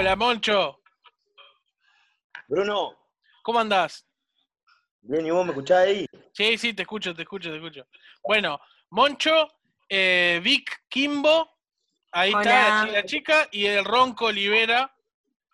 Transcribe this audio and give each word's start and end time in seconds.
Hola, 0.00 0.14
Moncho. 0.14 0.80
Bruno, 2.46 2.96
¿Cómo 3.42 3.58
andás? 3.58 4.06
bien, 5.00 5.26
¿y 5.26 5.30
vos 5.32 5.44
me 5.44 5.50
escuchás 5.50 5.78
ahí? 5.88 6.06
Sí, 6.32 6.56
sí, 6.56 6.72
te 6.72 6.82
escucho, 6.82 7.12
te 7.16 7.22
escucho, 7.22 7.50
te 7.50 7.56
escucho. 7.56 7.84
Bueno, 8.22 8.60
Moncho, 8.90 9.48
eh, 9.88 10.40
Vic 10.40 10.84
Kimbo, 10.88 11.50
ahí 12.12 12.30
está 12.30 12.40
Hola. 12.42 12.70
la 12.70 12.80
chi- 12.86 12.92
la 12.92 13.04
chica, 13.06 13.48
y 13.50 13.66
el 13.66 13.84
Ronco 13.84 14.26
Olivera, 14.26 14.94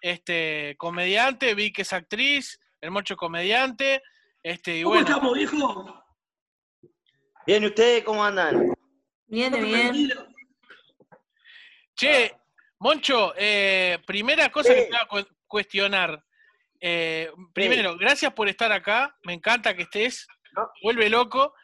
este, 0.03 0.75
comediante, 0.77 1.55
Vic 1.55 1.79
es 1.79 1.95
actriz, 1.95 2.61
el 2.83 2.91
Moncho 2.91 3.17
comediante, 3.17 4.03
este, 4.43 4.77
y 4.77 4.83
¿Cómo 4.83 4.97
bueno, 4.97 5.09
estamos, 5.09 5.33
viejo? 5.39 6.05
Bien, 7.47 7.63
¿y 7.63 7.67
ustedes 7.69 8.05
cómo 8.05 8.23
andan? 8.23 8.75
Bien, 9.27 9.53
¿Todo 9.53 9.63
bien. 9.63 10.13
che, 11.97 12.37
Moncho, 12.89 13.33
eh, 13.39 13.99
primera 14.07 14.51
cosa 14.53 14.75
que 14.75 14.83
te 14.83 14.89
voy 14.91 14.99
a 15.01 15.07
cu- 15.07 15.35
cuestionar. 15.47 16.23
Eh, 16.79 17.33
primero, 17.55 17.97
gracias 17.97 18.31
por 18.35 18.47
estar 18.47 18.71
acá, 18.73 19.17
me 19.23 19.33
encanta 19.33 19.75
que 19.75 19.85
estés, 19.85 20.27
No. 20.55 20.69
vuelve 20.83 21.09
loco, 21.09 21.55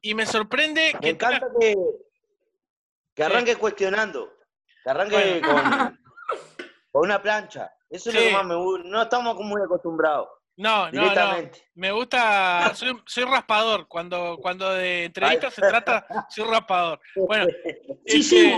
y 0.00 0.14
me 0.14 0.24
sorprende 0.24 0.92
Me 0.94 1.00
que 1.00 1.14
tengas- 1.14 1.34
encanta 1.38 1.48
que, 1.58 1.74
que 3.12 3.24
arranque 3.24 3.56
cuestionando, 3.56 4.32
que 4.84 4.90
arranque 4.90 5.40
Bueno. 5.42 5.48
con, 5.48 6.00
con 6.92 7.02
una 7.06 7.20
plancha. 7.20 7.72
Eso 7.90 8.10
es 8.10 8.14
lo 8.14 8.20
que 8.20 8.30
más 8.30 8.44
me 8.46 8.54
gusta. 8.54 8.88
No 8.88 9.02
estamos 9.02 9.34
muy 9.40 9.60
acostumbrados, 9.60 10.28
No, 10.56 10.86
no, 10.86 10.92
no. 10.92 11.00
directamente. 11.02 11.68
Me 11.74 11.90
gusta, 11.90 12.72
soy, 12.76 13.02
soy 13.04 13.24
raspador. 13.24 13.88
Cuando, 13.88 14.38
cuando 14.40 14.72
de 14.74 15.06
entrevistas 15.06 15.54
se 15.54 15.62
trata, 15.62 16.06
soy 16.28 16.44
raspador. 16.44 17.00
Bueno, 17.16 17.46
Sí, 18.06 18.20
este. 18.46 18.54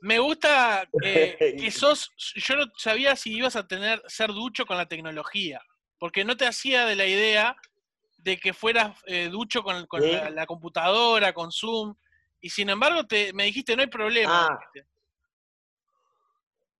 Me 0.00 0.18
gusta 0.18 0.88
eh, 1.02 1.36
que 1.58 1.70
sos, 1.70 2.10
yo 2.34 2.56
no 2.56 2.66
sabía 2.76 3.16
si 3.16 3.32
ibas 3.34 3.56
a 3.56 3.66
tener, 3.66 4.02
ser 4.06 4.28
ducho 4.28 4.66
con 4.66 4.76
la 4.76 4.86
tecnología, 4.86 5.60
porque 5.98 6.24
no 6.24 6.36
te 6.36 6.46
hacía 6.46 6.86
de 6.86 6.96
la 6.96 7.06
idea 7.06 7.56
de 8.18 8.38
que 8.38 8.52
fueras 8.52 8.96
eh, 9.06 9.28
ducho 9.30 9.62
con, 9.62 9.86
con 9.86 10.02
Sí. 10.02 10.10
la, 10.10 10.30
la 10.30 10.46
computadora, 10.46 11.32
con 11.32 11.50
Zoom, 11.50 11.94
y 12.40 12.50
sin 12.50 12.70
embargo 12.70 13.06
te, 13.06 13.32
me 13.32 13.44
dijiste, 13.44 13.76
no 13.76 13.82
hay 13.82 13.88
problema. 13.88 14.46
Ah. 14.46 14.58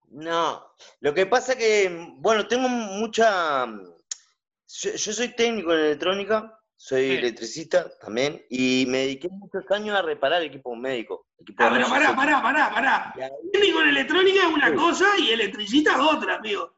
No, 0.09 0.75
lo 1.01 1.15
que 1.15 1.27
pasa 1.27 1.57
que, 1.57 1.89
bueno, 2.17 2.47
tengo 2.49 2.69
mucha... 2.69 3.67
Yo, 3.67 4.91
yo 4.93 5.13
soy 5.13 5.35
técnico 5.35 5.73
en 5.73 5.81
electrónica, 5.81 6.60
soy 6.83 7.09
Sí. 7.11 7.17
electricista 7.19 7.99
también, 7.99 8.43
y 8.49 8.87
me 8.89 8.99
dediqué 9.01 9.29
muchos 9.29 9.71
años 9.71 9.95
a 9.99 10.01
reparar 10.01 10.43
equipos 10.43 10.79
médicos. 10.79 11.21
equipos 11.39 11.67
Ah, 11.67 11.71
pero 11.75 11.87
pará, 11.91 12.17
pará, 12.17 12.43
pará, 12.43 12.71
pará. 12.73 13.15
Técnico 13.53 13.83
en 13.83 13.89
electrónica 13.91 14.41
es 14.49 14.55
una 14.55 14.71
Sí. 14.71 14.75
cosa 14.77 15.07
y 15.19 15.31
electricista 15.31 15.93
es 15.93 15.99
otra, 15.99 16.37
amigo. 16.37 16.75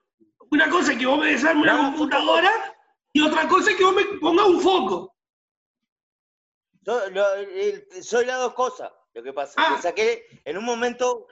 Una 0.51 0.69
cosa 0.69 0.93
es 0.93 0.99
que 0.99 1.07
vos 1.07 1.19
me 1.21 1.27
desarmes 1.31 1.63
una 1.63 1.79
computadora 1.79 2.51
y 3.13 3.21
otra 3.23 3.47
cosa 3.47 3.71
es 3.71 3.77
que 3.77 3.85
vos 3.85 3.95
me 3.95 4.05
pongas 4.19 4.47
un 4.47 4.61
foco. 4.61 5.15
Yo- 6.81 7.09
lo- 7.11 7.35
el- 7.35 7.87
soy 8.03 8.27
las 8.27 8.39
dos 8.41 8.55
cosas. 8.55 8.91
Lo 9.15 9.23
que 9.23 9.33
pasa, 9.33 9.55
Ah. 9.57 9.75
que 9.77 9.83
saqué 9.83 10.27
en 10.45 10.59
un 10.59 10.65
momento 10.65 11.29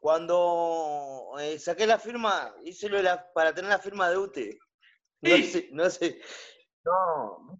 cuando 0.00 1.34
eh, 1.40 1.58
saqué 1.58 1.86
la 1.86 1.98
firma, 1.98 2.54
hice 2.64 2.88
lo 2.88 2.96
de 2.96 3.02
la- 3.02 3.32
para 3.34 3.52
tener 3.52 3.68
la 3.70 3.78
firma 3.78 4.08
de 4.08 4.16
UTE. 4.16 4.58
No 5.20 5.36
Sí. 5.36 5.42
sé, 5.44 5.68
no 5.72 5.90
sé. 5.90 6.20
No. 6.86 7.58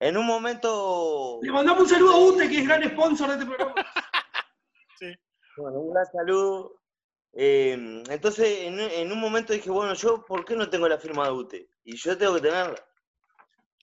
En 0.00 0.16
un 0.16 0.26
momento. 0.26 1.38
Le 1.42 1.52
mandamos 1.52 1.82
un 1.82 1.88
saludo 1.88 2.12
a 2.14 2.18
UTE, 2.18 2.48
que 2.48 2.58
es 2.60 2.66
gran 2.66 2.82
sponsor 2.90 3.28
de 3.28 3.34
este 3.34 3.46
programa. 3.46 3.74
Bueno, 5.56 5.80
un 5.80 5.92
gran 5.92 6.06
saludo. 6.06 6.80
Eh, 7.34 8.02
entonces, 8.08 8.60
en, 8.62 8.80
en 8.80 9.12
un 9.12 9.20
momento 9.20 9.52
dije, 9.52 9.68
bueno, 9.70 9.92
yo, 9.92 10.24
¿por 10.24 10.42
qué 10.44 10.56
no 10.56 10.70
tengo 10.70 10.88
la 10.88 10.96
firma 10.96 11.24
de 11.26 11.32
UTE? 11.32 11.68
Y 11.84 11.96
yo 11.96 12.16
tengo 12.16 12.36
que 12.36 12.40
tenerla. 12.40 12.82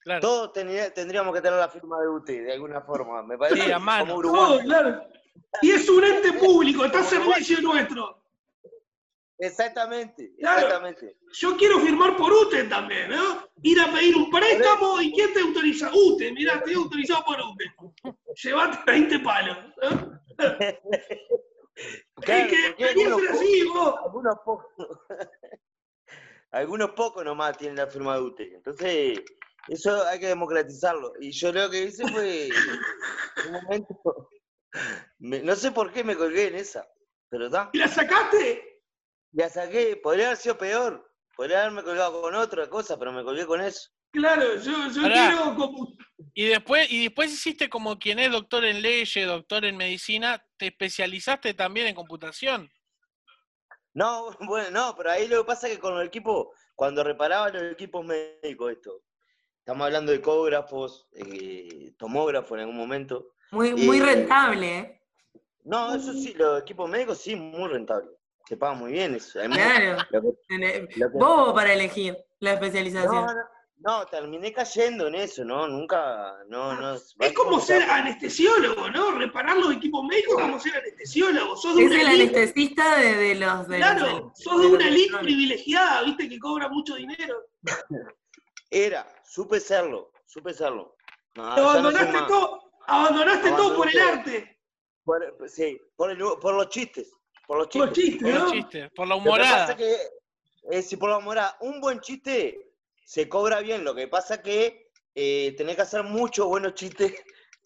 Claro. 0.02 0.22
Todos 0.22 0.54
tendríamos 0.54 1.36
que 1.36 1.42
tener 1.42 1.60
la 1.60 1.70
firma 1.70 2.00
de 2.02 2.08
UTE, 2.08 2.42
de 2.44 2.54
alguna 2.54 2.82
forma. 2.82 3.22
Me 3.22 3.38
parece 3.38 3.62
Sí, 3.64 3.72
a 3.72 3.78
mano. 3.78 4.06
como 4.06 4.16
Uruguay. 4.18 4.42
Todo, 4.42 4.60
claro. 4.62 5.04
Y 5.62 5.72
es 5.72 5.88
un 5.88 6.04
ente 6.04 6.34
público, 6.34 6.86
está 6.86 7.00
a 7.00 7.04
servicio 7.04 7.62
nuestro. 7.62 8.24
Exactamente, 9.40 10.34
Claro. 10.40 10.62
exactamente. 10.62 11.16
Yo 11.34 11.56
quiero 11.58 11.80
firmar 11.80 12.18
por 12.18 12.34
UTE 12.34 12.64
también, 12.66 13.10
¿no? 13.12 13.48
Ir 13.62 13.80
a 13.80 13.92
pedir 13.94 14.16
un 14.16 14.32
préstamo 14.32 15.00
y 15.02 15.12
¿quién 15.14 15.32
te 15.34 15.42
autoriza? 15.42 15.92
UTE, 15.94 16.32
mirá, 16.34 16.56
estoy 16.56 16.74
autorizado 16.74 17.24
por 17.24 17.38
UTE. 17.40 18.16
Llevate 18.44 18.78
20 18.92 19.20
palos. 19.20 19.58
¿no? 19.82 20.22
Claro, 22.22 22.52
es 22.52 22.76
que 22.76 22.86
algunos 22.86 23.22
ser 23.22 23.30
así, 23.30 23.64
vos. 23.68 23.96
algunos 24.04 24.36
pocos, 24.44 24.66
algunos 26.52 26.90
pocos 26.92 27.24
nomás 27.24 27.56
tienen 27.56 27.78
la 27.78 27.86
firma 27.86 28.16
de 28.16 28.22
UTE. 28.24 28.56
Entonces, 28.56 29.20
eso 29.68 30.04
hay 30.08 30.20
que 30.20 30.26
democratizarlo. 30.28 31.14
Y 31.20 31.30
yo 31.32 31.52
lo 31.54 31.70
que 31.70 31.84
hice 31.84 32.08
fue, 32.08 32.50
un 33.48 33.52
momento, 33.52 34.30
me- 35.20 35.42
no 35.44 35.56
sé 35.56 35.72
por 35.72 35.92
qué 35.92 36.04
me 36.04 36.16
colgué 36.16 36.48
en 36.48 36.56
esa, 36.56 36.90
pero 37.30 37.46
está, 37.46 37.70
¿Y 37.74 37.78
la 37.78 37.88
sacaste? 37.88 38.67
La 39.38 39.50
saqué, 39.50 39.96
podría 39.98 40.28
haber 40.28 40.38
sido 40.38 40.58
peor, 40.58 41.08
podría 41.36 41.62
haberme 41.62 41.84
colgado 41.84 42.22
con 42.22 42.34
otra 42.34 42.68
cosa, 42.70 42.98
pero 42.98 43.12
me 43.12 43.24
colgué 43.24 43.46
con 43.46 43.62
eso. 43.62 43.92
Claro, 44.12 44.56
yo, 44.56 44.74
quiero 44.94 45.56
como... 45.56 45.94
Y 46.34 46.46
después, 46.46 46.92
y 46.92 47.04
después 47.04 47.32
hiciste 47.32 47.70
como 47.70 48.00
quien 48.00 48.18
es 48.18 48.32
doctor 48.32 48.66
en 48.66 48.82
leyes, 48.82 49.28
doctor 49.28 49.66
en 49.66 49.78
medicina, 49.78 50.44
te 50.58 50.68
especializaste 50.68 51.54
también 51.54 51.86
en 51.86 51.94
computación. 51.94 52.72
No, 53.94 54.30
bueno, 54.48 54.72
no, 54.72 54.96
pero 54.96 55.12
ahí 55.12 55.28
lo 55.28 55.44
que 55.44 55.48
pasa 55.48 55.68
es 55.68 55.76
que 55.76 55.80
con 55.80 56.00
el 56.00 56.08
equipo, 56.08 56.52
cuando 56.74 57.04
reparaba 57.04 57.50
los 57.50 57.72
equipos 57.74 58.04
médicos, 58.04 58.72
esto, 58.72 59.04
estamos 59.60 59.86
hablando 59.86 60.12
de 60.12 60.18
ecógrafos, 60.18 61.08
eh, 61.14 61.94
tomógrafos 62.00 62.54
en 62.54 62.62
algún 62.62 62.78
momento. 62.78 63.34
Muy, 63.52 63.74
muy 63.76 64.00
Eh, 64.00 64.04
rentable, 64.04 64.78
¿eh? 64.78 65.02
No, 65.64 65.94
eso 65.94 66.14
sí, 66.14 66.34
los 66.34 66.62
equipos 66.62 66.90
médicos 66.90 67.20
sí, 67.20 67.36
muy 67.36 67.70
rentable. 67.70 68.17
Se 68.48 68.56
paga 68.58 68.74
muy 68.76 68.94
bien 68.94 69.16
eso. 69.16 69.40
Además, 69.40 69.58
Claro. 69.60 69.98
lo 70.12 70.22
que- 70.22 70.38
Tené- 70.48 70.88
lo 70.96 71.12
que- 71.12 71.18
Bobo 71.18 71.54
para 71.54 71.74
elegir 71.74 72.18
la 72.40 72.54
especialización. 72.54 73.26
no, 73.26 73.34
no, 73.80 74.06
terminé 74.06 74.54
cayendo 74.54 75.08
en 75.08 75.16
eso, 75.16 75.44
¿no? 75.44 75.68
Nunca, 75.68 76.38
no, 76.48 76.74
no. 76.80 76.94
Es 76.96 77.34
como 77.36 77.60
ser 77.60 77.84
anestesiólogo, 77.84 78.90
¿no? 78.90 79.12
Reparar 79.12 79.58
los 79.58 79.74
equipos 79.74 80.04
médicos 80.06 80.36
es 80.38 80.42
como 80.42 80.60
ser 80.60 80.76
anestesiólogo. 80.78 81.58
Sos 81.58 81.76
de 81.76 81.84
Es 81.84 81.92
una 81.92 82.02
el 82.02 82.08
elite, 82.08 82.38
anestesista 82.38 82.98
de, 82.98 83.16
de 83.16 83.36
los 83.36 83.68
de 83.68 83.78
claro, 83.78 84.08
los- 84.08 84.40
sos 84.44 84.62
de 84.62 84.68
una 84.68 84.88
elite 84.88 85.18
privilegiada, 85.18 86.04
viste, 86.04 86.30
que 86.30 86.40
cobra 86.40 86.70
mucho 86.70 86.96
dinero. 86.96 87.46
Era, 88.70 89.08
supe 89.26 89.60
serlo, 89.60 90.12
supe 90.26 90.54
serlo. 90.54 90.96
No, 91.36 91.44
no 91.56 91.70
abandonaste 91.70 92.18
todo, 92.28 92.72
abandonaste 92.88 93.52
todo 93.52 93.76
por 93.76 93.90
el 93.90 94.00
arte. 94.00 94.58
Por- 95.04 95.36
sí, 95.50 95.80
por, 95.96 96.12
el- 96.12 96.18
por 96.42 96.54
los 96.56 96.70
chistes. 96.70 97.12
Por 97.48 97.58
los 97.60 97.68
Por 97.70 97.92
chistes. 97.94 98.04
chistes, 98.04 98.22
Por 98.24 98.34
¿no? 98.34 98.40
los 98.46 98.52
chistes, 98.54 98.92
por 98.94 99.08
la 99.08 99.16
Lo 99.16 99.24
que 99.24 99.30
pasa 99.30 99.44
humorada. 99.44 99.72
es 99.72 99.76
que, 99.78 99.98
eh, 100.78 100.82
si 100.82 100.98
por 100.98 101.10
la 101.10 101.18
humorada, 101.18 101.58
un 101.62 101.80
buen 101.82 102.00
chiste 102.02 102.72
se 103.06 103.28
cobra 103.30 103.62
bien. 103.62 103.84
Lo 103.86 103.96
que 103.96 104.08
pasa 104.08 104.36
es 104.36 104.40
que 104.42 104.92
eh, 105.16 105.56
tenés 105.58 105.76
que 105.78 105.82
hacer 105.82 106.04
muchos 106.04 106.46
buenos 106.46 106.76
chistes 106.76 107.14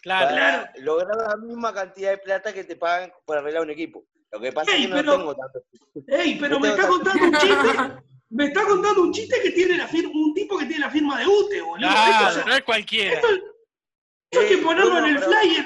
Claro. 0.01 0.27
para 0.29 0.71
Claro. 0.71 0.71
lograr 0.83 1.17
la 1.17 1.35
misma 1.37 1.73
cantidad 1.73 2.11
de 2.11 2.17
plata 2.19 2.53
que 2.53 2.63
te 2.63 2.75
pagan 2.77 3.11
por 3.25 3.37
arreglar 3.37 3.63
un 3.63 3.71
equipo. 3.71 4.05
Lo 4.31 4.39
que 4.39 4.53
pasa 4.53 4.71
Ey, 4.73 4.83
es 4.83 4.87
que 4.87 4.93
pero- 4.93 5.03
no 5.03 5.17
tengo 5.17 5.35
tanto. 5.35 5.59
Ey, 6.07 6.37
pero 6.39 6.59
me 6.59 6.69
está 6.69 6.81
tan- 6.83 6.89
contando 6.91 7.25
un 7.25 7.33
chiste. 7.33 8.03
Me 8.29 8.45
está 8.45 8.65
contando 8.65 9.01
un 9.01 9.11
chiste 9.11 9.41
que 9.41 9.51
tiene 9.51 9.77
la 9.77 9.87
firma, 9.87 10.11
un 10.13 10.33
tipo 10.33 10.57
que 10.57 10.65
tiene 10.65 10.79
la 10.85 10.89
firma 10.89 11.19
de 11.19 11.27
UTE, 11.27 11.61
boludo. 11.61 11.89
Claro, 11.89 12.29
Esto, 12.29 12.47
no 12.47 12.55
es 12.55 12.61
cualquiera. 12.63 13.13
esto- 13.15 13.27
esto 13.27 14.39
hay 14.39 14.47
que 14.47 14.55
Sí, 14.55 14.61
ponerlo 14.61 14.97
en 14.99 15.05
el 15.05 15.15
pero- 15.15 15.27
flyer. 15.31 15.65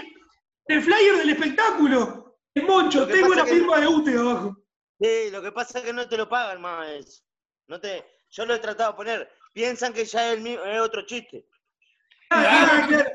En 0.68 0.78
el 0.78 0.84
flyer 0.84 1.18
del 1.18 1.30
espectáculo. 1.30 2.25
Moncho, 2.64 3.06
tengo 3.08 3.32
que- 3.34 3.46
firma 3.46 3.80
de 3.80 3.88
UTE 3.88 4.18
abajo. 4.18 4.58
Sí, 5.00 5.30
lo 5.32 5.42
que 5.42 5.52
pasa 5.52 5.80
es 5.80 5.86
que 5.86 5.94
no 5.94 6.08
te 6.08 6.18
lo 6.18 6.30
pagan 6.30 6.62
más. 6.62 6.88
eso. 6.90 7.22
No 7.68 7.80
te, 7.82 8.06
yo 8.32 8.46
lo 8.46 8.54
he 8.56 8.60
tratado 8.60 8.92
de 8.92 8.98
poner. 8.98 9.32
Piensan 9.54 9.94
que 9.94 10.06
ya 10.06 10.28
es, 10.32 10.38
el 10.38 10.42
mismo, 10.42 10.64
es 10.64 10.80
otro 10.80 11.06
chiste. 11.06 11.46
Ah, 12.30 12.86
claro. 12.88 13.10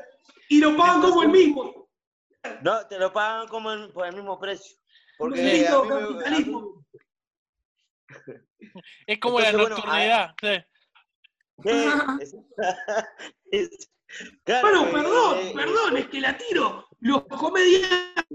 Y 0.49 0.59
lo 0.59 0.75
pagan 0.77 1.01
como 1.01 1.23
el 1.23 1.29
mismo. 1.29 1.89
No, 2.61 2.85
te 2.87 2.99
lo 2.99 3.11
pagan 3.13 3.47
como 3.47 3.71
el- 3.71 3.91
por 3.91 4.05
el 4.07 4.15
mismo 4.15 4.39
precio. 4.39 4.77
Porque 5.17 5.41
Maldito 5.41 5.79
a 5.79 5.83
mí 5.83 5.89
me- 5.89 5.95
a 5.95 5.99
mí- 5.99 6.13
capitalismo. 6.13 6.85
Es 9.07 9.19
como 9.19 9.39
la 9.39 9.49
Entonces, 9.49 9.69
bueno, 9.69 9.75
nocturnidad. 9.75 10.35
sí. 10.41 10.65
Es- 13.51 13.89
claro, 14.43 14.67
Bueno, 14.67 14.87
eh, 14.87 14.91
perdón, 14.91 15.37
eh, 15.39 15.53
perdón, 15.55 15.97
es 15.97 16.07
que 16.09 16.19
la 16.21 16.37
tiro. 16.37 16.87
Los 16.99 17.23
comediantes 17.27 18.25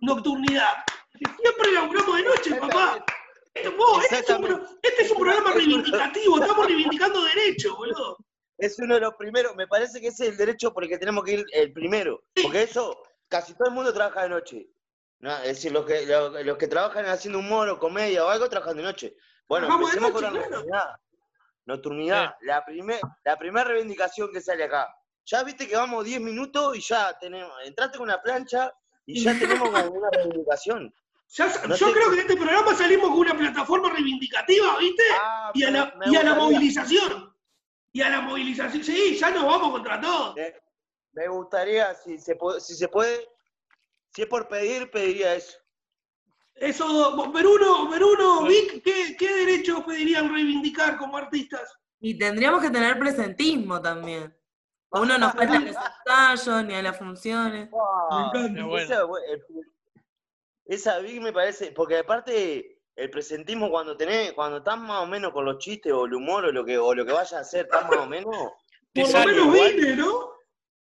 nocturnidad. 0.00 0.74
Siempre 1.40 1.72
laburamos 1.72 2.16
de 2.16 2.22
noche, 2.22 2.54
papá. 2.56 3.04
Este, 3.54 3.68
vos, 3.68 4.02
este, 4.10 4.32
es 4.32 4.38
un, 4.38 4.66
este 4.82 5.02
es 5.02 5.12
programa 5.12 5.52
reivindicativo, 5.52 6.38
estamos 6.42 6.66
reivindicando 6.66 7.22
derechos, 7.22 7.76
boludo. 7.76 8.18
Es 8.58 8.78
uno 8.78 8.94
de 8.94 9.00
los 9.00 9.14
primeros, 9.14 9.54
me 9.54 9.68
parece 9.68 10.00
que 10.00 10.08
ese 10.08 10.24
es 10.24 10.30
el 10.30 10.36
derecho 10.36 10.72
por 10.72 10.82
el 10.82 10.88
que 10.88 10.98
tenemos 10.98 11.24
que 11.24 11.32
ir 11.34 11.46
el 11.52 11.72
primero. 11.72 12.24
Porque 12.42 12.62
eso, 12.62 13.00
casi 13.28 13.54
todo 13.54 13.68
el 13.68 13.74
mundo 13.74 13.92
trabaja 13.92 14.24
de 14.24 14.28
noche. 14.30 14.68
No, 15.20 15.36
es 15.38 15.48
decir, 15.48 15.72
los 15.72 15.86
que, 15.86 16.04
los, 16.04 16.44
los 16.44 16.58
que 16.58 16.68
trabajan 16.68 17.06
haciendo 17.06 17.38
humor 17.38 17.68
o 17.68 17.78
comedia 17.78 18.24
o 18.24 18.28
algo 18.28 18.48
trabajan 18.48 18.76
de 18.76 18.82
noche. 18.82 19.16
Bueno, 19.48 19.66
Trabajamos 19.66 19.92
de 19.92 19.98
empecemos 19.98 20.12
con 20.12 20.22
la 20.22 20.30
noche, 20.30 20.48
claro. 20.48 20.64
nocturnidad. 20.66 20.96
Nocturnidad, 21.66 22.34
la 22.42 22.64
primer, 22.64 23.00
la 23.24 23.36
primera 23.38 23.64
reivindicación 23.64 24.32
que 24.32 24.40
sale 24.40 24.64
acá. 24.64 24.94
Ya 25.26 25.42
viste 25.42 25.66
que 25.66 25.76
vamos 25.76 26.04
10 26.04 26.20
minutos 26.20 26.76
y 26.76 26.80
ya 26.80 27.16
tenemos, 27.18 27.52
entraste 27.64 27.98
con 27.98 28.08
una 28.08 28.20
plancha 28.20 28.72
y 29.06 29.22
ya 29.22 29.38
tenemos 29.38 29.68
una 29.68 30.10
reivindicación. 30.10 30.94
Ya 31.28 31.48
sa- 31.50 31.66
No 31.66 31.74
yo 31.76 31.92
creo 31.92 32.10
que 32.10 32.16
de 32.16 32.22
este 32.22 32.36
programa 32.36 32.74
salimos 32.74 33.08
con 33.10 33.18
una 33.20 33.36
plataforma 33.36 33.90
reivindicativa, 33.90 34.78
¿viste? 34.78 35.02
Ah, 35.20 35.50
Y 35.54 35.64
a 35.64 35.70
la, 35.70 35.94
y 36.06 36.16
a 36.16 36.22
la 36.22 36.34
movilización. 36.34 37.34
Y 37.92 38.02
a 38.02 38.10
la 38.10 38.20
movilización. 38.20 38.82
Sí, 38.84 39.16
ya 39.16 39.30
nos 39.30 39.44
vamos 39.44 39.70
contra 39.70 40.00
todo. 40.00 40.34
Me, 40.34 40.54
me 41.12 41.28
gustaría, 41.28 41.94
si 41.94 42.18
se, 42.18 42.36
puede, 42.36 42.60
si 42.60 42.74
se 42.74 42.88
puede, 42.88 43.28
si 44.10 44.22
es 44.22 44.28
por 44.28 44.48
pedir, 44.48 44.90
pediría 44.90 45.34
eso. 45.34 45.56
Eso, 46.56 47.16
Bruno, 47.32 47.88
Bruno, 47.88 48.44
Vic, 48.46 48.82
¿qué, 48.84 49.16
qué 49.18 49.34
derechos 49.34 49.82
pedirían 49.84 50.32
reivindicar 50.32 50.96
como 50.98 51.16
artistas? 51.16 51.72
Y 52.00 52.16
tendríamos 52.16 52.62
que 52.62 52.70
tener 52.70 52.98
presentismo 52.98 53.80
también. 53.80 54.32
Uno 54.94 55.18
no 55.18 55.30
falta 55.32 55.58
los 55.60 55.76
ensayos 56.06 56.64
ni 56.64 56.74
a 56.74 56.82
las 56.82 56.96
funciones. 56.98 57.68
Ah, 58.10 58.30
encanta. 58.34 58.60
Es 58.60 58.66
bueno. 58.66 58.94
Esa, 58.94 59.06
esa 60.66 60.98
Big 61.00 61.20
me 61.20 61.32
parece, 61.32 61.72
porque 61.72 61.98
aparte 61.98 62.78
el 62.96 63.10
presentismo 63.10 63.70
cuando 63.70 63.96
tenés, 63.96 64.32
cuando 64.32 64.58
estás 64.58 64.78
más 64.78 65.02
o 65.02 65.06
menos 65.06 65.32
con 65.32 65.44
los 65.44 65.58
chistes 65.58 65.92
o 65.92 66.06
el 66.06 66.14
humor 66.14 66.44
o 66.46 66.52
lo 66.52 66.64
que, 66.64 66.78
o 66.78 66.94
lo 66.94 67.04
que 67.04 67.12
vayas 67.12 67.32
a 67.34 67.40
hacer, 67.40 67.66
estás 67.66 67.88
más 67.88 67.98
o 67.98 68.06
menos. 68.06 68.34
Te 68.92 69.02
Por 69.02 69.10
lo 69.12 69.26
menos 69.26 69.46
igual. 69.56 69.72
vine, 69.74 69.96
¿no? 69.96 70.30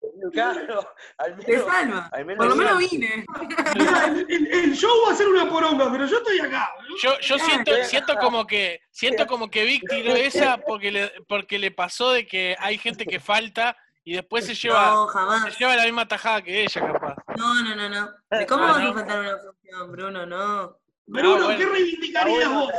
Claro, 0.33 0.85
al 1.17 1.37
Te 1.39 1.53
menos, 1.53 1.65
salva. 1.65 2.09
al 2.11 2.25
menos 2.25 2.37
Por 2.45 2.47
lo 2.49 2.55
menos 2.57 2.77
vine. 2.77 3.25
El, 3.73 4.25
el- 4.29 4.47
el 4.53 4.75
show 4.75 4.91
va 5.07 5.13
a 5.13 5.15
ser 5.15 5.27
una 5.29 5.49
poronga, 5.49 5.89
pero 5.91 6.05
yo 6.05 6.17
estoy 6.17 6.39
acá. 6.41 6.69
¿no? 6.89 6.95
Yo, 7.01 7.19
yo 7.21 7.39
siento, 7.39 7.71
siento 7.85 8.15
como 8.17 8.45
que, 8.45 8.81
siento 8.91 9.25
como 9.25 9.49
que 9.49 9.63
Vic 9.63 9.83
tiró 9.89 10.13
esa 10.13 10.57
porque 10.57 10.91
le, 10.91 11.11
porque 11.27 11.57
le 11.57 11.71
pasó 11.71 12.11
de 12.11 12.27
que 12.27 12.53
hay 12.59 12.77
gente 12.77 13.05
que 13.05 13.19
falta 13.21 13.77
y 14.03 14.13
después 14.15 14.45
se 14.45 14.53
lleva, 14.55 14.91
No, 14.91 15.49
se 15.51 15.57
lleva 15.59 15.75
la 15.75 15.83
misma 15.85 16.07
tajada 16.07 16.41
que 16.41 16.63
ella, 16.63 16.81
capaz. 16.91 17.15
No, 17.37 17.53
no, 17.63 17.75
no, 17.75 17.89
no. 17.89 18.11
¿De 18.29 18.45
¿Cómo 18.45 18.63
Ah, 18.65 18.71
vas 18.73 18.81
no. 18.81 18.89
a 18.89 18.93
faltar 18.93 19.19
una 19.19 19.37
función, 19.37 19.91
Bruno? 19.91 20.25
No. 20.25 20.77
Bruno, 21.05 21.43
bueno. 21.45 21.57
¿qué 21.59 21.65
reivindicarías 21.65 22.49
vos? 22.49 22.71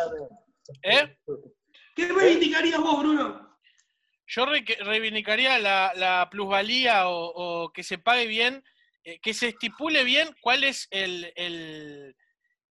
¿Eh? 0.82 1.18
¿Qué 1.94 2.08
reivindicarías 2.08 2.80
vos, 2.80 2.98
Bruno? 3.00 3.58
Yo 4.26 4.46
re- 4.46 4.64
reivindicaría 4.80 5.58
la, 5.58 5.92
la 5.96 6.28
plusvalía 6.30 7.08
o, 7.08 7.32
o 7.64 7.72
que 7.72 7.82
se 7.82 7.98
pague 7.98 8.26
bien, 8.26 8.64
eh, 9.04 9.20
que 9.20 9.34
se 9.34 9.48
estipule 9.48 10.02
bien 10.04 10.34
cuál 10.40 10.64
es 10.64 10.88
el, 10.90 11.32
el, 11.36 12.16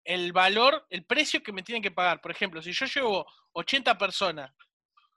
el 0.04 0.32
valor, 0.32 0.86
el 0.88 1.04
precio 1.04 1.42
que 1.42 1.52
me 1.52 1.62
tienen 1.62 1.82
que 1.82 1.90
pagar. 1.90 2.20
Por 2.22 2.30
ejemplo, 2.30 2.62
si 2.62 2.72
yo 2.72 2.86
llevo 2.86 3.26
80 3.52 3.98
personas, 3.98 4.50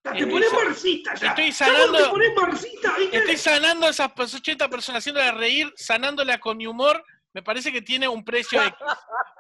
Te 0.06 0.12
Estoy 0.20 0.32
pones 0.32 0.54
marxista 0.54 1.16
ya. 1.16 1.28
estoy 1.30 1.52
sanando- 1.52 1.98
te 1.98 2.10
pones 2.10 2.30
marxista, 2.36 2.96
¿viste? 3.00 3.18
estoy 3.18 3.38
sanando 3.38 3.88
a 3.88 3.90
esas 3.90 4.10
pers- 4.14 4.36
80 4.36 4.70
personas, 4.70 5.00
haciéndolas 5.02 5.34
reír, 5.36 5.74
sanándolas 5.76 6.38
con 6.38 6.58
mi 6.58 6.68
humor, 6.68 7.04
me 7.34 7.42
parece 7.42 7.72
que 7.72 7.82
tiene 7.82 8.08
un 8.08 8.24
precio 8.24 8.62
X. 8.62 8.74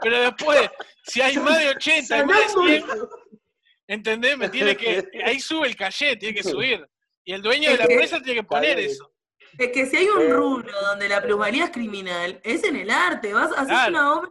Pero 0.02 0.20
después, 0.22 0.70
si 1.04 1.22
hay 1.22 1.38
más 1.38 1.60
de 1.60 1.70
80 1.70 2.18
y 2.18 2.26
más 2.26 2.40
de 2.40 2.80
100, 2.80 2.86
¿entendés? 3.88 4.38
Me 4.38 4.50
tiene 4.50 4.76
que, 4.76 5.08
ahí 5.24 5.40
sube 5.40 5.68
el 5.68 5.76
calle, 5.76 6.16
tiene 6.18 6.34
que 6.36 6.44
subir. 6.44 6.86
Y 7.24 7.34
el 7.34 7.42
dueño 7.42 7.70
de 7.72 7.78
la 7.78 7.84
empresa 7.86 8.20
tiene 8.20 8.42
que 8.42 8.48
poner 8.48 8.80
eso. 8.80 9.12
Es 9.58 9.72
que 9.72 9.86
si 9.86 9.98
hay 9.98 10.08
un 10.10 10.30
rubro 10.32 10.82
donde 10.82 11.08
la 11.08 11.22
plusvalía 11.22 11.66
es 11.66 11.70
criminal, 11.72 12.42
es 12.44 12.64
en 12.64 12.76
el 12.76 12.90
arte. 12.90 13.34
Vas 13.34 13.52
a 13.52 13.62
hacer 13.62 13.68
Claro. 13.68 13.92
una 13.92 14.14
obra 14.16 14.30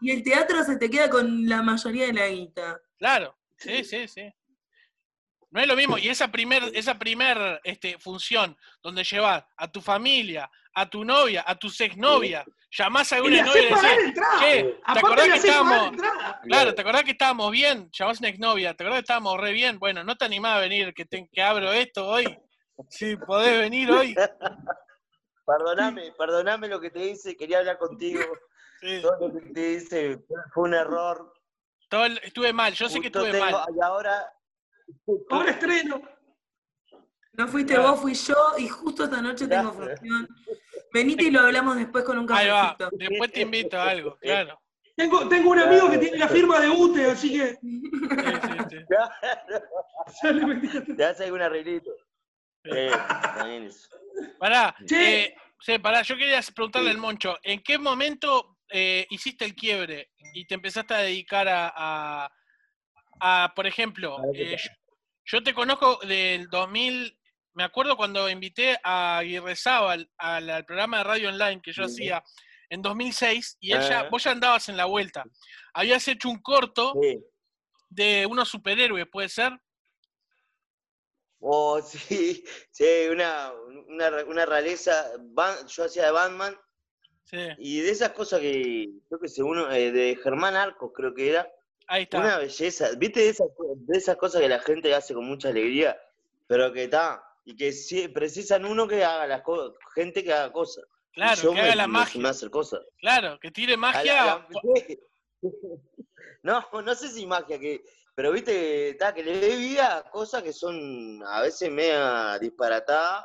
y 0.00 0.10
el 0.10 0.22
teatro 0.22 0.62
se 0.64 0.76
te 0.76 0.90
queda 0.90 1.08
con 1.08 1.48
la 1.48 1.62
mayoría 1.62 2.06
de 2.06 2.12
la 2.12 2.28
guita. 2.28 2.78
Claro, 2.98 3.38
sí, 3.56 3.82
sí, 3.84 4.06
sí. 4.08 4.30
No 5.56 5.62
es 5.62 5.68
lo 5.68 5.74
mismo. 5.74 5.96
Y 5.96 6.10
esa 6.10 6.28
primer, 6.28 6.64
esa 6.74 6.98
primer 6.98 7.62
este, 7.64 7.98
función 7.98 8.54
donde 8.82 9.02
llevas 9.04 9.42
a 9.56 9.66
tu 9.72 9.80
familia, 9.80 10.50
a 10.74 10.84
tu 10.90 11.02
novia, 11.02 11.44
a 11.46 11.54
tus 11.54 11.80
exnovias, 11.80 12.44
llamás 12.70 13.10
a 13.14 13.20
le 13.20 13.40
novia 13.42 13.62
y 13.62 13.72
decís, 13.72 14.20
che, 14.38 14.64
¿te 14.92 14.98
acordás 14.98 15.28
que 15.28 15.36
estábamos, 15.36 15.92
claro, 16.42 16.74
¿te 16.74 16.80
acordás 16.82 17.04
que 17.04 17.12
estábamos 17.12 17.50
bien? 17.52 17.88
Llamás 17.90 18.18
a 18.18 18.20
una 18.20 18.28
exnovia, 18.28 18.74
¿te 18.74 18.82
acordás 18.84 18.98
que 18.98 19.04
estábamos 19.04 19.40
re 19.40 19.52
bien? 19.52 19.78
Bueno, 19.78 20.04
¿no 20.04 20.14
te 20.16 20.26
animás 20.26 20.56
a 20.56 20.60
venir 20.60 20.92
que, 20.92 21.06
te- 21.06 21.26
que 21.32 21.42
abro 21.42 21.72
esto 21.72 22.06
hoy? 22.06 22.38
Sí, 22.90 23.16
podés 23.16 23.58
venir 23.58 23.90
hoy. 23.90 24.14
Perdoname, 25.46 26.12
perdoname 26.18 26.68
lo 26.68 26.78
que 26.80 26.90
te 26.90 27.02
hice, 27.02 27.34
quería 27.34 27.60
hablar 27.60 27.78
contigo. 27.78 28.20
Sí. 28.82 29.00
Todo 29.00 29.28
lo 29.28 29.32
que 29.32 29.40
te 29.54 29.72
hice 29.72 30.18
fue 30.52 30.64
un 30.64 30.74
error. 30.74 31.32
Todo 31.88 32.04
el- 32.04 32.20
estuve 32.22 32.52
mal, 32.52 32.74
yo 32.74 32.90
sé 32.90 33.00
que 33.00 33.08
Justo 33.08 33.24
estuve 33.24 33.40
tengo- 33.40 33.58
mal. 33.58 33.68
Y 33.74 33.80
ahora, 33.80 34.30
Ahora 35.30 35.50
estreno. 35.50 36.02
No 37.32 37.48
fuiste 37.48 37.74
Claro. 37.74 37.90
vos, 37.92 38.00
fui 38.00 38.14
yo 38.14 38.34
y 38.58 38.68
justo 38.68 39.04
esta 39.04 39.20
noche 39.20 39.46
tengo 39.46 39.72
función. 39.72 40.28
Venite 40.92 41.24
y 41.24 41.30
lo 41.30 41.40
hablamos 41.40 41.76
después 41.76 42.04
con 42.04 42.18
un 42.18 42.32
Ahí 42.32 42.48
va, 42.48 42.76
cafecito. 42.78 42.96
después 43.10 43.32
te 43.32 43.40
invito 43.42 43.78
a 43.78 43.90
algo, 43.90 44.16
claro. 44.18 44.58
Tengo, 44.96 45.28
tengo 45.28 45.50
un 45.50 45.58
amigo 45.58 45.90
que 45.90 45.98
tiene 45.98 46.16
la 46.16 46.28
firma 46.28 46.58
de 46.58 46.70
UTE, 46.70 47.10
así 47.10 47.36
que 47.36 47.58
Sí, 47.60 47.82
sí, 47.90 48.58
sí. 48.70 48.76
te 50.96 51.04
hace 51.04 51.24
algún 51.24 51.42
arreglito. 51.42 51.90
Eh. 52.64 52.90
Pará, 54.38 54.74
eh, 54.90 55.34
sí, 55.60 55.78
pará, 55.78 56.02
yo 56.02 56.16
quería 56.16 56.40
preguntarle 56.54 56.88
Sí. 56.90 56.94
al 56.94 57.00
Moncho, 57.00 57.36
¿en 57.42 57.62
qué 57.62 57.78
momento 57.78 58.56
eh, 58.70 59.06
hiciste 59.10 59.44
el 59.44 59.54
quiebre 59.54 60.10
y 60.32 60.46
te 60.46 60.54
empezaste 60.54 60.94
a 60.94 60.98
dedicar 60.98 61.46
a, 61.48 61.72
a- 61.76 62.30
a, 63.20 63.52
por 63.54 63.66
ejemplo, 63.66 64.18
eh, 64.34 64.56
yo, 64.58 64.70
yo 65.24 65.42
te 65.42 65.54
conozco 65.54 65.98
del 66.06 66.48
2000, 66.48 67.18
me 67.54 67.64
acuerdo 67.64 67.96
cuando 67.96 68.28
invité 68.28 68.78
a 68.82 69.18
Aguirre 69.18 69.56
Zábal 69.56 70.10
al, 70.18 70.50
al 70.50 70.64
programa 70.64 70.98
de 70.98 71.04
radio 71.04 71.28
online 71.30 71.60
que 71.62 71.72
yo 71.72 71.86
Sí. 71.88 72.02
hacía 72.04 72.22
en 72.68 72.82
2006 72.82 73.56
y 73.60 73.72
él 73.72 73.80
ya- 73.80 74.00
Ah. 74.00 74.08
vos 74.10 74.24
ya 74.24 74.32
andabas 74.32 74.68
en 74.68 74.76
la 74.76 74.84
vuelta. 74.86 75.24
Habías 75.72 76.06
hecho 76.08 76.28
un 76.28 76.40
corto 76.42 76.94
Sí. 77.00 77.18
de 77.88 78.26
unos 78.26 78.48
superhéroes, 78.48 79.06
¿puede 79.10 79.28
ser? 79.28 79.52
Oh, 81.40 81.80
sí, 81.82 82.44
sí, 82.70 82.84
una, 83.10 83.52
una, 83.88 84.24
una 84.24 84.46
rareza. 84.46 85.12
Ban- 85.20 85.66
Yo 85.68 85.84
hacía 85.84 86.06
de 86.06 86.10
Batman 86.12 86.56
Sí, 87.24 87.38
y 87.58 87.80
de 87.80 87.90
esas 87.90 88.10
cosas 88.10 88.40
que, 88.40 88.88
creo 89.08 89.20
que 89.20 89.28
según, 89.28 89.58
eh, 89.72 89.90
de 89.90 90.16
Germán 90.22 90.54
Arcos 90.54 90.92
creo 90.94 91.12
que 91.12 91.28
era, 91.30 91.48
ahí 91.86 92.02
está. 92.04 92.18
una 92.18 92.38
belleza. 92.38 92.90
¿Viste 92.96 93.20
de 93.20 93.28
esas, 93.30 93.48
de 93.76 93.98
esas 93.98 94.16
cosas 94.16 94.40
que 94.40 94.48
la 94.48 94.60
gente 94.60 94.94
hace 94.94 95.14
con 95.14 95.24
mucha 95.26 95.48
alegría, 95.48 96.00
pero 96.46 96.72
que 96.72 96.84
está, 96.84 97.22
y 97.44 97.56
que 97.56 97.72
precisan 98.12 98.64
uno 98.64 98.86
que 98.88 99.04
haga 99.04 99.26
las 99.26 99.42
cosas, 99.42 99.76
gente 99.94 100.22
que 100.24 100.32
haga 100.32 100.52
cosas. 100.52 100.84
Claro, 101.12 101.40
yo 101.40 101.48
que 101.50 101.54
me- 101.56 101.60
haga 101.62 101.74
la 101.76 101.86
me- 101.86 101.92
magia. 101.94 102.20
me 102.20 102.28
hacer 102.28 102.50
cosas. 102.50 102.80
Claro, 102.98 103.38
que 103.40 103.50
tire 103.50 103.72
la- 103.72 103.76
magia. 103.78 104.24
la- 104.26 104.48
no, 106.42 106.64
no 106.82 106.94
sé 106.94 107.08
si 107.08 107.26
magia, 107.26 107.58
que, 107.58 107.82
pero 108.14 108.32
viste, 108.32 108.90
está, 108.90 109.12
que 109.14 109.22
le 109.22 109.38
dé 109.38 109.56
vida 109.56 109.98
a 109.98 110.10
cosas 110.10 110.42
que 110.42 110.52
son 110.52 111.22
a 111.26 111.42
veces 111.42 111.70
media 111.70 112.38
disparatadas 112.38 113.24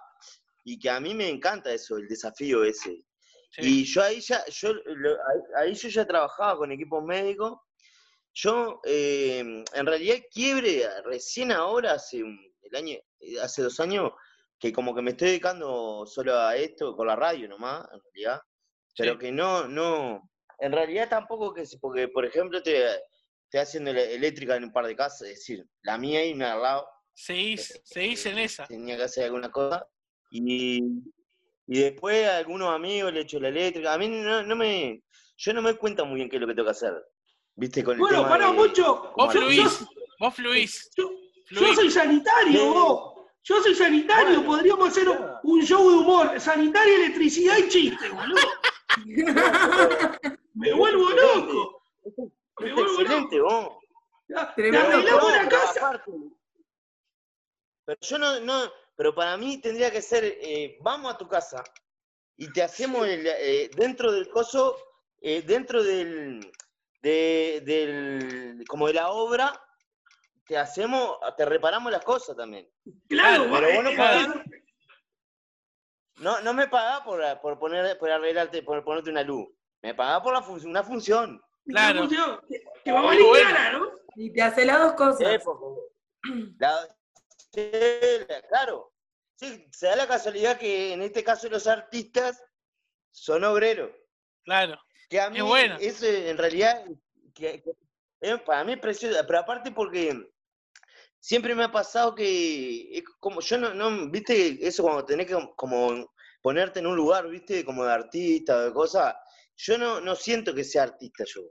y 0.64 0.78
que 0.80 0.90
a 0.90 1.00
mí 1.00 1.14
me 1.14 1.30
encanta 1.30 1.72
eso, 1.74 1.98
el 1.98 2.08
desafío 2.08 2.64
ese. 2.64 3.04
Sí. 3.52 3.62
Y 3.82 3.84
yo 3.86 4.02
ahí 4.04 4.22
ya, 4.22 4.46
yo 4.48 4.74
lo- 4.74 5.12
ahí, 5.12 5.42
ahí 5.70 5.74
yo 5.74 5.90
ya 5.90 6.06
trabajaba 6.08 6.58
con 6.58 6.72
equipos 6.72 7.04
médicos. 7.04 7.60
Yo, 8.34 8.80
eh, 8.86 9.40
en 9.40 9.86
realidad, 9.86 10.16
quiebre 10.32 10.88
recién 11.04 11.52
ahora, 11.52 11.94
hace 11.94 12.24
un, 12.24 12.40
el 12.62 12.76
año, 12.76 12.96
eh, 13.20 13.40
hace 13.42 13.62
dos 13.62 13.80
años, 13.80 14.12
que 14.60 14.72
como 14.72 14.96
que 14.96 15.02
me 15.02 15.12
estoy 15.12 15.30
dedicando 15.30 16.06
solo 16.06 16.38
a 16.38 16.56
esto, 16.56 16.96
con 16.96 17.08
la 17.08 17.16
radio 17.16 17.50
nomás, 17.50 17.86
en 17.94 18.00
realidad. 18.02 18.42
Pero 18.98 19.14
Sí. 19.14 19.20
que 19.20 19.32
no, 19.32 19.68
no, 19.68 20.30
en 20.60 20.72
realidad 20.72 21.10
tampoco 21.10 21.54
que, 21.54 21.66
se- 21.66 21.80
porque 21.80 22.08
por 22.08 22.26
ejemplo 22.26 22.60
estoy, 22.60 22.74
estoy 22.76 23.60
haciendo 23.60 23.92
eléctrica 23.92 24.56
en 24.56 24.66
un 24.66 24.72
par 24.72 24.86
de 24.86 24.96
casas, 24.96 25.28
es 25.28 25.36
decir, 25.40 25.66
la 25.82 25.98
mía 25.98 26.26
y 26.26 26.34
una 26.34 26.54
al 26.54 26.62
lado, 26.62 26.88
Seguís, 27.14 27.82
seguís 27.84 28.26
en 28.26 28.38
esa. 28.40 28.66
tenía 28.68 28.96
que 28.98 29.04
hacer 29.04 29.26
alguna 29.26 29.52
cosa. 29.52 29.86
Y, 30.32 30.80
y 31.68 31.80
después 31.80 32.26
a 32.28 32.38
algunos 32.38 32.70
amigos 32.70 33.12
le 33.14 33.22
echo 33.22 33.40
la 33.40 33.50
eléctrica. 33.50 33.94
A 33.94 33.98
mí 33.98 34.08
no, 34.08 34.44
no 34.44 34.56
me, 34.56 35.04
yo 35.38 35.54
no 35.54 35.62
me 35.62 35.76
cuenta 35.76 36.04
muy 36.06 36.16
bien 36.16 36.30
qué 36.30 36.38
es 36.38 36.42
lo 36.42 36.48
que 36.48 36.54
tengo 36.56 36.68
que 36.68 36.72
hacer. 36.72 36.94
¿Viste? 37.56 37.84
Con 37.84 37.94
el 37.96 38.00
Bueno, 38.00 38.18
tema 38.18 38.30
pará, 38.30 38.48
de- 38.48 38.54
Moncho. 38.54 39.12
Vos 39.16 39.34
Yo- 39.34 39.42
fluís, 39.42 39.80
yo- 39.80 39.88
vos 40.20 40.34
fluís. 40.36 40.90
Yo, 40.96 41.74
soy 41.76 41.92
sanitario, 41.92 42.60
Sí. 42.62 42.68
vos. 42.70 43.12
Yo 43.44 43.62
soy 43.62 43.76
sanitario, 43.76 44.36
Bueno, 44.42 44.46
podríamos 44.46 44.88
hacer 44.90 45.10
un, 45.10 45.18
claro. 45.18 45.40
un 45.44 45.62
show 45.66 45.90
de 45.90 45.96
humor. 45.98 46.40
Sanitaria, 46.40 46.96
electricidad 46.96 47.58
y 47.58 47.68
chiste, 47.70 48.10
boludo. 48.10 48.42
Me 50.54 50.74
vuelvo 50.74 51.10
loco. 51.10 51.84
Me 52.60 52.74
vuelvo 52.74 53.02
excelente, 53.02 53.40
vos. 53.42 53.70
Tremendo. 54.56 54.88
arreglamos 54.88 55.24
No, 55.24 55.30
la 55.30 55.38
pero 55.40 55.50
casa. 55.50 55.88
aparte- 55.88 56.12
pero 57.86 58.00
yo 58.02 58.18
no, 58.18 58.40
no, 58.40 58.72
pero 58.96 59.14
para 59.14 59.36
mí 59.38 59.60
tendría 59.60 59.92
que 59.92 60.02
ser, 60.02 60.24
eh, 60.24 60.78
vamos 60.82 61.14
a 61.14 61.18
tu 61.18 61.28
casa 61.28 61.64
y 62.38 62.50
te 62.54 62.62
hacemos 62.64 63.06
el, 63.08 63.26
eh, 63.28 63.70
dentro 63.76 64.12
del 64.12 64.30
coso, 64.30 64.78
eh, 65.20 65.42
dentro 65.42 65.84
del, 65.84 66.50
de, 67.02 67.62
del, 67.66 68.64
como 68.68 68.88
de 68.88 68.94
la 68.94 69.10
obra, 69.10 69.54
te 70.46 70.58
hacemos, 70.58 71.18
te 71.38 71.46
reparamos 71.46 71.92
las 71.92 72.04
cosas 72.04 72.36
también. 72.36 72.70
Claro, 73.08 73.48
Pero 73.52 73.74
vos 73.76 73.84
no 73.84 73.98
pagás. 73.98 74.28
No, 76.18 76.40
no 76.42 76.54
me 76.54 76.68
pagás 76.68 77.02
por, 77.02 77.22
por 77.42 77.58
poner, 77.58 77.98
por 77.98 78.12
arreglarte, 78.12 78.62
por 78.62 78.84
ponerte 78.84 79.10
una 79.10 79.24
luz. 79.24 79.48
Me 79.82 79.96
pagás 79.96 80.22
por 80.22 80.34
la 80.34 80.42
fun- 80.44 80.66
una 80.68 80.84
función. 80.84 81.42
Claro. 81.66 82.00
función, 82.02 82.40
Que, 82.48 82.64
que 82.84 82.92
va 82.92 83.00
a 83.00 83.04
valer 83.04 83.24
Bueno. 83.24 83.50
cara, 83.50 83.72
¿no? 83.74 83.92
Y 84.16 84.32
te 84.32 84.42
hace 84.42 84.66
las 84.66 84.80
dos 84.80 84.94
cosas. 84.94 85.44
sí, 87.54 87.62
la- 88.28 88.42
claro. 88.50 88.94
Sí, 89.36 89.68
se 89.72 89.88
da 89.88 89.96
la 89.96 90.08
casualidad 90.08 90.58
que 90.60 90.94
en 90.94 91.02
este 91.02 91.24
caso 91.24 91.50
los 91.50 91.66
artistas 91.66 92.44
son 93.10 93.44
obreros. 93.44 93.90
Claro. 94.44 94.80
Que 95.12 95.20
a 95.20 95.30
mí, 95.30 95.40
Es 95.40 95.44
bueno. 95.44 95.76
eso 95.78 96.06
en 96.06 96.38
realidad, 96.38 96.86
que, 97.36 97.62
que- 97.62 97.74
eh, 98.22 98.38
para 98.38 98.64
mí 98.64 98.72
es 98.74 98.80
precioso, 98.80 99.20
pero 99.28 99.40
aparte 99.40 99.70
porque 99.72 100.18
siempre 101.20 101.54
me 101.54 101.66
ha 101.66 101.72
pasado 101.72 102.16
que, 102.16 102.98
es 102.98 103.04
como 103.20 103.42
yo 103.42 103.58
no, 103.58 103.74
no, 103.74 104.10
viste, 104.10 104.66
eso 104.66 104.84
cuando 104.84 105.04
tenés 105.04 105.28
que 105.28 105.36
como 105.58 106.10
ponerte 106.42 106.80
en 106.80 106.88
un 106.88 106.96
lugar, 106.96 107.28
viste, 107.28 107.66
como 107.66 107.84
de 107.84 107.92
artista 107.92 108.56
o 108.56 108.60
de 108.62 108.72
cosas, 108.74 109.14
yo 109.58 109.78
no, 109.78 110.00
no 110.00 110.16
siento 110.16 110.56
que 110.56 110.64
sea 110.64 110.84
artista 110.84 111.26
yo. 111.28 111.42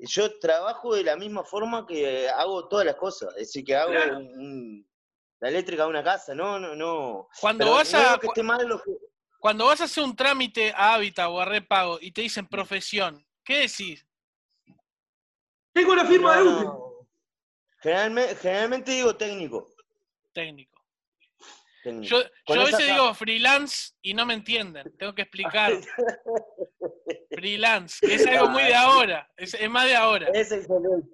Yo 0.00 0.36
trabajo 0.40 0.96
de 0.96 1.04
la 1.04 1.14
misma 1.16 1.44
forma 1.44 1.86
que 1.86 2.28
hago 2.28 2.66
todas 2.66 2.84
las 2.86 2.96
cosas, 2.96 3.28
es 3.34 3.46
decir, 3.46 3.64
que 3.64 3.76
hago 3.76 3.92
Claro. 3.92 4.18
un- 4.18 4.84
la 5.38 5.48
eléctrica 5.48 5.84
de 5.84 5.90
una 5.90 6.02
casa, 6.02 6.34
no, 6.34 6.58
no, 6.58 6.74
no. 6.74 7.28
Cuando 7.40 7.66
Pero 7.66 7.76
vas 7.76 7.92
no 7.92 7.98
a 8.00 8.18
que 8.18 8.26
esté 8.26 8.42
mal 8.42 8.66
lo 8.66 8.82
que- 8.82 8.96
cuando 9.44 9.66
vas 9.66 9.78
a 9.82 9.84
hacer 9.84 10.02
un 10.02 10.16
trámite 10.16 10.72
a 10.74 10.94
Hábitat 10.94 11.28
o 11.28 11.38
a 11.38 11.44
Repago 11.44 11.98
y 12.00 12.12
te 12.12 12.22
dicen 12.22 12.46
profesión, 12.46 13.22
¿qué 13.44 13.58
decís? 13.58 14.06
Tengo 15.74 15.94
la 15.94 16.06
firma 16.06 16.38
de 16.38 16.44
no. 16.44 17.06
Generalmente, 17.82 18.36
generalmente 18.36 18.92
digo 18.92 19.14
técnico. 19.14 19.68
Técnico. 20.32 20.82
técnico. 21.82 22.22
Yo, 22.46 22.54
a 22.54 22.64
veces 22.64 22.86
digo 22.86 23.12
freelance 23.12 23.92
y 24.00 24.14
no 24.14 24.24
me 24.24 24.32
entienden. 24.32 24.90
Tengo 24.96 25.14
que 25.14 25.20
explicar. 25.20 25.74
freelance, 27.30 27.98
que 28.00 28.14
es 28.14 28.26
algo 28.26 28.48
muy 28.48 28.62
de 28.62 28.74
ahora. 28.74 29.30
Es, 29.36 29.52
es 29.52 29.68
más 29.68 29.84
de 29.84 29.94
ahora. 29.94 30.26
Es 30.32 30.52
excelente. 30.52 31.06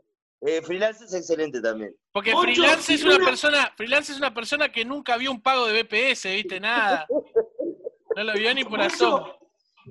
Eh, 0.42 0.62
freelance 0.62 1.04
es 1.04 1.14
excelente 1.14 1.60
también. 1.60 1.96
Porque 2.12 2.32
Ocho, 2.32 2.42
freelance 2.42 2.94
es 2.94 3.02
una- 3.02 3.18
persona, 3.18 3.75
freelance 3.76 4.12
es 4.12 4.18
una 4.18 4.32
persona 4.32 4.70
que 4.70 4.84
nunca 4.84 5.16
vio 5.16 5.32
un 5.32 5.42
pago 5.42 5.66
de 5.66 5.82
BPS, 5.82 6.26
viste, 6.26 6.60
nada. 6.60 7.08
No 8.16 8.24
lo 8.24 8.32
vio 8.34 8.54
ni 8.54 8.64
por 8.64 8.80
asomo. 8.80 9.36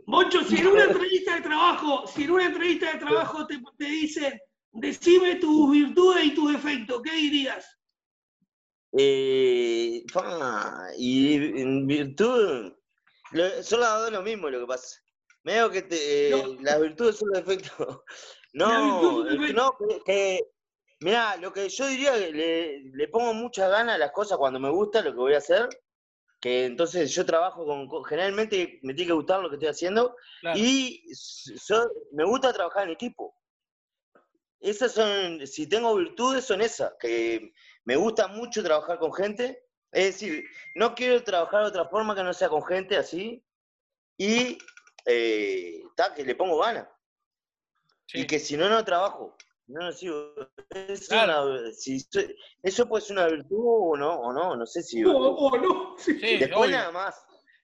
Moncho, 0.06 0.44
si 0.44 0.58
en 0.58 0.68
una 0.68 0.84
entrevista 0.86 1.36
de 1.36 1.42
trabajo, 1.42 2.06
si 2.08 2.24
en 2.24 2.32
una 2.32 2.46
entrevista 2.46 2.92
de 2.94 3.00
trabajo 3.00 3.48
te, 3.48 3.60
te 3.78 3.86
dicen, 3.86 4.40
decime 4.72 5.36
tus 5.36 5.72
virtudes 5.72 6.26
y 6.26 6.34
tus 6.36 6.52
defectos, 6.54 7.02
¿qué 7.02 7.12
dirías? 7.12 7.78
Eh, 8.98 10.04
fa, 10.12 10.88
y 10.98 11.36
en 11.62 11.86
virtud, 11.88 12.74
lo- 13.32 13.64
son 13.64 13.80
las 13.82 14.00
dos 14.00 14.12
lo 14.12 14.22
mismo 14.24 14.50
lo 14.50 14.60
que 14.62 14.66
pasa. 14.68 15.00
Medio 15.44 15.70
que 15.70 15.84
te, 15.84 16.28
eh, 16.28 16.32
No. 16.32 16.62
las 16.62 16.82
virtudes 16.82 17.18
son 17.18 17.30
los 17.34 17.46
defectos. 17.46 17.72
No, 18.52 19.24
no, 19.54 19.78
que, 19.78 20.00
que- 20.04 20.40
mirá, 21.02 21.38
lo 21.38 21.54
que 21.54 21.70
yo 21.70 21.86
diría 21.86 22.14
que 22.14 22.32
le, 22.32 22.80
le 22.96 23.08
pongo 23.08 23.32
mucha 23.36 23.68
gana 23.70 23.94
a 23.94 23.98
las 24.00 24.12
cosas 24.12 24.40
cuando 24.40 24.60
me 24.60 24.72
gusta 24.72 25.04
lo 25.04 25.12
que 25.12 25.18
voy 25.20 25.34
a 25.36 25.38
hacer. 25.38 25.70
Que 26.40 26.66
entonces 26.66 27.14
yo 27.14 27.26
trabajo 27.26 27.66
con, 27.66 28.04
generalmente 28.06 28.80
me 28.84 28.94
tiene 28.94 29.10
que 29.10 29.14
gustar 29.14 29.42
lo 29.42 29.50
que 29.50 29.56
estoy 29.56 29.70
haciendo. 29.70 30.16
Claro. 30.42 30.58
Y 30.58 31.04
yo- 31.68 31.92
me 32.14 32.24
gusta 32.24 32.54
trabajar 32.54 32.84
en 32.84 32.92
equipo. 32.92 33.36
Esas 34.60 34.92
son, 34.94 35.46
si 35.48 35.68
tengo 35.68 35.96
virtudes, 35.96 36.46
son 36.46 36.62
esas, 36.62 36.94
que 37.00 37.54
me 37.86 37.96
gusta 37.96 38.28
mucho 38.28 38.64
trabajar 38.64 39.00
con 39.00 39.14
gente. 39.14 39.66
Es 39.92 40.06
decir, 40.14 40.46
no 40.76 40.94
quiero 40.96 41.24
trabajar 41.24 41.62
de 41.64 41.70
otra 41.70 41.86
forma 41.86 42.14
que 42.16 42.24
no 42.24 42.34
sea 42.34 42.50
con 42.50 42.64
gente 42.64 42.96
así. 42.98 43.44
Y 44.18 44.58
eh, 45.06 45.82
ta, 45.96 46.14
que 46.14 46.24
le 46.24 46.36
pongo 46.36 46.60
ganas. 46.60 46.88
Sí. 48.06 48.20
Y 48.20 48.28
que 48.28 48.40
si 48.40 48.58
no, 48.58 48.70
no 48.70 48.84
trabajo. 48.84 49.36
No, 49.70 49.82
no 49.86 49.92
sigo. 49.92 50.34
Es 50.70 51.08
Claro. 51.08 51.44
una- 51.46 51.72
si 51.72 52.04
eso 52.64 52.88
puede 52.90 53.06
ser 53.06 53.18
una 53.18 53.28
virtud 53.28 53.58
o 53.64 53.96
no, 53.98 54.14
o 54.20 54.34
no, 54.34 54.56
no 54.56 54.66
sé 54.66 54.82
si. 54.84 55.04
O, 55.06 55.12
o 55.16 55.58
no. 55.58 55.96
Sí. 55.98 56.20
Sí, 56.20 56.38
Después 56.38 56.68
obvio. 56.68 56.78
nada 56.78 56.92
más. 56.92 57.16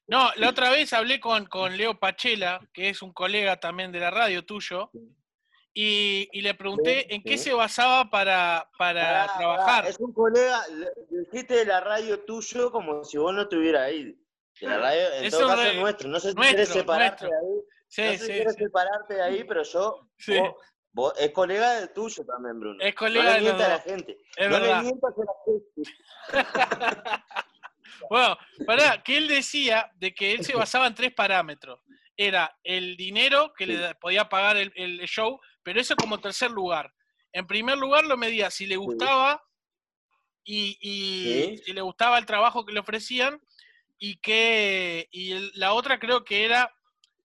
No, 0.08 0.30
la 0.36 0.50
otra 0.50 0.70
vez 0.70 0.94
hablé 0.94 1.20
con, 1.20 1.48
con 1.48 1.76
Leo 1.76 2.00
Pachela, 2.00 2.60
que 2.74 2.90
es 2.90 3.02
un 3.02 3.12
colega 3.12 3.60
también 3.60 3.92
de 3.92 4.00
la 4.00 4.12
radio 4.12 4.46
tuyo, 4.46 4.92
y, 5.74 6.30
y 6.32 6.42
le 6.42 6.54
pregunté 6.54 7.02
Sí, 7.02 7.16
en 7.16 7.24
qué 7.24 7.38
sí. 7.38 7.46
se 7.46 7.54
basaba 7.54 8.10
para, 8.10 8.70
para 8.78 9.28
trabajar. 9.36 9.88
Es 9.88 10.00
un 10.00 10.14
colega, 10.14 10.62
le- 10.70 10.92
dijiste 11.24 11.56
de 11.56 11.66
la 11.66 11.80
radio 11.82 12.20
tuyo 12.24 12.72
como 12.72 13.04
si 13.04 13.18
vos 13.18 13.34
no 13.34 13.42
estuvieras 13.44 13.82
ahí. 13.88 14.16
De 14.62 14.68
la 14.68 14.78
radio, 14.78 15.14
en 15.16 15.26
Es 15.26 15.32
todo 15.34 15.44
un 15.44 15.50
caso 15.50 15.64
re- 15.64 15.72
es 15.72 15.76
nuestro. 15.82 16.10
No 16.10 16.20
sé 16.20 16.30
si 16.30 16.36
nuestro, 16.36 16.56
quieres 16.56 16.70
separarte 16.70 17.26
nuestro. 17.26 17.30
de 17.30 17.36
ahí. 17.56 17.62
Sí, 17.88 18.02
no 18.04 18.12
sé 18.12 18.18
si 18.20 18.26
sí, 18.26 18.32
quieres 18.32 18.54
sí. 18.54 18.64
separarte 18.64 19.14
de 19.16 19.22
ahí, 19.24 19.44
pero 19.44 19.64
yo. 19.64 20.08
Sí. 20.18 20.38
vos- 20.40 20.54
vos- 20.96 21.14
es 21.20 21.32
colega 21.32 21.80
de 21.82 21.88
tuyo 21.90 22.26
también, 22.26 22.60
Bruno. 22.60 22.78
Es 22.82 22.96
colega 22.96 23.24
no 23.26 23.30
de 23.32 23.36
le 23.36 23.42
mientas 23.44 23.66
a 23.68 23.70
la 23.70 23.80
gente. 23.82 24.18
Es 24.36 24.48
no 24.50 24.54
verdad. 24.60 24.78
le 24.78 24.84
mientas 24.84 25.14
a 25.18 25.24
la 25.24 25.34
gente. 25.46 27.24
Bueno, 28.10 28.38
pará, 28.66 29.02
que 29.04 29.18
él 29.18 29.28
decía 29.28 29.92
de 29.96 30.14
que 30.14 30.34
él 30.34 30.44
se 30.44 30.56
basaba 30.56 30.88
en 30.88 30.96
tres 30.96 31.14
parámetros. 31.14 31.80
Era 32.18 32.58
el 32.64 32.96
dinero 32.98 33.54
que 33.58 33.66
le 33.66 33.96
podía 33.96 34.30
pagar 34.30 34.58
el, 34.58 34.72
el 34.76 35.00
show, 35.08 35.40
pero 35.64 35.80
eso 35.82 35.96
como 35.96 36.20
tercer 36.20 36.52
lugar. 36.52 36.94
En 37.34 37.48
primer 37.48 37.78
lugar 37.78 38.06
lo 38.06 38.16
medía 38.18 38.50
si 38.52 38.66
le 38.66 38.78
gustaba 38.78 39.44
y, 40.44 40.78
y 40.80 41.24
Sí. 41.24 41.58
si 41.66 41.74
le 41.74 41.82
gustaba 41.82 42.18
el 42.18 42.26
trabajo 42.26 42.66
que 42.66 42.74
le 42.74 42.80
ofrecían 42.80 43.42
y 43.98 44.18
que 44.18 45.08
y 45.12 45.32
el- 45.32 45.52
la 45.56 45.74
otra 45.74 46.00
creo 46.00 46.24
que 46.24 46.46
era 46.46 46.74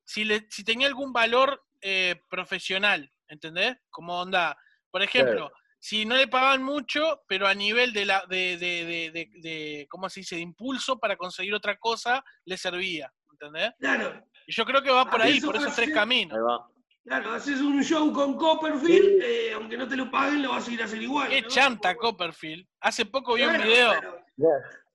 si, 0.04 0.24
le, 0.24 0.46
si 0.50 0.64
tenía 0.64 0.86
algún 0.88 1.12
valor 1.12 1.62
eh, 1.82 2.20
profesional, 2.28 3.10
¿entendés? 3.30 3.76
Como 3.88 4.20
onda, 4.20 4.56
por 4.90 5.02
ejemplo, 5.02 5.50
si 5.78 6.04
no 6.04 6.14
le 6.16 6.28
pagaban 6.28 6.62
mucho, 6.62 7.22
pero 7.26 7.46
a 7.46 7.54
nivel 7.54 7.92
de 7.94 8.04
la 8.04 8.24
de, 8.28 8.58
de, 8.58 8.84
de, 8.84 9.10
de- 9.12 9.30
de- 9.40 9.86
¿cómo 9.88 10.10
se 10.10 10.20
dice? 10.20 10.34
de 10.36 10.42
impulso 10.42 10.98
para 10.98 11.16
conseguir 11.16 11.54
otra 11.54 11.76
cosa, 11.78 12.22
le 12.44 12.58
servía, 12.58 13.10
¿entendés? 13.32 13.72
Claro, 13.78 14.22
Y 14.46 14.52
yo 14.52 14.64
creo 14.66 14.82
que 14.82 14.90
va 14.90 15.08
por 15.08 15.22
Ah, 15.22 15.24
ahí, 15.24 15.38
eso 15.38 15.46
por 15.46 15.56
esos 15.56 15.74
tres 15.74 15.90
caminos. 15.94 16.36
Ahí 16.36 16.42
va. 16.42 16.68
claro, 17.04 17.32
haces 17.32 17.60
un 17.60 17.82
show 17.82 18.12
con 18.12 18.36
Copperfield, 18.36 19.20
Sí. 19.22 19.26
eh, 19.26 19.52
aunque 19.54 19.78
no 19.78 19.88
te 19.88 19.96
lo 19.96 20.10
paguen, 20.10 20.42
lo 20.42 20.50
vas 20.50 20.68
a 20.68 20.70
ir 20.72 20.82
a 20.82 20.84
hacer 20.84 21.00
igual. 21.02 21.28
Qué 21.30 21.40
¿no? 21.42 21.48
chanta 21.48 21.94
Copperfield. 21.96 22.66
Hace 22.80 23.06
poco 23.06 23.34
vi 23.34 23.42
un 23.44 23.56
video. 23.56 23.92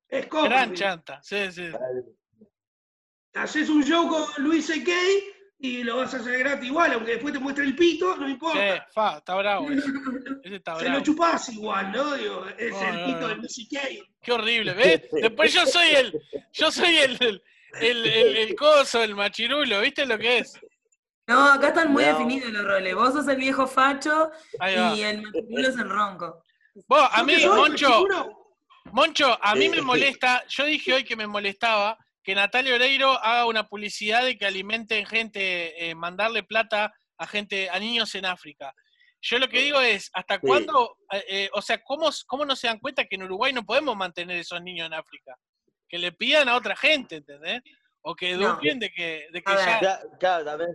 Es 0.07 0.27
gran 0.29 0.29
Copperfield. 0.29 0.73
chanta. 0.77 1.19
Sí, 1.23 1.51
sí. 1.51 1.69
Haces 3.33 3.69
un 3.69 3.83
show 3.83 4.07
con 4.07 4.23
Luis 4.43 4.67
C.K. 4.67 4.91
y 5.65 5.83
lo 5.83 5.97
vas 5.97 6.13
a 6.13 6.17
hacer 6.17 6.39
gratis 6.39 6.67
igual, 6.67 6.93
aunque 6.93 7.11
después 7.13 7.33
te 7.33 7.39
muestre 7.39 7.63
el 7.65 7.75
pito, 7.75 8.15
no 8.17 8.25
Sí, 8.25 8.31
importa. 8.33 8.87
fa, 8.93 9.17
está 9.17 9.35
bravo 9.35 9.67
ese. 9.71 9.89
Ese 10.43 10.55
está 10.55 10.79
Se 10.79 10.89
lo 10.89 10.99
chupás 11.01 11.49
igual, 11.49 11.91
¿no? 11.91 12.13
Digo, 12.15 12.45
es 12.57 12.81
el 12.81 12.95
no, 12.95 13.05
pito 13.05 13.19
no. 13.21 13.27
de 13.29 13.35
Luis 13.35 13.55
C.K. 13.55 13.81
Qué 14.21 14.31
horrible, 14.31 14.73
¿ves? 14.73 15.01
Después 15.11 15.53
yo 15.53 15.65
soy 15.65 15.87
el, 15.89 16.21
yo 16.53 16.71
soy 16.71 16.97
el, 16.97 17.17
el, 17.21 17.43
el, 17.81 18.05
el- 18.05 18.37
el 18.37 18.55
coso, 18.55 19.01
el 19.03 19.15
machirulo, 19.15 19.81
¿viste 19.81 20.05
lo 20.05 20.17
que 20.17 20.39
es? 20.39 20.59
No, 21.27 21.43
acá 21.51 21.69
están 21.69 21.91
muy 21.91 22.03
No. 22.03 22.09
definidos 22.09 22.51
los 22.51 22.63
roles. 22.65 22.93
Vos 22.95 23.13
sos 23.13 23.27
el 23.27 23.37
viejo 23.37 23.65
facho 23.67 24.29
y 24.95 25.01
el 25.01 25.21
machirulo 25.23 25.67
es 25.69 25.75
el 25.77 25.89
ronco. 25.89 26.43
Vos, 26.87 27.07
a 27.11 27.19
¿Yo 27.19 27.25
mí, 27.25 27.45
Moncho? 27.45 28.05
Moncho, 28.91 29.37
a 29.41 29.55
mí 29.55 29.67
me 29.69 29.77
Sí. 29.77 29.81
molesta, 29.81 30.43
yo 30.47 30.65
dije 30.65 30.93
hoy 30.93 31.03
que 31.03 31.15
me 31.15 31.25
molestaba 31.25 31.97
que 32.25 32.33
Natalia 32.33 32.73
Oreiro 32.73 33.11
haga 33.11 33.45
una 33.45 33.67
publicidad 33.67 34.25
de 34.25 34.35
que 34.35 34.47
alimenten 34.47 35.05
gente, 35.05 35.89
eh, 35.89 35.93
mandarle 35.93 36.41
plata 36.41 36.91
a 37.19 37.27
gente, 37.27 37.69
a 37.69 37.77
niños 37.79 38.15
en 38.15 38.25
África. 38.25 38.73
Yo 39.21 39.37
lo 39.37 39.47
que 39.47 39.59
digo 39.61 39.79
es, 39.79 40.09
¿hasta 40.11 40.35
Sí. 40.35 40.41
cuándo, 40.41 40.97
eh, 41.11 41.23
eh, 41.29 41.49
o 41.53 41.61
sea, 41.61 41.81
¿cómo, 41.83 42.09
¿cómo 42.25 42.43
no 42.43 42.55
se 42.55 42.65
dan 42.67 42.79
cuenta 42.79 43.05
que 43.05 43.15
en 43.15 43.23
Uruguay 43.23 43.53
no 43.53 43.63
podemos 43.63 43.95
mantener 43.95 44.37
esos 44.37 44.59
niños 44.61 44.87
en 44.87 44.95
África? 44.95 45.35
Que 45.87 45.99
le 45.99 46.11
pidan 46.13 46.49
a 46.49 46.55
otra 46.55 46.75
gente, 46.75 47.17
¿entendés? 47.17 47.61
O 48.01 48.15
que 48.15 48.33
No. 48.35 48.53
eduquen 48.53 48.79
de 48.79 48.89
que, 48.89 49.27
de 49.31 49.41
que 49.43 49.51
A 49.51 49.55
ver. 49.55 49.65
ya... 49.65 49.81
Ya, 49.81 50.01
claro, 50.19 50.45
también. 50.45 50.71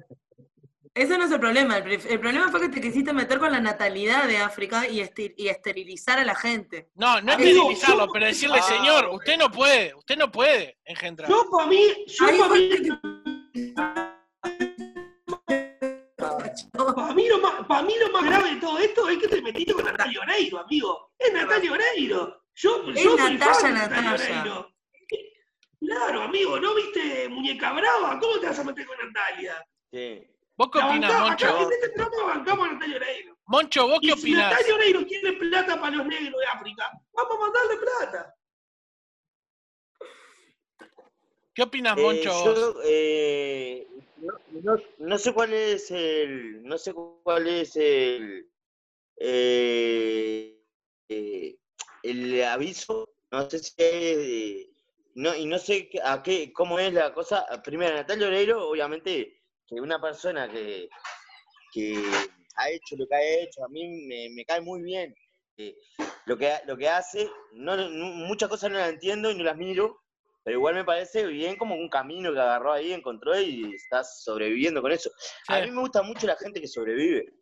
Ese 0.92 1.16
no 1.16 1.24
es 1.24 1.30
el 1.30 1.38
problema. 1.38 1.78
El, 1.78 2.18
problema 2.20 2.50
fue 2.50 2.60
que 2.62 2.68
te 2.68 2.80
quisiste 2.80 3.12
meter 3.12 3.38
con 3.38 3.52
la 3.52 3.60
natalidad 3.60 4.24
de 4.26 4.38
África 4.38 4.88
y, 4.88 4.98
esti- 5.00 5.32
y 5.36 5.46
esterilizar 5.48 6.18
a 6.18 6.24
la 6.24 6.34
gente. 6.34 6.88
No, 6.96 7.20
no 7.20 7.32
Amigo, 7.32 7.48
esterilizarlo, 7.70 8.06
yo- 8.06 8.12
pero 8.12 8.26
decirle, 8.26 8.58
Ah, 8.58 8.62
señor, 8.62 9.08
usted 9.12 9.38
no 9.38 9.50
puede, 9.52 9.94
usted 9.94 10.16
no 10.16 10.32
puede 10.32 10.78
engendrar. 10.84 11.30
Yo 11.30 11.48
para 11.50 11.66
mí, 11.68 11.86
yo 12.08 12.26
para 12.38 12.54
mí, 12.54 12.70
que- 12.70 12.90
para 16.94 17.14
mí, 17.14 17.28
lo 17.28 17.38
más, 17.38 17.66
para 17.66 17.82
mí 17.82 17.94
lo 18.00 18.10
más 18.10 18.24
grave 18.24 18.54
de 18.54 18.60
todo 18.60 18.78
esto 18.80 19.08
es 19.08 19.18
que 19.18 19.28
te 19.28 19.42
metiste 19.42 19.72
con 19.72 19.84
Natalia 19.84 20.20
Oreiro, 20.20 20.58
amigo. 20.58 21.12
Es 21.16 21.32
Natalia 21.32 21.72
Oreiro. 21.72 22.42
Yo, 22.54 22.90
Es 22.92 23.02
yo 23.04 23.16
soy 23.16 23.34
Natalia, 23.34 23.54
fan 23.54 23.62
de 23.74 23.78
Natalia 23.80 24.10
Natalia. 24.10 24.40
Oreiro. 24.42 24.72
Claro, 25.80 26.22
amigo, 26.22 26.58
¿no 26.60 26.74
viste 26.74 27.28
Muñeca 27.28 27.72
Brava? 27.72 28.18
¿Cómo 28.20 28.38
te 28.40 28.46
vas 28.48 28.58
a 28.58 28.64
meter 28.64 28.86
con 28.86 28.96
Natalia? 28.98 29.64
Sí. 29.92 30.26
¿Vos 30.60 30.68
qué 30.70 30.78
banca- 30.78 31.20
Moncho? 31.20 31.46
Acá 31.46 31.62
en 31.62 31.72
este 31.72 31.88
programa 31.88 32.34
bancamos 32.34 32.68
a 32.68 32.72
Natalia 32.74 32.96
Oreiro. 32.96 33.38
Moncho, 33.46 33.88
¿vos 33.88 34.00
qué 34.02 34.08
Y 34.08 34.10
si 34.10 34.18
opinás? 34.20 34.50
Natalia 34.50 34.74
Oreiro 34.74 35.06
quiere 35.06 35.32
plata 35.32 35.80
para 35.80 35.96
los 35.96 36.06
negros 36.06 36.38
de 36.38 36.46
África, 36.46 36.90
vamos 37.14 37.34
a 37.34 37.40
mandarle 37.40 37.76
plata. 37.78 38.34
¿Qué 41.54 41.62
opinás, 41.62 41.96
Eh, 41.96 42.02
Moncho? 42.02 42.44
yo, 42.44 42.74
eh, 42.84 43.88
no, 44.16 44.32
no- 44.62 44.82
no 44.98 45.16
sé 45.18 45.32
cuál 45.32 45.54
es 45.54 45.90
el, 45.92 46.62
no 46.62 46.76
sé 46.76 46.92
cuál 46.92 47.48
es 47.48 47.74
el, 47.76 48.46
eh, 49.16 50.62
eh, 51.08 51.56
el 52.02 52.44
aviso, 52.44 53.08
no 53.30 53.48
sé 53.48 53.60
si 53.60 53.72
es, 53.78 54.68
no, 55.14 55.34
y 55.34 55.46
no 55.46 55.58
sé 55.58 55.88
a 56.04 56.22
qué, 56.22 56.52
cómo 56.52 56.78
es 56.78 56.92
la 56.92 57.14
cosa. 57.14 57.46
Primero, 57.64 57.94
Natalia 57.94 58.26
Oreiro, 58.26 58.68
obviamente, 58.68 59.39
que 59.70 59.80
una 59.80 60.00
persona 60.00 60.48
que, 60.50 60.88
que 61.72 61.94
ha 62.56 62.70
hecho 62.70 62.96
lo 62.96 63.06
que 63.06 63.14
ha 63.14 63.22
hecho, 63.22 63.64
a 63.64 63.68
mí 63.68 63.86
me, 64.06 64.28
me 64.34 64.44
cae 64.44 64.60
muy 64.60 64.82
bien. 64.82 65.14
Eh, 65.56 65.74
lo, 66.26 66.36
que, 66.36 66.52
lo 66.66 66.76
que 66.76 66.88
hace, 66.88 67.30
no, 67.52 67.76
no- 67.76 67.88
muchas 67.88 68.48
cosas 68.48 68.70
no 68.70 68.78
las 68.78 68.90
entiendo 68.90 69.30
y 69.30 69.36
no 69.38 69.44
las 69.44 69.56
miro, 69.56 70.00
pero 70.42 70.56
igual 70.58 70.74
me 70.74 70.84
parece 70.84 71.26
bien 71.26 71.56
como 71.56 71.74
un 71.76 71.88
camino 71.88 72.32
que 72.32 72.40
agarró 72.40 72.72
ahí, 72.72 72.92
encontró 72.92 73.38
y 73.40 73.74
está 73.74 74.02
sobreviviendo 74.02 74.82
con 74.82 74.90
eso. 74.90 75.10
A 75.48 75.60
mí 75.60 75.70
me 75.70 75.80
gusta 75.82 76.02
mucho 76.02 76.26
la 76.26 76.36
gente 76.36 76.60
que 76.60 76.66
sobrevive. 76.66 77.32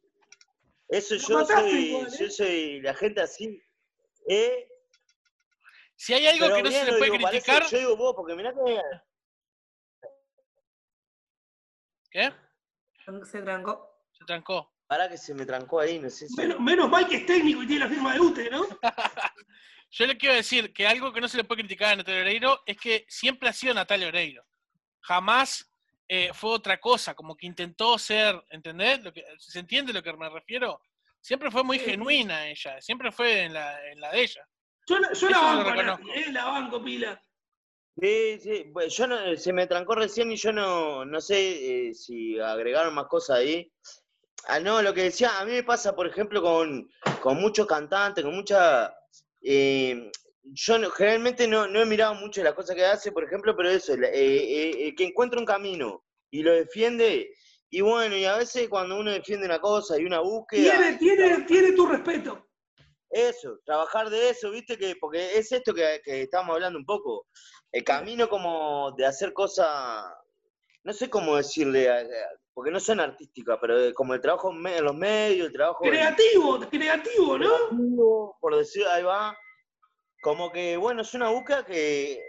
Eso 0.88 1.14
yo 1.16 1.44
soy, 1.46 1.70
igual, 1.70 2.06
¿eh? 2.12 2.16
yo 2.18 2.30
soy 2.30 2.80
la 2.82 2.94
gente 2.94 3.20
así. 3.20 3.62
¿eh? 4.28 4.68
Si 5.96 6.12
hay 6.14 6.26
algo 6.26 6.44
Pero 6.46 6.56
que 6.56 6.62
no 6.62 6.68
bien 6.70 6.84
se 6.86 6.92
le 6.92 6.98
puede 6.98 7.10
digo, 7.12 7.22
parece- 7.24 7.44
criticar, 7.44 7.70
yo 7.70 7.78
digo 7.78 7.96
vos, 7.96 8.14
porque 8.16 8.34
mirá 8.34 8.52
que 8.52 8.80
¿qué? 12.10 12.32
Se 13.24 13.42
trancó. 13.42 14.04
Se 14.12 14.24
trancó. 14.24 14.72
para 14.86 15.08
que 15.08 15.16
se 15.18 15.34
me 15.34 15.44
trancó 15.46 15.80
ahí, 15.80 15.98
no 15.98 16.10
sé 16.10 16.28
si. 16.28 16.36
Menos, 16.36 16.60
menos 16.60 16.88
mal 16.90 17.06
que 17.08 17.16
es 17.16 17.26
técnico 17.26 17.62
y 17.62 17.66
tiene 17.66 17.84
la 17.84 17.90
firma 17.90 18.14
de 18.14 18.20
UTE, 18.20 18.50
¿no? 18.50 18.62
Yo 19.90 20.06
le 20.06 20.18
quiero 20.18 20.34
decir 20.34 20.72
que 20.74 20.86
algo 20.86 21.12
que 21.12 21.20
no 21.20 21.28
se 21.28 21.36
le 21.38 21.44
puede 21.44 21.62
criticar 21.62 21.92
a 21.92 21.96
Natalia 21.96 22.20
Oreiro 22.20 22.62
es 22.66 22.76
que 22.76 23.06
siempre 23.08 23.48
ha 23.48 23.52
sido 23.54 23.72
Natalia 23.74 24.08
Oreiro. 24.08 24.44
Jamás 25.00 25.72
eh, 26.08 26.30
fue 26.34 26.50
otra 26.50 26.78
cosa, 26.78 27.14
como 27.14 27.36
que 27.36 27.46
intentó 27.46 27.96
ser, 27.98 28.42
¿entendés? 28.50 29.02
Lo 29.02 29.12
que, 29.12 29.24
¿Se 29.38 29.58
entiende 29.60 29.92
a 29.92 29.94
lo 29.94 30.02
que 30.02 30.12
me 30.12 30.28
refiero? 30.28 30.80
Siempre 31.20 31.50
fue 31.50 31.64
muy 31.64 31.78
Sí, 31.78 31.84
sí. 31.86 31.90
genuina 31.92 32.46
ella, 32.48 32.80
siempre 32.82 33.10
fue 33.12 33.44
en 33.44 33.54
la, 33.54 33.82
en 33.90 34.00
la 34.00 34.10
de 34.12 34.22
ella. 34.22 34.46
Yo, 34.86 34.98
la- 34.98 35.12
yo 35.12 35.28
la 35.30 35.38
banco, 35.38 35.64
la, 35.64 35.70
reconozco. 35.74 36.08
eh, 36.14 36.32
la 36.32 36.44
banco, 36.44 36.84
pila. 36.84 37.22
Sí, 38.00 38.38
sí, 38.40 38.70
pues 38.72 38.94
yo 38.96 39.06
no, 39.08 39.36
se 39.36 39.52
me 39.52 39.66
trancó 39.66 39.94
recién 39.94 40.30
y 40.30 40.36
yo 40.36 40.52
no, 40.52 41.04
no 41.04 41.20
sé 41.20 41.88
eh, 41.88 41.94
si 41.94 42.38
agregaron 42.38 42.94
más 42.94 43.06
cosas 43.06 43.38
ahí. 43.38 43.72
Ah, 44.46 44.60
no, 44.60 44.80
lo 44.82 44.94
que 44.94 45.02
decía, 45.04 45.38
a 45.40 45.44
mí 45.44 45.52
me 45.52 45.64
pasa, 45.64 45.96
por 45.96 46.06
ejemplo, 46.06 46.40
con, 46.40 46.88
con 47.20 47.36
muchos 47.38 47.66
cantantes, 47.66 48.24
con 48.24 48.34
mucha... 48.34 48.94
eh, 49.42 50.10
yo 50.44 50.78
no- 50.78 50.90
generalmente 50.90 51.46
no, 51.48 51.66
no 51.66 51.80
he 51.82 51.86
mirado 51.86 52.14
mucho 52.14 52.42
las 52.42 52.54
cosas 52.54 52.76
que 52.76 52.84
hace, 52.84 53.10
por 53.12 53.24
ejemplo, 53.24 53.54
pero 53.56 53.68
eso, 53.68 53.94
eh, 53.94 54.00
eh, 54.12 54.86
eh, 54.88 54.94
que 54.94 55.04
encuentra 55.04 55.40
un 55.40 55.44
camino 55.44 56.04
y 56.30 56.42
lo 56.42 56.52
defiende, 56.52 57.34
y 57.68 57.80
bueno, 57.80 58.16
y 58.16 58.24
a 58.24 58.36
veces 58.36 58.68
cuando 58.68 58.96
uno 58.96 59.10
defiende 59.10 59.44
una 59.44 59.60
cosa 59.60 59.98
y 59.98 60.04
una 60.04 60.20
búsqueda... 60.20 60.72
Tiene, 60.72 60.98
tiene, 60.98 61.42
tiene 61.42 61.72
tu 61.72 61.86
respeto. 61.86 62.46
Eso, 63.10 63.58
trabajar 63.64 64.08
de 64.10 64.30
eso, 64.30 64.50
viste 64.50 64.76
que, 64.78 64.94
porque 64.96 65.38
es 65.38 65.50
esto 65.52 65.74
que, 65.74 66.00
que 66.04 66.22
estábamos 66.22 66.54
hablando 66.54 66.78
un 66.78 66.84
poco, 66.84 67.26
el 67.72 67.84
camino 67.84 68.28
como 68.28 68.92
de 68.92 69.06
hacer 69.06 69.32
cosas, 69.32 70.04
no 70.84 70.92
sé 70.92 71.10
cómo 71.10 71.36
decirle, 71.36 71.90
a- 71.90 72.06
porque 72.54 72.70
no 72.70 72.80
son 72.80 72.98
artísticas, 73.00 73.58
pero 73.60 73.78
de- 73.78 73.94
como 73.94 74.14
el 74.14 74.20
trabajo 74.20 74.50
en 74.52 74.84
los 74.84 74.94
medios, 74.94 75.46
el 75.48 75.52
trabajo 75.52 75.84
en- 75.84 75.90
Creativo, 75.90 76.58
creativo, 76.70 77.38
¿no? 77.38 78.36
por 78.40 78.56
decir, 78.56 78.84
ahí 78.86 79.02
va, 79.02 79.36
como 80.22 80.50
que, 80.50 80.76
bueno, 80.76 81.02
es 81.02 81.14
una 81.14 81.30
búsqueda 81.30 81.64
que 81.64 82.20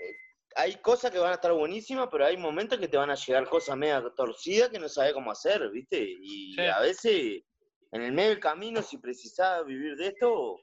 hay 0.56 0.76
cosas 0.82 1.10
que 1.12 1.20
van 1.20 1.32
a 1.32 1.36
estar 1.36 1.54
buenísimas, 1.54 2.10
pero 2.12 2.26
hay 2.26 2.36
momentos 2.38 2.78
que 2.80 2.88
te 2.88 2.98
van 2.98 3.10
a 3.10 3.16
llegar 3.16 3.48
cosas 3.50 3.78
media 3.78 4.04
torcidas 4.16 4.70
que 4.70 4.80
no 4.80 4.90
sabes 4.90 5.14
cómo 5.14 5.32
hacer, 5.32 5.70
viste, 5.72 5.98
y 6.00 6.54
Sí. 6.54 6.62
a 6.62 6.80
veces 6.82 7.44
en 7.92 8.02
el 8.04 8.12
medio 8.12 8.30
del 8.30 8.40
camino, 8.40 8.82
si 8.84 8.98
precisás 8.98 9.66
vivir 9.66 9.96
de 9.96 10.08
esto, 10.08 10.58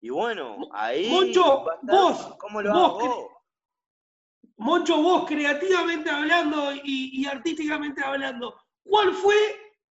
y 0.00 0.08
bueno, 0.08 0.56
ahí... 0.72 1.34
Vos, 1.82 2.36
¿Cómo 2.38 2.62
lo 2.62 2.72
vos 2.72 3.02
hago? 3.02 3.39
Moncho, 4.60 5.00
vos 5.00 5.24
creativamente 5.26 6.10
hablando 6.10 6.72
y, 6.84 7.24
artísticamente 7.24 8.04
hablando, 8.04 8.60
¿cuál 8.82 9.14
fue 9.14 9.34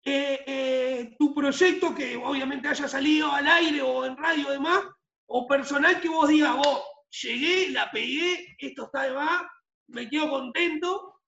eh, 0.03 0.43
eh, 0.47 1.15
tu 1.19 1.35
proyecto 1.35 1.93
que 1.93 2.15
obviamente 2.17 2.67
haya 2.67 2.87
salido 2.87 3.31
al 3.31 3.47
aire 3.47 3.83
o 3.83 4.05
en 4.05 4.17
radio 4.17 4.49
demás, 4.49 4.83
o 5.27 5.45
personal 5.45 6.01
que 6.01 6.09
vos 6.09 6.27
digas, 6.27 6.57
vos, 6.57 6.81
llegué, 7.21 7.69
la 7.69 7.91
pegué, 7.91 8.55
esto 8.57 8.85
está 8.85 9.03
de 9.03 9.13
más, 9.13 9.43
me 9.87 10.09
quedo 10.09 10.31
contento? 10.31 11.21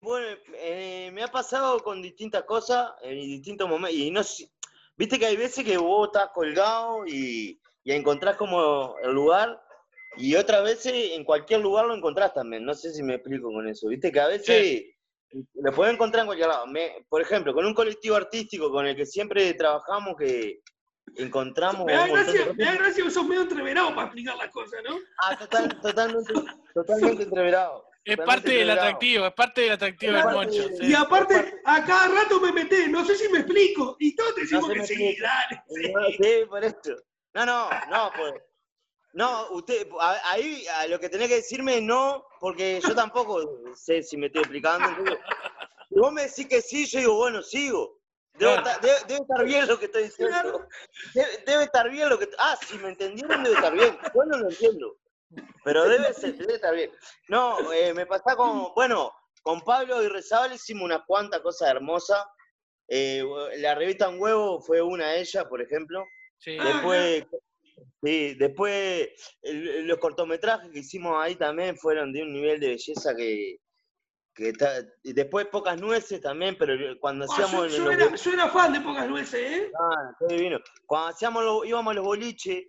Bueno, 0.00 0.38
eh, 0.54 1.10
me 1.12 1.22
ha 1.22 1.28
pasado 1.28 1.82
con 1.82 2.00
distintas 2.00 2.44
cosas 2.44 2.92
en 3.02 3.14
distintos 3.20 3.68
momentos. 3.68 3.98
Y 3.98 4.10
no 4.10 4.22
sé- 4.22 4.50
viste 4.96 5.18
que 5.18 5.26
hay 5.26 5.36
veces 5.36 5.66
que 5.66 5.76
vos 5.76 6.08
estás 6.08 6.30
colgado 6.32 7.06
y, 7.06 7.60
y 7.84 7.92
encontrás 7.92 8.36
como 8.36 8.96
el 9.02 9.12
lugar, 9.12 9.65
y 10.16 10.34
otras 10.36 10.62
veces 10.64 10.92
en 11.12 11.24
cualquier 11.24 11.60
lugar 11.60 11.86
lo 11.86 11.94
encontrás 11.94 12.32
también. 12.34 12.64
No 12.64 12.74
sé 12.74 12.92
si 12.92 13.02
me 13.02 13.14
explico 13.14 13.52
con 13.52 13.66
eso. 13.68 13.88
Viste 13.88 14.10
que 14.12 14.20
a 14.20 14.26
veces 14.28 14.46
lo 15.54 15.72
puedes 15.72 15.94
encontrar 15.94 16.22
en 16.22 16.26
cualquier 16.26 16.48
lado. 16.48 16.66
Me- 16.66 17.04
por 17.08 17.20
ejemplo, 17.20 17.52
con 17.52 17.66
un 17.66 17.74
colectivo 17.74 18.16
artístico 18.16 18.70
con 18.70 18.86
el 18.86 18.96
que 18.96 19.06
siempre 19.06 19.52
trabajamos, 19.54 20.16
que 20.16 20.60
encontramos. 21.16 21.84
Me 21.86 21.92
da 21.92 22.06
gracia, 22.08 22.52
me 22.56 22.64
da 22.64 22.74
gracia 22.74 23.04
que 23.04 23.10
sos 23.10 23.26
medio 23.26 23.42
entreverado 23.42 23.90
para 23.94 24.06
explicar 24.06 24.36
las 24.36 24.50
cosas, 24.50 24.80
¿no? 24.88 24.96
Ah, 25.22 25.36
total- 25.38 25.80
totalmente, 25.82 26.32
totalmente 26.74 27.22
entreverado. 27.24 27.88
Es 28.04 28.16
parte 28.18 28.52
del 28.52 28.70
atractivo, 28.70 29.26
es 29.26 29.32
parte 29.32 29.60
del 29.62 29.72
atractivo 29.72 30.12
del 30.12 30.22
Moncho. 30.32 30.68
y 30.80 30.94
aparte, 30.94 31.60
a 31.64 31.84
cada 31.84 32.06
rato 32.08 32.40
me 32.40 32.52
metés, 32.52 32.88
no 32.88 33.04
sé 33.04 33.16
si 33.16 33.28
me 33.32 33.40
explico, 33.40 33.96
y 33.98 34.14
todos 34.14 34.34
te 34.36 34.40
decimos 34.42 34.66
se 34.68 34.74
que 34.74 34.86
sí, 34.86 35.16
dale, 35.20 35.62
sí. 35.68 35.92
No, 35.92 36.06
sí, 36.10 36.46
por 36.48 36.64
esto. 36.64 36.90
No, 37.34 37.46
no, 37.46 37.68
no, 37.90 38.12
pues. 38.16 38.32
No, 39.16 39.50
usted, 39.52 39.88
a- 39.98 40.30
ahí 40.32 40.66
a 40.66 40.86
lo 40.88 41.00
que 41.00 41.08
tenés 41.08 41.28
que 41.28 41.36
decirme 41.36 41.80
no, 41.80 42.22
porque 42.38 42.80
yo 42.86 42.94
tampoco 42.94 43.40
sé 43.74 44.02
si 44.02 44.14
me 44.18 44.26
estoy 44.26 44.42
explicando. 44.42 44.86
entonces, 44.90 45.18
si 45.88 45.94
vos 45.98 46.12
me 46.12 46.26
decís 46.26 46.46
que 46.46 46.60
sí, 46.60 46.84
yo 46.86 46.98
digo, 46.98 47.14
bueno, 47.16 47.42
sigo. 47.42 47.98
Debo 48.34 48.52
Claro. 48.52 48.66
estar- 48.68 48.80
debe, 48.82 48.98
debe 49.08 49.20
estar 49.22 49.44
bien 49.46 49.66
lo 49.66 49.78
que 49.78 49.86
estoy 49.86 50.02
diciendo. 50.02 50.68
Debe, 51.14 51.28
debe 51.46 51.64
estar 51.64 51.88
bien 51.90 52.10
lo 52.10 52.18
que. 52.18 52.28
Ah, 52.38 52.58
si 52.68 52.76
me 52.76 52.90
entendieron, 52.90 53.42
debe 53.42 53.54
estar 53.56 53.72
bien. 53.72 53.98
Yo 54.14 54.22
no 54.26 54.36
lo 54.36 54.50
entiendo. 54.50 54.96
Pero 55.64 55.88
debe, 55.88 56.12
ser, 56.12 56.36
debe 56.36 56.56
estar 56.56 56.74
bien. 56.74 56.92
No, 57.28 57.72
eh, 57.72 57.94
me 57.94 58.04
pasa 58.04 58.36
con. 58.36 58.74
Bueno, 58.74 59.10
con 59.42 59.62
Pablo 59.62 60.02
y 60.02 60.08
Rezabal 60.08 60.52
hicimos 60.52 60.84
unas 60.84 61.00
cuantas 61.06 61.40
cosas 61.40 61.70
hermosas. 61.70 62.22
Eh, 62.88 63.24
la 63.56 63.74
revista 63.74 64.10
Un 64.10 64.20
Huevo 64.20 64.60
fue 64.60 64.82
una 64.82 65.12
de 65.12 65.20
ellas, 65.20 65.44
por 65.46 65.62
ejemplo. 65.62 66.04
Sí. 66.36 66.58
Ah, 66.60 66.64
Después, 66.64 67.24
sí, 68.02 68.34
después 68.34 69.08
el- 69.42 69.86
los 69.86 69.98
cortometrajes 69.98 70.70
que 70.70 70.78
hicimos 70.80 71.14
ahí 71.22 71.34
también 71.36 71.76
fueron 71.76 72.12
de 72.12 72.22
un 72.22 72.32
nivel 72.32 72.58
de 72.60 72.68
belleza 72.68 73.14
que, 73.14 73.56
que 74.34 74.52
después 75.02 75.46
pocas 75.46 75.80
nueces 75.80 76.20
también, 76.20 76.56
pero 76.58 76.74
cuando 77.00 77.24
Ah, 77.24 77.28
hacíamos 77.32 77.72
yo, 77.72 77.78
yo 77.78 77.84
los 77.84 77.94
era, 77.94 78.06
bol- 78.08 78.16
yo 78.18 78.32
era 78.32 78.48
fan 78.50 78.72
de 78.72 78.80
pocas 78.80 79.08
nueces, 79.08 79.40
¿eh? 79.40 79.72
Ah, 79.80 80.12
qué 80.18 80.34
divino. 80.34 80.58
Cuando 80.86 81.08
hacíamos 81.08 81.44
los- 81.44 81.66
íbamos 81.66 81.90
a 81.90 81.94
los 81.94 82.04
boliches, 82.04 82.64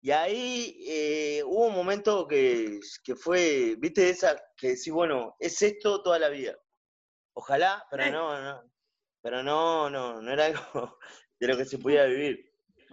y 0.00 0.10
ahí 0.12 0.84
eh, 0.86 1.42
hubo 1.44 1.66
un 1.66 1.74
momento 1.74 2.26
que, 2.28 2.78
que 3.02 3.16
fue, 3.16 3.74
viste, 3.78 4.08
esa 4.10 4.40
que 4.56 4.68
decís, 4.68 4.92
bueno, 4.92 5.34
es 5.40 5.60
esto 5.62 6.02
toda 6.02 6.18
la 6.20 6.28
vida. 6.28 6.56
Ojalá, 7.34 7.84
pero 7.90 8.04
Eh. 8.04 8.10
no, 8.10 8.40
no. 8.40 8.70
Pero 9.20 9.42
no, 9.42 9.90
no, 9.90 10.22
no 10.22 10.32
era 10.32 10.46
algo 10.46 10.60
de 11.40 11.48
lo 11.48 11.56
que 11.56 11.64
se 11.64 11.78
pudiera 11.78 12.04
vivir. 12.06 12.47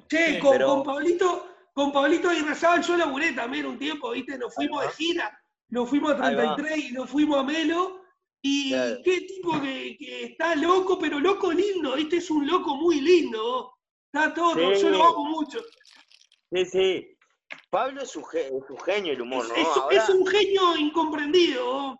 Che, 0.10 0.34
Sí, 0.36 0.39
con, 0.39 0.52
pero- 0.52 0.68
con 0.68 0.84
Pablito, 0.84 1.48
con 1.74 1.91
Pablito 1.91 2.32
y 2.34 2.39
Rezabal 2.41 2.82
yo 2.84 2.96
laburé 2.98 3.34
también 3.34 3.65
un 3.65 3.78
tiempo, 3.80 4.12
¿viste? 4.12 4.38
Nos 4.38 4.54
fuimos 4.54 4.82
de 4.84 4.89
gira, 4.91 5.39
nos 5.70 5.89
fuimos 5.89 6.12
a 6.13 6.26
Ahí 6.28 6.36
va. 6.36 6.56
33 6.56 6.89
y 6.89 6.91
nos 6.94 7.10
fuimos 7.10 7.38
a 7.39 7.44
Melo. 7.44 8.02
Y 8.41 8.70
Claro. 8.70 8.98
qué 9.04 9.22
tipo 9.22 9.60
que, 9.60 9.98
que 9.98 10.24
está 10.26 10.56
loco, 10.56 11.00
pero 11.00 11.20
loco 11.20 11.52
lindo, 11.52 11.96
¿viste? 11.96 12.18
Es 12.18 12.30
un 12.30 12.46
loco 12.46 12.76
muy 12.76 13.02
lindo. 13.02 13.74
Está 14.13 14.34
todo, 14.34 14.76
Sí. 14.76 14.82
yo 14.84 14.89
lo 14.91 15.04
amo 15.04 15.26
mucho. 15.26 15.60
Sí, 16.54 16.65
sí. 16.65 17.08
Pablo 17.72 18.04
es 18.04 18.15
un, 18.15 18.24
ge- 18.26 18.52
genio 18.86 19.13
el 19.13 19.22
humor, 19.22 19.48
¿no? 19.48 19.56
es- 19.56 19.68
Ahora- 19.76 19.98
es 19.98 20.10
un 20.10 20.26
genio 20.28 20.78
incomprendido. 20.78 22.00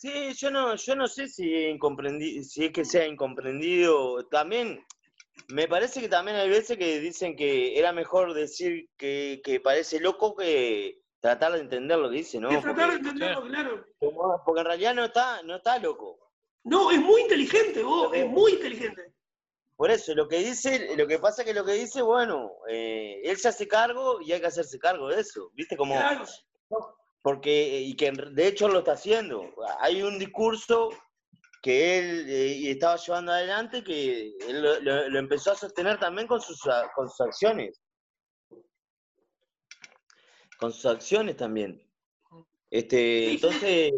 Sí, 0.00 0.32
yo 0.34 0.50
no, 0.52 0.76
yo 0.76 0.94
no 0.94 1.08
sé 1.08 1.28
si, 1.28 1.76
si 2.44 2.64
es 2.64 2.72
que 2.72 2.84
sea 2.84 3.04
incomprendido. 3.06 4.24
También, 4.28 4.84
me 5.48 5.68
parece 5.68 6.00
que 6.00 6.08
también 6.08 6.36
hay 6.36 6.48
veces 6.48 6.76
que 6.76 7.00
dicen 7.00 7.36
que 7.36 7.78
era 7.78 7.92
mejor 7.92 8.34
decir 8.34 8.88
que, 8.96 9.40
que 9.44 9.60
parece 9.60 10.00
loco 10.00 10.34
que 10.36 11.00
tratar 11.20 11.52
de 11.52 11.60
entender 11.60 11.98
lo 11.98 12.10
que 12.10 12.16
dice, 12.16 12.38
¿no? 12.40 12.48
que 12.48 12.58
tratar 12.58 12.90
de 12.90 12.96
entenderlo, 12.96 13.42
claro. 13.46 13.84
como- 13.98 14.42
porque 14.44 14.60
en 14.60 14.66
realidad 14.66 14.94
no 14.94 15.04
está, 15.04 15.42
no 15.42 15.56
está 15.56 15.78
loco. 15.78 16.18
No, 16.64 16.90
es 16.90 17.00
muy 17.00 17.22
inteligente, 17.22 17.82
vos, 17.82 18.10
es 18.14 18.26
muy 18.28 18.52
inteligente. 18.52 19.12
Por 19.76 19.90
eso, 19.90 20.12
lo 20.14 20.26
que 20.28 20.38
dice, 20.38 20.96
lo 20.96 21.06
que 21.06 21.18
pasa 21.20 21.44
que 21.44 21.54
lo 21.54 21.64
que 21.64 21.72
dice, 21.72 22.02
bueno, 22.02 22.50
eh, 22.68 23.20
él 23.24 23.36
se 23.36 23.48
hace 23.48 23.68
cargo 23.68 24.20
y 24.20 24.32
hay 24.32 24.40
que 24.40 24.48
hacerse 24.48 24.78
cargo 24.78 25.08
de 25.08 25.20
eso, 25.20 25.50
¿viste? 25.54 25.76
Como, 25.76 25.94
Claro. 25.94 26.24
porque, 27.22 27.80
y 27.80 27.94
que 27.96 28.10
de 28.10 28.46
hecho 28.48 28.68
lo 28.68 28.80
está 28.80 28.92
haciendo. 28.92 29.54
Hay 29.80 30.02
un 30.02 30.18
discurso 30.18 30.90
que 31.62 31.98
él 31.98 32.26
eh, 32.28 32.70
estaba 32.70 32.96
llevando 32.96 33.32
adelante 33.32 33.82
que 33.82 34.32
él 34.48 34.62
lo, 34.62 34.80
lo- 34.80 35.08
lo 35.08 35.18
empezó 35.18 35.52
a 35.52 35.56
sostener 35.56 35.98
también 35.98 36.26
con 36.28 36.40
sus, 36.40 36.64
a- 36.66 36.90
con 36.94 37.08
sus 37.08 37.20
acciones. 37.20 37.80
Con 40.58 40.72
sus 40.72 40.86
acciones 40.86 41.36
también. 41.36 41.82
Este, 42.70 43.30
entonces, 43.32 43.92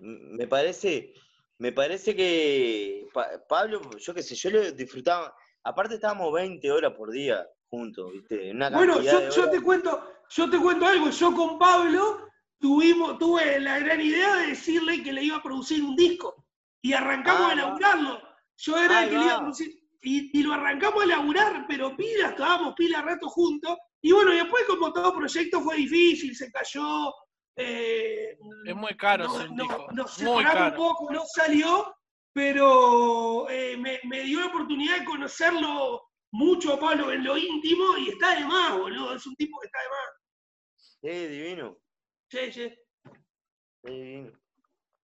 me 0.00 0.46
parece, 0.46 1.14
me 1.58 1.72
parece 1.72 2.14
que 2.14 3.08
Pa- 3.12 3.30
Pablo, 3.48 3.96
yo 3.96 4.12
qué 4.14 4.22
sé, 4.22 4.34
yo 4.34 4.50
lo 4.50 4.72
disfrutaba. 4.72 5.34
Aparte 5.62 5.94
estábamos 5.94 6.32
20 6.32 6.70
horas 6.70 6.92
por 6.94 7.10
día 7.10 7.46
juntos, 7.68 8.12
¿viste? 8.12 8.50
Una 8.50 8.70
Bueno, 8.70 9.00
yo, 9.00 9.28
yo 9.30 9.50
te 9.50 9.62
cuento, 9.62 10.12
yo 10.30 10.50
te 10.50 10.58
cuento 10.58 10.84
algo. 10.86 11.10
Yo 11.10 11.34
con 11.34 11.58
Pablo 11.58 12.28
tuvimos, 12.58 13.18
tuve 13.18 13.60
la 13.60 13.78
gran 13.78 14.00
idea 14.00 14.36
de 14.36 14.46
decirle 14.48 15.02
que 15.02 15.12
le 15.12 15.22
iba 15.22 15.36
a 15.36 15.42
producir 15.42 15.82
un 15.82 15.94
disco. 15.96 16.43
Y 16.84 16.92
arrancamos 16.92 17.48
Ah, 17.48 17.52
a 17.52 17.54
laburarlo. 17.54 18.20
Yo 18.58 18.76
era 18.78 18.98
el 19.02 19.04
Ahí 19.04 19.10
que 19.10 19.16
le 19.16 19.24
iba 19.24 19.34
a 19.34 19.38
producir. 19.38 19.80
Y, 20.02 20.38
y 20.38 20.42
lo 20.42 20.52
arrancamos 20.52 21.02
a 21.02 21.06
laburar, 21.06 21.64
pero 21.66 21.96
pila, 21.96 22.28
estábamos 22.28 22.74
pila 22.74 23.00
rato 23.00 23.26
juntos. 23.30 23.78
Y 24.02 24.12
bueno, 24.12 24.34
y 24.34 24.36
después 24.36 24.64
como 24.66 24.92
todo 24.92 25.14
proyecto 25.14 25.62
fue 25.62 25.76
difícil, 25.76 26.36
se 26.36 26.52
cayó. 26.52 27.14
eh, 27.56 28.36
Es 28.66 28.76
muy 28.76 28.94
caro 28.98 29.24
no- 29.24 29.46
no- 29.48 29.64
disco. 29.64 29.86
Nos 29.92 30.18
Muy 30.22 30.42
separamos 30.42 30.52
un 30.52 30.70
caro. 30.70 30.76
poco, 30.76 31.12
no 31.12 31.22
salió, 31.24 31.96
pero 32.34 33.48
eh, 33.48 33.76
me, 33.78 34.00
me 34.04 34.20
dio 34.24 34.40
la 34.40 34.46
oportunidad 34.46 34.98
de 34.98 35.04
conocerlo 35.06 36.02
mucho 36.32 36.74
a 36.74 36.80
Pablo 36.80 37.10
en 37.12 37.24
lo 37.24 37.38
íntimo 37.38 37.96
y 37.96 38.10
está 38.10 38.34
de 38.34 38.44
más, 38.44 38.76
boludo. 38.76 39.14
Es 39.14 39.24
un 39.26 39.34
tipo 39.36 39.58
que 39.60 39.66
está 39.68 39.78
de 39.80 39.88
más. 39.88 40.10
Sí, 41.00 41.28
divino, 41.28 41.78
Sí, 42.28 42.52
sí. 42.52 42.68
sí, 43.84 43.90
divino. 43.90 44.32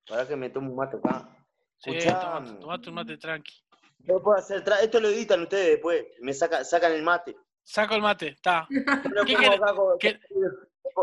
Para 0.06 0.28
que 0.28 0.36
me 0.36 0.50
tomo 0.50 0.70
un 0.70 0.76
mate 0.76 0.98
acá. 0.98 1.36
Sí, 1.82 1.90
Escuchá, 1.90 2.20
tomate, 2.20 2.52
tomate 2.60 2.88
un 2.90 2.94
mate 2.94 3.16
tranqui. 3.18 3.52
Yo 4.00 4.22
puedo 4.22 4.36
hacer 4.38 4.62
tra- 4.64 4.80
Esto 4.82 5.00
lo 5.00 5.08
editan 5.08 5.42
ustedes 5.42 5.66
después. 5.72 6.04
Me 6.20 6.32
saca, 6.34 6.62
sacan 6.64 6.92
el 6.92 7.02
mate. 7.02 7.36
Saco 7.64 7.94
el 7.94 8.02
mate, 8.02 8.28
está. 8.28 8.66
Yo 8.70 9.10
lo 9.10 9.24
¿Qué 9.24 9.34
pongo 9.36 9.98
querés- 9.98 10.20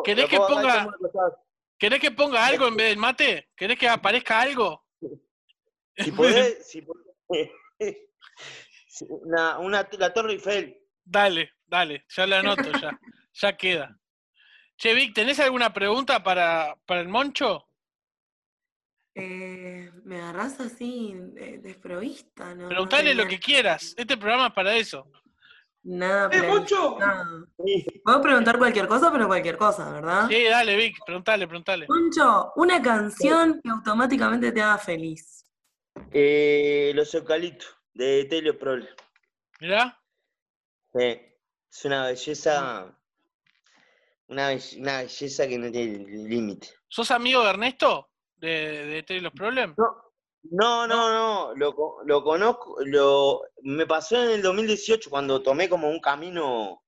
qué- 0.03 0.15
que 0.27 0.37
ponga- 0.37 0.77
tomo 0.83 0.91
el 0.93 0.99
costado. 0.99 1.43
¿Querés 1.79 1.99
que 1.99 2.11
ponga 2.11 2.45
algo 2.45 2.67
en 2.67 2.75
vez 2.75 2.89
del 2.89 2.97
mate? 2.97 3.49
¿Querés 3.55 3.77
que 3.77 3.87
aparezca 3.89 4.39
algo? 4.41 4.85
Si 5.99 6.11
podés, 6.11 6.67
si 6.69 6.83
podés. 6.83 7.49
Una, 9.09 9.57
una, 9.59 9.87
la 9.97 10.13
Torre 10.13 10.33
Eiffel. 10.33 10.77
Dale, 11.03 11.53
dale, 11.65 12.05
ya 12.09 12.27
lo 12.27 12.35
anoto, 12.35 12.71
ya. 12.79 12.99
Ya 13.33 13.57
queda. 13.57 13.97
Che, 14.77 14.93
Vic, 14.93 15.13
¿tenés 15.15 15.39
alguna 15.39 15.73
pregunta 15.73 16.21
para, 16.23 16.75
para 16.85 17.01
el 17.01 17.07
Moncho? 17.07 17.66
Eh, 19.19 19.91
me 20.03 20.17
agarrás 20.21 20.59
así 20.59 21.15
desprovista, 21.61 22.53
¿no? 22.53 22.69
Preguntale 22.69 23.15
no 23.15 23.23
lo 23.23 23.29
que 23.29 23.39
quieras. 23.39 23.95
Este 23.97 24.15
programa 24.15 24.47
es 24.47 24.53
para 24.53 24.75
eso. 24.75 25.09
Nada 25.83 26.27
¡Eh, 26.31 26.39
planificado. 26.39 27.47
Sí. 27.65 27.85
Puedo 28.03 28.21
preguntar 28.21 28.57
cualquier 28.59 28.87
cosa, 28.87 29.11
pero 29.11 29.25
cualquier 29.27 29.57
cosa, 29.57 29.89
¿verdad? 29.91 30.27
Sí, 30.27 30.43
dale, 30.43 30.75
Vic, 30.75 30.97
preguntale, 31.05 31.47
preguntale. 31.47 31.87
Moncho, 31.89 32.51
una 32.57 32.79
canción 32.81 33.59
que 33.63 33.69
automáticamente 33.71 34.51
te 34.51 34.61
haga 34.61 34.77
feliz. 34.77 35.45
Eh, 36.11 36.91
los 36.93 37.11
eucaliptos 37.15 37.75
de 37.93 38.25
Telio 38.25 38.57
Prol. 38.59 38.87
Mirá, 39.59 39.99
Sí, 40.93 41.19
es 41.71 41.85
una 41.85 42.05
belleza. 42.05 42.93
Una, 44.27 44.51
belle- 44.51 44.79
una 44.81 44.97
belleza 44.99 45.47
que 45.47 45.57
no 45.57 45.71
tiene 45.71 46.05
límite. 46.27 46.67
¿sos 46.87 47.09
amigo 47.11 47.41
de 47.43 47.49
Ernesto? 47.49 48.09
¿De, 48.37 48.85
de 48.85 49.03
Tele 49.03 49.21
los 49.21 49.33
Problemas? 49.33 49.75
No, 50.49 50.87
no, 50.87 51.09
no, 51.09 51.55
lo, 51.55 51.97
lo 52.05 52.23
conozco, 52.23 52.77
lo, 52.85 53.41
me 53.63 53.85
pasó 53.85 54.23
en 54.23 54.31
el 54.31 54.41
2018 54.41 55.09
cuando 55.09 55.41
tomé 55.41 55.67
como 55.67 55.89
un 55.89 55.99
camino 55.99 56.83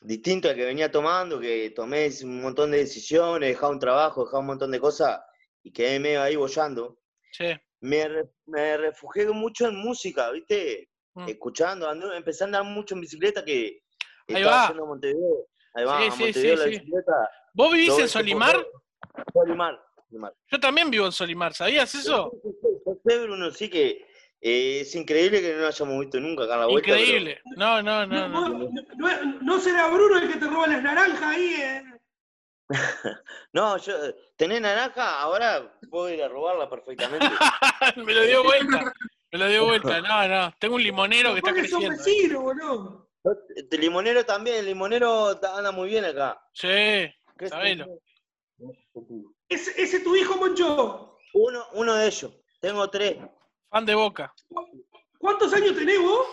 distinto 0.00 0.48
al 0.48 0.56
que 0.56 0.64
venía 0.64 0.90
tomando, 0.90 1.38
que 1.38 1.70
tomé 1.70 2.10
un 2.24 2.42
montón 2.42 2.72
de 2.72 2.78
decisiones, 2.78 3.48
dejaba 3.50 3.72
un 3.72 3.78
trabajo, 3.78 4.24
dejaba 4.24 4.40
un 4.40 4.46
montón 4.46 4.70
de 4.72 4.80
cosas 4.80 5.20
y 5.62 5.72
quedé 5.72 6.00
medio 6.00 6.22
ahí 6.22 6.36
bollando. 6.36 6.98
Sí. 7.32 7.54
Me, 7.80 8.08
me 8.46 8.76
refugié 8.76 9.28
mucho 9.28 9.68
en 9.68 9.76
música, 9.76 10.30
¿viste? 10.30 10.90
Mm. 11.14 11.28
Escuchando, 11.28 11.88
ando, 11.88 12.12
empecé 12.12 12.44
a 12.44 12.46
andar 12.46 12.64
mucho 12.64 12.94
en 12.94 13.02
bicicleta 13.02 13.44
que 13.44 13.82
Ahí 14.28 14.36
estaba 14.42 14.66
a 14.68 14.72
Montevideo. 14.72 15.46
Ahí 15.74 15.84
va, 15.84 15.98
Sí, 16.00 16.06
a 16.06 16.10
sí, 16.10 16.22
Montevideo 16.24 16.56
sí, 16.56 16.58
la 16.58 16.64
sí. 16.64 16.70
bicicleta. 16.70 17.30
¿Vos 17.52 17.72
vivís 17.72 17.98
en 17.98 18.08
Solimar? 18.08 18.66
Solimar, 19.32 19.83
Solimar. 20.14 20.32
Yo 20.48 20.60
también 20.60 20.90
vivo 20.90 21.06
en 21.06 21.12
Solimar, 21.12 21.54
¿sabías 21.54 21.92
eso? 21.94 22.30
Sí, 22.32 22.38
sí, 22.42 22.56
sí, 22.62 22.68
yo 22.86 22.96
sé, 23.04 23.18
Bruno, 23.18 23.50
sí 23.50 23.68
que 23.68 24.06
eh, 24.40 24.80
es 24.80 24.94
increíble 24.94 25.40
que 25.40 25.52
no 25.54 25.60
lo 25.62 25.66
hayamos 25.68 26.00
visto 26.00 26.20
nunca 26.20 26.44
acá 26.44 26.54
en 26.54 26.60
la 26.60 26.66
vuelta. 26.66 26.86
pero- 26.90 27.00
Increíble. 27.00 27.40
No, 27.56 27.82
no, 27.82 28.06
no, 28.06 28.28
No, 28.28 28.48
no. 28.48 28.58
no, 28.58 28.68
no- 28.96 29.40
no 29.42 29.58
será 29.60 29.88
Bruno 29.88 30.18
el 30.18 30.32
que 30.32 30.38
te 30.38 30.46
roba 30.46 30.66
las 30.68 30.82
naranjas 30.82 31.22
ahí. 31.22 31.54
eh? 31.58 31.82
No, 33.52 33.76
yo, 33.78 33.94
tenés 34.36 34.60
naranja, 34.60 35.20
ahora 35.20 35.78
puedo 35.90 36.10
ir 36.10 36.22
a 36.22 36.28
robarla 36.28 36.68
perfectamente. 36.70 37.26
Me 38.04 38.14
lo 38.14 38.22
dio 38.22 38.42
vuelta. 38.44 38.92
Me 39.32 39.38
lo 39.38 39.48
dio 39.48 39.64
vuelta. 39.66 40.00
No, 40.00 40.28
no. 40.28 40.54
Tengo 40.58 40.76
un 40.76 40.82
limonero 40.82 41.32
que 41.32 41.38
está 41.38 41.50
son 41.50 41.58
creciendo. 41.60 41.88
vecinos, 41.90 42.42
boludo. 42.42 43.08
El 43.70 43.80
limonero 43.80 44.24
también, 44.24 44.56
el 44.58 44.66
limonero 44.66 45.28
anda 45.56 45.72
muy 45.72 45.88
bien 45.88 46.04
acá. 46.04 46.40
Sí, 46.52 46.68
¿Qué 46.68 47.14
es 47.40 47.50
sabelo. 47.50 47.86
¿Ese, 49.54 49.80
ese 49.82 50.00
tu 50.00 50.16
hijo, 50.16 50.36
Moncho? 50.36 51.16
Uno, 51.34 51.64
uno 51.74 51.94
de 51.94 52.06
ellos. 52.08 52.32
Tengo 52.60 52.88
tres. 52.90 53.18
Fan 53.70 53.86
de 53.86 53.94
boca. 53.94 54.34
¿Cuántos 55.18 55.52
años 55.54 55.74
tenés 55.76 56.00
vos? 56.00 56.26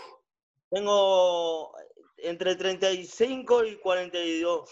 Tengo 0.69 1.71
entre 2.17 2.55
35 2.55 3.63
y 3.65 3.75
42. 3.77 4.69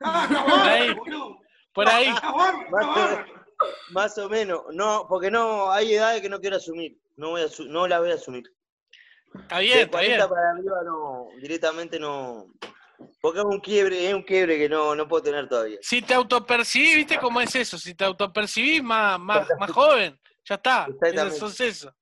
Ah, 0.00 0.28
Ahí. 0.64 0.86
cabrón, 0.88 0.96
boludo. 0.96 1.38
Por 1.72 1.88
ahí. 1.88 2.12
Cabrón, 2.20 2.66
Más 2.70 2.84
o, 2.84 2.94
cabrón. 2.94 3.26
más 3.90 4.18
o 4.18 4.28
menos. 4.28 4.62
No, 4.72 5.06
porque 5.08 5.30
no, 5.30 5.70
hay 5.70 5.94
edades 5.94 6.20
que 6.22 6.28
no 6.28 6.40
quiero 6.40 6.56
asumir. 6.56 6.98
No, 7.16 7.30
voy 7.30 7.42
a 7.42 7.46
no 7.66 7.86
las 7.88 8.00
voy 8.00 8.10
a 8.10 8.14
asumir. 8.14 8.44
Está 9.34 9.58
bien, 9.60 9.74
de 9.76 9.82
está 9.82 9.98
40 9.98 10.16
bien. 10.16 10.28
para 10.28 10.50
arriba 10.50 10.82
no, 10.84 11.28
directamente 11.40 11.98
no. 12.00 12.46
Porque 13.20 13.38
es 13.40 13.44
un 13.44 13.60
quiebre, 13.60 14.08
es 14.08 14.14
un 14.14 14.22
quiebre 14.22 14.58
que 14.58 14.68
no, 14.68 14.94
no 14.94 15.06
puedo 15.06 15.22
tener 15.22 15.48
todavía. 15.48 15.78
Si 15.82 16.02
te 16.02 16.14
autopercibís, 16.14 16.96
¿viste 16.96 17.18
cómo 17.18 17.40
es 17.40 17.54
eso? 17.54 17.78
Si 17.78 17.94
te 17.94 18.04
autopercibís 18.04 18.82
más, 18.82 19.18
más, 19.20 19.46
más 19.58 19.70
joven, 19.70 20.18
ya 20.44 20.54
está. 20.56 20.88
Eso, 21.02 21.30
sos 21.30 21.60
eso. 21.60 21.94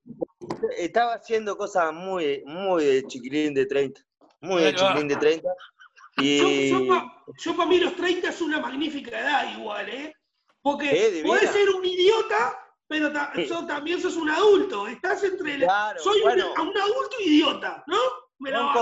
Estaba 0.76 1.14
haciendo 1.14 1.56
cosas 1.56 1.92
muy, 1.92 2.42
muy 2.46 2.84
de 2.84 3.02
chiquilín 3.06 3.54
de 3.54 3.66
30. 3.66 4.00
Muy 4.40 4.62
de 4.62 4.74
chiquilín 4.74 5.08
de 5.08 5.16
30. 5.16 5.48
Y. 6.18 6.70
Yo, 7.38 7.56
para 7.56 7.68
mí 7.68 7.78
los 7.78 7.94
30 7.96 8.28
es 8.30 8.40
una 8.40 8.60
magnífica 8.60 9.18
edad 9.20 9.58
igual, 9.58 9.88
¿eh? 9.88 10.14
Porque 10.62 11.10
divina. 11.10 11.28
podés 11.28 11.50
ser 11.50 11.68
un 11.70 11.84
idiota, 11.84 12.58
pero 12.88 13.12
ta- 13.12 13.32
Sí. 13.34 13.46
sos- 13.46 13.66
también 13.66 14.00
sos 14.00 14.16
un 14.16 14.30
adulto. 14.30 14.86
Estás 14.86 15.22
entre... 15.24 15.58
la- 15.58 15.66
Claro, 15.66 16.00
soy 16.02 16.18
un- 16.18 16.22
bueno. 16.24 16.52
un, 16.52 16.76
adulto 16.78 17.16
idiota, 17.24 17.84
¿no? 17.86 17.98
Me 18.38 18.50
la 18.50 18.72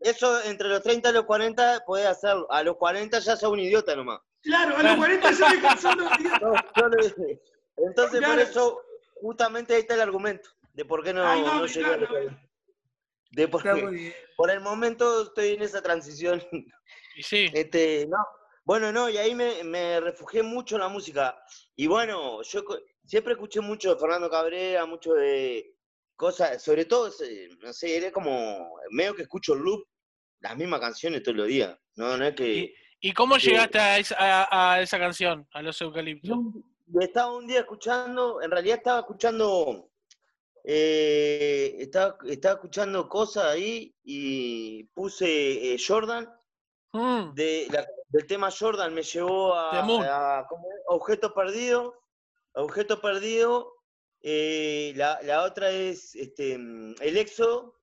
eso 0.00 0.42
entre 0.44 0.68
los 0.68 0.82
30 0.82 1.10
y 1.10 1.12
los 1.12 1.24
40 1.24 1.84
podés 1.86 2.06
hacerlo. 2.06 2.46
A 2.50 2.62
los 2.62 2.76
40 2.76 3.18
ya 3.18 3.36
sos 3.36 3.50
un 3.50 3.60
idiota 3.60 3.94
nomás. 3.96 4.20
Claro, 4.42 4.76
a 4.76 4.82
los 4.82 4.96
40 4.96 5.30
ya 5.32 5.48
me 5.50 5.60
cansando 5.60 6.04
de 6.04 6.10
idiota. 6.20 6.38
No, 6.40 6.54
yo 6.76 6.88
lo 6.88 7.02
dije. 7.04 7.40
Entonces, 7.78 8.20
por 8.24 8.38
eso, 8.38 8.80
justamente 9.20 9.74
ahí 9.74 9.80
está 9.80 9.94
el 9.94 10.00
argumento 10.00 10.48
de 10.72 10.84
por 10.84 11.02
qué 11.02 11.12
no, 11.12 11.24
me 11.24 11.36
llegué 11.36 11.48
a 11.50 11.58
los 11.58 11.76
encanta. 11.76 12.06
40. 12.08 12.42
De 13.32 13.48
por, 13.48 13.62
qué. 13.62 14.14
por 14.36 14.50
el 14.50 14.60
momento 14.60 15.22
estoy 15.24 15.54
en 15.54 15.62
esa 15.62 15.82
transición 15.82 16.42
Y 17.16 17.22
sí. 17.22 17.50
Este, 17.52 18.06
no. 18.08 18.18
Bueno, 18.64 18.90
no, 18.92 19.08
y 19.08 19.16
ahí 19.16 19.34
me, 19.34 19.62
me 19.62 20.00
refugié 20.00 20.42
mucho 20.42 20.74
en 20.76 20.80
la 20.82 20.88
música. 20.88 21.38
Y 21.76 21.86
bueno, 21.86 22.42
yo 22.42 22.64
co- 22.64 22.78
siempre 23.04 23.34
escuché 23.34 23.60
mucho 23.60 23.94
de 23.94 24.00
Fernando 24.00 24.28
Cabrera, 24.30 24.86
mucho 24.86 25.12
de 25.14 25.75
cosas, 26.16 26.62
sobre 26.62 26.84
todo, 26.86 27.10
no 27.60 27.72
sé, 27.72 27.96
era 27.96 28.10
como 28.10 28.70
medio 28.90 29.14
que 29.14 29.22
escucho 29.22 29.54
el 29.54 29.60
loop, 29.60 29.84
las 30.40 30.56
mismas 30.56 30.80
canciones 30.80 31.22
todos 31.22 31.36
los 31.36 31.46
días. 31.46 31.78
No, 31.94 32.16
no 32.16 32.24
es 32.26 32.34
que. 32.34 32.74
¿Y 33.00 33.12
cómo 33.12 33.36
llegaste 33.36 33.78
a 33.78 33.98
esa, 33.98 34.16
a- 34.18 34.72
a 34.74 34.80
esa 34.80 34.98
canción, 34.98 35.46
a 35.52 35.62
los 35.62 35.80
eucaliptos? 35.80 36.30
Yo 36.88 37.00
estaba 37.00 37.34
un 37.36 37.46
día 37.46 37.60
escuchando, 37.60 38.40
en 38.42 38.50
realidad 38.50 38.78
estaba 38.78 39.00
escuchando, 39.00 39.90
eh, 40.64 41.76
estaba, 41.78 42.16
estaba 42.26 42.54
escuchando 42.54 43.08
cosas 43.08 43.44
ahí 43.46 43.94
y 44.04 44.84
puse 44.94 45.74
eh, 45.74 45.76
Jordan. 45.84 46.28
Mm, 46.92 47.34
de 47.34 47.66
la- 47.70 47.86
del 48.08 48.26
tema 48.26 48.50
Jordan 48.50 48.94
me 48.94 49.02
llevó 49.02 49.54
a, 49.54 49.72
a- 50.40 50.46
¿cómo 50.48 50.62
es? 50.72 50.78
Objeto 50.86 51.34
Perdido, 51.34 51.94
Objeto 52.54 53.00
Perdido, 53.00 53.74
eh, 54.22 54.92
la, 54.96 55.18
la 55.22 55.42
otra 55.44 55.70
es 55.70 56.14
este, 56.14 56.58
mm, 56.58 56.94
El 57.00 57.16
Éxodo, 57.16 57.74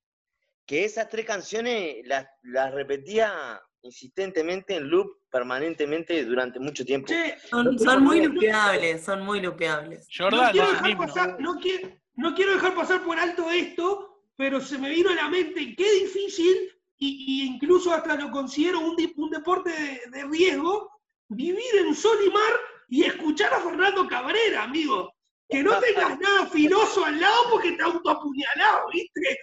que 0.66 0.86
esas 0.86 1.10
tres 1.10 1.26
canciones 1.26 1.98
las, 2.06 2.26
las 2.44 2.74
repetía 2.74 3.62
insistentemente 3.82 4.76
en 4.76 4.90
loop 4.90 5.18
permanentemente 5.30 6.24
durante 6.26 6.60
mucho 6.60 6.86
tiempo. 6.86 7.08
Che, 7.08 7.38
Son, 7.50 7.78
son 7.78 8.04
muy 8.04 8.22
lupeables, 8.26 9.04
son 9.04 9.22
muy 9.24 9.42
lupeables. 9.42 10.08
no 10.32 10.52
quiero, 10.52 10.72
dejar 10.72 10.98
pasar, 10.98 11.40
no, 11.40 11.56
qui- 11.56 12.00
no 12.16 12.34
quiero 12.34 12.54
dejar 12.54 12.76
pasar 12.76 13.04
por 13.04 13.20
alto 13.20 13.52
esto, 13.52 14.22
pero 14.38 14.62
se 14.62 14.78
me 14.78 14.90
vino 14.90 15.10
a 15.10 15.16
la 15.16 15.30
mente 15.30 15.76
qué 15.76 15.92
difícil, 15.96 16.72
y, 16.98 17.42
y 17.44 17.48
incluso 17.48 17.94
hasta 17.94 18.16
lo 18.16 18.32
considero 18.32 18.80
un, 18.80 18.96
un 19.18 19.30
deporte 19.30 19.70
de, 19.72 20.02
de 20.18 20.26
riesgo, 20.26 20.90
vivir 21.28 21.76
en 21.86 21.94
sol 21.94 22.18
y 22.26 22.30
mar 22.30 22.54
y 22.88 23.04
escuchar 23.04 23.54
a 23.54 23.60
Fernando 23.60 24.08
Cabrera, 24.08 24.64
amigo. 24.64 25.13
Que 25.50 25.62
no 25.62 25.80
tengas 25.80 26.18
nada 26.20 26.46
filoso 26.48 27.06
al 27.06 27.20
lado 27.20 27.50
porque 27.52 27.74
te 27.74 27.84
autoapuñalado, 27.84 28.88
¿viste? 28.92 29.38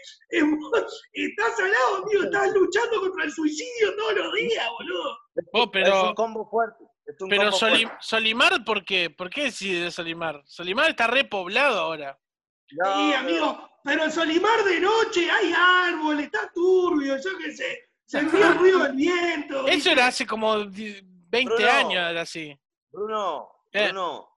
Estás 1.12 1.58
al 1.60 1.70
lado, 1.70 1.96
amigo, 2.04 2.24
estás 2.24 2.52
luchando 2.52 3.00
contra 3.00 3.24
el 3.24 3.32
suicidio 3.32 3.96
todos 3.96 4.14
los 4.16 4.34
días, 4.34 4.66
boludo. 4.78 5.18
Oh, 5.52 5.70
es 5.72 5.88
un 6.08 6.14
combo 6.14 6.48
fuerte. 6.50 6.84
un 7.20 7.28
pero 7.28 7.42
combo 7.44 7.56
Soli- 7.58 7.82
fuerte. 7.84 7.98
Solimar, 8.00 8.64
¿por 8.64 8.84
qué? 8.84 9.10
¿Por 9.10 9.30
qué 9.30 9.44
decide 9.44 9.84
de 9.84 9.90
Solimar? 9.90 10.42
Solimar 10.46 10.90
está 10.90 11.06
repoblado 11.06 11.78
ahora. 11.80 12.18
No, 12.72 12.96
Sí, 12.96 13.12
amigo, 13.14 13.68
pero 13.84 14.04
en 14.04 14.12
Solimar 14.12 14.64
de 14.64 14.80
noche 14.80 15.30
hay 15.30 15.52
árboles, 15.56 16.26
está 16.26 16.50
turbio, 16.54 17.16
yo 17.16 17.38
qué 17.38 17.52
sé. 17.52 17.90
Sentía 18.06 18.48
el 18.48 18.58
ruido 18.58 18.78
del 18.80 18.96
viento. 18.96 19.60
Eso 19.66 19.74
¿viste? 19.74 19.92
era 19.92 20.06
hace 20.08 20.26
como 20.26 20.64
di- 20.64 21.00
20 21.04 21.54
Bruno. 21.54 21.70
años, 21.70 22.10
era 22.10 22.22
así. 22.22 22.58
Bruno, 22.90 23.48
¿Qué? 23.70 23.84
Bruno, 23.88 24.28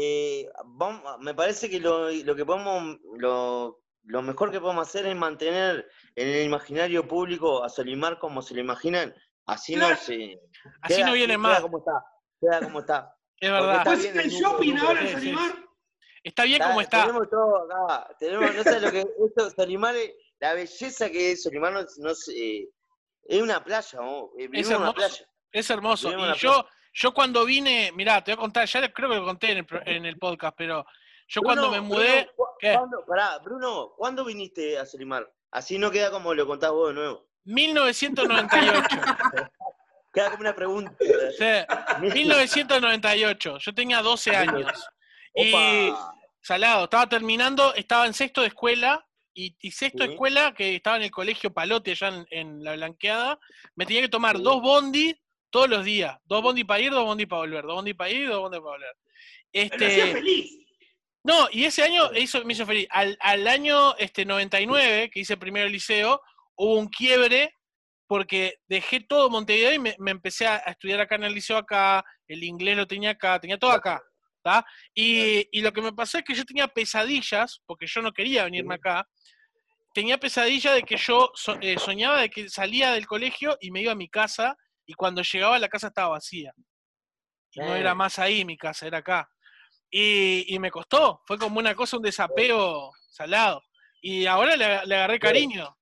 eh, 0.00 0.48
vamos- 0.64 1.18
me 1.20 1.34
parece 1.34 1.68
que 1.68 1.80
lo, 1.80 2.10
lo 2.10 2.34
que 2.36 2.44
podemos, 2.44 2.98
lo, 3.18 3.82
lo 4.04 4.22
mejor 4.22 4.50
que 4.50 4.60
podemos 4.60 4.88
hacer 4.88 5.06
es 5.06 5.16
mantener 5.16 5.88
en 6.16 6.28
el 6.28 6.44
imaginario 6.46 7.06
público 7.06 7.62
a 7.64 7.68
Solimar 7.68 8.18
como 8.18 8.42
se 8.42 8.54
lo 8.54 8.60
imaginan, 8.60 9.14
así 9.46 9.74
Claro. 9.74 9.94
no 9.94 10.00
se... 10.00 10.38
Así 10.82 10.94
queda 10.96 11.06
no 11.06 11.12
viene 11.12 11.36
más. 11.38 11.60
como 11.60 11.78
está, 11.78 11.92
queda 12.40 12.60
como 12.62 12.80
está. 12.80 13.14
Es 13.38 13.50
verdad. 13.50 13.78
está 13.78 13.84
Pues 13.90 14.02
bien 14.02 14.20
el 14.20 14.30
shopping 14.30 14.76
ahora. 14.76 15.08
Solimar. 15.12 15.52
Está 16.24 16.44
bien 16.44 16.62
como 16.62 16.80
está. 16.80 17.00
Tenemos 17.02 17.28
todo 17.30 17.56
acá, 17.64 18.14
tenemos, 18.18 18.54
no 18.54 18.62
sabes 18.62 18.82
lo 18.82 18.90
que 18.92 19.00
esto, 19.00 19.50
Solimar, 19.50 19.96
es- 19.96 20.12
la 20.38 20.54
belleza 20.54 21.10
que 21.10 21.32
es 21.32 21.42
Solimar, 21.42 21.72
no, 21.72 21.80
no 21.98 22.14
sé, 22.14 22.32
eh, 22.36 22.68
es 23.24 23.42
una 23.42 23.62
playa, 23.62 23.98
¿no? 24.00 24.30
Eh, 24.38 24.48
una 24.48 24.58
hermoso. 24.60 24.94
playa. 24.94 25.26
Es 25.52 25.70
hermoso. 25.70 26.10
Y 26.10 26.38
yo, 26.38 26.64
yo 26.92 27.12
cuando 27.14 27.44
vine, 27.44 27.90
mirá, 27.94 28.22
te 28.22 28.32
voy 28.32 28.38
a 28.38 28.40
contar, 28.40 28.66
ya 28.66 28.92
creo 28.92 29.08
que 29.10 29.16
lo 29.16 29.24
conté 29.24 29.52
en 29.52 29.58
el, 29.58 29.66
en 29.86 30.06
el 30.06 30.18
podcast, 30.18 30.54
pero 30.56 30.84
yo 31.28 31.40
cuando 31.42 31.70
me 31.70 31.80
mudé, 31.80 32.22
Bruno, 32.24 32.32
¿cu- 32.36 32.44
¿qué? 32.60 32.74
cuándo- 32.74 33.04
pará, 33.06 33.38
Bruno, 33.38 33.92
¿cuándo 33.96 34.24
viniste 34.24 34.78
a 34.78 34.84
Solimar? 34.86 35.30
Así 35.50 35.78
no 35.78 35.90
queda 35.90 36.10
como 36.10 36.34
lo 36.34 36.46
contás 36.46 36.70
vos 36.70 36.88
de 36.88 36.94
nuevo. 36.94 37.26
1998. 37.44 38.88
Queda 40.14 40.26
como 40.30 40.40
una 40.42 40.54
pregunta. 40.54 40.92
Sí, 41.38 42.02
1998. 42.02 43.58
Yo 43.58 43.74
tenía 43.74 44.02
12 44.02 44.36
años. 44.36 44.70
Y 45.34 45.52
Opa. 45.52 46.14
salado, 46.42 46.84
estaba 46.84 47.08
terminando, 47.08 47.74
estaba 47.74 48.06
en 48.06 48.14
sexto 48.14 48.42
de 48.42 48.48
escuela. 48.48 49.06
Y, 49.34 49.56
y 49.60 49.70
sexto 49.70 50.02
de 50.02 50.08
Sí. 50.08 50.12
escuela, 50.12 50.52
que 50.52 50.76
estaba 50.76 50.96
en 50.98 51.04
el 51.04 51.10
colegio 51.10 51.50
Palote, 51.54 51.92
allá 51.92 52.08
en, 52.08 52.26
en 52.30 52.62
La 52.62 52.74
Blanqueada, 52.74 53.38
me 53.74 53.86
tenía 53.86 54.02
que 54.02 54.10
tomar 54.10 54.36
Sí. 54.36 54.42
dos 54.42 54.60
bondi 54.60 55.18
todos 55.52 55.68
los 55.68 55.84
días. 55.84 56.18
Dos 56.24 56.42
bondi 56.42 56.64
para 56.64 56.80
ir, 56.80 56.90
dos 56.90 57.04
bondi 57.04 57.26
para 57.26 57.40
volver. 57.42 57.62
Dos 57.64 57.74
bondi 57.76 57.94
para 57.94 58.10
ir, 58.10 58.28
dos 58.28 58.40
bondi 58.40 58.58
para 58.58 58.70
volver. 58.70 58.96
Hacía 59.54 60.04
Este, 60.04 60.12
feliz. 60.12 60.50
no, 61.22 61.46
y 61.52 61.64
ese 61.64 61.82
año 61.84 62.10
hizo- 62.14 62.44
me 62.44 62.54
hizo 62.54 62.66
feliz. 62.66 62.88
Al, 62.90 63.16
al 63.20 63.46
año 63.46 63.94
este, 63.98 64.24
99, 64.24 65.10
que 65.10 65.20
hice 65.20 65.36
primero 65.36 65.66
el 65.66 65.72
liceo, 65.72 66.20
hubo 66.56 66.76
un 66.78 66.88
quiebre 66.88 67.54
porque 68.08 68.56
dejé 68.66 69.00
todo 69.00 69.30
Montevideo 69.30 69.72
y 69.72 69.78
me, 69.78 69.94
me 69.98 70.10
empecé 70.10 70.46
a, 70.46 70.56
a 70.56 70.70
estudiar 70.72 71.00
acá 71.00 71.14
en 71.14 71.24
el 71.24 71.34
liceo 71.34 71.56
acá, 71.56 72.04
el 72.26 72.42
inglés 72.44 72.76
lo 72.76 72.86
tenía 72.86 73.10
acá, 73.10 73.38
tenía 73.40 73.58
todo 73.58 73.70
acá. 73.72 74.02
¿tá? 74.42 74.66
Y, 74.92 75.46
y 75.56 75.60
lo 75.62 75.72
que 75.72 75.80
me 75.80 75.92
pasó 75.92 76.18
es 76.18 76.24
que 76.24 76.34
yo 76.34 76.44
tenía 76.44 76.66
pesadillas, 76.66 77.60
porque 77.64 77.86
yo 77.86 78.02
no 78.02 78.12
quería 78.12 78.44
venirme 78.44 78.74
acá, 78.74 79.08
tenía 79.94 80.18
pesadilla 80.18 80.72
de 80.74 80.82
que 80.82 80.96
yo 80.96 81.30
so- 81.34 81.56
eh, 81.60 81.78
soñaba 81.78 82.20
de 82.20 82.28
que 82.28 82.48
salía 82.48 82.92
del 82.92 83.06
colegio 83.06 83.56
y 83.60 83.70
me 83.70 83.82
iba 83.82 83.92
a 83.92 83.96
mi 83.96 84.08
casa 84.08 84.56
y 84.92 84.94
cuando 84.94 85.22
llegaba 85.22 85.58
la 85.58 85.68
casa 85.70 85.86
estaba 85.88 86.10
vacía. 86.10 86.52
Y 87.52 87.60
no 87.60 87.74
era 87.74 87.92
Eh. 87.92 87.94
más 87.94 88.18
ahí 88.18 88.44
mi 88.44 88.58
casa, 88.58 88.86
era 88.86 88.98
acá. 88.98 89.26
Y, 89.90 90.54
y 90.54 90.58
me 90.58 90.70
costó, 90.70 91.22
fue 91.26 91.38
como 91.38 91.58
una 91.58 91.74
cosa, 91.74 91.96
un 91.96 92.02
desapego 92.02 92.92
salado. 93.08 93.62
Y 94.02 94.26
ahora 94.26 94.54
le, 94.56 94.84
le 94.86 94.94
agarré 94.96 95.18
cariño. 95.18 95.74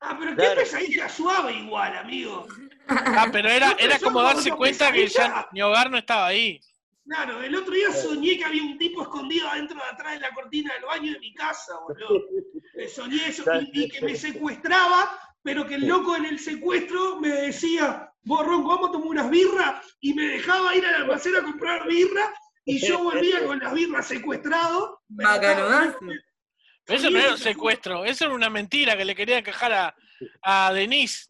Ah, 0.00 0.16
pero 0.18 0.30
qué 0.32 0.36
Claro. 0.36 0.60
pesadilla 0.60 1.08
suave 1.08 1.52
igual, 1.54 1.96
amigo. 1.96 2.46
Ah, 2.88 3.28
pero 3.32 3.48
era, 3.48 3.70
¿No 3.70 3.78
era 3.78 3.98
como 3.98 4.22
darse 4.22 4.50
cuenta 4.50 4.92
que 4.92 5.06
ya 5.08 5.48
mi 5.52 5.60
hogar 5.62 5.90
no 5.90 5.96
estaba 5.98 6.26
ahí. 6.26 6.60
Claro, 7.06 7.42
el 7.42 7.54
otro 7.54 7.72
día 7.72 7.90
soñé 7.90 8.36
que 8.36 8.44
había 8.44 8.62
un 8.62 8.76
tipo 8.76 9.02
escondido 9.02 9.48
adentro 9.48 9.76
de 9.78 9.88
atrás 9.90 10.12
de 10.14 10.20
la 10.20 10.30
cortina 10.34 10.74
del 10.74 10.84
baño 10.84 11.12
de 11.12 11.18
mi 11.18 11.32
casa, 11.34 11.72
boludo. 11.86 12.24
Eh, 12.74 12.86
Soñé 12.86 13.26
eso 13.26 13.42
y, 13.72 13.84
y 13.86 13.88
que 13.88 14.00
me 14.02 14.14
secuestraba, 14.14 15.10
pero 15.42 15.66
que 15.66 15.74
el 15.74 15.88
loco 15.88 16.14
en 16.14 16.26
el 16.26 16.38
secuestro 16.38 17.16
me 17.18 17.28
decía, 17.30 18.07
vos 18.22 18.46
Ronco, 18.46 18.68
vamos 18.68 18.88
a 18.88 18.92
tomar 18.92 19.08
unas 19.08 19.30
birras, 19.30 19.96
y 20.00 20.14
me 20.14 20.22
dejaba 20.24 20.74
ir 20.76 20.84
al 20.86 20.94
almacén 21.02 21.36
a 21.36 21.42
comprar 21.42 21.86
birra, 21.86 22.32
y 22.64 22.78
yo 22.86 22.98
volvía 23.02 23.44
con 23.44 23.58
las 23.58 23.72
birras 23.72 24.06
secuestrado. 24.06 25.02
Pero 25.16 27.00
eso 27.00 27.10
no 27.10 27.18
era 27.18 27.32
un 27.32 27.38
secuestro, 27.38 28.04
eso 28.04 28.24
era 28.26 28.34
una 28.34 28.50
mentira 28.50 28.96
que 28.96 29.04
le 29.04 29.14
querían 29.14 29.44
quejar 29.44 29.72
a, 29.72 29.94
a 30.42 30.72
Denise. 30.72 31.28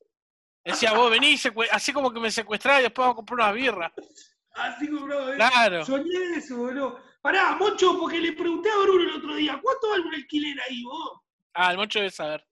Decía, 0.65 0.93
vos 0.93 1.11
venís, 1.11 1.49
así 1.73 1.93
como 1.93 2.13
que 2.13 2.21
me 2.21 2.31
secuestraba 2.31 2.81
y 2.81 2.83
después 2.83 3.05
vamos 3.05 3.15
a 3.15 3.17
comprar 3.17 3.39
unas 3.41 3.55
birras. 3.55 3.93
Así 4.53 4.89
como, 4.89 5.07
bro, 5.07 5.33
eh, 5.33 5.37
Claro. 5.37 5.85
soñé 5.85 6.37
eso, 6.37 6.57
boludo. 6.57 7.01
Pará, 7.23 7.57
Moncho, 7.57 7.99
porque 7.99 8.21
le 8.21 8.33
pregunté 8.33 8.69
a 8.71 8.77
Bruno 8.83 9.03
el 9.03 9.17
otro 9.17 9.35
día, 9.35 9.59
¿cuánto 9.63 9.89
vale 9.91 10.03
un 10.05 10.15
alquiler 10.15 10.61
ahí 10.61 10.83
vos? 10.83 11.21
Ah, 11.55 11.71
el 11.71 11.77
mocho 11.79 11.99
debe 11.99 12.11
saber. 12.11 12.47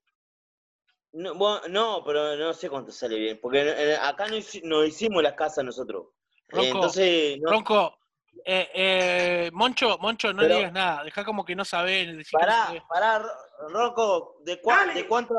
No, 1.18 1.35
bueno, 1.35 1.61
no, 1.70 2.02
pero 2.05 2.37
no 2.37 2.52
sé 2.52 2.68
cuánto 2.68 2.92
sale 2.92 3.16
bien, 3.18 3.38
porque 3.40 3.61
eh, 3.62 3.96
acá 3.96 4.26
no, 4.29 4.37
hici- 4.37 4.61
no 4.62 4.85
hicimos 4.85 5.22
las 5.22 5.33
casas 5.33 5.64
nosotros. 5.64 6.09
Eh, 6.09 6.42
Ronco, 6.50 6.66
entonces, 6.74 7.38
no, 7.40 7.50
Ronco, 7.52 7.98
eh, 8.44 8.68
eh, 8.74 9.50
Moncho, 9.55 9.96
Moncho, 9.98 10.33
no 10.35 10.40
Pero- 10.42 10.48
le 10.50 10.57
digas 10.59 10.72
nada, 10.74 11.05
dejá 11.05 11.24
como 11.24 11.42
que 11.42 11.57
no 11.57 11.64
sabés, 11.64 12.07
que 12.09 12.12
no 12.12 12.38
pará, 12.38 12.66
sabés. 12.66 12.83
pará, 12.87 13.18
Ro- 13.20 13.68
Rocco, 13.70 14.37
¿de, 14.44 14.61
cua- 14.61 14.92
de 14.92 15.07
cuánta, 15.09 15.35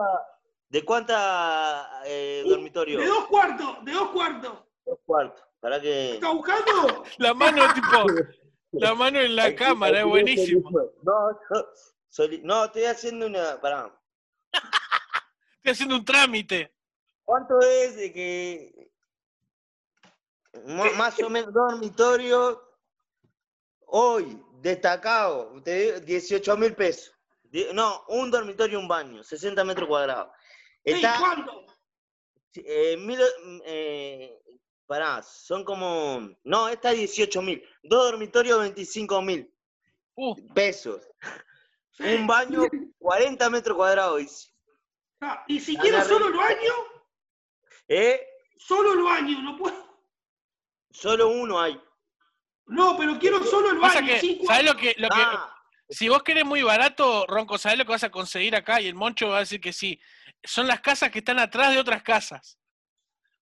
de 0.68 0.84
cuánta 0.84 2.02
eh, 2.06 2.44
dormitorio? 2.48 3.00
De 3.00 3.06
dos 3.06 3.28
cuartos, 3.28 3.86
de 3.86 3.92
dos 3.92 4.10
cuartos. 4.10 4.54
Dos 4.84 5.00
cuartos, 5.06 5.44
para 5.60 5.80
que... 5.80 6.16
¿Está 6.16 6.32
buscando? 6.32 7.04
La 7.20 7.34
mano, 7.36 7.62
tipo, 7.76 8.06
la 8.72 8.96
mano 8.96 9.20
en 9.20 9.36
la 9.36 9.54
cámara, 9.54 10.00
es 10.00 10.06
buenísimo. 10.06 10.72
No, 11.04 11.40
no, 12.44 12.66
estoy 12.66 12.86
haciendo 12.86 13.28
una, 13.28 13.62
pará. 13.62 13.94
Estoy 15.58 15.72
haciendo 15.72 15.96
un 15.96 16.06
trámite. 16.06 16.74
¿Cuánto 17.26 17.60
es 17.60 17.96
de 17.98 18.14
que 18.14 18.92
más 20.96 21.20
o 21.22 21.30
menos 21.30 21.54
dormitorio 21.54 22.62
hoy 23.88 24.42
destacado? 24.62 25.62
Te 25.64 25.80
digo, 25.80 26.00
18 26.00 26.58
mil 26.58 26.74
pesos. 26.76 27.14
No, 27.74 28.04
un 28.10 28.30
dormitorio 28.32 28.78
y 28.80 28.82
un 28.82 28.88
baño, 28.88 29.24
60 29.24 29.64
metros 29.64 29.88
cuadrados. 29.88 30.30
Está, 30.84 31.18
¿Cuánto? 31.20 31.66
eh, 32.56 32.96
mil, 32.98 33.20
eh, 33.66 34.40
pará, 34.86 35.22
son 35.24 35.64
como, 35.66 36.30
no, 36.44 36.70
está 36.70 36.92
18 36.92 37.42
mil. 37.42 37.64
Dos 37.84 38.12
dormitorios, 38.12 38.60
25 38.60 39.22
mil 39.22 39.54
Uh, 40.20 40.36
pesos. 40.56 41.08
Un 42.00 42.26
baño, 42.26 42.64
40 42.98 43.50
metros 43.52 43.78
cuadrados. 43.78 44.52
Ah, 45.22 45.44
y 45.48 45.60
si 45.60 45.76
quiero 45.78 45.98
Agarré. 45.98 46.14
solo 46.14 46.28
el 46.28 46.34
baño, 46.34 46.74
¿Eh? 47.88 48.22
solo 48.58 48.94
el 48.94 49.02
baño, 49.04 49.42
no 49.42 49.58
puedo. 49.58 49.88
Solo 50.92 51.30
uno 51.30 51.60
hay. 51.60 51.80
No, 52.68 52.98
pero 52.98 53.18
quiero 53.18 53.44
solo 53.44 53.72
el 53.72 53.80
baño. 53.80 54.06
que, 54.08 54.20
sin 54.20 54.46
¿sabés 54.46 54.64
cuarto. 54.64 54.64
lo 54.74 54.76
que, 54.78 54.96
lo 54.98 55.10
que, 55.10 55.22
Ah, 55.22 55.54
si 55.90 56.10
vos 56.10 56.22
querés 56.24 56.46
muy 56.46 56.62
barato, 56.62 57.26
Ronco, 57.28 57.58
¿sabés 57.58 57.78
lo 57.78 57.86
que 57.86 57.92
vas 57.92 58.04
a 58.04 58.12
conseguir 58.12 58.56
acá? 58.56 58.82
Y 58.82 58.88
el 58.88 58.96
Moncho 58.96 59.30
va 59.30 59.38
a 59.38 59.42
decir 59.42 59.62
que 59.62 59.72
sí. 59.74 60.00
Son 60.44 60.68
las 60.68 60.82
casas 60.82 61.10
que 61.12 61.20
están 61.20 61.40
atrás 61.40 61.72
de 61.72 61.80
otras 61.80 62.04
casas. 62.04 62.60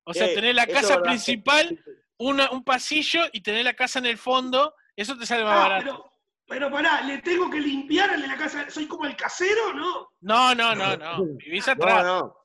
O 0.03 0.13
sea, 0.13 0.27
eh, 0.27 0.35
tenés 0.35 0.53
la 0.55 0.67
casa 0.67 1.01
principal, 1.01 1.83
una- 2.17 2.51
un 2.51 2.63
pasillo 2.63 3.23
y 3.33 3.41
tenés 3.41 3.63
la 3.65 3.73
casa 3.73 3.97
en 3.99 4.05
el 4.05 4.17
fondo, 4.19 4.75
eso 4.95 5.17
te 5.17 5.25
sale 5.25 5.43
más 5.43 5.55
Ah, 5.55 5.69
barato. 5.69 6.11
Pero, 6.47 6.69
pará, 6.71 7.01
¿le 7.01 7.19
tengo 7.21 7.49
que 7.49 7.59
limpiar 7.59 8.19
de 8.19 8.27
la 8.27 8.37
casa? 8.37 8.69
¿Soy 8.69 8.87
como 8.87 9.05
el 9.05 9.15
casero 9.15 9.73
no? 9.73 10.09
No, 10.21 10.53
no, 10.55 10.75
no, 10.75 10.95
no. 10.97 11.25
Vivís 11.37 11.65
No, 11.67 11.73
atrás. 11.73 12.03
no. 12.03 12.37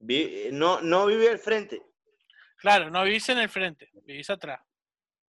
Vi- 0.00 0.48
no, 0.52 0.80
no 0.80 1.06
vive 1.06 1.28
al 1.28 1.38
frente. 1.38 1.82
Claro, 2.56 2.90
no 2.90 3.02
vivís 3.04 3.28
en 3.28 3.38
el 3.38 3.48
frente, 3.48 3.90
vivís 4.04 4.28
atrás. 4.30 4.60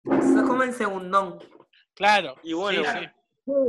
Sos 0.05 0.43
como 0.47 0.63
el 0.63 0.73
segundón. 0.73 1.39
Claro. 1.93 2.35
Y 2.43 2.53
bueno, 2.53 2.83
sí, 2.91 3.07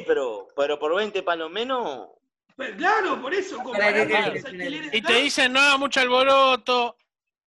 pero, 0.07 0.47
pero 0.57 0.79
por 0.79 0.95
20 0.95 1.23
palos 1.23 1.51
menos. 1.51 2.09
Pero 2.57 2.77
claro, 2.77 3.21
por 3.23 3.33
eso, 3.35 3.61
alquileres 3.75 4.95
Y 4.95 5.01
te 5.03 5.15
dicen, 5.15 5.53
no 5.53 5.61
haga 5.61 5.79
mucho 5.79 6.01
alboroto, 6.01 6.97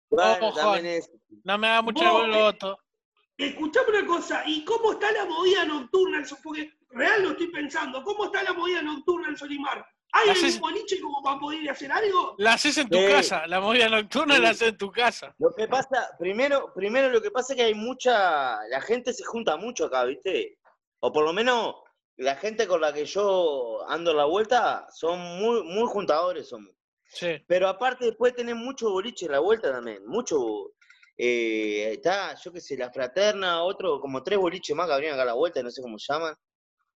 Bueno, 0.09 0.47
Ojo, 0.47 0.75
no 1.43 1.57
me 1.57 1.67
haga 1.67 1.81
mucho 1.81 2.03
Vos, 2.03 2.23
alboroto. 2.23 2.79
Escuchame 3.37 3.89
una 3.97 4.05
cosa, 4.07 4.43
¿y 4.45 4.63
cómo 4.65 4.93
está 4.93 5.11
la 5.11 5.25
movida 5.25 5.65
nocturna? 5.65 6.17
en 6.19 6.25
Porque 6.43 6.73
real 6.89 7.23
lo 7.23 7.31
estoy 7.31 7.47
pensando, 7.47 8.03
¿cómo 8.03 8.25
está 8.25 8.43
la 8.43 8.53
movida 8.53 8.81
nocturna 8.81 9.29
en 9.29 9.37
Solimar? 9.37 9.85
¿Hay 10.13 10.27
La 10.27 10.33
algún 10.33 10.45
haces- 10.49 10.59
boliche 10.59 10.99
como 10.99 11.23
para 11.23 11.39
poder 11.39 11.69
hacer 11.69 11.91
algo? 11.91 12.35
La 12.37 12.53
haces 12.53 12.77
en 12.77 12.89
tu 12.89 12.97
Sí. 12.97 13.07
casa, 13.07 13.47
la 13.47 13.61
movida 13.61 13.87
nocturna 13.87 14.35
Sí. 14.35 14.41
la 14.41 14.49
haces 14.49 14.67
en 14.69 14.77
tu 14.77 14.91
casa. 14.91 15.33
Lo 15.39 15.53
que 15.55 15.67
pasa, 15.67 16.09
primero, 16.19 16.71
primero 16.75 17.09
lo 17.09 17.21
que 17.21 17.31
pasa 17.31 17.53
es 17.53 17.57
que 17.57 17.63
hay 17.63 17.73
mucha, 17.73 18.59
la 18.67 18.81
gente 18.81 19.13
se 19.13 19.23
junta 19.23 19.55
mucho 19.55 19.85
acá, 19.85 20.03
¿viste? 20.03 20.59
O 20.99 21.11
por 21.13 21.23
lo 21.23 21.31
menos 21.33 21.75
la 22.17 22.35
gente 22.35 22.67
con 22.67 22.81
la 22.81 22.91
que 22.93 23.05
yo 23.05 23.83
ando 23.87 24.11
en 24.11 24.17
la 24.17 24.25
vuelta 24.25 24.85
son 24.93 25.17
muy, 25.39 25.63
muy 25.63 25.87
juntadores 25.87 26.49
somos. 26.49 26.75
Sí. 27.05 27.41
Pero 27.47 27.67
aparte 27.69 28.05
después 28.05 28.35
tenés 28.35 28.55
mucho 28.55 28.91
boliche 28.91 29.25
en 29.25 29.31
la 29.31 29.39
vuelta 29.39 29.71
también, 29.71 30.05
mucho, 30.05 30.73
eh, 31.23 31.91
está, 31.93 32.33
yo 32.33 32.51
qué 32.51 32.59
sé, 32.59 32.75
la 32.75 32.89
fraterna, 32.91 33.61
otro, 33.63 33.99
como 34.01 34.23
tres 34.23 34.39
boliches 34.39 34.75
más 34.75 34.87
que 34.87 34.93
habrían 34.93 35.13
acá 35.13 35.21
a 35.21 35.25
la 35.25 35.33
vuelta, 35.33 35.61
no 35.61 35.69
sé 35.69 35.79
cómo 35.81 35.97
llaman. 35.99 36.33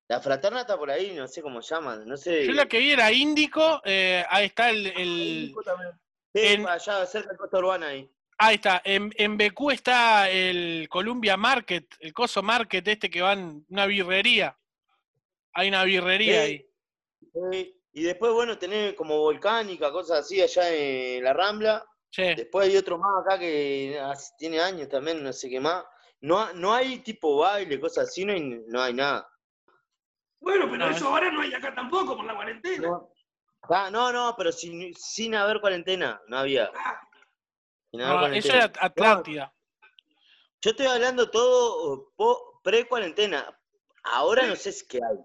La 0.08 0.20
fraterna 0.20 0.62
está 0.62 0.78
por 0.78 0.90
ahí, 0.90 1.14
no 1.14 1.28
sé 1.28 1.44
cómo 1.44 1.62
llaman, 1.62 2.08
no 2.08 2.18
sé. 2.18 2.46
Yo 2.48 2.54
la 2.54 2.66
que 2.66 2.80
vi 2.80 2.92
era 2.92 3.12
Índico, 3.12 3.82
eh, 3.86 4.26
ahí 4.30 4.46
está 4.48 4.72
el, 4.72 4.88
el- 4.88 5.54
Sí, 6.34 6.42
en- 6.42 6.64
para 6.64 6.74
allá, 6.76 7.06
cerca 7.06 7.32
de 7.32 7.38
Costa 7.38 7.58
Urbana 7.60 7.88
ahí. 7.90 8.10
ahí 8.40 8.56
está, 8.56 8.82
en, 8.84 9.12
en 9.16 9.38
BQ 9.38 9.72
está 9.72 10.28
el 10.30 10.88
Columbia 10.90 11.38
Market, 11.38 11.86
el 12.00 12.12
Coso 12.12 12.42
Market 12.42 12.88
este 12.88 13.10
que 13.12 13.22
van, 13.22 13.64
una 13.70 13.86
birrería. 13.86 14.58
Hay 15.54 15.70
una 15.70 15.84
birrería 15.84 16.42
Sí. 16.46 16.48
ahí. 16.48 16.66
Sí, 17.52 17.80
Y 17.94 18.04
después, 18.04 18.34
bueno, 18.34 18.58
tenés 18.58 18.94
como 18.96 19.20
volcánica, 19.20 19.92
cosas 19.92 20.20
así 20.22 20.42
allá 20.42 20.70
en 20.74 21.24
la 21.24 21.32
Rambla. 21.34 21.86
Sí. 22.16 22.34
Después 22.34 22.70
hay 22.70 22.78
otro 22.78 22.98
más 22.98 23.26
acá 23.26 23.38
que 23.38 24.02
tiene 24.38 24.62
años 24.62 24.88
también, 24.88 25.22
no 25.22 25.34
sé 25.34 25.50
qué 25.50 25.60
más. 25.60 25.84
No, 26.22 26.54
no 26.54 26.74
hay 26.74 27.00
tipo 27.00 27.38
baile, 27.40 27.78
cosas 27.78 28.08
así, 28.08 28.24
no 28.24 28.32
hay, 28.32 28.62
no 28.68 28.82
hay 28.82 28.94
nada. 28.94 29.28
Bueno, 30.40 30.66
pero 30.72 30.86
No, 30.86 30.96
eso 30.96 31.10
ahora 31.10 31.30
no 31.30 31.42
hay 31.42 31.54
acá 31.54 31.76
tampoco 31.76 32.16
por 32.16 32.26
la 32.26 32.34
cuarentena. 32.36 32.88
No, 32.88 33.10
Ah, 33.68 33.90
no, 33.92 34.14
no, 34.14 34.34
pero 34.38 34.52
sin, 34.52 34.94
sin 34.94 35.36
haber 35.36 35.60
cuarentena, 35.60 36.22
no 36.28 36.38
había. 36.38 36.72
Ah, 36.74 37.02
sin 37.92 38.00
haber 38.02 38.30
No, 38.30 38.36
eso 38.38 38.54
era 38.54 38.72
Atlántida. 38.80 39.54
Yo 40.62 40.70
estoy 40.72 40.86
hablando 40.86 41.30
todo 41.30 42.12
po- 42.16 42.62
pre-cuarentena. 42.64 43.46
Ahora 44.04 44.46
no 44.48 44.56
sé 44.56 44.72
si 44.72 44.88
qué 44.88 44.98
hay. 45.04 45.18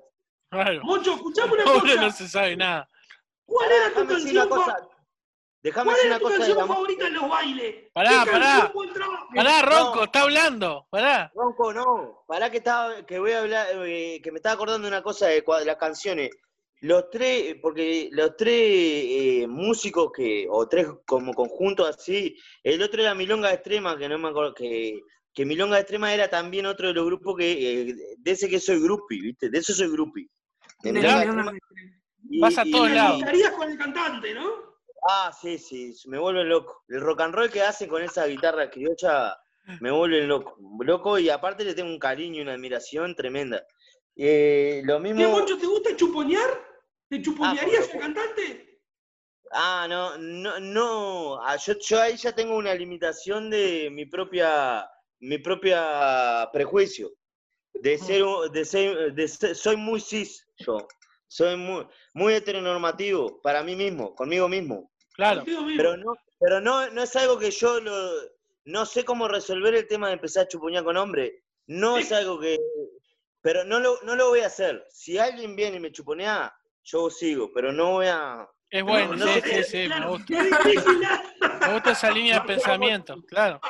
Claro. 0.48 0.81
Moncho, 0.83 1.14
escuchame 1.14 1.53
una 1.53 1.64
Ahora 1.64 1.81
cosa. 1.83 2.00
no 2.00 2.11
se 2.11 2.29
sabe 2.29 2.57
nada. 2.57 2.88
¿Cuál 3.44 3.70
era 3.70 3.94
tu 3.94 4.07
canción, 4.09 4.48
cosa. 4.48 4.88
Déjame 5.62 5.85
¿cuál 5.90 5.96
decir 5.96 6.11
una 6.11 6.18
tu 6.18 6.25
cosa 6.25 6.35
de 6.35 6.38
canción 6.40 6.59
la 6.59 6.66
mu- 6.66 6.73
favorita 6.73 7.07
en 7.07 7.14
los 7.14 7.29
bailes? 7.29 7.75
Pará, 7.92 8.23
¿Qué 8.25 8.31
pará. 8.31 8.73
Pará, 9.35 9.62
Ronco, 9.62 9.96
No. 9.96 10.05
está 10.05 10.23
hablando. 10.23 10.87
Pará. 10.90 11.31
Ronco, 11.35 11.73
no. 11.75 12.25
Pará 12.27 12.51
que 12.51 12.57
estaba, 12.59 13.05
que 13.05 13.18
voy 13.18 13.33
a 13.33 13.40
hablar, 13.40 13.66
eh, 13.87 14.20
que 14.23 14.33
me 14.33 14.38
estaba 14.38 14.55
acordando 14.55 14.83
de 14.88 14.88
una 14.94 15.03
cosa 15.03 15.27
de, 15.27 15.42
de 15.42 15.64
las 15.66 15.77
canciones. 15.77 16.31
Los 16.83 17.11
tres, 17.11 17.57
porque 17.61 18.09
los 18.12 18.37
tres 18.38 18.55
eh, 18.57 19.46
músicos 19.46 20.11
que, 20.16 20.46
o 20.49 20.66
tres 20.66 20.87
como 21.07 21.35
conjuntos 21.35 21.87
así, 21.90 22.35
el 22.62 22.83
otro 22.83 23.03
era 23.03 23.14
Milonga 23.14 23.53
Extrema, 23.53 23.99
que 23.99 24.09
no 24.09 24.16
me 24.18 24.29
acuerdo, 24.31 24.55
que, 24.55 24.99
que 25.35 25.44
Milonga 25.44 25.79
Extrema 25.79 26.14
era 26.14 26.31
también 26.31 26.64
otro 26.64 26.88
de 26.88 26.94
los 26.94 27.05
grupos 27.05 27.37
que, 27.37 27.53
eh, 27.90 27.94
de 28.16 28.31
ese 28.31 28.49
que 28.49 28.59
soy 28.59 28.81
grupi, 28.81 29.20
¿viste? 29.20 29.51
De 29.51 29.59
eso 29.59 29.75
soy 29.75 29.90
grupi. 29.90 30.27
Vas 32.40 32.57
a 32.59 32.64
todos 32.64 32.90
lados. 32.90 33.18
estarías 33.20 33.51
con 33.53 33.70
el 33.70 33.77
cantante, 33.79 34.33
¿no? 34.35 34.69
Ah, 35.08 35.32
sí, 35.38 35.58
sí, 35.58 35.94
me 36.06 36.18
vuelve 36.18 36.44
loco. 36.44 36.84
El 36.88 37.00
rock 37.00 37.20
and 37.22 37.34
roll 37.34 37.50
que 37.50 37.62
hacen 37.62 37.88
con 37.88 38.02
esa 38.02 38.26
guitarra 38.26 38.70
criolla 38.70 39.36
me 39.80 39.90
vuelve 39.90 40.22
loco. 40.22 40.56
Loco 40.80 41.18
y 41.18 41.28
aparte 41.30 41.64
le 41.64 41.74
tengo 41.74 41.88
un 41.90 41.98
cariño 41.98 42.38
y 42.38 42.42
una 42.42 42.52
admiración 42.54 43.14
tremenda. 43.14 43.64
Eh, 44.16 44.82
lo 44.84 44.96
¿Qué, 44.96 45.02
mismo. 45.14 45.28
Moncho, 45.30 45.56
te 45.58 45.66
gusta 45.66 45.96
chuponear? 45.96 46.50
¿Te 47.08 47.22
chuponearías 47.22 47.86
por 47.86 47.96
el 47.96 48.00
cantante? 48.02 48.80
Ah, 49.52 49.86
no, 49.88 50.16
no, 50.18 50.60
no. 50.60 51.42
Ah, 51.42 51.56
yo, 51.56 51.74
yo 51.80 52.00
ahí 52.00 52.16
ya 52.16 52.32
tengo 52.32 52.56
una 52.56 52.74
limitación 52.74 53.50
de 53.50 53.88
mi 53.90 54.06
propia, 54.06 54.88
mi 55.20 55.38
propia 55.38 56.48
prejuicio. 56.52 57.10
De 57.74 57.96
ser, 57.98 58.22
un- 58.24 58.50
de 58.52 58.64
ser, 58.64 59.12
de 59.14 59.28
ser- 59.28 59.54
soy 59.54 59.76
muy 59.76 60.00
cis, 60.00 60.46
yo. 60.58 60.86
Soy 61.30 61.56
muy, 61.56 61.86
muy 62.12 62.34
heteronormativo 62.34 63.40
para 63.40 63.62
mí 63.62 63.76
mismo, 63.76 64.16
conmigo 64.16 64.48
mismo. 64.48 64.90
Claro. 65.14 65.44
Pero 65.76 65.96
no, 65.96 66.12
pero 66.40 66.60
no, 66.60 66.90
no 66.90 67.02
es 67.04 67.14
algo 67.14 67.38
que 67.38 67.52
yo 67.52 67.78
lo, 67.80 67.94
no 68.64 68.84
sé 68.84 69.04
cómo 69.04 69.28
resolver 69.28 69.72
el 69.76 69.86
tema 69.86 70.08
de 70.08 70.14
empezar 70.14 70.42
a 70.44 70.48
chupuñar 70.48 70.82
con 70.82 70.96
hombre. 70.96 71.44
No 71.68 71.98
es 71.98 72.10
algo 72.10 72.40
que, 72.40 72.58
pero 73.42 73.62
no 73.62 73.78
lo, 73.78 74.00
no 74.02 74.16
lo 74.16 74.30
voy 74.30 74.40
a 74.40 74.48
hacer. 74.48 74.84
Si 74.90 75.18
alguien 75.18 75.54
viene 75.54 75.76
y 75.76 75.80
me 75.80 75.92
chuponea, 75.92 76.52
yo 76.82 77.08
sigo, 77.10 77.52
pero 77.54 77.72
no 77.72 77.92
voy 77.92 78.06
a. 78.08 78.48
Es 78.68 78.82
bueno, 78.82 79.14
no, 79.14 79.26
sí, 79.26 79.40
no, 79.40 79.46
sí, 79.52 79.62
sí, 79.64 79.76
me 79.78 79.86
Claro, 79.86 80.08
gusta. 80.10 80.34
Me 81.68 81.72
gusta 81.74 81.90
esa 81.92 82.10
línea 82.10 82.40
de 82.40 82.46
pensamiento, 82.46 83.22
claro. 83.28 83.60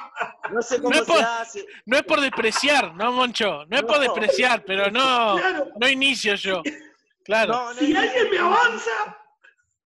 No 0.50 0.62
sé 0.62 0.76
cómo 0.80 0.90
No 0.94 0.96
es 1.02 1.06
por- 1.06 1.18
se 1.18 1.22
hace. 1.24 1.66
No 1.84 1.96
es 1.98 2.02
por 2.04 2.20
despreciar, 2.22 2.94
¿no, 2.94 3.12
Moncho? 3.12 3.66
No 3.66 3.76
es 3.76 3.82
por 3.82 3.98
despreciar, 3.98 4.64
pero 4.64 4.90
no, 4.90 5.36
Claro. 5.38 5.66
no 5.78 5.88
inicio 5.90 6.34
yo. 6.36 6.62
Claro. 7.24 7.52
No, 7.52 7.74
no 7.74 7.78
Si 7.80 7.94
alguien 7.96 8.30
me 8.30 8.38
avanza, 8.38 9.18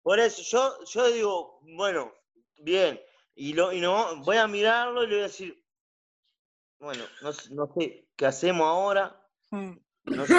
Por 0.03 0.19
eso, 0.19 0.43
yo, 0.43 0.85
yo 0.85 1.11
digo, 1.13 1.61
bueno, 1.77 2.13
bien, 2.59 3.01
y, 3.35 3.53
lo, 3.53 3.73
y 3.73 3.81
no, 3.81 4.17
voy 4.25 4.37
a 4.39 4.47
mirarlo 4.47 5.05
y 5.05 5.07
le 5.07 5.13
voy 5.15 5.21
a 5.21 5.27
decir, 5.29 5.63
bueno, 6.79 7.05
no, 7.23 7.33
sé- 7.33 7.55
no 7.55 7.71
sé 7.77 8.09
qué 8.17 8.27
hacemos 8.27 8.67
ahora, 8.67 9.17
Mm. 9.51 9.73
no 10.05 10.27
sé, 10.27 10.35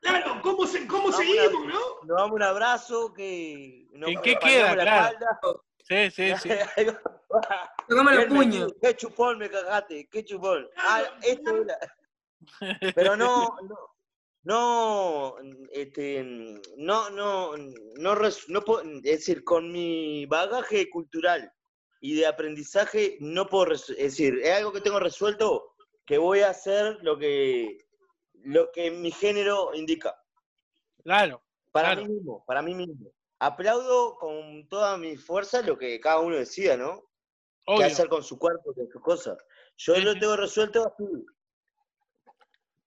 claro, 0.00 0.40
¿cómo, 0.42 0.66
se, 0.66 0.86
cómo 0.86 1.10
seguimos, 1.12 1.52
no? 1.66 1.80
nos 2.04 2.16
damos 2.18 2.32
un 2.32 2.42
abrazo, 2.42 3.12
que 3.14 3.86
nos 3.92 4.10
¿En 4.10 4.20
qué 4.22 4.36
queda? 4.38 4.74
la 4.74 4.82
Claro. 4.82 5.06
espalda. 5.14 5.40
Sí, 5.88 6.10
sí, 6.10 6.34
sí. 6.42 6.50
Tocame 7.88 8.14
los 8.16 8.24
puños. 8.26 8.72
Qué 8.82 8.96
chupón 8.96 9.38
me 9.38 9.48
cagaste, 9.48 10.08
qué 10.10 10.24
chupón. 10.24 10.68
Ah, 10.76 11.02
esto 11.22 11.62
era. 11.62 11.78
Pero 12.94 13.16
no, 13.16 13.56
no, 13.62 13.95
no, 14.46 15.34
este, 15.72 16.22
no, 16.76 17.10
no, 17.10 17.52
no, 17.96 18.14
res- 18.14 18.48
no 18.48 18.62
puedo- 18.62 18.82
es 18.82 19.02
decir, 19.02 19.42
con 19.42 19.72
mi 19.72 20.24
bagaje 20.26 20.88
cultural 20.88 21.52
y 22.00 22.14
de 22.14 22.26
aprendizaje 22.26 23.16
no 23.20 23.48
puedo, 23.48 23.72
es 23.72 23.88
decir, 23.88 24.38
es 24.42 24.52
algo 24.52 24.72
que 24.72 24.80
tengo 24.80 25.00
resuelto 25.00 25.74
que 26.04 26.18
voy 26.18 26.40
a 26.40 26.50
hacer 26.50 26.98
lo 27.02 27.18
que, 27.18 27.88
lo 28.44 28.70
que 28.70 28.92
mi 28.92 29.10
género 29.10 29.74
indica. 29.74 30.14
Claro. 31.02 31.42
Para 31.72 31.94
Claro. 31.94 32.06
mí 32.06 32.14
mismo, 32.14 32.44
para 32.46 32.62
mí 32.62 32.74
mismo. 32.74 33.10
Aplaudo 33.40 34.16
con 34.16 34.68
toda 34.68 34.96
mi 34.96 35.16
fuerza 35.16 35.60
lo 35.62 35.76
que 35.76 35.98
cada 35.98 36.20
uno 36.20 36.36
decida, 36.36 36.76
¿no? 36.76 37.02
qué 37.66 37.82
hacer 37.82 38.08
con 38.08 38.22
su 38.22 38.38
cuerpo, 38.38 38.72
con 38.72 38.86
sus 38.88 39.02
cosas. 39.02 39.36
Yo 39.76 39.96
Sí, 39.96 40.02
lo 40.02 40.16
tengo 40.16 40.36
resuelto 40.36 40.86
así. 40.86 41.04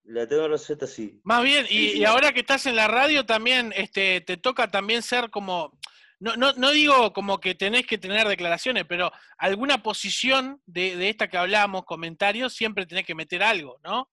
Lo 0.10 0.28
tengo 0.28 0.48
resuelto 0.48 0.86
así. 0.86 1.22
Más 1.24 1.44
bien, 1.44 1.66
y, 1.66 1.68
Sí, 1.70 1.90
sí. 1.92 1.98
y 2.00 2.06
ahora 2.06 2.32
que 2.34 2.40
estás 2.40 2.66
en 2.66 2.76
la 2.76 2.88
radio 2.88 3.26
también, 3.28 3.72
este, 3.76 4.22
te 4.22 4.38
toca 4.38 4.68
también 4.72 5.04
ser 5.04 5.30
como, 5.30 5.78
no, 6.20 6.36
no, 6.36 6.52
no 6.54 6.72
digo 6.72 7.14
como 7.14 7.40
que 7.40 7.54
tenés 7.54 7.86
que 7.86 8.00
tener 8.00 8.28
declaraciones, 8.28 8.86
pero 8.90 9.12
alguna 9.38 9.84
posición 9.84 10.62
de, 10.66 10.96
de 10.98 11.10
esta 11.10 11.28
que 11.28 11.38
hablamos, 11.38 11.86
comentarios, 11.86 12.54
siempre 12.56 12.88
tenés 12.88 13.06
que 13.06 13.14
meter 13.14 13.44
algo, 13.44 13.80
¿no? 13.84 14.10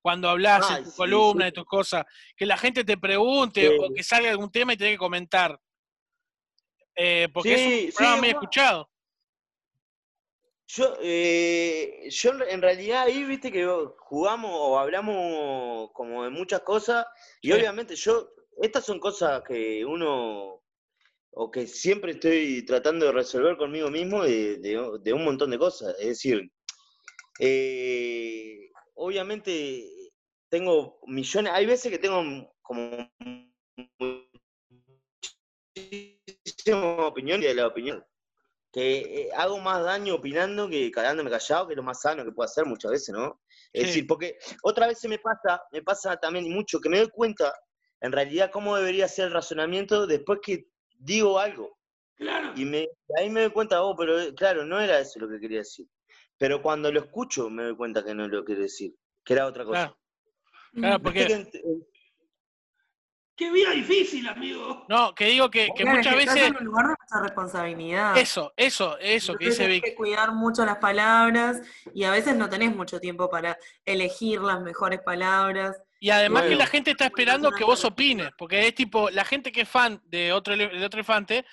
Cuando 0.00 0.28
hablas 0.30 0.68
en 0.70 0.82
tu 0.84 0.90
sí, 0.90 0.96
columna, 0.96 1.44
sí. 1.44 1.50
de 1.50 1.52
tus 1.52 1.64
cosas, 1.64 2.04
que 2.36 2.44
la 2.46 2.56
gente 2.58 2.82
te 2.84 2.96
pregunte 2.98 3.68
Sí. 3.68 3.76
o 3.80 3.94
que 3.94 4.02
salga 4.02 4.30
algún 4.30 4.50
tema 4.50 4.72
y 4.72 4.76
tenés 4.76 4.94
que 4.94 4.98
comentar. 4.98 5.60
Eh, 6.96 7.28
porque 7.32 7.54
es 7.54 7.60
Sí, 7.60 7.86
un 7.86 7.92
programa 7.92 8.14
sí, 8.16 8.20
muy 8.20 8.28
bueno. 8.32 8.40
escuchado. 8.40 8.90
Yo, 10.68 10.96
eh, 11.00 12.08
yo 12.10 12.32
en 12.48 12.60
realidad 12.60 13.02
ahí, 13.04 13.22
viste 13.24 13.52
que 13.52 13.64
jugamos 13.98 14.50
o 14.52 14.78
hablamos 14.78 15.90
como 15.92 16.24
de 16.24 16.30
muchas 16.30 16.62
cosas 16.62 17.06
y 17.40 17.48
Sí. 17.48 17.54
obviamente 17.54 17.94
yo, 17.94 18.28
estas 18.60 18.84
son 18.84 18.98
cosas 18.98 19.42
que 19.46 19.84
uno, 19.84 20.64
o 21.30 21.50
que 21.52 21.66
siempre 21.68 22.12
estoy 22.12 22.64
tratando 22.64 23.06
de 23.06 23.12
resolver 23.12 23.56
conmigo 23.56 23.90
mismo 23.90 24.24
de, 24.24 24.56
de- 24.58 24.98
de 25.02 25.12
un 25.12 25.24
montón 25.24 25.50
de 25.50 25.58
cosas. 25.58 25.94
Es 26.00 26.06
decir, 26.08 26.50
eh, 27.38 28.70
obviamente 28.94 29.88
tengo 30.48 30.98
millones, 31.06 31.52
hay 31.54 31.66
veces 31.66 31.92
que 31.92 31.98
tengo 31.98 32.24
como 32.62 33.08
muchísimas 35.64 36.98
opiniones 37.06 37.48
de 37.48 37.54
la 37.54 37.66
opinión 37.68 38.04
que 38.72 38.98
eh, 38.98 39.28
hago 39.34 39.58
más 39.58 39.82
daño 39.84 40.14
opinando 40.16 40.68
que 40.68 40.90
quedándome 40.90 41.30
callado, 41.30 41.66
que 41.66 41.72
es 41.72 41.76
lo 41.76 41.82
más 41.82 42.02
sano 42.02 42.24
que 42.24 42.32
puedo 42.32 42.44
hacer 42.46 42.66
muchas 42.66 42.90
veces, 42.90 43.14
¿no? 43.14 43.40
Es 43.72 43.82
Sí. 43.82 43.86
decir, 43.88 44.06
porque 44.06 44.38
otra 44.62 44.86
vez 44.86 44.98
se 44.98 45.08
me 45.08 45.18
pasa, 45.18 45.62
me 45.72 45.82
pasa 45.82 46.16
también 46.16 46.50
mucho 46.52 46.80
que 46.80 46.88
me 46.88 46.98
doy 46.98 47.08
cuenta 47.08 47.54
en 48.00 48.12
realidad 48.12 48.50
cómo 48.52 48.76
debería 48.76 49.08
ser 49.08 49.26
el 49.26 49.32
razonamiento 49.32 50.06
después 50.06 50.40
que 50.42 50.66
digo 50.98 51.38
algo. 51.38 51.78
Claro. 52.16 52.52
Y 52.56 52.64
me, 52.64 52.88
ahí 53.18 53.28
me 53.30 53.42
doy 53.42 53.50
cuenta, 53.50 53.82
oh, 53.82 53.94
pero 53.96 54.20
eh, 54.20 54.34
claro, 54.34 54.64
no 54.64 54.80
era 54.80 54.98
eso 55.00 55.18
lo 55.20 55.28
que 55.28 55.40
quería 55.40 55.58
decir. 55.58 55.86
Pero 56.38 56.60
cuando 56.62 56.90
lo 56.92 57.00
escucho 57.00 57.48
me 57.50 57.62
doy 57.64 57.76
cuenta 57.76 58.04
que 58.04 58.14
no 58.14 58.28
lo 58.28 58.44
quiero 58.44 58.62
decir, 58.62 58.94
que 59.24 59.32
era 59.34 59.46
otra 59.46 59.64
cosa. 59.64 59.86
Claro. 59.86 59.98
Claro, 60.74 61.02
porque- 61.02 61.46
Qué 63.36 63.50
vida 63.50 63.70
difícil, 63.72 64.26
amigo. 64.28 64.86
No, 64.88 65.14
que 65.14 65.26
digo 65.26 65.50
que, 65.50 65.68
que 65.76 65.82
Claro, 65.82 65.98
muchas 65.98 66.14
que 66.14 66.20
estás 66.20 66.34
veces. 66.36 66.50
en 66.50 66.56
un 66.56 66.64
lugar 66.64 66.86
de 66.86 66.94
mucha 67.00 67.22
responsabilidad. 67.22 68.16
Eso, 68.16 68.52
eso, 68.56 68.96
eso 68.98 69.34
que 69.34 69.46
dice 69.46 69.66
Vic. 69.66 69.84
que 69.84 69.94
cuidar 69.94 70.32
mucho 70.32 70.64
las 70.64 70.78
palabras 70.78 71.60
y 71.94 72.04
a 72.04 72.10
veces 72.10 72.34
no 72.36 72.48
tenés 72.48 72.74
mucho 72.74 72.98
tiempo 72.98 73.28
para 73.28 73.58
elegir 73.84 74.40
las 74.40 74.60
mejores 74.62 75.00
palabras. 75.00 75.76
Y 76.00 76.10
además 76.10 76.42
que 76.42 76.48
Bueno. 76.48 76.58
la 76.60 76.66
gente 76.66 76.90
está 76.92 77.06
esperando 77.06 77.50
que 77.52 77.64
vos 77.64 77.84
opines, 77.84 78.30
porque 78.38 78.66
es 78.66 78.74
tipo, 78.74 79.10
la 79.10 79.24
gente 79.24 79.50
que 79.52 79.62
es 79.62 79.68
fan 79.68 80.00
de 80.06 80.32
otro, 80.32 80.56
de 80.56 80.66
otro 80.84 80.98
elefante 80.98 81.44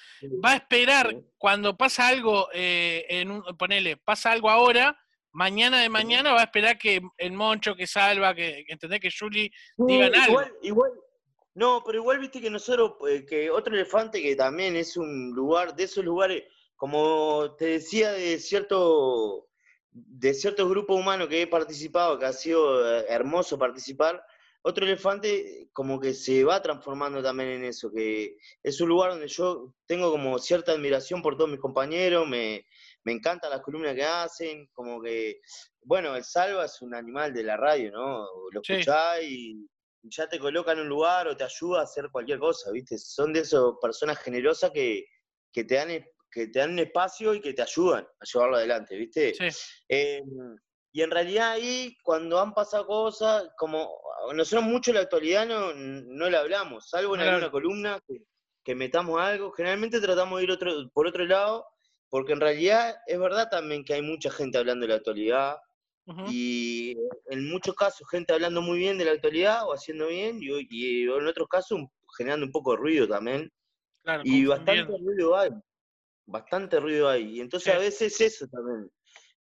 va 0.43 0.51
a 0.51 0.55
esperar 0.55 1.09
Sí. 1.11 1.17
cuando 1.37 1.75
pasa 1.77 2.07
algo, 2.07 2.49
eh, 2.53 3.05
en 3.09 3.31
un, 3.31 3.43
ponele, 3.57 3.97
pasa 3.97 4.31
algo 4.31 4.49
ahora, 4.49 4.97
mañana 5.31 5.79
de 5.79 5.89
mañana 5.89 6.31
va 6.33 6.41
a 6.41 6.43
esperar 6.45 6.77
que 6.77 7.01
el 7.17 7.31
Moncho, 7.33 7.75
que 7.75 7.87
Salva, 7.87 8.33
que, 8.35 8.63
que 8.65 8.73
entendés 8.73 8.99
que 8.99 9.09
Julie 9.17 9.49
digan 9.77 10.13
algo. 10.15 10.41
Igual, 10.41 10.53
igual, 10.61 10.91
no, 11.55 11.83
pero 11.85 11.99
igual 11.99 12.19
viste 12.19 12.41
que 12.41 12.49
nosotros, 12.49 12.93
eh, 13.09 13.25
que 13.25 13.49
otro 13.51 13.73
elefante 13.75 14.21
que 14.21 14.35
también 14.35 14.75
es 14.75 14.97
un 14.97 15.31
lugar, 15.31 15.75
de 15.75 15.83
esos 15.83 16.03
lugares, 16.03 16.43
como 16.75 17.55
te 17.57 17.65
decía, 17.65 18.11
de 18.11 18.39
cierto, 18.39 19.47
de 19.91 20.33
ciertos 20.33 20.67
grupos 20.69 20.99
humanos 20.99 21.27
que 21.27 21.43
he 21.43 21.47
participado, 21.47 22.17
que 22.17 22.25
ha 22.25 22.33
sido 22.33 22.97
eh, 22.99 23.05
hermoso 23.09 23.57
participar, 23.57 24.23
otro 24.63 24.85
elefante 24.85 25.69
como 25.73 25.99
que 25.99 26.13
se 26.13 26.43
va 26.43 26.61
transformando 26.61 27.21
también 27.21 27.49
en 27.49 27.65
eso, 27.65 27.91
que 27.91 28.37
es 28.63 28.79
un 28.81 28.89
lugar 28.89 29.11
donde 29.11 29.27
yo 29.27 29.75
tengo 29.85 30.09
como 30.09 30.39
cierta 30.39 30.71
admiración 30.71 31.21
por 31.21 31.35
todos 31.35 31.49
mis 31.51 31.59
compañeros, 31.59 32.27
me, 32.27 32.65
me 33.03 33.11
encantan 33.11 33.51
las 33.51 33.61
columnas 33.61 33.93
que 33.93 34.05
hacen, 34.05 34.67
como 34.73 35.01
que, 35.01 35.41
bueno, 35.81 36.15
el 36.15 36.23
Salva 36.23 36.65
es 36.65 36.81
un 36.81 36.95
animal 36.95 37.33
de 37.33 37.43
la 37.43 37.57
radio, 37.57 37.91
¿no? 37.91 38.25
Lo 38.51 38.61
Sí. 38.63 38.73
escuchás 38.73 39.21
y 39.23 39.67
ya 40.03 40.27
te 40.27 40.39
coloca 40.39 40.71
en 40.73 40.79
un 40.79 40.89
lugar 40.89 41.27
o 41.27 41.37
te 41.37 41.43
ayuda 41.43 41.81
a 41.81 41.83
hacer 41.83 42.09
cualquier 42.11 42.39
cosa, 42.39 42.71
¿viste? 42.71 42.97
Son 42.97 43.33
de 43.33 43.41
esas 43.41 43.61
personas 43.81 44.19
generosas 44.19 44.71
que, 44.71 45.05
que, 45.51 45.63
te 45.63 45.75
dan, 45.75 45.89
que 46.31 46.47
te 46.47 46.59
dan 46.59 46.71
un 46.71 46.79
espacio 46.79 47.33
y 47.33 47.41
que 47.41 47.53
te 47.53 47.61
ayudan 47.61 48.05
a 48.05 48.25
llevarlo 48.25 48.57
adelante, 48.57 48.95
¿viste? 48.95 49.33
Sí, 49.33 49.47
Eh, 49.89 50.21
y 50.95 51.01
en 51.01 51.09
realidad 51.09 51.51
ahí, 51.51 51.97
cuando 52.03 52.39
han 52.39 52.53
pasado 52.53 52.85
cosas, 52.85 53.49
como 53.57 53.89
nosotros 54.33 54.63
mucho 54.63 54.91
en 54.91 54.95
la 54.95 55.01
actualidad 55.01 55.47
no, 55.47 55.73
no 55.73 56.29
le 56.29 56.37
hablamos, 56.37 56.87
salvo 56.87 57.15
en 57.15 57.21
alguna 57.21 57.49
columna 57.49 57.99
que, 58.07 58.19
que 58.63 58.75
metamos 58.75 59.19
algo, 59.19 59.51
generalmente 59.51 59.99
tratamos 59.99 60.37
de 60.37 60.43
ir 60.43 60.51
otro, 60.51 60.89
por 60.93 61.07
otro 61.07 61.25
lado, 61.25 61.65
porque 62.09 62.33
en 62.33 62.41
realidad 62.41 62.95
es 63.07 63.19
verdad 63.19 63.49
también 63.49 63.83
que 63.83 63.95
hay 63.95 64.03
mucha 64.03 64.29
gente 64.29 64.59
hablando 64.59 64.83
de 64.83 64.89
la 64.89 64.97
actualidad, 64.97 65.57
y 66.27 66.97
en 67.27 67.49
muchos 67.49 67.75
casos 67.75 68.07
gente 68.09 68.33
hablando 68.33 68.61
muy 68.61 68.77
bien 68.77 68.97
de 68.97 69.05
la 69.05 69.11
actualidad 69.11 69.67
o 69.67 69.73
haciendo 69.73 70.07
bien, 70.07 70.39
y, 70.41 70.67
y 70.69 71.03
en 71.03 71.27
otros 71.27 71.47
casos 71.47 71.79
generando 72.17 72.45
un 72.45 72.51
poco 72.51 72.71
de 72.71 72.77
ruido 72.77 73.07
también. 73.07 73.51
claro, 74.03 74.21
Y 74.25 74.45
bastante 74.45 74.97
ruido 74.97 75.37
hay. 75.37 75.49
Bastante 76.25 76.79
ruido 76.79 77.09
hay. 77.09 77.37
Y 77.37 77.41
entonces 77.41 77.71
Sí. 77.71 77.77
a 77.77 77.79
veces 77.79 78.21
eso 78.21 78.47
también. 78.47 78.91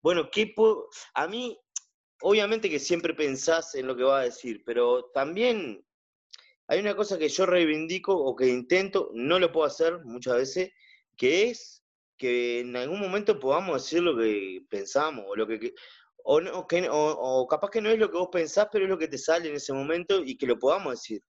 Bueno, 0.02 0.28
¿qué 0.30 0.52
puedo...? 0.54 0.88
A 1.14 1.26
mí, 1.28 1.58
obviamente 2.22 2.70
que 2.70 2.78
siempre 2.78 3.14
pensás 3.14 3.74
en 3.74 3.86
lo 3.86 3.96
que 3.96 4.04
vas 4.04 4.20
a 4.22 4.24
decir, 4.24 4.62
pero 4.64 5.10
también 5.12 5.84
hay 6.68 6.80
una 6.80 6.94
cosa 6.96 7.18
que 7.18 7.28
yo 7.28 7.44
reivindico 7.44 8.14
o 8.16 8.34
que 8.34 8.46
intento, 8.48 9.10
no 9.14 9.38
lo 9.38 9.50
puedo 9.52 9.66
hacer 9.66 9.98
muchas 10.04 10.36
veces, 10.36 10.70
que 11.16 11.50
es 11.50 11.84
que 12.16 12.60
en 12.60 12.76
algún 12.76 13.00
momento 13.00 13.38
podamos 13.38 13.82
decir 13.82 14.00
lo 14.02 14.16
que 14.16 14.64
pensamos, 14.70 15.24
o 15.28 15.36
lo 15.36 15.46
que... 15.46 15.74
que- 16.22 16.30
o, 16.30 16.40
no, 16.40 16.66
que, 16.66 16.88
o, 16.88 16.94
o 16.96 17.46
capaz 17.48 17.70
que 17.70 17.80
no 17.80 17.90
es 17.90 17.98
lo 17.98 18.10
que 18.10 18.18
vos 18.18 18.28
pensás, 18.30 18.68
pero 18.70 18.84
es 18.84 18.90
lo 18.90 18.98
que 18.98 19.08
te 19.08 19.18
sale 19.18 19.48
en 19.48 19.56
ese 19.56 19.72
momento 19.72 20.22
y 20.24 20.36
que 20.36 20.46
lo 20.46 20.58
podamos 20.58 20.92
decir. 20.94 21.22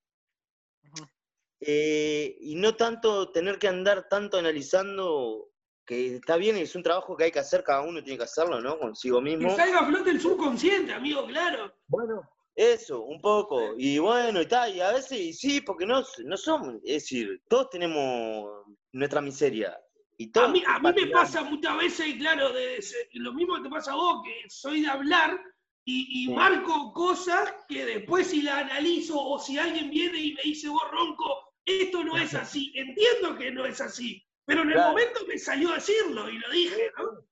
Eh, 1.60 2.36
y 2.40 2.56
no 2.56 2.74
tanto 2.76 3.30
tener 3.32 3.58
que 3.58 3.68
andar 3.68 4.08
tanto 4.08 4.36
analizando 4.36 5.50
que 5.86 6.16
está 6.16 6.36
bien, 6.36 6.56
es 6.56 6.74
un 6.74 6.82
trabajo 6.82 7.16
que 7.16 7.24
hay 7.24 7.30
que 7.32 7.38
hacer, 7.38 7.62
cada 7.62 7.82
uno 7.82 8.02
tiene 8.02 8.18
que 8.18 8.24
hacerlo, 8.24 8.60
¿no? 8.60 8.78
Consigo 8.78 9.18
Que 9.18 9.24
mismo. 9.36 9.54
salga 9.56 9.80
a 9.80 9.86
flote 9.86 10.10
el 10.10 10.20
subconsciente, 10.20 10.92
amigo, 10.92 11.26
claro. 11.26 11.74
Bueno, 11.88 12.22
eso, 12.54 13.02
un 13.02 13.20
poco. 13.20 13.74
Y 13.76 13.98
bueno, 13.98 14.40
y 14.40 14.46
tal, 14.46 14.74
y 14.74 14.80
a 14.80 14.92
veces, 14.92 15.18
y 15.18 15.32
sí, 15.32 15.60
porque 15.60 15.84
no, 15.86 16.02
no 16.24 16.36
somos, 16.36 16.76
es 16.84 17.02
decir, 17.02 17.42
todos 17.48 17.68
tenemos 17.70 18.66
nuestra 18.92 19.20
miseria. 19.20 19.78
Y 20.16 20.30
A 20.38 20.48
mí, 20.48 20.62
a 20.66 20.78
mí 20.78 20.92
me 20.94 21.06
pasa 21.08 21.42
muchas 21.42 21.76
veces, 21.76 22.14
claro, 22.16 22.52
de, 22.52 22.78
lo 23.14 23.32
mismo 23.32 23.56
que 23.56 23.62
te 23.62 23.68
pasa 23.68 23.92
a 23.92 23.96
vos, 23.96 24.22
que 24.24 24.48
soy 24.48 24.82
de 24.82 24.88
hablar 24.88 25.40
y, 25.84 26.22
y 26.22 26.26
Sí. 26.26 26.32
marco 26.32 26.92
cosas 26.92 27.52
que 27.68 27.84
después 27.84 28.28
si 28.28 28.42
la 28.42 28.58
analizo 28.58 29.18
o 29.18 29.38
si 29.38 29.58
alguien 29.58 29.90
viene 29.90 30.18
y 30.18 30.34
me 30.34 30.42
dice, 30.42 30.68
vos 30.68 30.88
ronco, 30.90 31.54
esto 31.64 32.04
no 32.04 32.16
es 32.16 32.34
así, 32.34 32.72
entiendo 32.76 33.36
que 33.36 33.50
no 33.50 33.66
es 33.66 33.80
así, 33.80 34.24
pero 34.44 34.62
en 34.62 34.68
el 34.68 34.74
Claro. 34.74 34.90
momento 34.90 35.20
me 35.26 35.36
salió 35.38 35.72
a 35.72 35.74
decirlo 35.74 36.30
y 36.30 36.38
lo 36.38 36.50
dije, 36.50 36.92
¿no? 36.96 37.26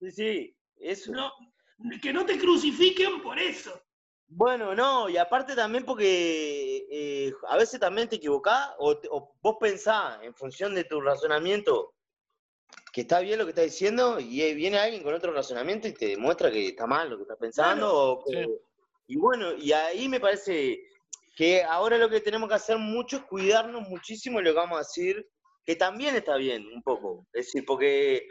Sí, 0.00 0.10
sí, 0.10 0.56
eso. 0.76 1.12
No, 1.12 1.32
que 2.02 2.12
no 2.12 2.26
te 2.26 2.38
crucifiquen 2.38 3.22
por 3.22 3.38
eso. 3.38 3.82
Bueno, 4.26 4.74
no, 4.74 5.08
y 5.08 5.16
aparte 5.16 5.56
también 5.56 5.86
porque 5.86 6.86
eh, 6.90 7.32
a 7.48 7.56
veces 7.56 7.80
también 7.80 8.08
te 8.08 8.16
equivocás 8.16 8.74
o 8.78 9.34
vos 9.40 9.56
pensás 9.58 10.22
en 10.22 10.34
función 10.34 10.74
de 10.74 10.84
tu 10.84 11.00
razonamiento 11.00 11.94
que 12.98 13.02
está 13.02 13.20
bien 13.20 13.38
lo 13.38 13.44
que 13.44 13.50
estás 13.50 13.66
diciendo 13.66 14.18
y 14.18 14.42
eh, 14.42 14.54
viene 14.54 14.76
alguien 14.76 15.04
con 15.04 15.14
otro 15.14 15.32
razonamiento 15.32 15.86
y 15.86 15.92
te 15.92 16.06
demuestra 16.08 16.50
que 16.50 16.66
está 16.66 16.84
mal 16.84 17.08
lo 17.08 17.16
que 17.16 17.22
estás 17.22 17.38
pensando. 17.38 17.94
o 17.94 18.24
que- 18.24 18.42
Sí. 18.42 18.50
Y 19.06 19.16
bueno, 19.16 19.54
y 19.54 19.70
ahí 19.70 20.08
me 20.08 20.18
parece 20.18 20.80
que 21.36 21.62
ahora 21.62 21.96
lo 21.96 22.10
que 22.10 22.20
tenemos 22.20 22.48
que 22.48 22.56
hacer 22.56 22.76
mucho 22.76 23.18
es 23.18 23.22
cuidarnos 23.22 23.88
muchísimo 23.88 24.38
de 24.38 24.46
lo 24.46 24.50
que 24.50 24.56
vamos 24.56 24.76
a 24.78 24.80
decir, 24.80 25.24
que 25.64 25.76
también 25.76 26.16
está 26.16 26.34
bien 26.36 26.66
un 26.74 26.82
poco. 26.82 27.24
Es 27.32 27.46
decir, 27.46 27.64
porque 27.64 28.26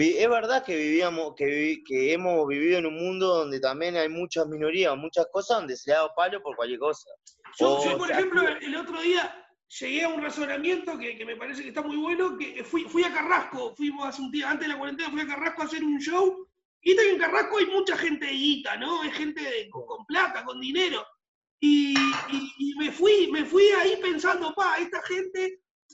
es 0.00 0.28
verdad 0.28 0.64
que 0.64 0.74
vivíamos, 0.74 1.34
que, 1.36 1.76
que 1.86 2.12
hemos 2.12 2.44
vivido 2.48 2.78
en 2.78 2.86
un 2.86 2.96
mundo 2.96 3.28
donde 3.36 3.60
también 3.60 3.96
hay 3.96 4.08
muchas 4.08 4.48
minorías, 4.48 4.96
muchas 4.96 5.28
cosas 5.30 5.58
donde 5.58 5.76
se 5.76 5.90
le 5.90 5.94
ha 5.94 5.98
dado 6.00 6.12
palo 6.16 6.42
por 6.42 6.56
cualquier 6.56 6.80
cosa. 6.80 7.08
Yo, 7.56 7.76
O 7.76 7.84
yo, 7.84 7.96
por 7.96 8.10
ejemplo, 8.10 8.40
ayuda. 8.40 8.58
el 8.62 8.76
otro 8.76 9.00
día 9.00 9.46
llegué 9.80 10.04
a 10.04 10.08
un 10.08 10.22
razonamiento 10.22 10.98
que, 10.98 11.16
que 11.16 11.24
me 11.24 11.36
parece 11.36 11.62
que 11.62 11.68
está 11.68 11.82
muy 11.82 11.96
bueno, 11.96 12.36
que 12.38 12.64
fui, 12.64 12.84
fui 12.84 13.04
a 13.04 13.12
Carrasco, 13.12 13.74
fuimos 13.76 14.06
hace 14.06 14.22
un 14.22 14.30
día, 14.30 14.50
antes 14.50 14.66
de 14.66 14.72
la 14.72 14.78
cuarentena, 14.78 15.10
fui 15.10 15.20
a 15.20 15.26
Carrasco 15.26 15.62
a 15.62 15.64
hacer 15.66 15.84
un 15.84 15.98
show, 16.00 16.46
y 16.80 16.90
viste 16.90 17.04
que 17.04 17.10
en 17.12 17.18
Carrasco 17.18 17.58
hay 17.58 17.66
mucha 17.66 17.96
gente 17.96 18.26
de 18.26 18.32
guita, 18.32 18.76
¿no? 18.76 19.02
Hay 19.02 19.10
gente 19.10 19.68
con, 19.70 20.06
plata, 20.06 20.44
con 20.44 20.60
dinero. 20.60 21.04
Y, 21.60 21.92
y- 22.30 22.52
y 22.58 22.74
me 22.76 22.92
fui, 22.92 23.28
me 23.32 23.44
fui 23.44 23.64
ahí 23.80 23.98
pensando, 24.00 24.54
pa, 24.54 24.76
esta 24.78 25.02
gente 25.02 25.44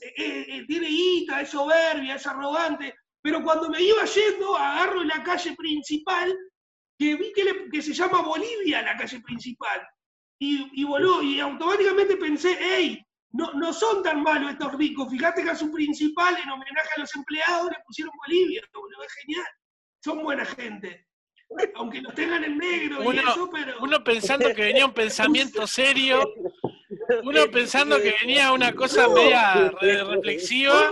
eh, 0.02 0.14
eh, 0.16 0.46
eh, 0.48 0.64
tiene 0.66 0.88
guita, 0.88 1.40
es 1.40 1.50
soberbia, 1.50 2.16
es 2.16 2.26
arrogante, 2.26 2.94
pero 3.22 3.42
cuando 3.42 3.70
me 3.70 3.82
iba 3.82 4.04
yendo, 4.04 4.56
agarro 4.56 5.00
en 5.02 5.08
la 5.08 5.22
calle 5.22 5.54
principal, 5.56 6.36
que 6.98 7.16
vi 7.16 7.32
que, 7.32 7.44
le- 7.44 7.68
que 7.70 7.80
se 7.82 7.94
llama 7.94 8.20
Bolivia 8.22 8.82
la 8.82 8.96
calle 8.96 9.20
principal. 9.20 9.80
Y, 10.38 10.68
y 10.80 10.84
boludo, 10.84 11.22
y 11.22 11.40
automáticamente 11.40 12.16
pensé, 12.18 12.56
hey, 12.60 13.02
no, 13.35 13.53
no 13.55 13.72
son 13.72 14.03
tan 14.03 14.22
malos 14.22 14.53
estos 14.53 14.72
ricos. 14.74 15.11
Fíjate 15.11 15.43
que 15.43 15.51
a 15.51 15.57
su 15.57 15.70
principal, 15.70 16.37
en 16.43 16.51
homenaje 16.51 16.89
a 16.97 17.01
los 17.01 17.14
empleados, 17.16 17.70
le 17.70 17.76
pusieron 17.87 18.12
Bolivia, 18.26 18.62
boludo, 18.72 19.03
es 19.03 19.12
genial. 19.22 19.47
Son 20.03 20.22
buena 20.22 20.45
gente. 20.45 21.07
Aunque 21.76 22.01
los 22.01 22.14
tengan 22.14 22.43
en 22.43 22.57
negro 22.59 23.03
y 23.03 23.07
Uno- 23.07 23.30
eso, 23.30 23.51
pero. 23.53 23.74
Uno 23.80 24.03
pensando 24.03 24.53
que 24.55 24.62
venía 24.62 24.87
un 24.87 24.95
pensamiento 24.95 25.66
serio, 25.80 26.32
uno 27.22 27.51
pensando 27.51 27.97
que 28.01 28.14
venía 28.20 28.51
una 28.53 28.72
cosa 28.72 29.09
media 29.09 29.70
re- 29.80 30.05
reflexiva. 30.05 30.91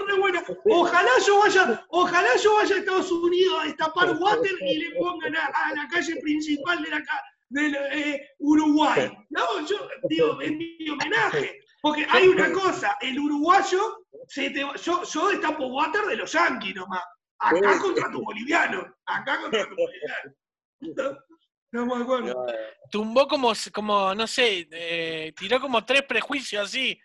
Ojalá 0.70 1.10
yo 1.26 1.38
vaya, 1.40 1.84
ojalá 1.88 2.28
yo 2.42 2.54
vaya 2.56 2.74
a 2.74 2.78
Estados 2.78 3.10
Unidos 3.10 3.58
a 3.60 3.64
destapar 3.64 4.16
water 4.18 4.52
y 4.60 4.78
le 4.78 4.90
pongan 4.96 5.36
a, 5.36 5.46
a 5.46 5.74
la 5.74 5.88
calle 5.88 6.16
principal 6.20 6.82
de 6.82 6.90
la 6.90 7.02
ca- 7.02 7.22
del 7.48 7.74
eh, 7.92 8.28
Uruguay. 8.38 9.10
No, 9.30 9.66
yo 9.66 9.88
digo, 10.08 10.40
en 10.42 10.58
mi 10.58 10.88
homenaje. 10.90 11.60
Porque 11.82 12.06
hay 12.08 12.28
una 12.28 12.52
cosa, 12.52 12.96
el 13.00 13.18
uruguayo, 13.18 14.06
se 14.28 14.50
te 14.50 14.62
va- 14.62 14.76
yo, 14.76 15.02
yo 15.02 15.28
destapo 15.30 15.66
water 15.66 16.02
de 16.06 16.16
los 16.16 16.32
yanquis 16.32 16.74
nomás. 16.76 17.02
Acá 17.40 17.78
contra 17.80 18.08
tu 18.10 18.22
boliviano. 18.22 18.94
Acá 19.04 19.40
contra 19.40 19.68
tu 19.68 19.74
boliviano. 19.74 20.32
¿No? 20.80 21.18
Estamos 21.72 21.98
de 21.98 22.04
acuerdo. 22.04 22.34
No, 22.46 22.52
Tumbó 22.90 23.26
como, 23.26 23.52
como 23.72 24.14
no 24.14 24.26
sé, 24.28 24.68
eh, 24.70 25.32
tiró 25.36 25.60
como 25.60 25.84
tres 25.84 26.02
prejuicios 26.02 26.68
así. 26.68 26.98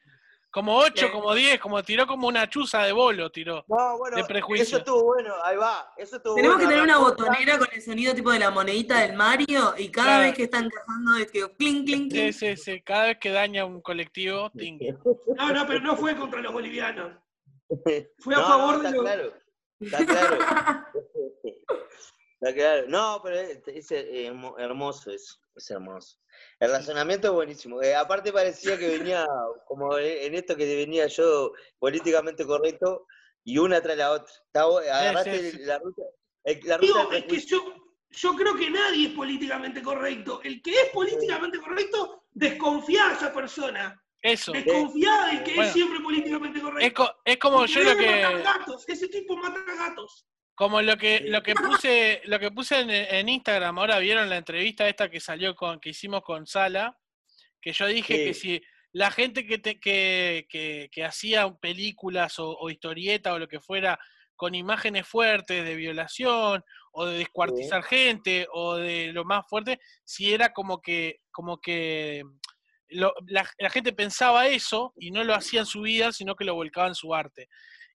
Como 0.50 0.78
8, 0.78 1.08
Sí. 1.08 1.12
como 1.12 1.34
10, 1.36 1.60
como 1.60 1.84
tiró 1.84 2.08
como 2.08 2.28
una 2.28 2.50
chuza 2.50 2.84
de 2.84 2.91
bolo, 2.93 3.30
tiró. 3.30 3.64
No, 3.68 3.98
bueno, 3.98 4.16
De 4.18 4.24
prejuicio. 4.24 4.64
eso 4.64 4.78
estuvo 4.78 5.04
bueno, 5.04 5.34
ahí 5.43 5.58
va. 5.58 5.93
Eso 5.98 6.16
estuvo 6.16 6.36
Tenemos 6.36 6.58
que 6.58 6.66
tener 6.68 6.82
una 6.82 6.98
botonera 6.98 7.58
con 7.60 7.68
el 7.72 7.82
sonido 7.82 8.14
tipo 8.16 8.32
de 8.32 8.39
la 8.39 8.50
monedita 8.50 9.02
del 9.02 9.14
Mario 9.16 9.74
y 9.78 9.89
cada 9.91 10.08
Claro. 10.08 10.24
vez 10.24 10.34
que 10.36 10.43
están 10.43 10.70
cazando 10.70 11.16
es 11.18 11.32
que 11.32 11.41
clink, 11.58 11.86
clink, 11.86 12.12
Sí, 12.12 12.20
clink. 12.20 12.34
sí, 12.34 12.58
sí. 12.58 12.82
Cada 12.82 13.06
vez 13.08 13.18
que 13.20 13.30
daña 13.32 13.66
un 13.66 13.82
colectivo, 13.82 14.50
ting. 14.58 14.80
No, 15.36 15.52
no, 15.54 15.68
pero 15.68 15.80
no 15.82 15.95
fue 15.98 16.16
contra 16.16 16.41
los 16.41 16.54
bolivianos. 16.54 17.12
Fue 18.20 18.34
a 18.34 18.38
No, 18.39 18.48
favor 18.48 18.78
no, 18.78 18.82
de 18.84 18.88
está 18.89 18.95
los. 18.95 19.04
claro. 19.04 19.34
Está 19.82 20.06
claro. 20.06 20.38
Está 22.40 22.54
claro. 22.56 22.86
No, 22.88 23.20
pero 23.24 23.40
es, 23.40 23.60
es 23.68 23.92
hermo- 23.92 24.56
hermoso 24.60 25.12
eso. 25.12 25.36
Es 25.56 25.70
hermoso. 25.72 26.18
El 26.60 26.72
razonamiento 26.72 27.28
es 27.28 27.34
buenísimo. 27.34 27.82
Eh, 27.82 27.96
aparte 27.96 28.32
parecía 28.32 28.78
que 28.78 28.88
venía, 29.00 29.26
como 29.66 29.98
en 29.98 30.36
esto 30.36 30.56
que 30.56 30.76
venía 30.76 31.08
yo 31.08 31.52
políticamente 31.80 32.46
correcto, 32.46 33.08
y 33.44 33.58
una 33.58 33.82
tras 33.82 33.98
la 33.98 34.12
otra. 34.12 34.34
Agarraste 34.54 35.52
sí. 35.52 35.58
la 35.60 35.80
ruta, 35.80 36.04
la 36.44 36.78
ruta 36.78 36.80
Digo, 36.80 37.12
es 37.12 37.24
que 37.24 37.40
yo, 37.40 37.74
yo 38.12 38.36
creo 38.36 38.56
que 38.56 38.70
nadie 38.70 39.08
es 39.08 39.14
políticamente 39.14 39.82
correcto. 39.82 40.42
El 40.44 40.62
que 40.62 40.72
es 40.74 40.90
políticamente 40.90 41.60
correcto, 41.60 42.26
desconfía 42.32 43.08
de 43.08 43.14
esa 43.16 43.34
persona. 43.34 44.00
Eso. 44.22 44.52
Desconfía 44.52 45.26
del 45.32 45.44
que 45.44 45.52
Bueno. 45.56 45.64
es 45.70 45.74
siempre 45.74 46.00
políticamente 46.02 46.58
Es, 46.60 46.64
correcto. 46.64 47.04
co- 47.06 47.22
es 47.26 47.38
como 47.38 47.66
yo 47.66 47.82
lo 47.84 47.96
que. 47.98 48.22
gatos. 48.44 48.84
Ese 48.88 49.08
tipo 49.08 49.38
mata 49.38 49.60
gatos. 49.76 50.28
Como 50.58 50.82
lo 50.82 50.97
que, 50.97 51.20
lo 51.22 51.43
que 51.43 51.53
puse, 51.53 52.22
lo 52.26 52.39
que 52.39 52.49
puse 52.49 52.80
en, 52.80 52.89
en 52.89 53.30
Instagram, 53.30 53.78
ahora 53.78 53.99
vieron 53.99 54.28
la 54.28 54.38
entrevista 54.38 54.89
esta 54.89 55.08
que 55.10 55.20
salió 55.20 55.55
con, 55.55 55.80
que 55.80 55.89
hicimos 55.91 56.24
con 56.24 56.47
Sala, 56.47 56.97
que 57.62 57.74
yo 57.74 57.86
dije 57.86 58.16
Sí. 58.18 58.24
que 58.26 58.34
si 58.34 58.62
la 58.91 59.12
gente 59.12 59.45
que, 59.45 59.60
te- 59.60 59.80
que, 59.80 60.47
que, 60.49 60.89
que 60.91 61.05
hacía 61.05 61.47
películas 61.62 62.39
o, 62.39 62.58
o 62.58 62.70
historieta 62.72 63.34
o 63.34 63.39
lo 63.39 63.47
que 63.47 63.60
fuera 63.60 63.99
con 64.36 64.55
imágenes 64.55 65.08
fuertes 65.08 65.64
de 65.64 65.76
violación 65.76 66.64
o 66.91 67.05
de 67.05 67.20
descuartizar 67.20 67.84
gente 67.84 68.47
o 68.51 68.78
de 68.78 69.12
lo 69.14 69.26
más 69.26 69.45
fuerte, 69.47 69.80
si 70.03 70.34
era 70.34 70.53
como 70.53 70.82
que, 70.82 71.20
como 71.30 71.62
que 71.62 72.24
lo- 72.89 73.14
la, 73.28 73.47
la 73.60 73.70
gente 73.70 73.93
pensaba 73.93 74.47
eso 74.47 74.91
y 74.97 75.12
no 75.12 75.24
lo 75.24 75.36
hacía 75.36 75.60
en 75.60 75.66
su 75.68 75.82
vida, 75.82 76.12
sino 76.14 76.36
que 76.36 76.45
lo 76.45 76.55
volcaba 76.55 76.88
en 76.88 76.95
su 76.95 77.14
arte. 77.14 77.47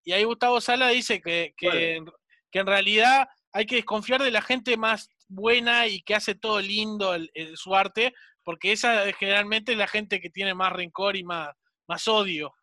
Y 0.04 0.12
ahí 0.12 0.22
Gustavo 0.22 0.60
Sala 0.60 0.88
dice 0.90 1.20
que, 1.20 1.54
que, 1.56 1.68
Bueno. 1.98 2.12
Que 2.52 2.60
en 2.60 2.66
realidad 2.66 3.28
hay 3.52 3.66
que 3.66 3.76
desconfiar 3.76 4.22
de 4.22 4.30
la 4.30 4.42
gente 4.42 4.76
más 4.76 5.08
buena 5.26 5.86
y 5.88 6.02
que 6.02 6.14
hace 6.14 6.34
todo 6.36 6.60
lindo 6.60 7.14
el- 7.14 7.30
el- 7.34 7.56
su 7.56 7.74
arte, 7.74 8.14
porque 8.44 8.72
esa 8.72 9.04
es 9.08 9.16
generalmente 9.16 9.74
la 9.74 9.88
gente 9.88 10.20
que 10.20 10.30
tiene 10.30 10.54
más 10.54 10.72
rencor 10.72 11.16
y 11.16 11.24
más, 11.24 11.48
más 11.88 12.06
odio. 12.06 12.54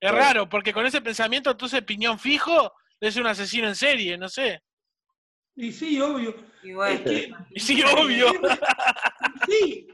Es 0.00 0.12
raro, 0.12 0.48
porque 0.48 0.72
con 0.72 0.84
ese 0.86 1.00
pensamiento 1.00 1.50
entonces 1.50 1.82
piñón 1.82 2.18
fijo 2.18 2.72
es 3.00 3.16
un 3.16 3.26
asesino 3.26 3.66
en 3.68 3.74
serie, 3.74 4.16
no 4.18 4.28
sé. 4.28 4.62
Y 5.56 5.72
sí, 5.72 6.00
obvio. 6.00 6.34
Y 6.62 6.72
bueno, 6.72 6.94
Es 6.94 7.00
que- 7.02 7.30
Y 7.50 7.60
sí, 7.60 7.82
obvio. 7.82 8.26
Sí. 9.48 9.86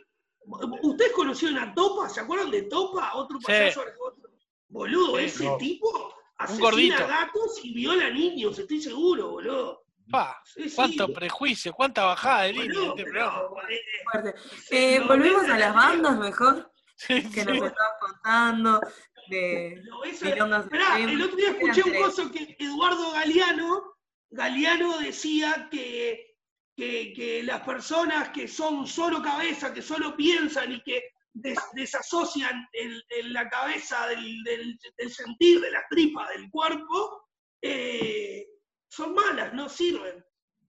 ¿Ustedes 0.83 1.13
conocieron 1.13 1.59
a 1.59 1.73
Topa? 1.75 2.09
¿Se 2.09 2.21
acuerdan 2.21 2.51
de 2.51 2.63
Topa? 2.63 3.13
Otro 3.15 3.39
Sí. 3.39 3.47
payaso 3.47 3.83
argentino. 3.83 4.29
Boludo, 4.69 5.19
Sí, 5.19 5.25
ese 5.25 5.45
no. 5.45 5.57
tipo 5.59 6.15
asesina 6.45 6.65
gordito. 6.65 7.07
gatos 7.07 7.61
y 7.65 7.75
viola 7.75 8.11
niños, 8.11 8.59
estoy 8.59 8.81
seguro, 8.81 9.31
boludo. 9.31 9.85
Pa, 10.11 10.41
Sí, 10.45 10.69
sí. 10.69 10.75
cuánto 10.75 11.13
prejuicio, 11.13 11.73
cuánta 11.73 12.05
bajada 12.05 12.43
de 12.43 12.53
línea 12.55 12.67
Boludo, 12.81 12.95
este 12.97 13.05
pero, 13.05 13.57
eh, 13.69 14.35
Eh, 14.71 14.99
lo 14.99 15.07
volvemos 15.07 15.45
a 15.45 15.49
las 15.49 15.59
la- 15.61 15.73
bandas 15.73 16.19
mejor, 16.19 16.73
Sí, 16.97 17.31
que 17.31 17.45
nos 17.45 17.57
estabas 17.57 17.93
contando. 18.01 18.81
De, 19.29 19.75
Esperá, 20.07 20.47
extremas. 20.47 20.67
el 20.99 21.23
otro 21.23 21.37
día 21.37 21.51
escuché 21.51 21.83
un 21.85 21.95
coso 22.03 22.33
que 22.33 22.57
Eduardo 22.59 23.13
Galeano, 23.13 23.95
Galeano 24.31 24.99
decía 24.99 25.69
que, 25.71 26.37
que, 26.77 27.13
que 27.15 27.43
las 27.45 27.61
personas 27.61 28.31
que 28.31 28.49
son 28.49 28.89
solo 28.89 29.23
cabeza, 29.23 29.73
que 29.73 29.83
solo 29.83 30.17
piensan 30.17 30.73
y 30.73 30.83
que 30.83 31.11
des- 31.33 31.59
desasocian 31.75 32.67
el- 32.73 33.05
el- 33.09 33.33
la 33.33 33.49
cabeza 33.49 34.07
del, 34.09 34.43
del- 34.45 34.79
del 34.97 35.11
sentir, 35.13 35.61
de 35.61 35.71
la 35.71 35.85
tripa, 35.89 36.29
del 36.31 36.51
cuerpo, 36.51 37.29
eh, 37.63 38.47
son 38.89 39.15
malas, 39.15 39.53
no 39.55 39.69
sirven. 39.69 40.25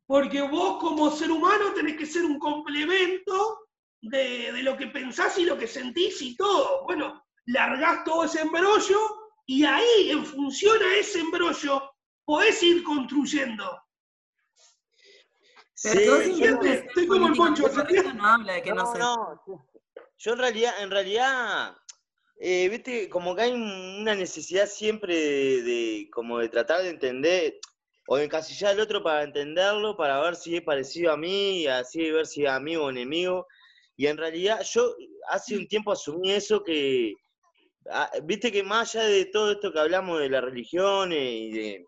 Porque 0.05 0.41
vos 0.41 0.78
como 0.80 1.09
ser 1.09 1.32
humano 1.32 1.74
tenés 1.74 1.97
que 1.97 2.05
ser 2.05 2.26
un 2.26 2.38
complemento 2.38 3.59
de, 4.01 4.51
de 4.51 4.64
lo 4.64 4.76
que 4.78 4.88
pensás 4.88 5.38
y 5.38 5.45
lo 5.45 5.57
que 5.57 5.68
sentís 5.68 6.22
y 6.22 6.36
todo. 6.36 6.84
Bueno, 6.84 7.24
largás 7.45 8.03
todo 8.03 8.26
ese 8.26 8.41
embrollo 8.41 8.99
y 9.45 9.64
ahí, 9.64 10.12
en 10.12 10.26
función 10.26 10.82
a 10.84 10.95
ese 10.95 11.20
embrollo, 11.22 11.91
podés 12.26 12.62
ir 12.62 12.84
construyendo. 12.84 13.82
Pero 15.84 16.22
Sí, 16.22 16.43
estoy 16.43 17.07
como 17.07 17.28
el 17.28 17.36
Poncho, 17.36 17.64
no 18.14 18.26
habla 18.28 18.53
de 18.53 18.62
que 18.62 18.72
no, 18.74 18.93
no. 18.95 19.45
Yo 20.24 20.34
en 20.34 20.38
realidad, 20.38 20.84
en 20.84 20.91
realidad, 20.91 21.76
eh, 22.39 22.69
viste, 22.69 23.09
como 23.09 23.36
que 23.36 23.41
hay 23.41 23.51
una 23.53 24.13
necesidad 24.13 24.67
siempre 24.67 25.15
de, 25.15 26.07
como 26.13 26.38
de 26.38 26.47
tratar 26.47 26.84
de 26.84 26.89
entender 26.89 27.59
o 28.05 28.17
de 28.17 28.26
encasillar 28.26 28.74
al 28.74 28.82
otro 28.82 29.01
para 29.01 29.24
entenderlo, 29.24 29.97
para 29.97 30.22
ver 30.22 30.36
si 30.36 30.55
es 30.55 30.61
parecido 30.61 31.11
a 31.11 31.17
mí, 31.17 31.61
y 31.61 31.67
así 31.67 32.11
ver 32.11 32.28
si 32.28 32.43
es 32.43 32.51
amigo 32.51 32.86
o 32.86 32.89
enemigo. 32.91 33.47
Y 33.97 34.05
en 34.05 34.17
realidad, 34.17 34.61
yo 34.61 34.95
hace 35.28 35.57
un 35.57 35.67
tiempo 35.67 35.91
asumí 35.91 36.32
eso 36.32 36.63
que, 36.63 37.15
viste 38.24 38.51
que 38.51 38.61
más 38.61 38.93
allá 38.93 39.07
de 39.07 39.26
todo 39.26 39.53
esto 39.53 39.74
que 39.74 39.80
hablamos 39.80 40.19
de 40.19 40.30
las 40.30 40.43
religiones 40.43 41.19
y 41.19 41.51
de 41.51 41.86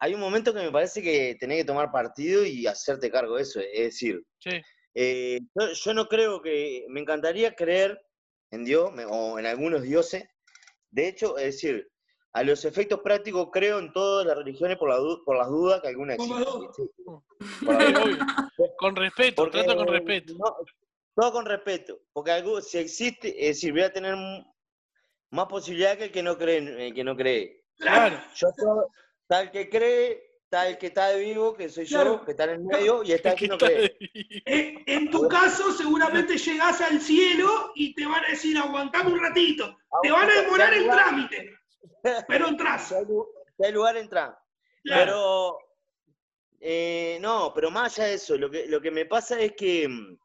hay 0.00 0.14
un 0.14 0.20
momento 0.20 0.52
que 0.52 0.60
me 0.60 0.72
parece 0.72 1.00
que 1.00 1.36
tenés 1.38 1.58
que 1.58 1.64
tomar 1.64 1.92
partido 1.92 2.44
y 2.44 2.66
hacerte 2.66 3.10
cargo 3.10 3.36
de 3.36 3.42
eso. 3.42 3.60
Es 3.60 3.84
decir, 3.84 4.20
Sí. 4.40 4.60
Eh, 4.94 5.40
yo, 5.54 5.72
yo 5.72 5.94
no 5.94 6.06
creo 6.08 6.40
que. 6.42 6.84
Me 6.88 7.00
encantaría 7.00 7.54
creer 7.54 8.04
en 8.50 8.64
Dios 8.64 8.92
me- 8.92 9.04
o 9.06 9.38
en 9.38 9.46
algunos 9.46 9.82
dioses. 9.82 10.24
De 10.90 11.08
hecho, 11.08 11.38
es 11.38 11.44
decir, 11.46 11.90
a 12.34 12.42
los 12.42 12.64
efectos 12.64 13.00
prácticos 13.00 13.48
creo 13.52 13.78
en 13.78 13.92
todas 13.92 14.26
las 14.26 14.36
religiones 14.36 14.76
por, 14.78 14.88
la 14.90 14.96
por 15.24 15.36
las 15.36 15.48
dudas 15.48 15.80
que 15.80 15.88
alguna 15.88 16.14
existe. 16.14 16.44
Con 18.78 18.96
respeto, 18.96 19.42
Porque, 19.42 19.64
trato 19.64 19.76
con 19.78 19.88
respeto. 19.88 20.34
no, 20.34 20.56
todo 21.14 21.32
con 21.32 21.46
respeto. 21.46 21.98
Porque 22.12 22.30
algo, 22.30 22.60
si 22.60 22.78
existe, 22.78 23.28
es 23.40 23.56
decir, 23.56 23.72
voy 23.72 23.82
a 23.82 23.92
tener 23.92 24.14
más 25.30 25.46
posibilidad 25.46 25.96
que 25.96 26.04
el 26.04 26.12
que 26.12 26.22
no 26.22 26.36
cree. 26.38 26.86
el 26.88 26.94
que 26.94 27.04
no 27.04 27.16
cree. 27.16 27.64
Claro. 27.78 28.18
Yo 28.34 28.48
soy 28.56 28.84
tal 29.26 29.50
que 29.50 29.68
cree, 29.68 30.22
tal 30.52 30.76
que 30.76 30.88
está 30.88 31.14
vivo, 31.16 31.54
que 31.54 31.70
soy 31.70 31.86
Claro. 31.86 32.18
yo, 32.18 32.24
que 32.26 32.32
está 32.32 32.44
en 32.44 32.50
el 32.50 32.60
medio, 32.60 33.02
y 33.02 33.12
está 33.12 33.30
el 33.30 33.36
que 33.38 33.48
no 33.48 33.56
cree. 33.56 33.96
Eh, 34.44 34.74
en 34.86 35.10
tu 35.10 35.26
caso, 35.26 35.72
seguramente 35.72 36.36
llegás 36.36 36.78
al 36.82 37.00
cielo 37.00 37.72
y 37.74 37.94
te 37.94 38.04
van 38.04 38.22
a 38.22 38.28
decir, 38.28 38.58
aguantame 38.58 39.12
un 39.14 39.20
ratito. 39.20 39.78
Te 40.02 40.10
van 40.12 40.28
a 40.30 40.34
demorar 40.42 40.74
el 40.74 40.84
trámite, 40.84 41.50
pero 42.28 42.48
entras. 42.48 42.88
Si 42.88 42.94
hay 42.94 43.04
lu- 43.06 43.26
si 43.56 43.64
hay 43.64 43.72
lugar, 43.72 43.96
entra. 43.96 44.38
Claro. 44.84 45.00
Pero, 45.04 45.58
eh, 46.60 47.18
no, 47.22 47.52
pero 47.54 47.70
más 47.70 47.98
allá 47.98 48.08
de 48.08 48.14
eso, 48.16 48.36
lo 48.36 48.50
que, 48.50 48.66
lo 48.66 48.80
que 48.82 48.90
me 48.90 49.06
pasa 49.06 49.40
es 49.40 49.52
que 49.52 49.88
mm, 49.88 50.18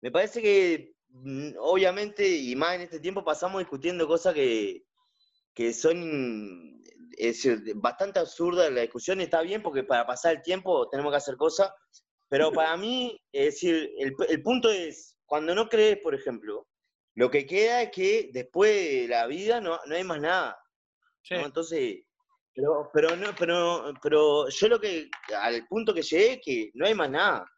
me 0.00 0.10
parece 0.10 0.40
que, 0.40 0.94
mm, 1.10 1.50
obviamente, 1.58 2.26
y 2.26 2.56
más 2.56 2.76
en 2.76 2.80
este 2.82 2.98
tiempo, 2.98 3.22
pasamos 3.22 3.60
discutiendo 3.60 4.06
cosas 4.08 4.32
que, 4.32 4.84
que 5.52 5.74
son 5.74 6.80
es 7.18 7.42
decir, 7.42 7.74
bastante 7.76 8.20
absurdas. 8.20 8.70
La 8.72 8.82
discusión 8.82 9.20
está 9.20 9.42
bien 9.42 9.62
porque 9.62 9.84
para 9.84 10.06
pasar 10.06 10.36
el 10.36 10.42
tiempo 10.42 10.88
tenemos 10.88 11.12
que 11.12 11.16
hacer 11.16 11.36
cosas, 11.36 11.72
pero 12.28 12.52
para 12.52 12.76
mí, 12.76 13.20
es 13.32 13.46
decir, 13.46 13.90
el, 13.98 14.14
el 14.28 14.42
punto 14.42 14.70
es, 14.70 15.16
cuando 15.26 15.54
no 15.54 15.68
crees, 15.68 15.98
por 15.98 16.14
ejemplo, 16.14 16.66
lo 17.16 17.30
que 17.30 17.46
queda 17.46 17.82
es 17.82 17.90
que 17.90 18.30
después 18.32 18.72
de 18.74 19.08
la 19.08 19.26
vida 19.26 19.60
no, 19.60 19.78
no 19.86 19.94
hay 19.94 20.04
más 20.04 20.20
nada. 20.20 20.58
Sí. 21.22 21.34
¿no? 21.34 21.46
Entonces, 21.46 22.04
pero, 22.54 22.90
pero, 22.92 23.16
no, 23.16 23.34
pero, 23.38 23.94
pero 24.02 24.48
yo 24.48 24.68
lo 24.68 24.80
que, 24.80 25.08
al 25.36 25.66
punto 25.66 25.94
que 25.94 26.02
llegué, 26.02 26.34
es 26.34 26.40
que 26.44 26.70
no 26.74 26.86
hay 26.86 26.94
más 26.94 27.10
nada. 27.10 27.50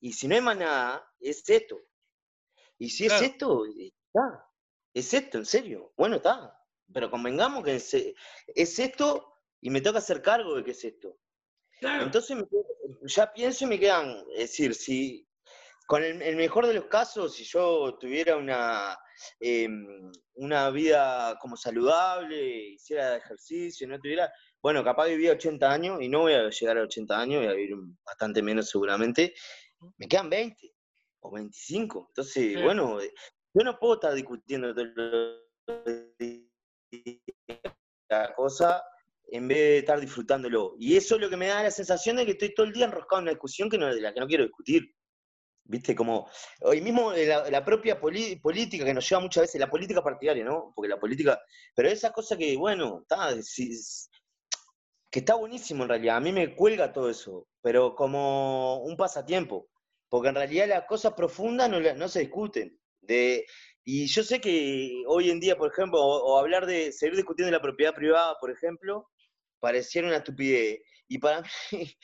Y 0.00 0.12
si 0.12 0.28
no 0.28 0.34
hay 0.34 0.40
más 0.40 0.56
nada, 0.56 1.08
es 1.20 1.48
esto. 1.48 1.80
Y 2.78 2.90
si 2.90 3.06
Claro. 3.06 3.24
es 3.24 3.30
esto, 3.30 3.64
está. 3.66 4.46
Es 4.92 5.14
esto, 5.14 5.38
en 5.38 5.46
serio. 5.46 5.92
Bueno, 5.96 6.16
está. 6.16 6.55
Pero 6.92 7.10
convengamos 7.10 7.64
que 7.64 7.76
es, 7.76 7.94
es 7.94 8.78
esto 8.78 9.34
y 9.60 9.70
me 9.70 9.80
toca 9.80 9.98
hacer 9.98 10.22
cargo 10.22 10.56
de 10.56 10.64
que 10.64 10.70
es 10.70 10.84
esto. 10.84 11.18
Claro. 11.80 12.04
Entonces 12.04 12.36
me 12.36 12.44
ya 13.02 13.32
pienso 13.32 13.64
y 13.64 13.68
me 13.68 13.78
quedan, 13.78 14.24
es 14.32 14.50
decir, 14.50 14.74
si 14.74 15.28
con 15.86 16.02
el, 16.02 16.20
el 16.22 16.36
mejor 16.36 16.66
de 16.66 16.74
los 16.74 16.86
casos, 16.86 17.34
si 17.34 17.44
yo 17.44 17.96
tuviera 17.98 18.36
una, 18.36 18.98
em, 19.38 20.10
una 20.34 20.70
vida 20.70 21.38
como 21.40 21.56
saludable, 21.56 22.70
hiciera 22.70 23.16
ejercicio, 23.16 23.86
no 23.86 23.98
tuviera, 24.00 24.32
bueno, 24.62 24.82
capaz 24.82 25.06
vivía 25.06 25.32
80 25.32 25.70
años 25.72 26.00
y 26.00 26.08
no 26.08 26.20
voy 26.22 26.32
a 26.34 26.48
llegar 26.48 26.78
a 26.78 26.82
80 26.82 27.20
años, 27.20 27.42
voy 27.42 27.52
a 27.52 27.54
vivir 27.54 27.76
bastante 28.04 28.42
menos 28.42 28.68
seguramente, 28.68 29.34
me 29.98 30.08
quedan 30.08 30.28
20 30.30 30.72
o 31.20 31.30
25. 31.32 32.06
Entonces, 32.08 32.54
Sí. 32.54 32.62
bueno, 32.62 33.00
eh, 33.00 33.12
yo 33.54 33.64
no 33.64 33.78
puedo 33.78 33.94
estar 33.94 34.14
discutiendo 34.14 34.74
todo 34.74 34.84
lo- 34.86 35.46
la 38.08 38.34
cosa 38.34 38.82
en 39.28 39.48
vez 39.48 39.58
de 39.58 39.78
estar 39.78 40.00
disfrutándolo. 40.00 40.74
Y 40.78 40.96
eso 40.96 41.16
es 41.16 41.20
lo 41.20 41.30
que 41.30 41.36
me 41.36 41.48
da 41.48 41.62
la 41.62 41.70
sensación 41.70 42.16
de 42.16 42.24
que 42.24 42.32
estoy 42.32 42.54
todo 42.54 42.66
el 42.66 42.72
día 42.72 42.86
enroscado 42.86 43.20
en 43.20 43.24
una 43.24 43.32
discusión 43.32 43.68
que 43.68 43.78
no, 43.78 43.92
de 43.92 44.00
la 44.00 44.14
que 44.14 44.20
no 44.20 44.26
quiero 44.26 44.44
discutir. 44.44 44.94
¿Viste? 45.68 45.96
Como 45.96 46.30
hoy 46.60 46.80
mismo 46.80 47.12
eh, 47.12 47.26
la, 47.26 47.64
propia 47.64 47.98
política 47.98 48.84
que 48.84 48.94
nos 48.94 49.08
lleva 49.08 49.20
muchas 49.20 49.42
veces, 49.42 49.60
la 49.60 49.68
política 49.68 50.00
partidaria, 50.00 50.44
¿no? 50.44 50.72
Porque 50.76 50.88
la 50.88 51.00
política. 51.00 51.40
Pero 51.74 51.88
esa 51.88 52.12
cosa 52.12 52.36
que, 52.36 52.56
bueno, 52.56 53.00
está, 53.00 53.34
que 55.10 55.18
está 55.18 55.34
buenísimo 55.34 55.82
en 55.82 55.88
realidad. 55.88 56.16
A 56.18 56.20
mí 56.20 56.30
me 56.30 56.54
cuelga 56.54 56.92
todo 56.92 57.10
eso, 57.10 57.48
pero 57.62 57.96
como 57.96 58.84
un 58.84 58.96
pasatiempo. 58.96 59.68
Porque 60.08 60.28
en 60.28 60.36
realidad 60.36 60.68
las 60.68 60.84
cosas 60.84 61.14
profundas 61.14 61.68
no, 61.68 61.80
no 61.80 62.08
se 62.08 62.20
discuten. 62.20 62.78
De, 63.00 63.44
y 63.88 64.06
yo 64.08 64.24
sé 64.24 64.40
que 64.40 65.04
hoy 65.06 65.30
en 65.30 65.38
día, 65.38 65.56
por 65.56 65.70
ejemplo, 65.70 66.00
o, 66.00 66.32
o 66.34 66.38
hablar 66.40 66.66
de 66.66 66.90
seguir 66.90 67.14
discutiendo 67.14 67.52
la 67.52 67.62
propiedad 67.62 67.94
privada, 67.94 68.36
por 68.40 68.50
ejemplo, 68.50 69.08
pareciera 69.60 70.08
una 70.08 70.16
estupidez. 70.16 70.80
Y 71.06 71.18
para 71.18 71.42
mí 71.42 71.48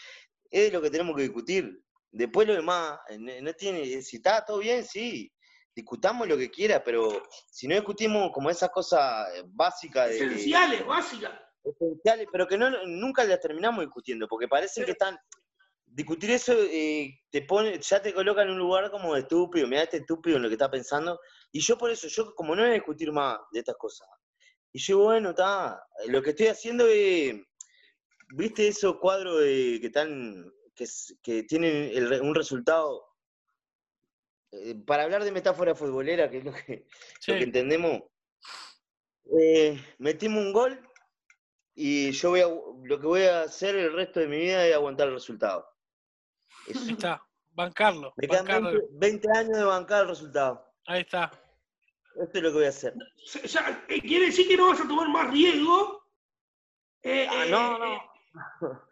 es 0.53 0.73
lo 0.73 0.81
que 0.81 0.91
tenemos 0.91 1.17
que 1.17 1.23
discutir. 1.23 1.83
Después 2.13 2.47
lo 2.47 2.55
demás, 2.55 3.01
eh, 3.09 3.41
no 3.43 3.53
tiene, 3.55 4.01
si 4.01 4.17
está 4.19 4.45
todo 4.45 4.59
bien, 4.59 4.85
sí, 4.85 5.33
discutamos 5.75 6.29
lo 6.29 6.37
que 6.37 6.53
quiera, 6.53 6.85
pero 6.85 7.21
si 7.51 7.67
no 7.67 7.75
discutimos 7.75 8.31
como 8.33 8.49
esas 8.49 8.71
cosas 8.71 9.29
eh, 9.35 9.43
básicas 9.47 10.11
de, 10.11 10.17
Esenciales, 10.19 10.87
básicas. 10.87 11.33
esenciales, 11.65 12.29
pero 12.31 12.47
que 12.47 12.57
no, 12.57 12.71
nunca 12.87 13.25
las 13.25 13.41
terminamos 13.41 13.81
discutiendo, 13.81 14.29
porque 14.29 14.47
parecen 14.47 14.85
que 14.85 14.93
están, 14.93 15.19
discutir 15.95 16.31
eso 16.31 16.55
eh, 16.55 17.21
te 17.31 17.43
pone, 17.43 17.79
ya 17.79 18.01
te 18.01 18.15
coloca 18.15 18.43
en 18.43 18.51
un 18.51 18.59
lugar 18.59 18.91
como 18.91 19.15
de 19.15 19.21
estúpido, 19.21 19.69
mira 19.69 19.83
este 19.83 19.99
estúpido 19.99 20.37
en 20.37 20.43
lo 20.43 20.49
que 20.49 20.55
está 20.55 20.71
pensando, 20.71 21.21
y 21.51 21.61
yo 21.61 21.77
por 21.77 21.91
eso, 21.91 22.09
yo 22.09 22.35
como 22.35 22.57
no 22.57 22.63
voy 22.63 22.71
a 22.71 22.75
discutir 22.75 23.13
más 23.13 23.39
de 23.53 23.61
estas 23.61 23.77
cosas, 23.77 24.09
y 24.73 24.79
yo 24.79 24.99
bueno, 24.99 25.31
está, 25.31 25.83
lo 26.09 26.23
que 26.23 26.31
estoy 26.31 26.47
haciendo 26.47 26.87
es, 26.89 27.35
viste 28.35 28.69
esos 28.69 28.97
cuadros 28.99 29.41
de- 29.41 29.79
que 29.81 29.87
están, 29.89 30.51
que, 31.23 31.43
tienen 31.45 31.91
el 31.95 32.23
un 32.23 32.35
resultado, 32.35 33.05
eh, 34.53 34.75
para 34.87 35.05
hablar 35.05 35.25
de 35.25 35.33
metáfora 35.33 35.75
futbolera, 35.75 36.31
que 36.31 36.39
es 36.39 36.45
lo 36.45 36.53
que, 36.53 36.87
Sí. 37.21 37.33
lo 37.33 37.39
que 37.39 37.45
entendemos, 37.45 38.03
eh, 39.39 39.79
metimos 39.99 40.43
un 40.43 40.53
gol 40.53 40.89
y 41.75 42.11
yo 42.13 42.31
voy 42.31 42.41
a, 42.41 42.47
lo 42.49 43.01
que 43.01 43.07
voy 43.07 43.23
a 43.23 43.43
hacer 43.43 43.77
el 43.77 43.93
resto 43.93 44.21
de 44.21 44.27
mi 44.27 44.39
vida 44.39 44.67
es 44.67 44.75
aguantar 44.75 45.09
el 45.09 45.15
resultado. 45.15 45.72
Eso. 46.69 46.81
Ahí 46.85 46.91
está. 46.93 47.23
Bancarlo. 47.55 48.15
Me 48.17 48.27
quedan 48.29 48.47
bancarlo. 48.47 48.71
20, 48.71 48.87
20 48.93 49.29
años 49.39 49.57
de 49.59 49.65
bancar 49.65 50.03
el 50.03 50.09
resultado. 50.09 50.65
Ahí 50.87 51.01
está. 51.03 51.31
Esto 52.21 52.39
es 52.39 52.43
lo 52.43 52.49
que 52.51 52.55
voy 52.57 52.65
a 52.67 52.69
hacer. 52.71 52.95
O 53.45 53.49
sea, 53.49 53.85
eh, 53.89 54.01
quiere 54.01 54.27
decir 54.27 54.47
que 54.49 54.57
no 54.57 54.69
vas 54.69 54.81
a 54.81 54.89
tomar 54.89 55.09
más 55.09 55.31
riesgo. 55.31 56.03
Eh, 57.03 57.27
Ah, 57.29 57.47
eh, 57.47 57.51
no, 57.51 57.77
eh, 57.77 57.79
no. 58.61 58.83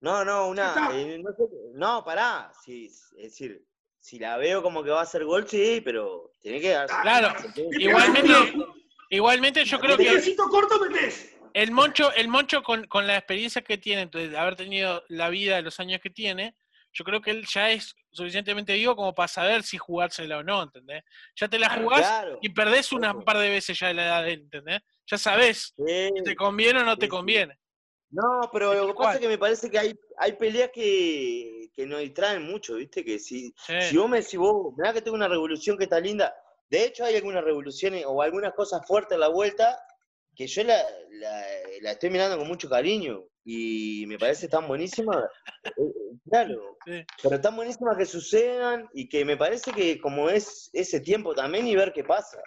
No, 0.00 0.24
no, 0.24 0.48
una. 0.48 0.90
eh, 0.92 1.18
no, 1.22 1.30
sé- 1.32 1.48
no, 1.74 2.04
pará. 2.04 2.52
Sí, 2.62 2.86
es 2.86 3.10
decir, 3.16 3.66
si 3.98 4.18
la 4.18 4.36
veo 4.36 4.62
como 4.62 4.82
que 4.84 4.90
va 4.90 5.00
a 5.00 5.06
ser 5.06 5.24
gol, 5.24 5.48
sí, 5.48 5.80
pero 5.82 6.30
tiene 6.40 6.60
que 6.60 6.70
darse. 6.70 6.94
Claro. 7.02 7.34
¿qué 7.54 7.62
te 7.68 7.82
Igualmente, 7.82 8.54
igualmente 9.08 9.64
yo 9.64 9.80
creo 9.80 9.96
que 9.96 10.04
tirecito 10.04 10.46
corto 10.48 10.78
metés. 10.78 11.33
El 11.54 11.70
Moncho, 11.70 12.12
el 12.12 12.28
Moncho 12.28 12.62
con, 12.62 12.86
con 12.86 13.06
la 13.06 13.16
experiencia 13.16 13.62
que 13.62 13.78
tiene, 13.78 14.02
entonces, 14.02 14.30
de 14.30 14.38
haber 14.38 14.56
tenido 14.56 15.02
la 15.08 15.28
vida 15.30 15.56
de 15.56 15.62
los 15.62 15.80
años 15.80 16.00
que 16.02 16.10
tiene, 16.10 16.54
yo 16.92 17.04
creo 17.04 17.20
que 17.22 17.30
él 17.30 17.44
ya 17.46 17.70
es 17.70 17.94
suficientemente 18.12 18.72
vivo 18.74 18.94
como 18.94 19.14
para 19.14 19.26
saber 19.28 19.62
si 19.62 19.78
jugársela 19.78 20.38
o 20.38 20.42
no, 20.44 20.62
¿entendés? 20.62 21.02
Ya 21.36 21.48
te 21.48 21.58
la 21.58 21.68
jugás 21.70 22.00
Claro. 22.02 22.38
y 22.42 22.48
perdés 22.50 22.92
una 22.92 23.10
Eso. 23.10 23.24
par 23.24 23.38
de 23.38 23.48
veces 23.50 23.78
ya 23.78 23.88
de 23.88 23.94
la 23.94 24.04
edad 24.04 24.22
de 24.24 24.32
él, 24.34 24.40
¿entendés? 24.42 24.80
Ya 25.06 25.18
sabés 25.18 25.72
Sí. 25.76 26.10
si 26.16 26.22
te 26.22 26.36
conviene 26.36 26.80
o 26.80 26.84
no 26.84 26.96
te 26.96 27.06
Sí, 27.06 27.10
conviene. 27.10 27.58
No, 28.10 28.48
pero 28.52 28.74
lo 28.74 28.86
que 28.88 28.94
pasa 28.94 29.14
es 29.14 29.20
que 29.20 29.28
me 29.28 29.38
parece 29.38 29.68
que 29.70 29.78
hay, 29.78 29.94
hay 30.18 30.32
peleas 30.34 30.70
que, 30.72 31.68
que 31.74 31.84
nos 31.86 31.98
distraen 32.00 32.44
mucho, 32.44 32.76
¿viste? 32.76 33.04
Que 33.04 33.18
si, 33.18 33.52
Sí. 33.56 33.80
si 33.80 33.96
vos 33.96 34.08
me 34.08 34.20
decís, 34.20 34.38
vos, 34.38 34.72
mirá 34.76 34.92
que 34.92 35.02
tengo 35.02 35.16
una 35.16 35.26
revolución 35.28 35.76
que 35.76 35.84
está 35.84 35.98
linda. 35.98 36.32
De 36.70 36.84
hecho, 36.84 37.04
hay 37.04 37.16
algunas 37.16 37.42
revoluciones 37.42 38.04
o 38.06 38.22
algunas 38.22 38.54
cosas 38.54 38.86
fuertes 38.86 39.16
a 39.16 39.20
la 39.20 39.28
vuelta 39.28 39.80
que 40.34 40.46
yo 40.46 40.64
la, 40.64 40.82
la, 41.10 41.44
la 41.82 41.90
estoy 41.92 42.10
mirando 42.10 42.36
con 42.38 42.48
mucho 42.48 42.68
cariño 42.68 43.24
y 43.44 44.04
me 44.06 44.18
parece 44.18 44.48
tan 44.48 44.66
buenísima. 44.66 45.28
Eh, 45.64 46.18
claro, 46.28 46.78
pero 47.22 47.40
tan 47.40 47.56
buenísima 47.56 47.96
que 47.96 48.06
sucedan 48.06 48.88
y 48.92 49.08
que 49.08 49.24
me 49.24 49.36
parece 49.36 49.72
que 49.72 49.98
como 50.00 50.28
es 50.30 50.70
ese 50.72 51.00
tiempo 51.00 51.34
también 51.34 51.66
y 51.66 51.76
ver 51.76 51.92
qué 51.92 52.04
pasa. 52.04 52.42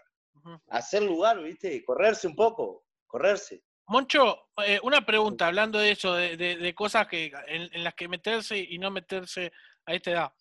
Hacer 0.70 1.04
lugar, 1.04 1.42
¿viste? 1.42 1.84
Correrse 1.84 2.28
un 2.28 2.36
poco, 2.36 2.86
correrse. 3.06 3.64
Moncho, 3.88 4.50
eh, 4.66 4.80
una 4.84 5.06
pregunta, 5.06 5.48
hablando 5.48 5.80
de 5.80 5.92
eso, 5.92 6.14
de, 6.14 6.36
de- 6.36 6.58
de 6.58 6.76
cosas 6.76 7.08
que 7.08 7.32
en, 7.48 7.70
en 7.74 7.84
las 7.84 7.94
que 7.96 8.08
meterse 8.10 8.58
y 8.58 8.78
no 8.78 8.92
meterse 8.92 9.52
a 9.86 9.94
esta 9.94 10.12
edad. 10.12 10.34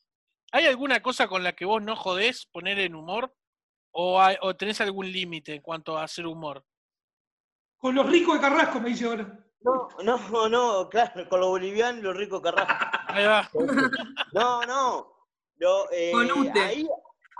¿Hay 0.52 0.66
alguna 0.66 1.00
cosa 1.00 1.28
con 1.28 1.42
la 1.44 1.54
que 1.54 1.64
vos 1.64 1.82
no 1.82 1.94
jodés 1.96 2.46
poner 2.46 2.78
en 2.80 2.94
humor? 2.96 3.34
¿O, 3.92 4.20
hay- 4.20 4.36
o 4.42 4.56
tenés 4.56 4.80
algún 4.80 5.10
límite 5.12 5.54
en 5.54 5.62
cuanto 5.62 5.96
a 5.96 6.04
hacer 6.04 6.26
humor? 6.26 6.64
Con 7.78 7.94
los 7.94 8.06
ricos 8.06 8.34
de 8.34 8.40
Carrasco, 8.40 8.80
me 8.80 8.90
dice 8.90 9.06
ahora. 9.06 9.38
No, 9.60 9.88
no, 10.04 10.48
no, 10.48 10.88
claro, 10.88 11.28
con 11.28 11.40
los 11.40 11.48
bolivianos 11.48 11.98
y 12.00 12.02
los 12.02 12.16
ricos 12.16 12.40
carrascos. 12.40 12.76
Ahí 13.08 13.26
va. 13.26 13.50
No, 14.32 14.62
no. 14.62 15.12
Lo, 15.58 15.90
eh, 15.90 16.12
Con 16.12 16.30
UTE. 16.30 16.60
Ahí, 16.60 16.88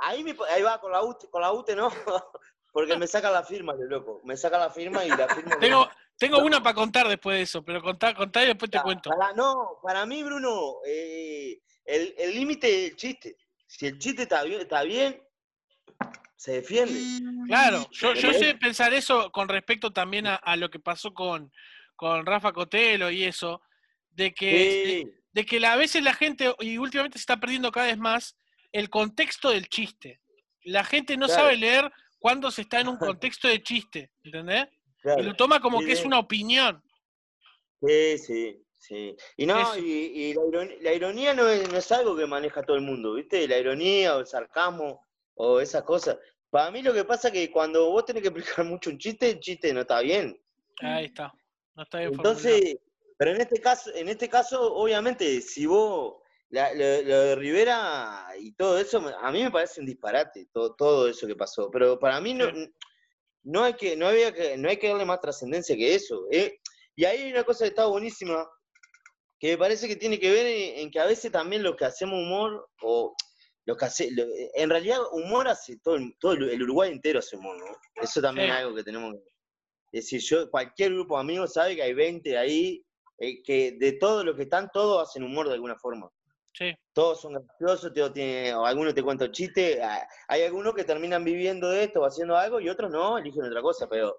ahí, 0.00 0.24
me- 0.24 0.34
ahí 0.50 0.62
va, 0.62 0.80
con 0.80 0.90
la 0.90 1.02
UTE, 1.04 1.28
con 1.30 1.42
la 1.42 1.52
UTE 1.52 1.76
no, 1.76 1.88
porque 2.72 2.96
me 2.96 3.06
saca 3.06 3.30
la 3.30 3.44
firma, 3.44 3.74
lo 3.74 3.84
loco. 3.84 4.20
Me 4.24 4.36
saca 4.36 4.58
la 4.58 4.70
firma 4.70 5.04
y 5.04 5.08
la 5.10 5.28
firma. 5.28 5.56
Tengo, 5.60 5.88
tengo 6.18 6.38
una 6.38 6.62
para 6.62 6.74
contar 6.74 7.06
después 7.08 7.36
de 7.36 7.42
eso, 7.42 7.62
pero 7.62 7.82
contá, 7.82 8.14
contá 8.14 8.42
y 8.42 8.46
después 8.48 8.70
te 8.70 8.80
cuento. 8.80 9.10
Para, 9.10 9.32
no, 9.34 9.78
para 9.82 10.04
mí, 10.06 10.22
Bruno, 10.24 10.76
eh, 10.86 11.60
el 11.84 12.14
el 12.18 12.34
límite 12.34 12.86
es 12.86 12.90
el 12.90 12.96
chiste. 12.96 13.36
Si 13.66 13.86
el 13.86 13.98
chiste 13.98 14.22
está 14.22 14.42
bien, 14.42 14.62
está 14.62 14.82
bien 14.82 15.22
se 16.36 16.52
defiende. 16.52 17.00
Claro, 17.46 17.88
yo, 17.92 18.14
yo 18.14 18.20
Pero 18.30 18.38
sé 18.38 18.54
pensar 18.54 18.92
eso 18.94 19.30
con 19.32 19.48
respecto 19.48 19.92
también 19.92 20.26
a, 20.26 20.36
a 20.36 20.56
lo 20.56 20.68
que 20.70 20.78
pasó 20.78 21.12
con, 21.14 21.52
con 21.94 22.26
Rafa 22.26 22.52
Cotelo 22.52 23.10
y 23.10 23.24
eso, 23.24 23.62
de 24.10 24.32
que, 24.34 24.46
de, 24.56 25.02
Sí, 25.04 25.10
de 25.32 25.46
que 25.46 25.64
a 25.66 25.76
veces 25.76 26.02
la 26.02 26.14
gente, 26.14 26.54
y 26.60 26.78
últimamente 26.78 27.18
se 27.18 27.22
está 27.22 27.38
perdiendo 27.38 27.70
cada 27.72 27.86
vez 27.86 27.98
más, 27.98 28.36
el 28.72 28.90
contexto 28.90 29.50
del 29.50 29.68
chiste. 29.68 30.20
La 30.64 30.84
gente 30.84 31.16
no 31.16 31.26
Claro. 31.26 31.42
sabe 31.44 31.56
leer 31.56 31.92
cuando 32.18 32.50
se 32.50 32.62
está 32.62 32.80
en 32.80 32.88
un 32.88 32.96
contexto 32.98 33.46
de 33.48 33.62
chiste, 33.62 34.10
¿entendés? 34.24 34.66
claro. 35.00 35.22
Y 35.22 35.24
lo 35.24 35.34
toma 35.34 35.60
como 35.60 35.78
Sí, 35.80 35.86
que 35.86 35.92
es 35.92 36.04
una 36.04 36.18
opinión. 36.18 36.82
Sí, 37.80 38.18
sí, 38.18 38.62
sí. 38.78 39.16
Y 39.36 39.46
no, 39.46 39.76
y, 39.78 39.80
y 39.82 40.34
la, 40.34 40.42
iron- 40.46 40.74
la 40.80 40.92
ironía 40.92 41.34
no 41.34 41.48
es, 41.48 41.70
no 41.70 41.78
es 41.78 41.92
algo 41.92 42.16
que 42.16 42.26
maneja 42.26 42.62
todo 42.62 42.76
el 42.76 42.82
mundo, 42.82 43.14
¿viste? 43.14 43.46
La 43.46 43.58
ironía 43.58 44.16
o 44.16 44.20
el 44.20 44.26
sarcasmo 44.26 45.05
o 45.36 45.60
esas 45.60 45.82
cosas. 45.84 46.18
Para 46.50 46.70
mí 46.70 46.82
lo 46.82 46.92
que 46.92 47.04
pasa 47.04 47.28
es 47.28 47.34
que 47.34 47.50
cuando 47.50 47.90
vos 47.90 48.04
tenés 48.04 48.22
que 48.22 48.28
explicar 48.28 48.64
mucho 48.66 48.90
un 48.90 48.98
chiste, 48.98 49.30
el 49.30 49.40
chiste 49.40 49.72
no 49.72 49.80
está 49.82 50.00
bien. 50.00 50.38
Ahí 50.80 51.06
está. 51.06 51.32
No 51.74 51.82
está 51.84 51.98
bien 51.98 52.10
formulado. 52.14 52.38
Entonces, 52.38 52.76
pero 53.18 53.30
en 53.32 53.40
este 53.40 53.60
caso, 53.60 53.90
en 53.94 54.08
este 54.08 54.28
caso, 54.28 54.74
obviamente, 54.74 55.40
si 55.40 55.64
vos, 55.66 56.16
la- 56.50 56.72
lo, 56.74 56.78
lo 57.02 57.20
de 57.22 57.36
Rivera 57.36 58.26
y 58.38 58.52
todo 58.52 58.78
eso, 58.78 58.98
a 59.20 59.30
mí 59.32 59.42
me 59.42 59.50
parece 59.50 59.80
un 59.80 59.86
disparate, 59.86 60.48
todo, 60.52 60.74
todo 60.74 61.08
eso 61.08 61.26
que 61.26 61.34
pasó. 61.36 61.70
Pero 61.70 61.98
para 61.98 62.20
mí 62.20 62.34
no, 62.34 62.46
Sí. 62.50 62.72
no 63.44 63.64
hay 63.64 63.74
que, 63.74 63.96
no 63.96 64.06
había 64.08 64.32
que, 64.32 64.56
no 64.56 64.68
hay 64.68 64.76
que 64.78 64.88
darle 64.88 65.04
más 65.04 65.20
trascendencia 65.20 65.76
que 65.76 65.94
eso. 65.94 66.26
¿eh? 66.30 66.60
Y 66.94 67.04
ahí 67.04 67.22
hay 67.22 67.32
una 67.32 67.44
cosa 67.44 67.64
que 67.64 67.68
está 67.70 67.86
buenísima, 67.86 68.48
que 69.38 69.48
me 69.52 69.58
parece 69.58 69.88
que 69.88 69.96
tiene 69.96 70.18
que 70.18 70.30
ver 70.30 70.46
en, 70.46 70.78
en 70.80 70.90
que 70.90 71.00
a 71.00 71.06
veces 71.06 71.30
también 71.32 71.62
los 71.62 71.76
que 71.76 71.84
hacemos 71.84 72.14
humor, 72.18 72.68
o 72.82 73.14
los 73.66 73.76
que 73.76 73.84
hace, 73.84 74.10
lo- 74.12 74.24
en 74.54 74.70
realidad 74.70 74.98
humor 75.12 75.48
hace 75.48 75.76
todo, 75.78 75.96
el- 75.96 76.16
todo 76.18 76.32
el 76.32 76.62
Uruguay 76.62 76.90
entero 76.92 77.18
hace 77.18 77.36
humor, 77.36 77.56
¿no? 77.58 77.66
Eso 78.02 78.20
también 78.22 78.48
Sí. 78.48 78.52
es 78.52 78.58
algo 78.58 78.74
que 78.76 78.84
tenemos 78.84 79.14
que 79.14 79.20
es 79.92 80.04
decir, 80.04 80.20
yo, 80.20 80.50
cualquier 80.50 80.92
grupo 80.92 81.14
de 81.14 81.20
amigos 81.20 81.52
sabe 81.54 81.76
que 81.76 81.82
hay 81.82 81.94
20 81.94 82.36
ahí, 82.36 82.84
eh, 83.18 83.42
que 83.42 83.72
de 83.78 83.92
todos 83.92 84.24
los 84.24 84.36
que 84.36 84.42
están, 84.42 84.68
todos 84.72 85.08
hacen 85.08 85.22
humor 85.22 85.46
de 85.48 85.54
alguna 85.54 85.76
forma. 85.78 86.10
Sí, 86.52 86.74
Todos 86.92 87.20
son 87.20 87.34
graciosos, 87.34 87.92
todos 87.94 88.12
tienen, 88.14 88.54
o 88.54 88.64
algunos 88.66 88.94
te 88.94 89.02
cuentan 89.02 89.30
chistes, 89.30 89.78
hay 90.28 90.42
algunos 90.42 90.74
que 90.74 90.84
terminan 90.84 91.22
viviendo 91.24 91.68
de 91.70 91.84
esto 91.84 92.00
o 92.00 92.06
haciendo 92.06 92.36
algo 92.36 92.60
y 92.60 92.68
otros 92.68 92.90
no, 92.90 93.18
eligen 93.18 93.44
otra 93.44 93.60
cosa, 93.62 93.86
pero 93.88 94.16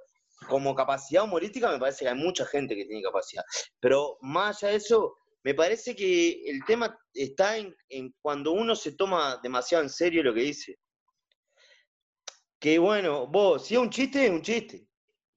como 0.47 0.73
capacidad 0.75 1.23
humorística 1.23 1.71
me 1.71 1.79
parece 1.79 2.05
que 2.05 2.09
hay 2.09 2.15
mucha 2.17 2.45
gente 2.45 2.75
que 2.75 2.85
tiene 2.85 3.01
capacidad. 3.03 3.43
Pero 3.79 4.17
más 4.21 4.61
allá 4.63 4.71
de 4.71 4.77
eso, 4.77 5.17
me 5.47 5.53
parece 5.53 5.95
que 5.95 6.41
el 6.45 6.59
tema 6.65 6.99
está 7.13 7.55
en, 7.55 7.73
en 7.87 8.13
cuando 8.21 8.51
uno 8.51 8.75
se 8.75 8.91
toma 8.97 9.39
demasiado 9.41 9.81
en 9.81 9.89
serio 9.89 10.21
lo 10.21 10.33
que 10.33 10.41
dice. 10.41 10.77
Que 12.59 12.77
bueno, 12.79 13.27
vos, 13.27 13.65
si 13.65 13.75
es 13.75 13.79
un 13.79 13.89
chiste, 13.89 14.25
es 14.25 14.31
un 14.31 14.41
chiste. 14.41 14.85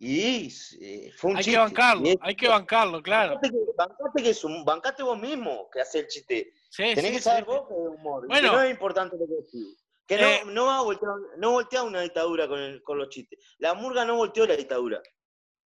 Y 0.00 0.48
eh, 0.80 1.12
fue 1.16 1.30
un 1.30 1.36
hay 1.36 1.44
chiste. 1.44 1.52
que 1.58 1.62
bancarlo, 1.62 2.06
es- 2.08 2.16
hay 2.22 2.34
que 2.34 2.48
bancarlo, 2.48 3.00
claro. 3.00 3.34
Bancate 3.34 3.50
que, 3.52 3.72
bancate 3.76 4.22
que 4.24 4.30
es 4.30 4.42
un- 4.44 4.64
bancate 4.64 5.02
vos 5.04 5.16
mismo 5.16 5.68
que 5.72 5.80
hace 5.80 6.00
el 6.00 6.08
chiste. 6.08 6.54
Sí, 6.70 6.82
Tenés 6.94 7.04
sí, 7.10 7.12
que 7.12 7.20
saber 7.22 7.44
sí. 7.44 7.50
vos 7.50 7.68
que 7.68 7.74
es 7.74 7.80
humor. 8.00 8.26
Bueno. 8.26 8.50
que 8.50 8.56
no 8.56 8.62
es 8.62 8.70
importante 8.72 9.16
lo 9.16 9.26
que 9.28 9.34
decís. 9.44 9.76
Que 10.08 10.16
no, 10.16 10.26
Eh. 10.26 10.40
no 10.46 10.66
va 10.66 10.78
a 10.78 10.82
voltear, 10.82 11.12
no 11.36 11.52
voltea 11.52 11.84
una 11.84 12.00
dictadura 12.00 12.48
con, 12.48 12.58
el- 12.58 12.82
con 12.82 12.98
los 12.98 13.10
chistes. 13.10 13.38
La 13.58 13.74
murga 13.74 14.04
no 14.04 14.16
volteó 14.16 14.44
la 14.44 14.56
dictadura. 14.56 15.00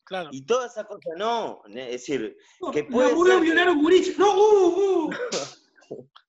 Claro. 0.06 0.30
Y 0.32 0.44
todas 0.46 0.72
esas 0.72 0.86
cosas 0.86 1.14
no. 1.18 1.62
Es 1.68 1.92
decir, 1.92 2.38
No, 2.62 2.72
que 2.72 2.84
puede 2.84 3.10
ser 3.10 3.18
que- 3.18 3.40
violaron 3.42 3.82
gurises. 3.82 4.18
No, 4.18 4.34
uh, 4.36 5.10
uh. 5.10 5.10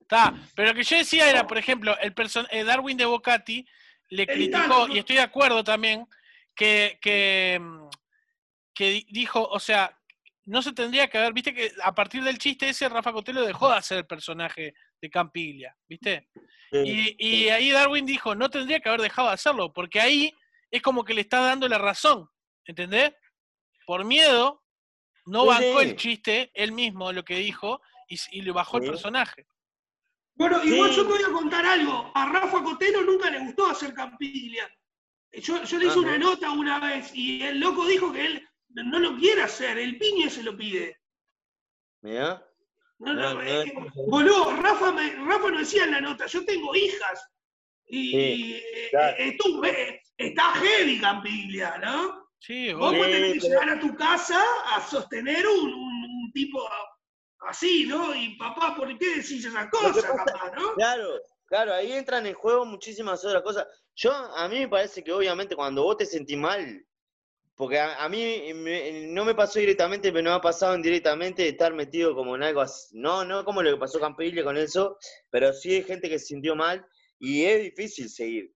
Está, 0.01 0.35
pero 0.55 0.69
lo 0.69 0.75
que 0.75 0.85
yo 0.85 0.97
decía 0.97 1.29
era, 1.29 1.47
por 1.47 1.59
ejemplo, 1.59 1.97
el 2.01 2.15
person 2.15 2.47
eh, 2.51 2.65
Darwin 2.65 2.97
de 2.97 3.05
Bocati 3.05 3.67
le 4.11 4.23
El 4.23 4.29
criticó, 4.29 4.87
y 4.89 4.99
estoy 4.99 5.17
de 5.17 5.23
acuerdo 5.23 5.65
también, 5.65 6.07
que, 6.55 6.99
que, 7.03 7.59
mm, 7.61 7.89
que 8.73 8.91
di- 8.91 9.07
dijo, 9.11 9.43
o 9.47 9.59
sea, 9.59 9.99
no 10.45 10.63
se 10.63 10.73
tendría 10.73 11.09
que 11.09 11.19
haber, 11.19 11.33
viste 11.33 11.53
que 11.53 11.73
a 11.83 11.93
partir 11.95 12.23
del 12.23 12.39
chiste 12.39 12.69
ese, 12.69 12.89
Rafa 12.89 13.13
Cotelo 13.13 13.45
dejó 13.45 13.69
de 13.69 13.77
hacer 13.79 13.99
el 13.99 14.07
personaje 14.07 14.75
de 15.03 15.11
Campiglia, 15.11 15.77
¿viste? 15.89 16.29
Sí, 16.71 17.17
Y, 17.19 17.27
y 17.45 17.49
ahí 17.49 17.71
Darwin 17.73 18.07
dijo, 18.07 18.35
no 18.37 18.49
tendría 18.49 18.79
que 18.81 18.89
haber 18.89 19.01
dejado 19.03 19.27
de 19.29 19.35
hacerlo, 19.35 19.73
porque 19.73 20.01
ahí 20.01 20.33
es 20.71 20.83
como 20.83 21.05
que 21.05 21.15
le 21.15 21.23
está 21.23 21.41
dando 21.41 21.67
la 21.69 21.79
razón, 21.79 22.31
¿entendés? 22.65 23.13
Por 23.87 24.05
miedo, 24.05 24.63
no 25.27 25.43
Sí, 25.43 25.47
bancó 25.49 25.81
el 25.81 25.97
chiste, 25.97 26.51
él 26.55 26.73
mismo 26.73 27.13
lo 27.13 27.25
que 27.25 27.37
dijo, 27.37 27.81
y, 28.09 28.43
le 28.43 28.51
bajó 28.53 28.79
el 28.79 28.91
personaje. 28.91 29.47
Bueno, 30.35 30.63
igual 30.63 30.91
Sí. 30.91 30.97
yo 30.97 31.07
te 31.07 31.13
voy 31.13 31.23
a 31.23 31.33
contar 31.33 31.65
algo. 31.65 32.13
A 32.15 32.27
Rafa 32.31 32.63
Cotelo 32.63 33.03
nunca 33.03 33.31
le 33.31 33.39
gustó 33.41 33.67
hacer 33.67 33.95
Campiglia. 33.95 34.69
Yo, 35.33 35.63
yo 35.65 35.79
le 35.79 35.87
hice 35.87 35.99
Ah, 35.99 36.03
una 36.03 36.19
¿no? 36.19 36.31
nota 36.31 36.51
una 36.51 36.79
vez 36.81 37.11
y 37.15 37.43
el 37.43 37.59
loco 37.59 37.87
dijo 37.87 38.13
que 38.13 38.27
él 38.27 38.49
no 38.69 38.99
lo 38.99 39.17
quiere 39.17 39.43
hacer, 39.43 39.79
el 39.79 39.99
piñe 39.99 40.29
se 40.31 40.43
lo 40.43 40.57
pide. 40.57 40.99
mirá. 42.03 42.43
No, 42.99 43.13
no, 43.13 43.35
No, 43.35 43.43
eh, 43.43 43.73
no, 43.75 43.87
eh, 43.87 43.91
boludo, 44.09 44.57
Rafa, 44.57 44.93
me, 44.93 45.11
Rafa 45.17 45.51
no 45.51 45.59
decía 45.59 45.85
en 45.85 45.91
la 45.93 46.01
nota, 46.01 46.27
yo 46.27 46.45
tengo 46.45 46.75
hijas. 46.75 47.29
Y, 47.89 48.11
Sí, 48.11 48.17
y, 48.17 48.53
eh, 48.55 48.89
claro. 48.91 49.17
eh, 49.19 49.37
tú, 49.39 49.65
eh, 49.65 50.03
está 50.17 50.53
heavy 50.55 50.99
Campiglia, 51.01 51.77
¿no? 51.79 52.26
Sí, 52.39 52.73
Vos 52.75 52.95
podés 52.95 53.13
tener 53.13 53.33
que 53.33 53.39
pero- 53.41 53.61
llegar 53.61 53.77
a 53.77 53.81
tu 53.81 53.97
casa 53.97 54.43
a 54.67 54.81
sostener 54.89 55.47
un, 55.47 55.73
un- 55.73 56.05
un 56.25 56.33
tipo 56.33 56.63
así, 57.41 57.87
¿no? 57.87 58.15
Y 58.15 58.37
papá, 58.37 58.75
¿por 58.77 58.89
qué 58.99 59.17
decís 59.17 59.45
esas 59.45 59.69
cosas, 59.71 60.05
pasa- 60.05 60.15
capaz, 60.33 60.53
no? 60.55 60.75
Claro, 60.75 61.09
claro, 61.47 61.75
ahí 61.75 61.93
entran 61.93 62.27
en 62.27 62.35
juego 62.35 62.65
muchísimas 62.65 63.25
otras 63.25 63.43
cosas. 63.43 63.67
Yo, 63.95 64.13
a 64.13 64.49
mí 64.49 64.59
me 64.61 64.69
parece 64.69 65.03
que 65.03 65.13
obviamente 65.13 65.57
cuando 65.57 65.83
vos 65.83 65.97
te 65.97 66.07
sentís 66.07 66.37
mal, 66.37 66.85
porque 67.55 67.79
a, 67.79 68.05
a 68.05 68.09
mí 68.09 68.53
me- 68.55 69.07
no 69.09 69.25
me 69.25 69.35
pasó 69.35 69.59
directamente, 69.59 70.13
pero 70.13 70.25
me 70.25 70.31
ha 70.37 70.41
pasado 70.41 70.75
indirectamente 70.77 71.43
de 71.43 71.49
estar 71.49 71.73
metido 71.73 72.15
como 72.15 72.37
en 72.37 72.43
algo 72.43 72.61
así. 72.61 72.89
No, 72.99 73.25
no 73.25 73.45
como 73.45 73.63
lo 73.63 73.71
que 73.73 73.79
pasó 73.81 73.99
Campiglia 73.99 74.45
con 74.45 74.57
eso, 74.59 74.99
pero 75.31 75.53
sí 75.55 75.75
hay 75.75 75.83
gente 75.83 76.09
que 76.11 76.19
se 76.19 76.27
sintió 76.27 76.55
mal 76.55 76.87
y 77.19 77.45
es 77.45 77.63
difícil 77.63 78.11
seguir. 78.11 78.53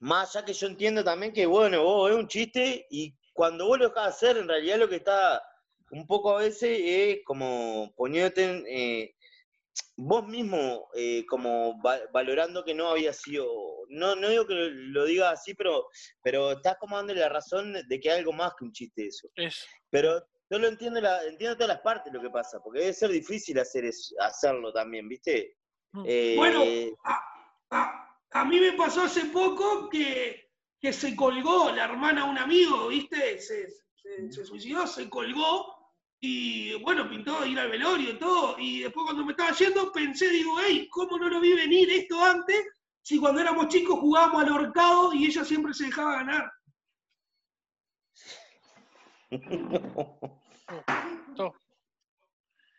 Más 0.00 0.34
allá 0.36 0.44
que 0.44 0.52
yo 0.52 0.66
entiendo 0.66 1.02
también 1.02 1.32
que, 1.32 1.46
bueno, 1.46 1.82
vos 1.82 2.10
es 2.10 2.16
un 2.16 2.28
chiste 2.28 2.86
y 2.90 3.14
cuando 3.32 3.66
vos 3.66 3.78
lo 3.78 3.88
dejás 3.88 4.08
hacer, 4.08 4.36
en 4.38 4.48
realidad 4.48 4.78
lo 4.78 4.88
que 4.88 4.96
está 4.96 5.42
un 5.90 6.06
poco 6.06 6.36
a 6.36 6.40
veces 6.42 6.78
es 6.82 7.18
como 7.24 7.92
poniéndote 7.96 8.44
en, 8.44 8.64
eh, 8.68 9.14
vos 9.96 10.26
mismo 10.26 10.88
eh, 10.94 11.24
como 11.26 11.80
va- 11.80 12.00
valorando 12.12 12.64
que 12.64 12.74
no 12.74 12.88
había 12.88 13.12
sido, 13.12 13.46
no, 13.88 14.16
no 14.16 14.28
digo 14.28 14.46
que 14.46 14.54
lo, 14.54 14.68
lo 14.68 15.04
diga 15.04 15.30
así, 15.30 15.54
pero, 15.54 15.86
pero 16.22 16.52
estás 16.52 16.76
como 16.78 16.96
dándole 16.96 17.20
la 17.20 17.28
razón 17.28 17.72
de 17.72 18.00
que 18.00 18.10
hay 18.10 18.18
algo 18.18 18.32
más 18.32 18.52
que 18.58 18.64
un 18.64 18.72
chiste 18.72 19.06
eso. 19.06 19.28
Es, 19.36 19.64
Pero 19.90 20.18
yo 20.50 20.58
lo 20.58 20.68
entiendo, 20.68 21.00
la, 21.00 21.24
entiendo 21.24 21.56
todas 21.56 21.68
las 21.68 21.80
partes 21.80 22.12
lo 22.12 22.20
que 22.20 22.30
pasa, 22.30 22.58
porque 22.62 22.80
debe 22.80 22.92
ser 22.92 23.10
difícil 23.10 23.58
hacer 23.58 23.84
eso, 23.84 24.14
hacerlo 24.20 24.72
también, 24.72 25.08
¿viste? 25.08 25.56
Mm. 25.92 26.04
Eh, 26.06 26.34
Bueno, 26.36 26.64
a, 27.04 27.20
a- 27.70 28.05
a 28.32 28.44
mí 28.44 28.60
me 28.60 28.72
pasó 28.72 29.02
hace 29.02 29.26
poco 29.26 29.88
que, 29.88 30.50
que 30.80 30.92
se 30.92 31.14
colgó 31.16 31.70
la 31.70 31.84
hermana 31.84 32.24
de 32.24 32.30
un 32.30 32.38
amigo, 32.38 32.88
¿viste? 32.88 33.38
Se, 33.40 33.68
se- 33.94 34.32
se 34.32 34.44
suicidó, 34.44 34.86
se 34.86 35.08
colgó 35.08 35.74
y 36.20 36.74
bueno, 36.82 37.08
pintó 37.08 37.44
ir 37.46 37.58
al 37.58 37.70
velorio 37.70 38.10
y 38.10 38.18
todo. 38.18 38.56
Y 38.58 38.80
después 38.80 39.04
cuando 39.04 39.24
me 39.24 39.32
estaba 39.32 39.52
yendo 39.52 39.92
pensé, 39.92 40.28
digo, 40.30 40.56
hey, 40.60 40.88
¿cómo 40.90 41.18
no 41.18 41.28
lo 41.28 41.40
vi 41.40 41.54
venir 41.54 41.90
esto 41.90 42.22
antes? 42.22 42.64
Si 43.02 43.18
cuando 43.18 43.40
éramos 43.40 43.68
chicos 43.68 43.98
jugábamos 44.00 44.42
al 44.44 44.52
horcado 44.52 45.12
y 45.14 45.26
ella 45.26 45.44
siempre 45.44 45.72
se 45.74 45.86
dejaba 45.86 46.16
ganar. 46.16 46.52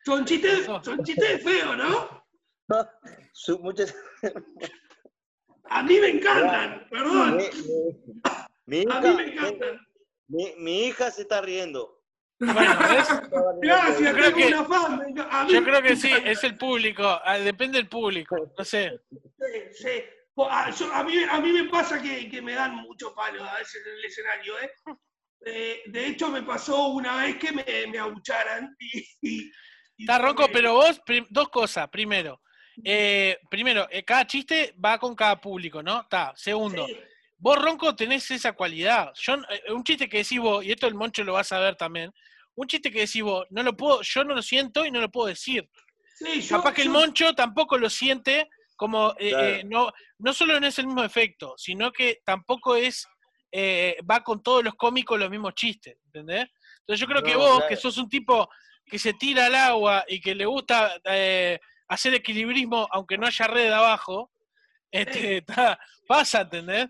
Son 0.06 0.24
chistes, 0.26 0.66
son 0.84 1.04
chistes 1.04 1.44
feos, 1.44 1.78
¿no? 1.78 2.24
su- 3.34 3.60
muchas- 3.60 3.94
A 5.70 5.84
mí 5.84 6.00
me 6.00 6.08
encantan, 6.10 6.88
perdón. 6.90 7.38
mi, 7.38 7.44
mi- 8.66 8.84
mi 8.84 8.86
A 8.92 9.02
mí 9.02 9.16
me 9.16 9.24
encantan. 9.34 9.80
mi- 10.28 10.54
mi 10.58 10.86
hija 10.88 11.12
se 11.12 11.22
está 11.24 11.42
riendo. 11.42 11.94
Bueno, 12.40 12.78
¿ves? 12.90 13.08
Gracias, 13.62 14.00
Yo 14.00 14.14
creo 14.14 14.34
que- 14.34 14.48
una 14.48 14.64
fan. 14.66 15.48
Yo 15.50 15.64
creo 15.64 15.82
que 15.82 15.96
sí, 15.96 16.12
es 16.24 16.44
el 16.44 16.58
público, 16.58 17.04
ah, 17.24 17.38
depende 17.40 17.78
del 17.80 17.90
público, 17.90 18.36
no 18.58 18.64
sé. 18.66 19.00
Sí, 19.12 19.62
sí. 19.74 19.90
Po- 20.36 20.50
a, 20.50 20.70
yo- 20.72 20.94
a 20.94 21.04
mí, 21.04 21.16
a 21.30 21.40
mí 21.42 21.52
me 21.52 21.64
pasa 21.70 22.00
que, 22.02 22.30
que 22.30 22.42
me 22.42 22.54
dan 22.54 22.76
mucho 22.76 23.14
palo 23.16 23.44
a 23.44 23.56
veces 23.58 23.82
en 23.86 23.94
el 23.94 24.06
escenario, 24.06 24.54
¿eh? 24.60 24.72
Eh, 25.46 25.82
de 25.88 26.08
hecho, 26.08 26.30
me 26.30 26.44
pasó 26.44 26.88
una 26.90 27.24
vez 27.24 27.38
que 27.38 27.52
me, 27.52 27.64
me 27.92 27.98
abucharan 28.00 28.76
y... 28.80 29.00
y- 29.22 29.52
y 30.00 30.04
Está 30.04 30.20
ronco, 30.20 30.44
me- 30.44 30.54
pero 30.54 30.74
vos, 30.74 31.02
dos 31.32 31.50
cosas. 31.50 31.90
Primero, 31.90 32.40
eh, 32.84 33.38
primero, 33.50 33.88
eh, 33.90 34.04
cada 34.04 34.26
chiste 34.28 34.74
va 34.84 34.98
con 34.98 35.16
cada 35.16 35.40
público, 35.40 35.82
¿no? 35.82 36.02
Está. 36.02 36.34
Segundo, 36.36 36.86
Sí, 36.86 36.98
vos, 37.38 37.58
Ronco, 37.62 37.96
tenés 37.96 38.30
esa 38.32 38.54
cualidad. 38.54 39.12
Yo, 39.16 39.36
eh, 39.50 39.72
un 39.72 39.84
chiste 39.84 40.08
que 40.10 40.20
decís 40.20 40.40
vos, 40.40 40.64
y 40.64 40.72
esto 40.72 40.88
el 40.88 40.96
Moncho 40.96 41.24
lo 41.24 41.34
va 41.34 41.42
a 41.42 41.44
saber 41.46 41.76
también, 41.76 42.12
un 42.56 42.68
chiste 42.68 42.92
que 42.92 43.02
decís 43.02 43.22
vos, 43.24 43.46
no 43.50 43.64
lo 43.64 43.76
puedo, 43.76 44.02
yo 44.02 44.24
no 44.24 44.34
lo 44.36 44.42
siento 44.42 44.86
y 44.86 44.92
no 44.92 45.00
lo 45.02 45.10
puedo 45.10 45.28
decir. 45.28 45.70
sí, 46.16 46.42
yo- 46.42 46.58
Capaz 46.58 46.74
que 46.74 46.82
el 46.84 46.90
Moncho 46.90 47.34
tampoco 47.34 47.78
lo 47.78 47.90
siente 47.90 48.50
como, 48.76 49.12
eh, 49.20 49.30
Claro. 49.30 49.46
eh, 49.48 49.64
no, 49.66 49.92
no 50.20 50.34
solo 50.34 50.60
no 50.60 50.68
es 50.68 50.78
el 50.80 50.86
mismo 50.88 51.04
efecto, 51.04 51.54
sino 51.58 51.92
que 51.92 52.22
tampoco 52.24 52.76
es, 52.76 53.08
eh, 53.52 53.98
va 54.10 54.22
con 54.24 54.42
todos 54.44 54.64
los 54.64 54.76
cómicos 54.76 55.20
los 55.20 55.30
mismos 55.32 55.54
chistes, 55.56 55.98
¿entendés? 56.06 56.48
Entonces 56.80 57.00
yo 57.00 57.08
creo 57.08 57.24
que 57.24 57.36
vos, 57.36 57.56
claro. 57.58 57.68
que 57.70 57.76
sos 57.76 57.98
un 57.98 58.08
tipo 58.10 58.48
que 58.86 58.98
se 59.00 59.14
tira 59.14 59.48
al 59.48 59.56
agua 59.56 60.06
y 60.08 60.22
que 60.22 60.34
le 60.36 60.46
gusta 60.46 61.00
eh, 61.06 61.60
hacer 61.88 62.14
equilibrismo 62.14 62.88
aunque 62.92 63.18
no 63.18 63.28
haya 63.28 63.48
red 63.48 63.72
abajo, 63.72 64.32
este, 64.92 65.42
ta- 65.42 65.80
pasa, 66.08 66.42
¿entendés? 66.42 66.88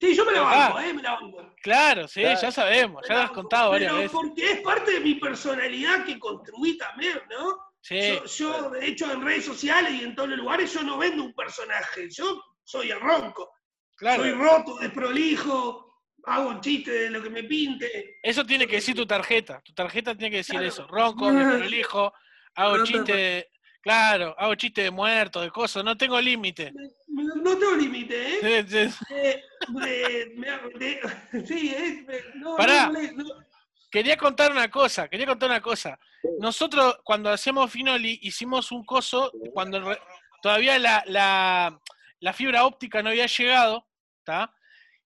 Sí, 0.00 0.14
yo 0.14 0.24
me 0.26 0.32
la 0.32 0.40
Ah. 0.40 0.68
banco, 0.68 0.80
¿eh? 0.80 0.92
Me 0.92 1.02
la 1.02 1.12
banco. 1.14 1.54
Claro, 1.62 2.06
sí, 2.06 2.20
Claro. 2.20 2.40
ya 2.40 2.50
sabemos, 2.52 3.02
Me 3.02 3.08
ya 3.08 3.14
la 3.14 3.20
lo 3.20 3.26
has 3.26 3.32
contado 3.32 3.70
varias 3.70 3.90
pero 3.92 4.02
veces. 4.02 4.12
porque 4.12 4.52
es 4.52 4.60
parte 4.60 4.92
de 4.92 5.00
mi 5.00 5.14
personalidad 5.14 6.04
que 6.04 6.18
construí 6.18 6.76
también, 6.76 7.18
¿no? 7.30 7.56
Sí, 7.80 8.00
Yo, 8.00 8.24
yo, 8.24 8.70
de 8.70 8.86
hecho, 8.86 9.10
en 9.12 9.22
redes 9.24 9.44
sociales 9.44 9.92
y 9.92 10.02
en 10.04 10.14
todos 10.14 10.28
los 10.30 10.38
lugares, 10.38 10.72
yo 10.74 10.82
no 10.82 10.98
vendo 10.98 11.22
un 11.22 11.32
personaje. 11.34 12.08
Yo 12.10 12.42
soy 12.64 12.90
el 12.90 13.00
ronco. 13.00 13.50
claro. 13.98 14.22
Soy 14.24 14.32
roto, 14.32 14.76
desprolijo, 14.78 16.02
hago 16.24 16.48
un 16.50 16.60
chiste 16.60 16.90
de 16.90 17.10
lo 17.10 17.22
que 17.22 17.30
me 17.30 17.44
pinte. 17.44 18.18
Eso 18.22 18.44
tiene 18.44 18.66
que 18.66 18.76
decir 18.76 18.94
tu 18.94 19.06
tarjeta. 19.06 19.62
Tu 19.64 19.72
tarjeta 19.72 20.14
tiene 20.14 20.30
que 20.32 20.36
decir 20.38 20.54
Claro. 20.56 20.66
eso. 20.68 20.86
Ronco, 20.86 21.30
me 21.30 21.44
prolijo, 21.56 22.12
hago 22.56 22.72
Roto 22.76 22.84
chiste 22.86 23.12
de. 23.16 23.50
Claro, 23.86 24.34
hago 24.36 24.56
chiste 24.56 24.82
de 24.82 24.90
muertos, 24.90 25.44
de 25.44 25.50
cosas, 25.52 25.84
no 25.84 25.96
tengo 25.96 26.20
límite. 26.20 26.72
No 27.06 27.56
tengo 27.56 27.76
límite, 27.76 28.16
¿eh? 28.60 28.64
Sí, 28.68 28.88
sí. 28.90 29.14
Eh, 29.14 29.44
de- 29.68 30.32
me- 30.34 30.58
de- 30.76 31.46
sí, 31.46 31.72
eh, 31.72 32.04
me- 32.04 32.40
no, 32.40 32.56
Pará. 32.56 32.88
no, 32.88 33.00
no, 33.00 33.22
no. 33.22 33.46
Quería 33.88 34.16
contar 34.16 34.50
una 34.50 34.68
cosa, 34.68 35.06
quería 35.08 35.26
contar 35.26 35.50
una 35.50 35.60
cosa. 35.60 35.96
Nosotros, 36.40 36.98
cuando 37.04 37.30
hacíamos 37.30 37.70
Finoli, 37.70 38.18
hicimos 38.22 38.72
un 38.72 38.84
coso, 38.84 39.30
cuando 39.54 39.80
re- 39.80 40.00
todavía 40.42 40.80
la, 40.80 41.04
la- 41.06 41.80
la 42.18 42.32
fibra 42.32 42.64
óptica 42.66 43.04
no 43.04 43.10
había 43.10 43.26
llegado, 43.26 43.86
¿está? 44.18 44.52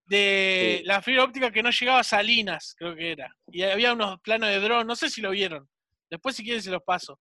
De 0.07 0.79
Sí. 0.79 0.87
la 0.87 1.03
fibra 1.03 1.25
óptica 1.25 1.51
que 1.53 1.63
no 1.63 1.69
llegaba 1.71 1.99
a 2.01 2.05
Salinas, 2.05 2.75
creo 2.79 2.97
que 2.97 3.13
era. 3.13 3.37
Y 3.53 3.63
había 3.63 3.93
unos 3.93 4.19
planos 4.23 4.49
de 4.49 4.59
dron, 4.59 4.87
no 4.87 4.97
sé 4.97 5.11
si 5.11 5.21
lo 5.21 5.33
vieron. 5.33 5.69
Después, 6.09 6.35
si 6.35 6.43
quieren, 6.45 6.63
se 6.63 6.71
los 6.71 6.83
paso. 6.83 7.21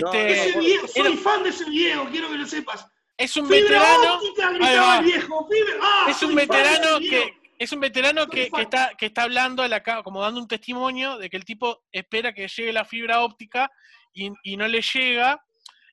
No, 0.00 0.12
Este, 0.12 0.48
Ese 0.50 0.58
viejo, 0.60 0.88
soy 0.88 1.06
Era- 1.06 1.16
fan 1.16 1.42
de 1.42 1.48
ese 1.50 1.64
viejo, 1.70 2.08
quiero 2.10 2.28
que 2.30 2.34
lo 2.38 2.46
sepas. 2.46 2.86
es 3.16 3.36
un 3.36 3.46
Fibra 3.48 3.80
veterano. 3.80 4.14
óptica, 4.14 4.50
el 4.50 5.04
viejo. 5.04 5.48
Fibra, 5.48 5.74
ah, 5.82 6.06
es 6.08 6.22
un 6.22 6.34
veterano 6.34 6.98
que 7.00 7.34
es 7.58 7.72
un 7.72 7.80
veterano 7.80 8.26
que, 8.26 8.50
que 8.50 8.62
está 8.62 8.92
que 8.98 9.06
está 9.06 9.22
hablando 9.22 9.62
a 9.62 9.68
la 9.68 9.82
como 10.02 10.20
dando 10.20 10.40
un 10.40 10.48
testimonio 10.48 11.18
de 11.18 11.30
que 11.30 11.36
el 11.36 11.44
tipo 11.44 11.84
espera 11.92 12.32
que 12.34 12.48
llegue 12.48 12.72
la 12.72 12.84
fibra 12.84 13.20
óptica 13.22 13.70
y, 14.12 14.30
y 14.42 14.56
no 14.56 14.66
le 14.66 14.82
llega 14.82 15.40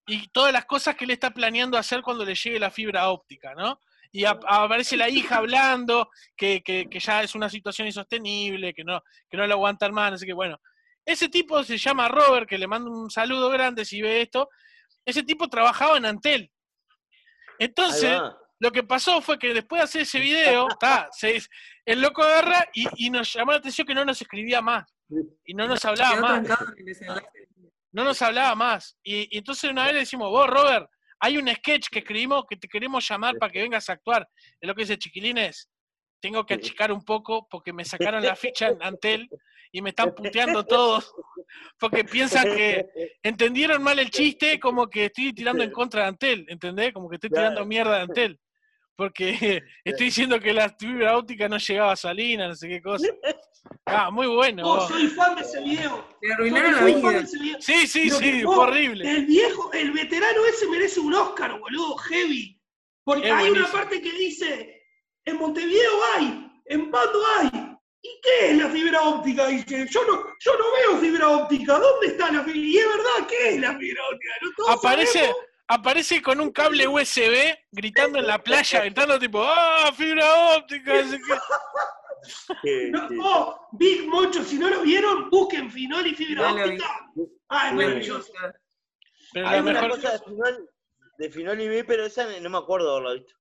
y 0.08 0.28
todas 0.30 0.52
las 0.52 0.66
cosas 0.66 0.96
que 0.96 1.06
él 1.06 1.12
está 1.12 1.30
planeando 1.32 1.78
hacer 1.78 2.02
cuando 2.02 2.26
le 2.26 2.34
llegue 2.34 2.60
la 2.60 2.72
fibra 2.72 3.10
óptica, 3.10 3.54
¿no? 3.54 3.80
Y 4.12 4.26
ap- 4.26 4.44
aparece 4.48 4.98
la 4.98 5.08
hija 5.08 5.38
hablando 5.38 6.10
que, 6.36 6.62
que- 6.64 6.90
que 6.90 7.00
ya 7.00 7.22
es 7.22 7.36
una 7.36 7.48
situación 7.50 7.88
insostenible, 7.88 8.74
que 8.74 8.84
no, 8.84 9.02
que 9.30 9.38
no 9.38 9.46
lo 9.48 9.54
aguantan 9.54 9.94
más, 9.94 10.14
así 10.14 10.26
que 10.26 10.34
bueno. 10.34 10.60
Ese 11.06 11.30
tipo 11.30 11.64
se 11.64 11.78
llama 11.78 12.08
Robert, 12.08 12.48
que 12.48 12.58
le 12.58 12.68
mando 12.68 12.92
un 12.92 13.10
saludo 13.10 13.50
grande 13.50 13.86
si 13.86 14.02
ve 14.02 14.22
esto. 14.22 14.50
Ese 15.06 15.24
tipo 15.24 15.48
trabajaba 15.48 15.98
en 15.98 16.06
Antel. 16.06 16.52
Entonces, 17.60 18.12
lo 18.60 18.72
que 18.72 18.84
pasó 18.84 19.22
fue 19.22 19.38
que 19.40 19.54
después 19.54 19.80
de 19.80 19.84
hacer 19.84 20.02
ese 20.04 20.20
video, 20.20 20.68
ta, 20.80 21.10
se- 21.12 21.42
el 21.86 22.02
loco 22.02 22.24
agarra 22.24 22.68
y, 22.74 22.86
y 23.06 23.10
nos 23.10 23.34
llamó 23.34 23.52
la 23.52 23.58
atención 23.58 23.88
que 23.88 23.96
no 23.96 24.06
nos 24.06 24.22
escribía 24.22 24.62
más. 24.62 24.86
Y 25.46 25.54
no 25.54 25.68
nos 25.68 25.84
hablaba 25.86 26.16
más. 26.22 26.48
No 27.92 28.04
nos 28.04 28.22
hablaba 28.22 28.56
más. 28.56 28.98
Y, 29.04 29.36
y 29.36 29.38
entonces 29.40 29.70
una 29.70 29.84
vez 29.86 29.94
le 29.94 30.00
decimos, 30.02 30.30
vos, 30.30 30.48
Robert, 30.48 30.88
hay 31.20 31.38
un 31.38 31.48
sketch 31.54 31.88
que 31.90 32.00
escribimos 32.00 32.46
que 32.50 32.56
te 32.56 32.68
queremos 32.68 33.08
llamar 33.08 33.38
para 33.38 33.52
que 33.52 33.62
vengas 33.62 33.90
a 33.90 33.94
actuar. 33.94 34.28
Es 34.60 34.68
lo 34.68 34.74
que 34.74 34.84
dice 34.84 34.98
Chiquilines. 34.98 35.70
Tengo 36.22 36.46
que 36.46 36.54
achicar 36.54 36.92
un 36.92 37.04
poco 37.04 37.48
porque 37.50 37.74
me 37.74 37.84
sacaron 37.84 38.24
la 38.24 38.36
ficha 38.36 38.70
en 38.70 38.82
Antel 38.82 39.30
y 39.72 39.82
me 39.82 39.90
están 39.90 40.14
puteando 40.14 40.66
todos 40.66 41.14
porque 41.80 42.04
piensan 42.04 42.44
que 42.44 42.86
entendieron 43.24 43.82
mal 43.82 44.00
el 44.00 44.10
chiste 44.12 44.60
como 44.60 44.88
que 44.88 45.06
estoy 45.06 45.34
tirando 45.34 45.64
en 45.64 45.72
contra 45.72 46.04
de 46.04 46.08
Antel, 46.10 46.46
¿entendés? 46.48 46.94
Como 46.94 47.10
que 47.10 47.16
estoy 47.16 47.30
tirando 47.30 47.66
mierda 47.66 47.98
de 47.98 48.02
Antel. 48.04 48.40
Porque 48.96 49.64
estoy 49.84 50.06
diciendo 50.06 50.40
que 50.40 50.54
la 50.54 50.70
fibra 50.70 51.18
óptica 51.18 51.50
no 51.50 51.58
llegaba 51.58 51.94
a 51.94 51.96
Salina, 51.96 52.48
no 52.48 52.56
sé 52.56 52.68
qué 52.70 52.82
cosa. 52.82 53.08
Ah, 53.86 54.12
muy 54.12 54.28
bueno. 54.28 54.64
Oh, 54.66 54.88
soy 54.88 55.08
fan 55.08 55.36
de 55.36 55.42
ese 55.42 55.62
video. 55.62 56.08
Le 56.22 56.34
arruinaron 56.34 56.76
la 56.76 56.86
vida. 56.86 57.26
Sí, 57.60 57.88
sí, 57.88 58.10
Lo 58.10 58.18
sí, 58.18 58.42
fue 58.44 58.58
horrible. 58.58 59.10
El 59.10 59.26
viejo, 59.26 59.72
el 59.74 59.92
veterano 59.92 60.46
ese 60.46 60.68
merece 60.68 61.00
un 61.00 61.14
Oscar, 61.14 61.60
boludo, 61.60 61.96
heavy. 61.98 62.60
Porque 63.04 63.28
Es 63.28 63.34
hay 63.34 63.50
una 63.50 63.72
parte 63.72 64.02
que 64.02 64.12
dice, 64.12 64.81
en 65.26 65.38
Montevideo 65.38 65.92
hay, 66.16 66.52
en 66.66 66.92
Pando 66.92 67.22
hay. 67.38 67.50
¿Y 68.04 68.20
qué 68.24 68.52
es 68.52 68.58
la 68.58 68.70
fibra 68.70 69.02
óptica? 69.04 69.48
Dice, 69.48 69.88
yo 69.90 70.04
no, 70.08 70.26
yo 70.40 70.52
no 70.58 70.66
veo 70.74 71.00
fibra 71.00 71.30
óptica. 71.30 71.78
¿Dónde 71.78 72.08
está 72.08 72.32
la 72.32 72.44
fibra? 72.44 72.60
Y 72.60 72.78
es 72.78 72.88
verdad, 72.88 73.28
¿qué 73.30 73.50
es 73.50 73.62
la 73.62 73.78
fibra 73.78 74.02
óptica? 74.12 74.34
No 74.42 74.50
todos 74.58 74.70
Aparece, 74.72 75.20
sabemos. 75.20 75.38
aparece 75.68 76.22
con 76.24 76.40
un 76.42 76.52
cable 76.52 76.88
USB 76.88 77.56
gritando 77.72 78.18
en 78.18 78.26
la 78.26 78.42
playa, 78.42 78.80
gritando 78.82 79.20
tipo, 79.20 79.44
¡ah, 79.44 79.92
fibra 79.96 80.56
óptica! 80.58 81.00
así 81.00 81.18
que- 81.18 81.38
Que- 82.62 82.92
No, 82.92 83.08
oh, 83.24 83.68
Big 83.74 84.08
Mocho, 84.08 84.44
si 84.44 84.58
no 84.60 84.70
lo 84.70 84.82
vieron, 84.82 85.30
busquen 85.32 85.72
Finol 85.72 86.06
y 86.08 86.14
fibra 86.16 86.52
óptica. 86.54 86.86
Ah, 87.50 87.70
es 87.70 87.74
maravilloso. 87.76 88.32
Pero 89.34 89.48
Hay 89.48 89.60
una 89.60 89.72
mejor, 89.74 89.90
cosa 89.92 90.12
de 90.12 90.20
Finol, 90.20 90.70
de 91.18 91.30
Finol 91.32 91.62
y 91.62 91.68
mí, 91.70 91.84
pero 91.84 92.06
esa 92.06 92.28
no 92.40 92.50
me 92.50 92.58
acuerdo 92.60 92.92
haberla 92.92 93.14
visto. 93.14 93.34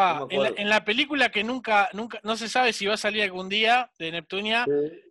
Fa, 0.00 0.10
en, 0.10 0.16
la, 0.18 0.24
acuerdo. 0.24 0.54
en 0.58 0.68
la 0.68 0.84
película 0.84 1.28
que 1.30 1.42
nunca, 1.44 1.88
nunca, 1.92 2.20
no 2.22 2.36
se 2.36 2.48
sabe 2.48 2.72
si 2.72 2.86
va 2.86 2.94
a 2.94 2.98
salir 2.98 3.22
algún 3.22 3.48
día 3.48 3.90
de 3.98 4.12
Neptunia, 4.12 4.64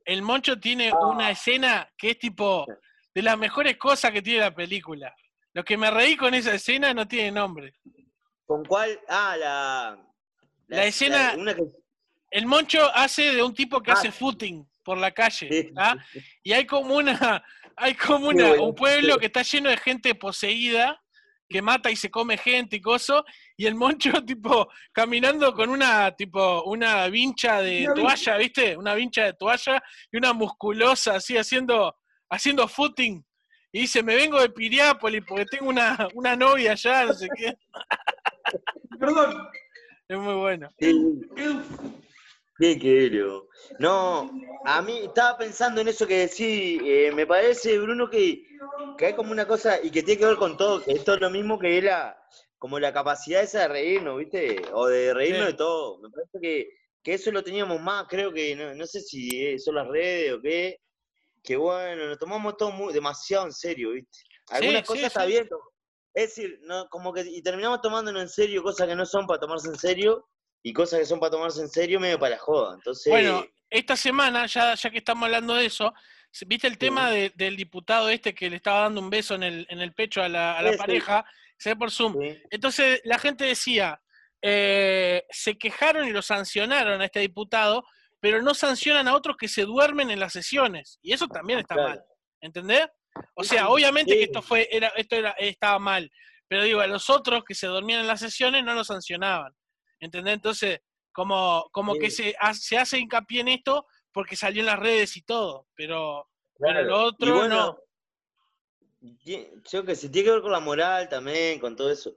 el 0.06 0.22
Moncho 0.22 0.60
tiene 0.60 0.90
Ah. 0.94 1.08
una 1.08 1.32
escena 1.32 1.90
que 1.98 2.12
es 2.12 2.20
tipo 2.20 2.66
de 3.14 3.22
las 3.22 3.38
mejores 3.38 3.78
cosas 3.78 4.12
que 4.12 4.22
tiene 4.22 4.40
la 4.42 4.54
película. 4.54 5.16
Lo 5.54 5.64
que 5.64 5.78
me 5.78 5.90
reí 5.90 6.16
con 6.18 6.34
esa 6.34 6.54
escena 6.54 6.94
no 6.94 7.08
tiene 7.08 7.32
nombre. 7.32 7.74
¿Con 8.46 8.64
cuál? 8.66 9.00
Ah, 9.08 9.36
la. 9.38 9.98
La 10.68 10.86
escena- 10.86 11.34
una 11.38 11.54
que- 11.56 11.64
El 12.32 12.46
Moncho 12.48 12.92
hace 12.94 13.34
de 13.34 13.42
un 13.42 13.54
tipo 13.54 13.82
que 13.82 13.92
Ah. 13.92 13.94
hace 13.94 14.12
footing 14.12 14.68
por 14.84 14.98
la 14.98 15.12
calle, 15.12 15.48
Sí. 15.50 15.72
¿ah? 15.78 15.96
Y 16.44 16.52
hay 16.54 16.66
como 16.66 16.96
una, 16.96 17.44
hay 17.78 17.94
como 17.96 18.28
una, 18.30 18.50
bueno. 18.50 18.64
un 18.66 18.76
pueblo 18.76 19.18
que 19.18 19.28
está 19.28 19.42
lleno 19.44 19.70
de 19.70 19.78
gente 19.78 20.14
poseída, 20.16 21.02
que 21.48 21.62
mata 21.62 21.92
y 21.92 21.96
se 21.96 22.10
come 22.10 22.38
gente 22.38 22.78
y 22.78 22.82
cosas, 22.82 23.22
y 23.56 23.66
el 23.66 23.76
Moncho 23.76 24.12
tipo 24.26 24.68
caminando 24.92 25.54
con 25.54 25.70
una 25.70 26.12
tipo 26.16 26.64
una 26.64 27.08
vincha 27.08 27.62
de 27.62 27.84
Una 27.86 27.94
vincha. 27.94 28.02
toalla, 28.24 28.38
¿viste? 28.38 28.78
Una 28.78 28.94
vincha 28.96 29.24
de 29.26 29.34
toalla 29.34 29.84
y 30.12 30.18
una 30.18 30.34
musculosa 30.34 31.16
así 31.16 31.38
haciendo 31.38 31.96
haciendo 32.30 32.68
footing. 32.68 33.24
Y 33.72 33.82
dice, 33.82 34.02
me 34.02 34.16
vengo 34.16 34.40
de 34.40 34.50
Piriápolis 34.50 35.22
porque 35.28 35.46
tengo 35.46 35.70
una, 35.70 36.08
una 36.14 36.36
novia 36.36 36.72
allá, 36.72 37.06
no 37.06 37.14
sé 37.14 37.28
qué. 37.36 37.54
Perdón. 39.00 39.48
Es 40.08 40.18
muy 40.18 40.36
bueno. 40.36 40.70
Qué 42.58 42.80
querido. 42.80 43.48
No, 43.80 44.30
a 44.66 44.82
mí 44.82 45.00
estaba 45.04 45.38
pensando 45.38 45.82
en 45.82 45.88
eso 45.88 46.08
que 46.08 46.20
decís. 46.28 46.82
eh, 46.84 47.12
me 47.14 47.26
parece, 47.28 47.78
Bruno, 47.80 48.10
que, 48.10 48.44
que 48.98 49.06
hay 49.08 49.14
como 49.14 49.32
una 49.32 49.48
cosa 49.48 49.80
y 49.82 49.92
que 49.92 50.04
tiene 50.04 50.20
que 50.20 50.26
ver 50.26 50.38
con 50.38 50.58
todo, 50.58 50.84
que 50.84 50.94
esto 50.94 51.14
es 51.16 51.22
lo 51.22 51.30
mismo 51.30 51.60
que 51.60 51.82
la, 51.82 52.18
como 52.58 52.80
la 52.80 52.94
capacidad 52.94 53.44
esa 53.44 53.62
de 53.62 53.68
reírnos, 53.68 54.18
¿viste? 54.18 54.62
O 54.74 54.88
de 54.88 55.14
reírnos 55.14 55.46
Sí. 55.46 55.52
de 55.52 55.58
todo. 55.58 56.00
Me 56.00 56.10
parece 56.10 56.40
que, 56.42 56.70
que 57.04 57.14
eso 57.14 57.32
lo 57.32 57.44
teníamos 57.44 57.80
más, 57.82 58.06
creo 58.08 58.32
que, 58.32 58.56
no, 58.56 58.74
no 58.74 58.86
sé 58.86 59.02
si 59.02 59.46
eh, 59.46 59.60
son 59.60 59.76
las 59.76 59.88
redes 59.88 60.34
o 60.34 60.42
qué, 60.42 60.78
que 61.44 61.56
bueno, 61.58 62.08
nos 62.08 62.18
tomamos 62.18 62.58
todo 62.58 62.72
muy, 62.72 62.94
demasiado 62.94 63.46
en 63.46 63.52
serio, 63.52 63.92
¿viste? 63.92 64.20
Algunas 64.50 64.82
sí, 64.82 64.88
cosas 64.88 65.04
está 65.06 65.22
sí. 65.22 65.28
bien, 65.28 65.50
es 66.14 66.36
decir, 66.36 66.60
no, 66.64 66.88
como 66.90 67.12
que 67.14 67.22
y 67.22 67.42
terminamos 67.42 67.82
tomándonos 67.82 68.22
en 68.22 68.30
serio 68.30 68.64
cosas 68.64 68.88
que 68.88 68.96
no 68.96 69.06
son 69.06 69.28
para 69.28 69.40
tomarse 69.40 69.68
en 69.68 69.78
serio 69.78 70.26
y 70.66 70.74
cosas 70.74 71.00
que 71.00 71.06
son 71.06 71.20
para 71.20 71.30
tomarse 71.30 71.62
en 71.62 71.70
serio 71.70 72.00
medio 72.00 72.18
para 72.18 72.32
la 72.32 72.40
joda. 72.40 72.74
Entonces, 72.74 73.12
Bueno, 73.12 73.46
esta 73.70 73.96
semana, 73.96 74.48
ya, 74.48 74.74
ya 74.74 74.90
que 74.90 74.98
estamos 74.98 75.24
hablando 75.26 75.54
de 75.54 75.68
eso, 75.68 75.94
¿viste 76.48 76.66
el 76.66 76.80
tema 76.80 77.12
de- 77.12 77.32
del 77.36 77.56
diputado 77.56 78.10
este 78.10 78.34
que 78.34 78.50
le 78.50 78.56
estaba 78.56 78.80
dando 78.82 79.00
un 79.00 79.12
beso 79.12 79.36
en 79.36 79.44
el, 79.44 79.68
en 79.70 79.80
el 79.80 79.94
pecho 79.94 80.24
a 80.24 80.28
la, 80.28 80.58
a 80.58 80.64
la 80.64 80.70
Sí, 80.72 80.74
sí. 80.74 80.80
pareja? 80.80 81.26
Se 81.60 81.70
ve 81.70 81.76
por 81.76 81.92
Zoom. 81.92 82.16
Entonces 82.50 83.00
la 83.04 83.20
gente 83.20 83.46
decía, 83.46 84.02
eh, 84.42 85.24
se 85.30 85.56
quejaron 85.56 86.08
y 86.08 86.12
lo 86.12 86.24
sancionaron 86.24 87.00
a 87.00 87.06
este 87.06 87.20
diputado, 87.20 87.86
pero 88.20 88.42
no 88.42 88.56
sancionan 88.56 89.08
a 89.08 89.14
otros 89.16 89.38
que 89.38 89.48
se 89.48 89.66
duermen 89.66 90.10
en 90.10 90.20
las 90.20 90.34
sesiones. 90.34 90.98
Y 91.04 91.14
eso 91.14 91.28
también 91.28 91.60
está 91.60 91.76
Claro. 91.76 91.90
mal. 91.90 92.04
¿Entendés? 92.42 92.88
O 93.36 93.44
sea, 93.44 93.70
obviamente 93.70 94.16
que 94.16 94.24
esto 94.24 94.42
fue, 94.42 94.68
era, 94.72 94.88
esto 94.96 95.16
era, 95.16 95.32
estaba 95.38 95.78
mal. 95.78 96.12
Pero 96.48 96.64
digo, 96.64 96.80
a 96.82 96.88
los 96.88 97.08
otros 97.12 97.44
que 97.44 97.54
se 97.54 97.68
dormían 97.68 98.02
en 98.02 98.08
las 98.08 98.20
sesiones 98.20 98.64
no 98.64 98.74
lo 98.74 98.84
sancionaban. 98.84 99.54
¿Entendés? 100.06 100.36
Entonces, 100.36 100.80
como, 101.12 101.68
como 101.72 101.96
que 101.96 102.10
se, 102.12 102.36
se 102.54 102.78
hace 102.78 103.00
hincapié 103.00 103.42
en 103.42 103.48
esto 103.50 103.86
porque 104.12 104.36
salió 104.36 104.62
en 104.62 104.68
las 104.68 104.80
redes 104.80 105.18
y 105.18 105.22
todo. 105.22 105.68
Pero, 105.76 106.30
pero 106.58 106.74
claro. 106.74 106.88
lo 106.88 106.98
Y 106.98 107.08
otro 107.08 107.34
bueno, 107.36 107.56
no. 107.56 107.80
Yo 109.72 109.86
que 109.86 109.96
sé, 109.96 110.10
tiene 110.10 110.26
que 110.26 110.32
ver 110.32 110.42
con 110.42 110.52
la 110.52 110.60
moral 110.60 111.08
también, 111.10 111.60
con 111.60 111.76
todo 111.76 111.92
eso. 111.92 112.16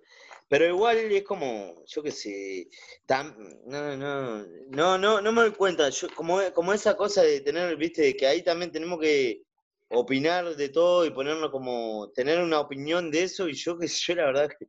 Pero 0.49 0.67
igual 0.67 0.97
es 0.97 1.25
como, 1.25 1.85
yo 1.87 2.03
qué 2.03 2.11
sé, 2.11 2.69
tam- 3.07 3.37
no, 3.67 3.97
no, 3.97 4.47
no, 4.71 4.99
no, 4.99 5.21
no 5.21 5.33
me 5.33 5.43
doy 5.43 5.53
cuenta. 5.53 5.91
Yo, 5.91 6.09
como, 6.15 6.41
como 6.55 6.73
esa 6.73 6.97
cosa 6.97 7.23
de 7.23 7.41
tener, 7.43 7.77
viste, 7.77 8.03
de 8.03 8.17
que 8.17 8.27
ahí 8.27 8.43
también 8.43 8.73
tenemos 8.73 8.99
que 8.99 9.43
opinar 9.91 10.57
de 10.57 10.69
todo 10.71 11.05
y 11.05 11.11
ponernos 11.11 11.51
como, 11.51 12.11
tener 12.15 12.41
una 12.41 12.61
opinión 12.61 13.11
de 13.11 13.25
eso, 13.25 13.49
y 13.49 13.55
yo 13.55 13.79
que 13.79 13.89
sé, 13.89 14.01
yo 14.09 14.15
la 14.17 14.27
verdad 14.27 14.49
que, 14.59 14.67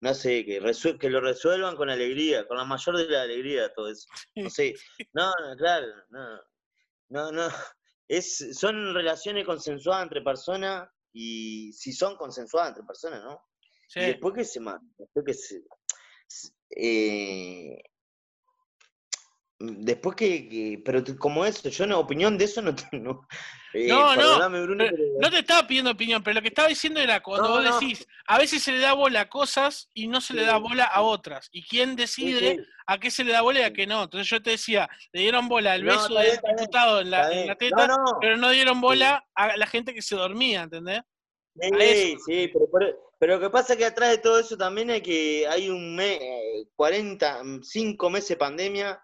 no 0.00 0.14
sé, 0.14 0.44
que, 0.44 0.60
que 0.98 1.10
lo 1.10 1.20
resuelvan 1.20 1.76
con 1.76 1.90
alegría, 1.90 2.46
con 2.46 2.56
la 2.56 2.64
mayor 2.64 2.96
de 2.96 3.08
la 3.08 3.22
alegría 3.22 3.72
todo 3.72 3.88
eso. 3.90 4.08
No 4.36 4.48
sé, 4.50 4.74
no, 5.12 5.32
no, 5.40 5.56
claro, 5.56 5.86
no, 6.10 6.40
no, 7.08 7.32
no. 7.32 7.48
Es, 8.06 8.56
son 8.58 8.94
relaciones 8.94 9.44
consensuadas 9.44 10.04
entre 10.04 10.22
personas 10.22 10.88
y 11.12 11.72
si 11.72 11.92
son 11.92 12.16
consensuadas 12.16 12.70
entre 12.70 12.84
personas, 12.84 13.22
¿no? 13.22 13.42
Sí. 13.88 14.00
Y 14.00 14.06
después 14.06 14.34
que 14.34 14.44
se 14.44 14.60
después 14.60 15.24
que 15.26 15.34
se, 15.34 15.62
eh, 16.70 17.82
después 19.58 20.16
que, 20.16 20.48
que- 20.48 20.82
pero 20.84 21.02
como 21.18 21.44
eso, 21.44 21.68
yo 21.68 21.84
una 21.84 21.98
opinión 21.98 22.38
de 22.38 22.44
eso 22.44 22.62
no 22.62 22.74
tengo. 22.74 23.26
eh, 23.74 23.88
No, 23.88 24.14
no, 24.16 24.50
Bruno, 24.62 24.84
Pero 24.90 25.04
no 25.18 25.30
te 25.30 25.38
estaba 25.40 25.66
pidiendo 25.66 25.90
opinión, 25.90 26.22
pero 26.22 26.34
lo 26.34 26.42
que 26.42 26.48
estaba 26.48 26.68
diciendo 26.68 27.00
era 27.00 27.20
cuando 27.22 27.48
No, 27.48 27.54
vos 27.56 27.64
no. 27.64 27.80
decís, 27.80 28.06
a 28.26 28.38
veces 28.38 28.62
se 28.62 28.72
le 28.72 28.78
da 28.78 28.92
bola 28.92 29.22
a 29.22 29.28
cosas 29.28 29.90
y 29.94 30.06
no 30.06 30.20
se 30.20 30.34
le 30.34 30.44
da 30.44 30.58
bola 30.58 30.84
a 30.84 31.02
otras. 31.02 31.48
¿Y 31.52 31.62
quién 31.66 31.96
decide 31.96 32.56
sí. 32.56 32.62
a 32.86 32.98
qué 32.98 33.10
se 33.10 33.24
le 33.24 33.32
da 33.32 33.42
bola 33.42 33.60
y 33.60 33.64
a 33.64 33.72
qué 33.72 33.86
no? 33.86 34.04
Entonces 34.04 34.28
yo 34.28 34.40
te 34.42 34.50
decía, 34.50 34.88
le 35.12 35.22
dieron 35.22 35.48
bola 35.48 35.72
al 35.72 35.84
No, 35.84 35.92
beso 35.92 36.08
está 36.08 36.20
del 36.20 36.40
bien, 36.42 36.56
diputado 36.56 37.00
en 37.00 37.10
la, 37.10 37.32
en 37.32 37.58
teta, 37.58 37.86
No, 37.86 37.96
no. 37.96 38.18
pero 38.20 38.36
no 38.36 38.50
dieron 38.50 38.80
bola 38.80 39.26
a 39.34 39.56
la 39.56 39.66
gente 39.66 39.92
que 39.92 40.02
se 40.02 40.16
dormía, 40.16 40.62
¿entendés? 40.62 41.02
Sí, 41.60 42.16
sí, 42.24 42.48
pero, 42.52 42.66
pero, 42.72 42.96
pero 43.18 43.34
lo 43.34 43.40
que 43.40 43.50
pasa 43.50 43.72
es 43.72 43.78
que 43.80 43.84
atrás 43.84 44.10
de 44.10 44.18
todo 44.18 44.38
eso 44.38 44.56
también 44.56 44.90
hay 44.90 45.00
que 45.00 45.44
hay 45.48 45.68
un 45.68 45.96
mes, 45.96 46.20
40, 46.76 47.42
5 47.62 48.10
meses 48.10 48.28
de 48.30 48.36
pandemia 48.36 49.02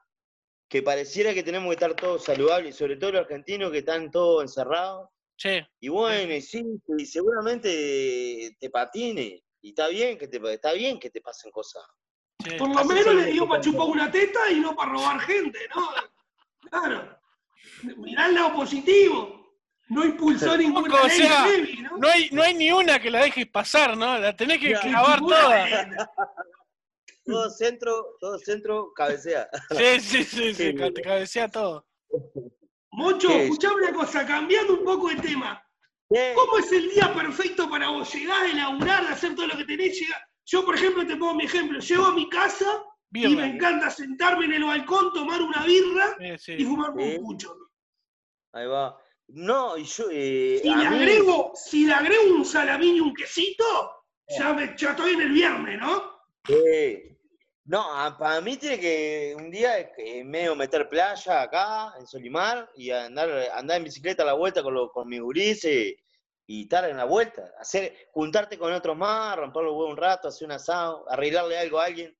que 0.69 0.83
pareciera 0.83 1.35
que 1.35 1.43
tenemos 1.43 1.69
que 1.69 1.75
estar 1.75 1.95
todos 1.95 2.25
saludables, 2.25 2.77
sobre 2.77 2.97
todo 2.97 3.13
los 3.13 3.23
argentinos 3.23 3.71
que 3.71 3.79
están 3.79 4.11
todos 4.11 4.43
encerrados. 4.43 5.09
Che, 5.37 5.67
Y 5.81 5.89
bueno, 5.89 6.33
y 6.35 6.41
sí, 6.41 6.63
y 6.97 7.07
seguramente 7.07 8.57
te 8.59 8.71
patine. 8.71 9.43
Y 9.61 9.71
está 9.71 9.89
bien 9.89 10.19
que 10.19 10.29
te 10.29 10.41
está 10.53 10.73
bien 10.73 10.99
que 10.99 11.11
te 11.11 11.21
pasen 11.21 11.51
cosas. 11.51 11.83
Por 12.59 12.69
lo 12.69 12.85
menos 12.85 13.15
le 13.15 13.27
dio 13.33 13.49
para 13.49 13.61
chupar 13.63 13.87
una 13.87 14.11
teta 14.11 14.51
y 14.51 14.61
no 14.61 14.75
para 14.77 14.93
robar 14.93 15.21
gente, 15.21 15.59
¿no? 15.75 15.89
Claro. 16.71 17.19
Mirá 17.97 18.27
el 18.27 18.35
lado 18.35 18.55
positivo. 18.55 19.45
No 19.89 20.05
impulsó 20.05 20.57
ninguna 20.57 20.89
Poco, 20.89 21.03
o 21.05 21.07
ley 21.07 21.17
sea, 21.17 21.45
heavy, 21.45 21.77
¿no? 21.83 21.99
No 21.99 22.09
hay, 22.09 22.29
no 22.33 22.43
hay 22.43 22.55
ni 22.55 22.73
una 22.73 22.99
que 22.99 23.11
la 23.11 23.23
dejes 23.23 23.47
pasar, 23.49 23.97
¿no? 23.97 24.19
La 24.19 24.35
tenés 24.35 24.59
que 24.59 24.71
Ya. 24.71 24.81
clavar 24.81 25.21
toda. 25.21 26.11
Todo 27.25 27.51
centro, 27.51 28.17
todo 28.21 28.39
centro 28.39 28.93
cabecea. 28.95 29.49
Sí, 29.71 30.01
sí, 30.01 30.25
sí, 30.25 30.55
sí, 30.55 30.55
Sí. 30.55 30.75
ca- 30.75 30.91
te 30.91 31.01
cabecea 31.03 31.49
todo. 31.51 31.87
Mocho, 32.93 33.31
escuchame 33.31 33.75
una 33.77 33.93
cosa, 33.93 34.27
cambiando 34.27 34.75
un 34.75 34.85
poco 34.85 35.09
de 35.09 35.17
tema. 35.17 35.61
¿Qué? 36.11 36.33
¿Cómo 36.37 36.59
es 36.59 36.71
el 36.73 36.91
día 36.91 37.13
perfecto 37.15 37.69
para 37.69 37.89
vos? 37.89 38.13
Llegás 38.15 38.43
de 38.43 38.53
laburar, 38.55 39.05
de 39.07 39.13
hacer 39.15 39.35
todo 39.35 39.47
lo 39.47 39.57
que 39.57 39.65
tenés, 39.65 39.99
llegás, 39.99 40.21
Yo, 40.47 40.65
por 40.65 40.75
ejemplo, 40.75 41.07
te 41.07 41.17
pongo 41.17 41.35
mi 41.35 41.45
ejemplo. 41.45 41.79
Llego 41.81 42.05
a 42.05 42.13
mi 42.13 42.29
casa 42.29 42.67
y 43.15 43.35
me 43.35 43.47
encanta 43.47 43.89
sentarme 43.91 44.45
en 44.45 44.53
el 44.53 44.65
balcón, 44.65 45.11
tomar 45.15 45.41
una 45.41 45.65
birra 45.65 46.15
Eh, 46.21 46.37
sí. 46.39 46.53
y 46.59 46.65
fumarme 46.67 47.13
Sí. 47.13 47.17
un 47.19 47.25
pucho. 47.25 47.57
Ahí 48.53 48.67
va. 48.67 48.97
No, 49.29 49.79
y 49.79 49.85
yo. 49.85 50.05
eh, 50.11 50.59
Si 50.63 50.69
le 50.69 50.77
mí- 50.77 50.85
agrego, 50.85 51.53
si 51.55 51.87
le 51.87 51.95
agrego 51.95 52.35
un 52.37 52.45
salamín 52.45 52.97
y 52.97 53.01
un 53.01 53.15
quesito, 53.15 53.65
ya, 54.39 54.53
me, 54.53 54.75
ya 54.77 54.91
estoy 54.91 55.15
en 55.15 55.23
el 55.23 55.31
viernes, 55.33 55.81
¿no? 55.81 56.13
Sí. 56.47 57.14
No, 57.67 57.81
a- 57.99 58.17
para 58.19 58.41
mí 58.43 58.57
tiene 58.59 58.79
que 58.79 59.35
un 59.39 59.51
día 59.51 59.79
eh, 59.97 60.23
medio 60.25 60.55
meter 60.55 60.89
playa 60.89 61.43
acá, 61.43 61.95
en 61.99 62.07
Solimar, 62.07 62.71
y 62.77 62.91
andar, 62.91 63.31
andar 63.55 63.79
en 63.79 63.85
bicicleta 63.85 64.23
a 64.23 64.27
la 64.27 64.35
vuelta 64.35 64.63
con, 64.63 64.75
los 64.75 64.91
con 64.93 65.09
mis 65.09 65.21
gurises 65.21 65.95
y 66.47 66.63
estar 66.65 66.89
en 66.89 66.99
la 66.99 67.05
vuelta. 67.05 67.51
Hacer, 67.59 67.95
juntarte 68.13 68.59
con 68.59 68.71
otros 68.73 68.97
más, 68.97 69.35
romper 69.37 69.63
los 69.63 69.73
huevos 69.73 69.91
un 69.93 69.97
rato, 69.97 70.29
hacer 70.29 70.45
un 70.47 70.53
asado, 70.53 71.07
arreglarle 71.09 71.59
algo 71.59 71.79
a 71.81 71.87
alguien. 71.87 72.15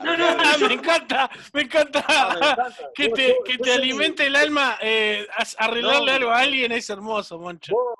No, 0.00 0.16
no, 0.16 0.26
Ah, 0.28 0.56
me 0.60 0.72
encanta, 0.74 1.30
me 1.52 1.62
encanta. 1.62 2.04
Ah, 2.08 2.30
me 2.40 2.46
encanta. 2.46 2.90
que 2.94 3.08
te, 3.10 3.36
que 3.44 3.58
te 3.58 3.72
alimente 3.74 4.26
el 4.26 4.36
alma, 4.36 4.78
eh, 4.80 5.26
arreglarle 5.58 6.10
No. 6.10 6.16
algo 6.16 6.30
a 6.30 6.38
alguien 6.38 6.72
es 6.72 6.88
hermoso, 6.88 7.38
Moncho. 7.38 7.72
Vos, 7.74 7.94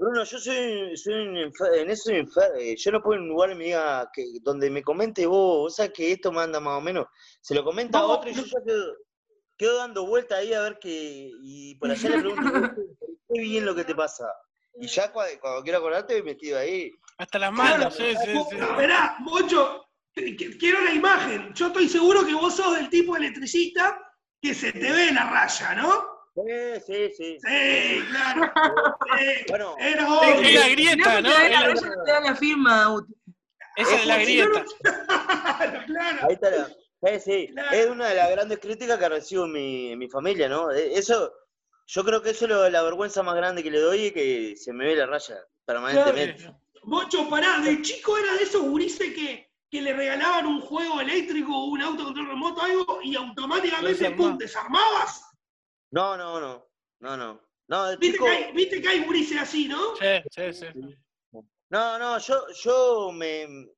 Bruno, 0.00 0.24
yo 0.24 0.38
soy, 0.38 0.96
soy 0.96 1.12
un 1.12 1.36
enfer- 1.36 1.74
en 1.76 1.90
eso 1.90 2.10
eh, 2.10 2.74
Yo 2.74 2.90
no 2.90 3.02
puedo 3.02 3.16
en 3.18 3.24
un 3.24 3.28
lugar 3.28 3.50
y 3.50 3.54
me 3.54 3.64
diga 3.64 4.08
que 4.10 4.24
donde 4.40 4.70
me 4.70 4.82
comente 4.82 5.26
vos, 5.26 5.58
vos 5.58 5.76
sabés 5.76 5.92
que 5.92 6.12
esto 6.12 6.32
manda 6.32 6.58
más 6.58 6.78
o 6.78 6.80
menos. 6.80 7.06
Se 7.42 7.54
lo 7.54 7.62
comenta 7.62 7.98
a 7.98 8.06
otro 8.06 8.30
y 8.30 8.32
yo 8.34 8.42
ya 8.42 8.58
quedo, 8.64 8.96
quedo 9.58 9.76
dando 9.76 10.06
vuelta 10.06 10.36
ahí 10.36 10.54
a 10.54 10.62
ver 10.62 10.78
qué. 10.80 11.30
Y 11.42 11.74
por 11.74 11.90
allá 11.90 12.08
le 12.08 12.18
pregunto, 12.18 12.50
"Vos, 12.50 12.70
qué 13.28 13.40
bien 13.42 13.66
lo 13.66 13.74
que 13.74 13.84
te 13.84 13.94
pasa. 13.94 14.24
Y 14.80 14.86
ya 14.86 15.12
cua- 15.12 15.38
cuando, 15.38 15.62
quiero 15.62 15.76
acordarte, 15.78 16.14
me 16.14 16.22
metido 16.32 16.58
ahí. 16.58 16.90
Hasta 17.18 17.38
las 17.38 17.52
Claro, 17.52 17.76
manos, 17.78 17.94
sí, 17.94 18.16
sí, 18.16 18.32
sí. 18.48 18.56
Esperá, 18.56 19.16
Mocho, 19.18 19.84
quiero 20.14 20.80
la 20.80 20.92
imagen. 20.94 21.52
Yo 21.52 21.66
estoy 21.66 21.86
seguro 21.90 22.24
que 22.24 22.32
vos 22.32 22.56
sos 22.56 22.74
del 22.74 22.88
tipo 22.88 23.18
electricista 23.18 24.00
que 24.40 24.54
se 24.54 24.72
te 24.72 24.90
ve 24.90 25.12
la 25.12 25.28
raya, 25.30 25.74
¿no? 25.74 26.09
Sí, 26.34 26.80
sí, 26.86 27.10
sí. 27.16 27.38
Sí, 27.40 28.02
claro. 28.10 28.52
Sí, 29.18 29.44
Bueno, 29.48 29.74
era 29.78 30.02
Es 30.02 30.08
obvio. 30.08 30.50
la 30.60 30.62
Si 30.64 30.70
grieta, 30.72 31.20
no 31.20 31.28
¿no? 31.28 31.30
da 31.34 31.44
Es 31.46 31.50
la 31.52 31.60
la- 31.60 31.66
raya, 31.74 31.86
no 31.96 32.04
te 32.04 32.10
da 32.12 32.20
la 32.20 32.36
firma, 32.36 32.94
Uti. 32.94 33.14
Esa 33.76 33.96
es 33.96 34.06
la 34.06 34.18
grieta. 34.18 34.64
claro. 35.86 36.18
ahí 36.28 36.34
está 36.34 36.50
la. 36.50 36.66
Sí, 37.02 37.20
sí. 37.24 37.48
Claro. 37.52 37.76
Es 37.76 37.86
una 37.86 38.08
de 38.08 38.14
las 38.14 38.30
grandes 38.30 38.58
críticas 38.58 38.98
que 38.98 39.08
recibo 39.08 39.44
en 39.46 39.52
mi, 39.52 39.96
mi 39.96 40.08
familia, 40.08 40.48
¿no? 40.48 40.70
Eh, 40.70 40.92
Eso, 40.98 41.32
yo 41.86 42.04
creo 42.04 42.22
que 42.22 42.30
eso 42.30 42.44
es 42.44 42.50
lo- 42.50 42.68
la 42.70 42.82
vergüenza 42.82 43.22
más 43.22 43.34
grande 43.34 43.62
que 43.62 43.70
le 43.70 43.80
doy 43.80 44.06
y 44.06 44.10
que 44.12 44.54
se 44.56 44.72
me 44.72 44.84
ve 44.86 44.96
la 44.96 45.06
raya 45.06 45.36
permanentemente. 45.64 46.52
Mocho, 46.84 47.28
pará, 47.28 47.58
de 47.60 47.82
chico 47.82 48.16
era 48.16 48.34
de 48.34 48.42
esos 48.44 48.62
gurises 48.62 49.12
que, 49.14 49.50
que 49.70 49.82
le 49.82 49.92
regalaban 49.94 50.46
un 50.46 50.60
juego 50.60 51.00
eléctrico 51.00 51.54
o 51.56 51.64
un 51.66 51.82
auto 51.82 52.04
control 52.04 52.28
remoto, 52.28 52.62
algo, 52.62 53.00
y 53.02 53.16
automáticamente, 53.16 54.10
pum, 54.12 54.36
desarmabas. 54.38 55.22
No, 55.90 56.16
no, 56.16 56.40
no. 56.40 56.66
No, 57.00 57.16
no. 57.16 57.40
¿Viste 57.98 58.12
chico. 58.12 58.24
que, 58.24 58.30
hay, 58.30 58.52
viste 58.52 58.82
que 58.82 58.88
hay 58.88 59.04
gurises 59.04 59.40
así, 59.40 59.68
¿no? 59.68 59.94
Sí, 59.96 60.06
sí, 60.30 60.52
sí. 60.52 60.66
No, 61.70 61.98
no, 61.98 62.18
yo, 62.18 62.46
yo 62.62 63.10
me. 63.12 63.68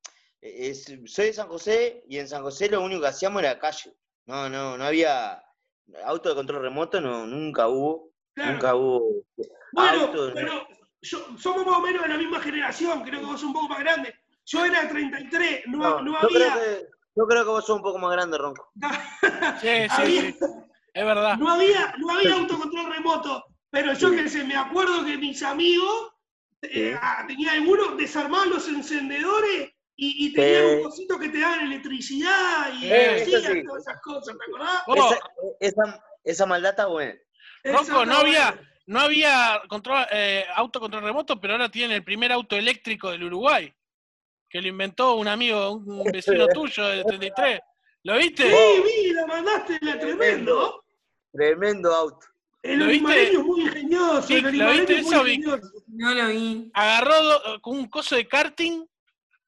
es- 0.41 0.87
soy 1.07 1.27
de 1.27 1.33
San 1.35 1.49
José 1.49 2.03
y 2.09 2.19
en 2.19 2.27
San 2.29 2.43
José 2.43 2.69
lo 2.71 2.83
único 2.83 3.03
que 3.03 3.09
hacíamos 3.09 3.43
era 3.43 3.59
calle. 3.59 3.95
No, 4.27 4.49
no, 4.49 4.79
no 4.79 4.85
había. 4.85 5.43
Auto 6.05 6.31
de 6.31 6.35
control 6.37 6.63
remoto 6.63 7.01
no, 7.01 7.27
nunca 7.27 7.69
hubo. 7.69 8.13
Claro. 8.35 8.53
Nunca 8.53 8.75
hubo. 8.75 9.25
Bueno, 9.73 10.01
auto, 10.07 10.29
no. 10.29 10.35
pero 10.35 10.67
yo- 11.03 11.27
somos 11.39 11.67
más 11.67 11.77
o 11.79 11.81
menos 11.83 12.03
de 12.03 12.09
la 12.09 12.17
misma 12.17 12.41
generación, 12.41 13.03
creo 13.03 13.21
que 13.21 13.27
vos 13.27 13.41
sos 13.41 13.49
un 13.49 13.53
poco 13.53 13.69
más 13.69 13.81
grande. 13.81 14.15
Yo 14.47 14.65
era 14.65 14.89
33, 14.89 15.65
no, 15.67 15.79
No, 15.79 16.01
no 16.03 16.23
yo, 16.23 16.29
creo 16.29 16.51
había, 16.51 16.55
que, 16.65 16.87
yo 17.15 17.27
creo 17.27 17.45
que 17.45 17.51
vos 17.51 17.67
sos 17.67 17.77
un 17.77 17.83
poco 17.83 17.99
más 17.99 18.13
grande, 18.13 18.39
Ronco. 18.39 18.73
Sí, 19.61 19.69
sí, 19.69 19.87
había- 19.91 20.23
sí. 20.23 20.37
Es 20.95 21.05
verdad. 21.05 21.39
no 21.39 21.51
había, 21.51 21.95
no 21.99 22.11
había 22.11 22.35
autocontrol 22.35 22.93
remoto, 22.93 23.45
pero 23.71 23.95
yo 23.95 24.11
que 24.11 24.29
sé, 24.29 24.45
me 24.45 24.57
acuerdo 24.57 25.05
que 25.05 25.17
mis 25.17 25.43
amigos 25.43 26.13
eh, 26.63 26.97
ah, 27.01 27.25
tenía 27.27 27.53
algunos 27.53 27.97
desarmaban 27.97 28.51
los 28.51 28.69
encendedores 28.69 29.73
y, 29.97 30.27
y 30.27 30.33
tenían 30.33 30.77
un 30.77 30.83
cosito 30.85 31.19
que 31.19 31.29
te 31.29 31.41
daban 31.41 31.61
electricidad 31.61 32.73
y 32.75 32.93
hacían 32.93 33.43
sí. 33.43 33.65
todas 33.65 33.87
esas 33.87 34.01
cosas, 34.03 34.37
¿te 34.39 34.45
acordás? 34.45 34.83
Vos, 34.87 35.17
Esa, 35.61 35.83
esa, 35.83 36.05
esa 36.25 36.47
maldad 36.47 36.71
está 36.71 36.87
buena. 36.87 37.15
Ronco, 37.65 38.05
no 38.05 38.19
había, 38.19 38.61
no 38.87 39.01
había 39.01 39.63
control, 39.69 40.05
eh, 40.13 40.45
autocontrol 40.55 41.03
remoto, 41.03 41.41
pero 41.41 41.55
ahora 41.55 41.69
tienen 41.69 41.97
el 41.97 42.05
primer 42.05 42.33
auto 42.33 42.57
eléctrico 42.57 43.11
del 43.11 43.25
Uruguay, 43.25 43.73
que 44.49 44.61
lo 44.61 44.69
inventó 44.69 45.15
un 45.15 45.29
amigo, 45.29 45.73
un 45.73 46.05
vecino 46.05 46.47
tuyo 46.55 46.87
de 46.87 47.05
33. 47.05 47.61
¿Lo 48.05 48.17
viste? 48.17 48.51
Sí, 48.51 48.83
vi, 48.83 49.13
la 49.13 49.27
mandaste, 49.27 49.79
la 49.81 49.99
tremendo. 49.99 50.82
Tremendo 51.33 51.95
auto. 51.95 52.27
El 52.63 52.79
¿Lo 52.79 52.87
viste? 52.87 53.39
muy 53.39 53.63
ingenioso, 53.63 54.29
Vic, 54.29 54.45
el 54.47 54.59
¿lo 54.59 54.71
viste 54.71 54.97
es 54.99 55.03
muy 55.03 55.15
eso, 55.15 55.25
Vic? 55.25 55.35
ingenioso. 55.39 55.73
No 55.89 56.15
lo 56.15 56.29
vi. 56.29 56.71
Agarró 56.75 57.23
do- 57.23 57.61
con 57.61 57.77
un 57.79 57.89
coso 57.89 58.15
de 58.15 58.29
karting 58.29 58.87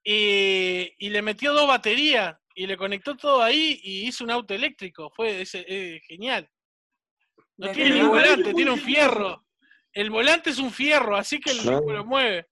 y, 0.02 0.92
y 0.98 1.10
le 1.10 1.22
metió 1.22 1.52
dos 1.52 1.68
baterías 1.68 2.36
y 2.56 2.66
le 2.66 2.76
conectó 2.76 3.16
todo 3.16 3.42
ahí 3.42 3.80
y 3.84 4.06
hizo 4.08 4.24
un 4.24 4.30
auto 4.32 4.52
eléctrico. 4.54 5.12
Fue 5.14 5.42
ese, 5.42 5.64
eh, 5.68 6.00
genial. 6.08 6.48
No 7.56 7.70
tiene 7.70 7.90
ni 7.94 8.02
volante, 8.02 8.52
tiene 8.52 8.72
un 8.72 8.80
fierro. 8.80 9.44
El 9.92 10.10
volante 10.10 10.50
es 10.50 10.58
un 10.58 10.72
fierro, 10.72 11.16
así 11.16 11.38
que 11.38 11.52
el 11.52 11.58
tipo 11.58 11.92
lo 11.92 12.04
mueve. 12.04 12.48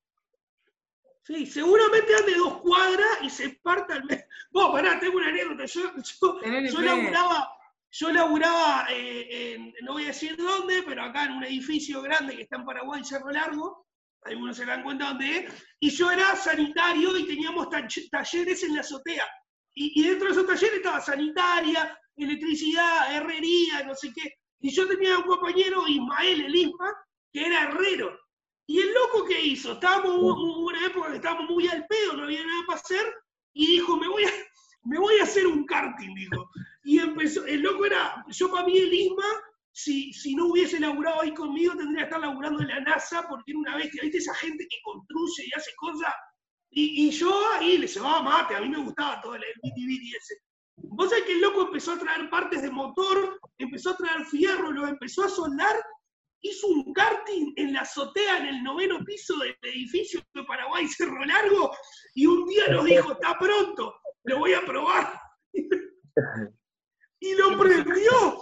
Sí, 1.24 1.46
seguramente 1.46 2.14
ande 2.14 2.34
dos 2.36 2.58
cuadras 2.60 3.18
y 3.22 3.30
se 3.30 3.50
parta 3.62 3.96
el 3.96 4.04
mes. 4.04 4.24
Vos, 4.50 4.70
pará, 4.72 4.98
tengo 5.00 5.16
una 5.16 5.28
anécdota. 5.28 5.64
Yo, 5.66 5.92
yo, 6.20 6.40
yo 6.68 6.80
laburaba, 6.80 7.48
yo 7.92 8.10
laburaba 8.10 8.86
eh, 8.90 9.54
en, 9.54 9.74
no 9.82 9.92
voy 9.92 10.04
a 10.04 10.08
decir 10.08 10.36
dónde, 10.36 10.82
pero 10.82 11.02
acá 11.02 11.26
en 11.26 11.32
un 11.32 11.44
edificio 11.44 12.00
grande 12.00 12.34
que 12.34 12.42
está 12.42 12.56
en 12.56 12.64
Paraguay, 12.64 13.04
Cerro 13.04 13.30
Largo, 13.30 13.86
algunos 14.24 14.56
se 14.56 14.64
dan 14.64 14.82
cuenta 14.82 15.08
dónde 15.08 15.38
es, 15.38 15.66
y 15.78 15.90
yo 15.90 16.10
era 16.10 16.34
sanitario 16.34 17.16
y 17.18 17.26
teníamos 17.26 17.68
talleres 18.10 18.62
en 18.62 18.74
la 18.74 18.80
azotea. 18.80 19.26
Y, 19.74 20.00
y 20.00 20.08
dentro 20.08 20.26
de 20.26 20.32
esos 20.32 20.46
talleres 20.46 20.76
estaba 20.76 21.00
sanitaria, 21.00 21.98
electricidad, 22.16 23.14
herrería, 23.14 23.82
no 23.84 23.94
sé 23.94 24.10
qué. 24.14 24.36
Y 24.60 24.70
yo 24.70 24.88
tenía 24.88 25.18
un 25.18 25.24
compañero, 25.24 25.86
Ismael 25.86 26.46
el 26.46 26.54
Isma, 26.54 26.94
que 27.30 27.46
era 27.46 27.64
herrero. 27.64 28.18
Y 28.66 28.80
el 28.80 28.94
loco 28.94 29.26
que 29.26 29.38
hizo, 29.38 29.72
estábamos 29.72 30.16
hubo 30.16 30.66
una 30.66 30.86
época 30.86 31.10
que 31.10 31.16
estábamos 31.16 31.50
muy 31.50 31.68
al 31.68 31.84
pedo, 31.86 32.14
no 32.14 32.24
había 32.24 32.46
nada 32.46 32.62
para 32.66 32.80
hacer, 32.80 33.14
y 33.52 33.66
dijo, 33.66 33.96
me 33.96 34.08
voy 34.08 34.24
a, 34.24 34.28
me 34.84 34.98
voy 34.98 35.18
a 35.20 35.24
hacer 35.24 35.46
un 35.46 35.66
karting, 35.66 36.14
dijo. 36.14 36.48
Y 36.84 36.98
empezó, 36.98 37.44
el 37.46 37.62
loco 37.62 37.86
era, 37.86 38.24
yo 38.28 38.50
para 38.50 38.66
mí 38.66 38.76
el 38.76 38.92
Isma, 38.92 39.24
si, 39.72 40.12
si 40.12 40.34
no 40.34 40.48
hubiese 40.48 40.78
laburado 40.80 41.22
ahí 41.22 41.32
conmigo, 41.32 41.74
tendría 41.76 42.04
que 42.04 42.04
estar 42.04 42.20
laburando 42.20 42.60
en 42.62 42.68
la 42.68 42.80
NASA, 42.80 43.26
porque 43.28 43.52
era 43.52 43.58
una 43.60 43.76
bestia, 43.76 44.02
¿viste? 44.02 44.18
Esa 44.18 44.34
gente 44.34 44.66
que 44.68 44.76
construye 44.84 45.46
y 45.46 45.58
hace 45.58 45.70
cosas. 45.76 46.12
Y, 46.70 47.06
y 47.06 47.10
yo 47.10 47.32
ahí 47.54 47.78
le 47.78 47.86
llevaba 47.86 48.22
mate, 48.22 48.56
a 48.56 48.60
mí 48.60 48.68
me 48.68 48.82
gustaba 48.82 49.20
todo 49.20 49.34
el 49.34 49.42
biti 49.62 50.14
ese. 50.16 50.36
Vos 50.76 51.10
sabés 51.10 51.24
que 51.24 51.32
el 51.32 51.40
loco 51.40 51.62
empezó 51.62 51.92
a 51.92 51.98
traer 51.98 52.28
partes 52.28 52.62
de 52.62 52.70
motor, 52.70 53.38
empezó 53.58 53.90
a 53.90 53.96
traer 53.96 54.24
fierro, 54.26 54.72
lo 54.72 54.86
empezó 54.86 55.24
a 55.24 55.28
soldar, 55.28 55.76
hizo 56.40 56.66
un 56.66 56.92
karting 56.92 57.52
en 57.56 57.72
la 57.72 57.80
azotea 57.80 58.38
en 58.38 58.46
el 58.46 58.62
noveno 58.62 59.04
piso 59.04 59.38
del 59.38 59.56
edificio 59.62 60.20
de 60.34 60.44
Paraguay 60.44 60.86
Cerro 60.88 61.24
Largo, 61.24 61.70
y 62.14 62.26
un 62.26 62.46
día 62.46 62.68
nos 62.68 62.84
dijo, 62.84 63.12
está 63.12 63.38
pronto, 63.38 63.94
lo 64.24 64.38
voy 64.38 64.54
a 64.54 64.64
probar. 64.64 65.20
y 67.22 67.34
lo 67.34 67.58
prendió. 67.58 68.40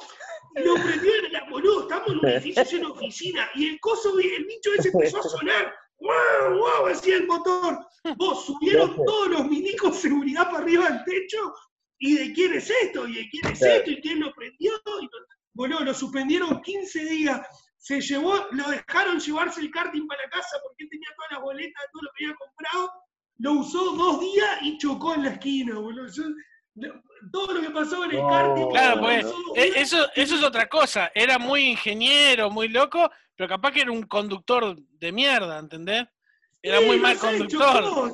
Y 0.57 0.63
lo 0.65 0.75
prendió 0.75 1.13
en 1.27 1.33
la 1.33 1.45
boludo, 1.49 1.83
estamos 1.83 2.09
en 2.09 2.19
un 2.19 2.29
edificio 2.29 2.65
lleno 2.65 2.89
de 2.89 2.99
oficina, 2.99 3.49
y 3.55 3.69
el 3.69 3.81
coso, 3.81 4.19
el 4.19 4.45
bicho 4.47 4.71
ese 4.77 4.89
empezó 4.89 5.19
a 5.19 5.23
sonar. 5.23 5.75
¡Guau, 5.99 6.59
guau! 6.59 6.87
Hacía 6.87 7.17
el 7.17 7.27
motor. 7.27 7.79
Vos 8.17 8.47
subieron 8.47 8.97
todos 9.05 9.29
los 9.29 9.47
milicos 9.47 9.93
de 9.95 10.09
seguridad 10.09 10.45
para 10.51 10.59
arriba 10.65 10.89
del 10.89 11.05
techo. 11.05 11.53
¿Y 11.99 12.15
de 12.17 12.33
quién 12.33 12.55
es 12.55 12.71
esto? 12.71 13.07
¿Y 13.07 13.15
de 13.17 13.29
quién 13.29 13.53
es 13.53 13.61
esto? 13.63 13.91
¿Y 13.91 14.01
quién 14.01 14.21
lo 14.21 14.33
prendió? 14.33 14.73
Y, 15.03 15.09
boludo, 15.53 15.81
lo 15.85 15.93
suspendieron 15.95 16.63
15 16.63 17.05
días. 17.05 17.41
Se 17.77 18.01
llevó, 18.01 18.47
lo 18.53 18.71
dejaron 18.71 19.21
llevarse 19.21 19.61
el 19.61 19.71
karting 19.71 20.07
para 20.07 20.23
la 20.23 20.31
casa 20.31 20.57
porque 20.63 20.85
él 20.85 20.89
tenía 20.91 21.09
todas 21.17 21.33
las 21.33 21.41
boletas, 21.43 21.83
todo 21.93 22.03
lo 22.03 22.11
que 22.17 22.25
había 22.25 22.37
comprado. 22.37 22.93
Lo 23.39 23.53
usó 23.53 23.93
dos 23.93 24.21
días 24.21 24.59
y 24.63 24.79
chocó 24.79 25.15
en 25.15 25.25
la 25.25 25.31
esquina, 25.33 25.79
boludo. 25.79 26.07
Yo- 26.09 26.25
todo 27.33 27.55
lo 27.55 27.61
que 27.61 27.71
pasó 27.71 28.05
en 28.05 28.11
el 28.13 28.21
karting. 28.29 28.69
Claro, 28.71 28.97
lo 28.97 29.03
pues 29.03 29.27
días. 29.55 29.77
eso, 29.77 30.09
eso 30.15 30.35
es 30.37 30.43
otra 30.43 30.69
cosa. 30.69 31.11
Era 31.15 31.39
muy 31.39 31.63
ingeniero, 31.65 32.51
muy 32.51 32.69
loco, 32.69 33.11
pero 33.37 33.49
capaz 33.49 33.73
que 33.73 33.83
era 33.83 33.93
un 33.93 34.03
conductor 34.05 34.77
de 34.77 35.13
mierda, 35.13 35.59
¿entendés? 35.59 36.07
Era 36.63 36.79
Sí, 36.79 36.85
muy 36.87 36.99
mal 36.99 37.17
conductor. 37.19 38.13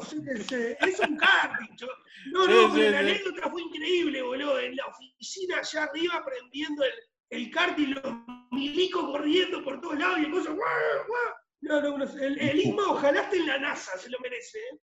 es 0.80 1.00
un 1.00 1.16
karting. 1.16 1.76
yo- 1.76 1.88
No, 2.32 2.46
no, 2.46 2.66
sí, 2.68 2.72
pero 2.74 2.90
la 2.90 2.98
anécdota 3.00 3.50
fue 3.50 3.62
increíble, 3.62 4.22
boludo. 4.22 4.58
En 4.60 4.74
la 4.76 4.86
oficina 4.86 5.58
allá 5.58 5.84
arriba 5.84 6.24
prendiendo 6.24 6.84
el, 6.84 6.92
el 7.30 7.50
karting, 7.50 7.94
los 7.94 8.14
milicos 8.52 9.04
corriendo 9.04 9.62
por 9.64 9.80
todos 9.80 9.98
lados 9.98 10.18
y 10.20 10.24
el 10.24 10.30
coso. 10.32 10.54
¡guau, 10.54 11.06
guau! 11.06 11.34
No, 11.62 11.80
no, 11.80 11.98
no 11.98 12.04
el, 12.04 12.38
el 12.40 12.58
Isma 12.60 12.82
ojalá 12.88 13.22
esté 13.22 13.38
en 13.38 13.46
la 13.46 13.58
NASA, 13.58 13.96
se 13.98 14.10
lo 14.10 14.18
merece. 14.20 14.58
¿eh? 14.58 14.78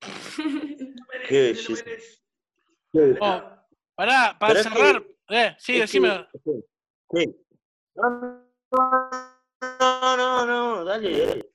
Qué 1.28 1.54
Te 1.54 1.62
lo 1.62 1.74
belleza. 1.76 1.84
Oh, 3.20 3.42
pará, 3.94 4.36
para 4.38 4.54
que- 4.54 4.62
cerrar. 4.62 5.02
Eh, 5.30 5.54
sí, 5.58 5.78
decime. 5.78 6.26
que- 6.44 6.62
sí. 7.14 7.36
No, 7.96 10.16
no, 10.16 10.46
no, 10.46 10.84
dale, 10.84 11.26
dale. 11.26 11.50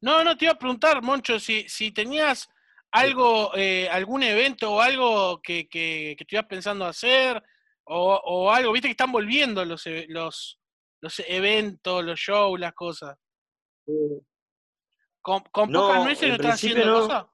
No, 0.00 0.22
no, 0.24 0.36
te 0.36 0.44
iba 0.44 0.52
a 0.52 0.58
preguntar, 0.58 1.02
Moncho, 1.02 1.40
si, 1.40 1.68
si 1.68 1.90
tenías 1.92 2.48
algo, 2.90 3.52
eh, 3.56 3.88
algún 3.88 4.22
evento 4.22 4.74
o 4.74 4.80
algo 4.80 5.40
que, 5.42 5.68
que, 5.68 6.14
que 6.16 6.24
estuvieras 6.24 6.48
pensando 6.48 6.84
hacer, 6.84 7.42
o, 7.84 8.20
o 8.24 8.50
algo, 8.50 8.72
viste 8.72 8.88
que 8.88 8.92
están 8.92 9.12
volviendo 9.12 9.64
los, 9.64 9.86
e- 9.86 10.06
los, 10.08 10.58
los 11.00 11.18
eventos, 11.26 12.04
los 12.04 12.18
shows, 12.18 12.60
las 12.60 12.74
cosas. 12.74 13.16
Con, 15.22 15.40
con 15.50 15.70
No, 15.70 15.88
pocas 15.88 16.04
nueces 16.04 16.28
no 16.28 16.34
estás 16.34 16.54
haciendo 16.54 16.84
no. 16.84 17.00
cosas. 17.00 17.26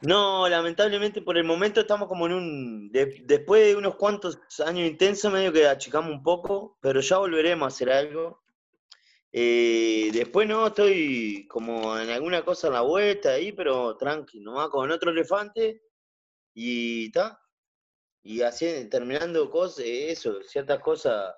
No, 0.00 0.48
lamentablemente 0.48 1.22
por 1.22 1.36
el 1.36 1.44
momento 1.44 1.80
estamos 1.80 2.08
como 2.08 2.26
en 2.26 2.32
un... 2.32 2.90
de- 2.90 3.22
después 3.24 3.66
de 3.66 3.76
unos 3.76 3.94
cuantos 3.96 4.38
años 4.60 4.88
intensos, 4.88 5.32
medio 5.32 5.52
que 5.52 5.66
achicamos 5.66 6.10
un 6.10 6.22
poco, 6.22 6.78
pero 6.80 7.00
ya 7.00 7.18
volveremos 7.18 7.64
a 7.66 7.68
hacer 7.68 7.90
algo. 7.90 8.42
Eh, 9.30 10.10
después 10.12 10.48
no, 10.48 10.66
estoy 10.66 11.46
como 11.48 11.96
en 11.98 12.10
alguna 12.10 12.44
cosa 12.44 12.66
en 12.66 12.72
la 12.74 12.80
vuelta 12.80 13.30
ahí, 13.30 13.52
pero 13.52 13.96
tranqui, 13.96 14.40
nomás 14.40 14.68
con 14.68 14.90
otro 14.90 15.10
elefante 15.10 15.82
y 16.54 17.06
está. 17.06 17.40
Y 18.24 18.42
así, 18.42 18.88
terminando 18.90 19.50
cosas, 19.50 19.84
eso, 19.86 20.42
ciertas 20.42 20.80
cosas 20.80 21.34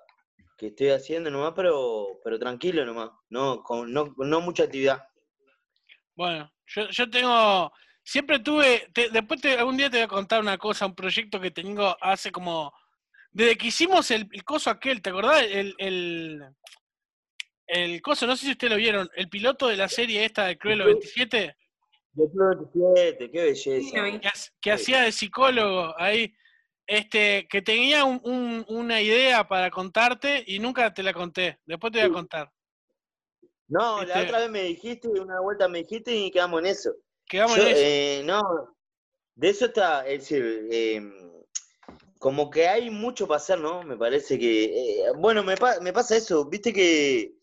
que 0.57 0.67
estoy 0.67 0.89
haciendo 0.89 1.29
nomás, 1.29 1.53
pero, 1.55 2.19
pero 2.23 2.37
tranquilo 2.39 2.85
nomás, 2.85 3.11
no, 3.29 3.61
con, 3.63 3.91
no, 3.91 4.13
no 4.17 4.41
mucha 4.41 4.63
actividad. 4.63 5.03
Bueno, 6.15 6.51
yo, 6.67 6.87
yo 6.89 7.09
tengo, 7.09 7.71
siempre 8.05 8.39
tuve, 8.39 8.87
te- 8.93 9.09
después 9.09 9.41
te- 9.41 9.57
algún 9.57 9.75
día 9.77 9.89
te 9.89 9.97
voy 9.97 10.03
a 10.05 10.07
contar 10.07 10.39
una 10.39 10.57
cosa, 10.57 10.85
un 10.85 10.95
proyecto 10.95 11.39
que 11.41 11.49
tengo 11.51 11.97
hace 11.99 12.31
como, 12.31 12.71
desde 13.31 13.57
que 13.57 13.67
hicimos 13.67 14.11
el, 14.11 14.29
el 14.31 14.43
coso 14.43 14.69
aquel, 14.69 15.01
¿te 15.01 15.09
acordás? 15.09 15.41
El, 15.43 15.73
el, 15.79 16.43
el 17.67 18.01
coso, 18.01 18.27
no 18.27 18.37
sé 18.37 18.45
si 18.45 18.51
ustedes 18.51 18.71
lo 18.71 18.77
vieron, 18.77 19.09
el 19.15 19.27
piloto 19.27 19.67
de 19.67 19.75
la 19.75 19.89
serie 19.89 20.23
esta 20.23 20.45
de 20.45 20.57
Cruelo 20.57 20.85
27, 20.85 21.57
De 22.13 22.29
Club 22.31 22.55
27, 22.83 23.31
qué 23.31 23.41
belleza. 23.41 24.19
que, 24.21 24.29
que 24.61 24.71
hacía 24.71 25.01
de 25.01 25.11
psicólogo 25.11 25.95
ahí, 25.99 26.31
este, 26.87 27.47
que 27.49 27.63
tenía 27.63 28.05
un- 28.05 28.21
un- 28.23 28.63
una 28.69 29.01
idea 29.01 29.47
para 29.47 29.71
contarte 29.71 30.43
y 30.45 30.59
nunca 30.59 30.93
te 30.93 31.01
la 31.01 31.11
conté, 31.11 31.59
después 31.65 31.91
te 31.91 31.99
voy 32.01 32.09
a 32.09 32.13
contar. 32.13 32.51
No, 33.67 34.03
la 34.03 34.13
Este- 34.13 34.27
otra 34.27 34.39
vez 34.41 34.51
me 34.51 34.61
dijiste, 34.61 35.07
una 35.07 35.39
vuelta 35.41 35.67
me 35.67 35.79
dijiste 35.79 36.15
y 36.15 36.29
quedamos 36.29 36.59
en 36.59 36.67
eso. 36.67 36.91
Quedamos 37.27 37.57
Yo, 37.57 37.63
en 37.63 37.69
eso. 37.69 37.81
eh, 37.83 38.21
no, 38.25 38.75
de 39.35 39.49
eso 39.49 39.65
está, 39.65 40.07
es 40.07 40.21
decir, 40.21 40.67
eh, 40.71 41.01
como 42.19 42.49
que 42.49 42.67
hay 42.67 42.89
mucho 42.89 43.27
para 43.27 43.37
hacer, 43.37 43.59
¿no? 43.59 43.83
Me 43.83 43.97
parece 43.97 44.39
que, 44.39 44.63
eh, 44.65 45.11
bueno, 45.17 45.43
me, 45.43 45.57
pa- 45.57 45.79
me 45.79 45.91
pasa 45.93 46.15
eso, 46.15 46.45
viste 46.45 46.71
que 46.73 47.35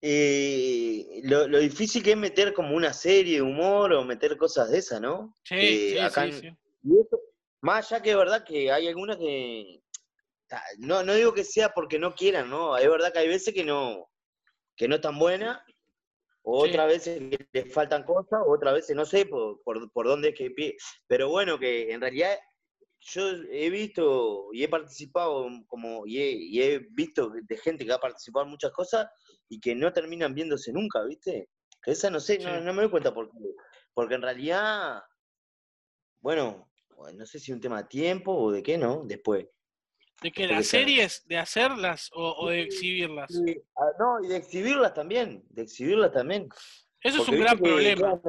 eh, 0.00 1.20
lo, 1.24 1.46
lo 1.48 1.58
difícil 1.58 2.02
que 2.02 2.12
es 2.12 2.16
meter 2.16 2.52
como 2.54 2.74
una 2.76 2.92
serie 2.92 3.36
de 3.36 3.42
humor 3.42 3.92
o 3.92 4.04
meter 4.04 4.36
cosas 4.36 4.70
de 4.70 4.78
esas, 4.78 5.00
¿no? 5.00 5.34
Sí, 5.44 5.54
eh, 5.56 5.90
sí, 5.92 5.98
acá 5.98 6.30
sí. 6.32 6.48
Y 6.82 7.00
eso, 7.00 7.20
más 7.60 7.90
allá 7.90 8.02
que 8.02 8.10
es 8.10 8.16
verdad 8.16 8.44
que 8.44 8.70
hay 8.72 8.88
algunas 8.88 9.16
que, 9.16 9.82
no, 10.78 11.02
no 11.02 11.14
digo 11.14 11.34
que 11.34 11.44
sea 11.44 11.74
porque 11.74 11.98
no 11.98 12.14
quieran, 12.14 12.48
¿no? 12.48 12.76
Es 12.76 12.88
verdad 12.88 13.12
que 13.12 13.18
hay 13.20 13.28
veces 13.28 13.52
que 13.52 13.64
no, 13.64 14.08
que 14.76 14.88
no 14.88 14.96
están 14.96 15.18
buenas, 15.18 15.60
o 16.42 16.64
Sí. 16.64 16.70
otras 16.70 16.86
veces 16.88 17.18
que 17.30 17.48
les 17.52 17.72
faltan 17.72 18.04
cosas, 18.04 18.40
o 18.46 18.52
otras 18.52 18.74
veces 18.74 18.96
no 18.96 19.04
sé 19.04 19.26
por, 19.26 19.62
por, 19.62 19.90
por 19.92 20.06
dónde 20.06 20.30
es 20.30 20.34
que 20.34 20.50
pie. 20.50 20.76
Pero 21.06 21.28
bueno, 21.28 21.58
que 21.58 21.92
en 21.92 22.00
realidad 22.00 22.38
yo 23.00 23.30
he 23.50 23.70
visto 23.70 24.48
y 24.52 24.64
he 24.64 24.68
participado 24.68 25.48
como, 25.68 26.06
y 26.06 26.18
he, 26.20 26.30
y 26.32 26.62
he 26.62 26.78
visto 26.90 27.30
de 27.30 27.56
gente 27.58 27.84
que 27.84 27.92
ha 27.92 27.98
participado 27.98 28.44
en 28.44 28.50
muchas 28.50 28.72
cosas 28.72 29.06
y 29.48 29.60
que 29.60 29.74
no 29.74 29.92
terminan 29.92 30.34
viéndose 30.34 30.72
nunca, 30.72 31.04
¿viste? 31.04 31.48
Que 31.82 31.92
esa 31.92 32.10
no 32.10 32.18
sé, 32.18 32.38
no 32.38 32.72
me 32.72 32.82
doy 32.82 32.90
cuenta 32.90 33.14
por 33.14 33.30
qué. 33.30 33.38
Porque 33.94 34.14
en 34.14 34.22
realidad, 34.22 35.00
bueno, 36.20 36.68
no 37.14 37.26
sé 37.26 37.38
si 37.38 37.52
un 37.52 37.60
tema 37.60 37.82
de 37.82 37.88
tiempo 37.88 38.34
o 38.34 38.50
de 38.50 38.62
qué, 38.62 38.76
¿no? 38.78 39.04
Después. 39.04 39.46
¿De 40.20 40.32
que 40.32 40.48
las 40.48 40.66
series, 40.66 41.24
de 41.26 41.38
hacerlas 41.38 42.10
o, 42.12 42.34
o 42.38 42.48
de 42.48 42.62
exhibirlas? 42.62 43.30
Ah, 43.76 43.90
no, 44.00 44.24
y 44.24 44.28
de 44.28 44.36
exhibirlas 44.36 44.92
también, 44.92 45.44
de 45.50 45.62
exhibirlas 45.62 46.12
también. 46.12 46.48
Eso 47.00 47.22
es 47.22 47.28
un 47.28 47.38
gran 47.38 47.56
problema. 47.56 48.20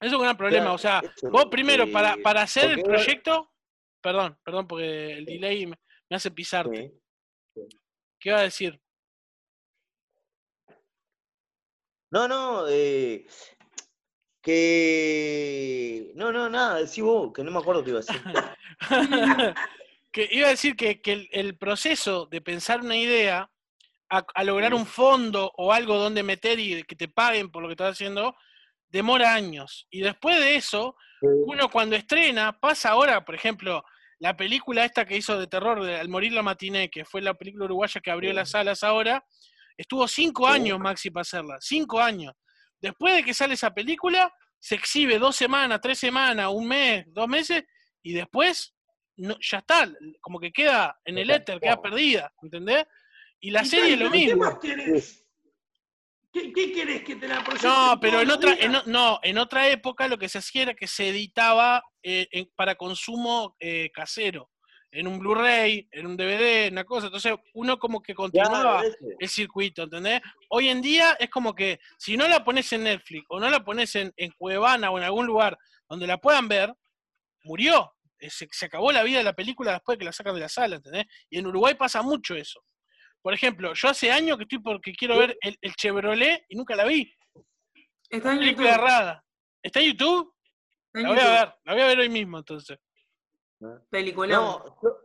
Eso 0.00 0.06
es 0.06 0.12
un 0.12 0.22
gran 0.22 0.36
problema. 0.36 0.64
Claro, 0.64 0.74
O 0.74 0.78
sea, 0.78 1.02
vos 1.30 1.46
primero, 1.46 1.90
para, 1.90 2.14
eh, 2.14 2.22
para 2.22 2.42
hacer 2.42 2.70
el 2.70 2.82
proyecto, 2.82 3.52
perdón, 4.00 4.38
perdón, 4.44 4.68
porque 4.68 5.14
el 5.14 5.24
delay 5.24 5.66
me, 5.66 5.76
me 6.08 6.16
hace 6.16 6.30
pisarte. 6.30 6.92
Sí. 7.54 7.62
¿Qué 8.20 8.28
iba 8.28 8.38
a 8.38 8.42
decir? 8.42 8.80
No, 12.10 12.28
no, 12.28 12.68
eh, 12.68 13.26
que... 14.44 16.12
No, 16.14 16.30
no, 16.30 16.48
nada, 16.50 16.76
decí 16.76 17.00
vos, 17.00 17.32
que 17.32 17.42
no 17.42 17.50
me 17.50 17.58
acuerdo 17.58 17.82
qué 17.82 17.90
iba 17.90 18.00
a 18.00 18.02
decir. 18.02 18.22
que 20.12 20.28
iba 20.30 20.46
a 20.46 20.50
decir 20.50 20.76
que, 20.76 21.00
que 21.00 21.12
el, 21.12 21.28
el 21.32 21.56
proceso 21.56 22.26
de 22.26 22.42
pensar 22.42 22.82
una 22.82 22.96
idea 22.96 23.50
a, 24.10 24.24
a 24.34 24.44
lograr 24.44 24.74
un 24.74 24.86
fondo 24.86 25.50
o 25.56 25.72
algo 25.72 25.96
donde 25.96 26.22
meter 26.22 26.60
y 26.60 26.84
que 26.84 26.94
te 26.94 27.08
paguen 27.08 27.50
por 27.50 27.62
lo 27.62 27.68
que 27.68 27.72
estás 27.72 27.92
haciendo, 27.92 28.36
demora 28.90 29.34
años. 29.34 29.86
Y 29.90 30.00
después 30.00 30.38
de 30.38 30.56
eso, 30.56 30.94
uno 31.22 31.70
cuando 31.70 31.96
estrena, 31.96 32.60
pasa 32.60 32.90
ahora, 32.90 33.24
por 33.24 33.34
ejemplo, 33.34 33.82
la 34.18 34.36
película 34.36 34.84
esta 34.84 35.06
que 35.06 35.16
hizo 35.16 35.38
de 35.38 35.46
terror, 35.46 35.82
de 35.82 35.96
Al 35.96 36.08
morir 36.08 36.32
la 36.32 36.42
matiné, 36.42 36.90
que 36.90 37.04
fue 37.04 37.22
la 37.22 37.34
película 37.34 37.64
uruguaya 37.64 38.00
que 38.00 38.10
abrió 38.10 38.32
las 38.34 38.50
salas 38.50 38.84
ahora, 38.84 39.24
estuvo 39.76 40.06
cinco 40.06 40.46
años 40.46 40.78
Maxi 40.78 41.10
para 41.10 41.22
hacerla, 41.22 41.56
cinco 41.60 41.98
años. 41.98 42.34
Después 42.84 43.14
de 43.14 43.24
que 43.24 43.32
sale 43.32 43.54
esa 43.54 43.72
película, 43.72 44.30
se 44.60 44.74
exhibe 44.74 45.18
dos 45.18 45.34
semanas, 45.36 45.80
tres 45.80 45.98
semanas, 45.98 46.50
un 46.52 46.68
mes, 46.68 47.06
dos 47.08 47.26
meses, 47.26 47.64
y 48.02 48.12
después 48.12 48.74
no, 49.16 49.36
ya 49.40 49.58
está, 49.58 49.90
como 50.20 50.38
que 50.38 50.52
queda 50.52 51.00
en 51.06 51.16
el 51.16 51.30
éter, 51.30 51.58
queda 51.60 51.80
perdida, 51.80 52.30
¿entendés? 52.42 52.84
Y 53.40 53.50
la 53.52 53.62
Y 53.62 53.66
serie 53.66 53.94
es 53.94 53.98
lo 54.00 54.10
¿qué 54.10 54.18
mismo. 54.18 54.44
más 54.44 54.58
querés? 54.60 55.26
¿Qué, 56.30 56.52
qué 56.52 56.72
querés 56.72 57.04
que 57.04 57.16
te 57.16 57.26
la 57.26 57.42
proyecten 57.42 57.70
No, 57.70 57.98
pero 57.98 58.20
en 58.20 58.30
otra, 58.30 58.52
en 58.60 58.72
no, 58.92 59.18
en 59.22 59.38
otra 59.38 59.66
época 59.68 60.06
lo 60.06 60.18
que 60.18 60.28
se 60.28 60.38
hacía 60.38 60.62
era 60.64 60.74
que 60.74 60.86
se 60.86 61.08
editaba 61.08 61.82
eh, 62.02 62.28
en- 62.32 62.50
para 62.54 62.74
consumo 62.74 63.56
eh, 63.60 63.90
casero, 63.94 64.50
en 64.94 65.08
un 65.08 65.18
Blu-ray, 65.18 65.88
en 65.90 66.06
un 66.06 66.16
DVD, 66.16 66.70
una 66.70 66.84
cosa. 66.84 67.06
Entonces 67.06 67.34
uno 67.54 67.78
como 67.78 68.00
que 68.00 68.14
continuaba 68.14 68.80
Claro, 68.80 68.94
el 69.18 69.28
circuito, 69.28 69.82
¿entendés? 69.82 70.20
Hoy 70.50 70.68
en 70.68 70.80
día 70.80 71.16
es 71.18 71.28
como 71.30 71.54
que 71.54 71.80
si 71.98 72.16
no 72.16 72.28
la 72.28 72.44
pones 72.44 72.72
en 72.72 72.84
Netflix 72.84 73.24
o 73.28 73.40
no 73.40 73.50
la 73.50 73.64
pones 73.64 73.94
en, 73.96 74.12
en 74.16 74.30
Cuevana 74.32 74.90
o 74.90 74.98
en 74.98 75.04
algún 75.04 75.26
lugar 75.26 75.58
donde 75.88 76.06
la 76.06 76.18
puedan 76.18 76.48
ver, 76.48 76.72
murió. 77.42 77.92
Eh, 78.20 78.30
Se, 78.30 78.46
se 78.50 78.66
acabó 78.66 78.92
la 78.92 79.02
vida 79.02 79.18
de 79.18 79.24
la 79.24 79.32
película 79.34 79.72
después 79.72 79.96
de 79.96 80.00
que 80.00 80.04
la 80.06 80.12
sacan 80.12 80.34
de 80.34 80.40
la 80.40 80.48
sala, 80.48 80.76
¿entendés? 80.76 81.06
Y 81.28 81.38
en 81.38 81.46
Uruguay 81.46 81.74
pasa 81.74 82.00
mucho 82.02 82.36
eso. 82.36 82.64
Por 83.20 83.34
ejemplo, 83.34 83.74
yo 83.74 83.88
hace 83.88 84.12
años 84.12 84.36
que 84.36 84.44
estoy 84.44 84.60
porque 84.60 84.92
quiero 84.94 85.18
ver 85.18 85.36
el, 85.40 85.56
el 85.60 85.74
Chevrolet 85.74 86.44
y 86.48 86.56
nunca 86.56 86.76
la 86.76 86.84
vi. 86.84 87.12
Está 88.08 88.32
en 88.32 88.38
Película 88.38 88.70
YouTube. 88.70 88.80
errada. 88.84 89.24
¿Está 89.62 89.80
en 89.80 89.86
YouTube? 89.86 90.32
está 90.92 90.98
en 91.00 91.02
La 91.02 91.08
voy 91.10 91.18
a 91.18 91.30
ver, 91.40 91.54
la 91.64 91.72
voy 91.72 91.82
a 91.82 91.86
ver 91.86 91.98
hoy 91.98 92.08
mismo 92.10 92.38
entonces. 92.38 92.78
No, 93.60 93.80
yo- 94.82 94.98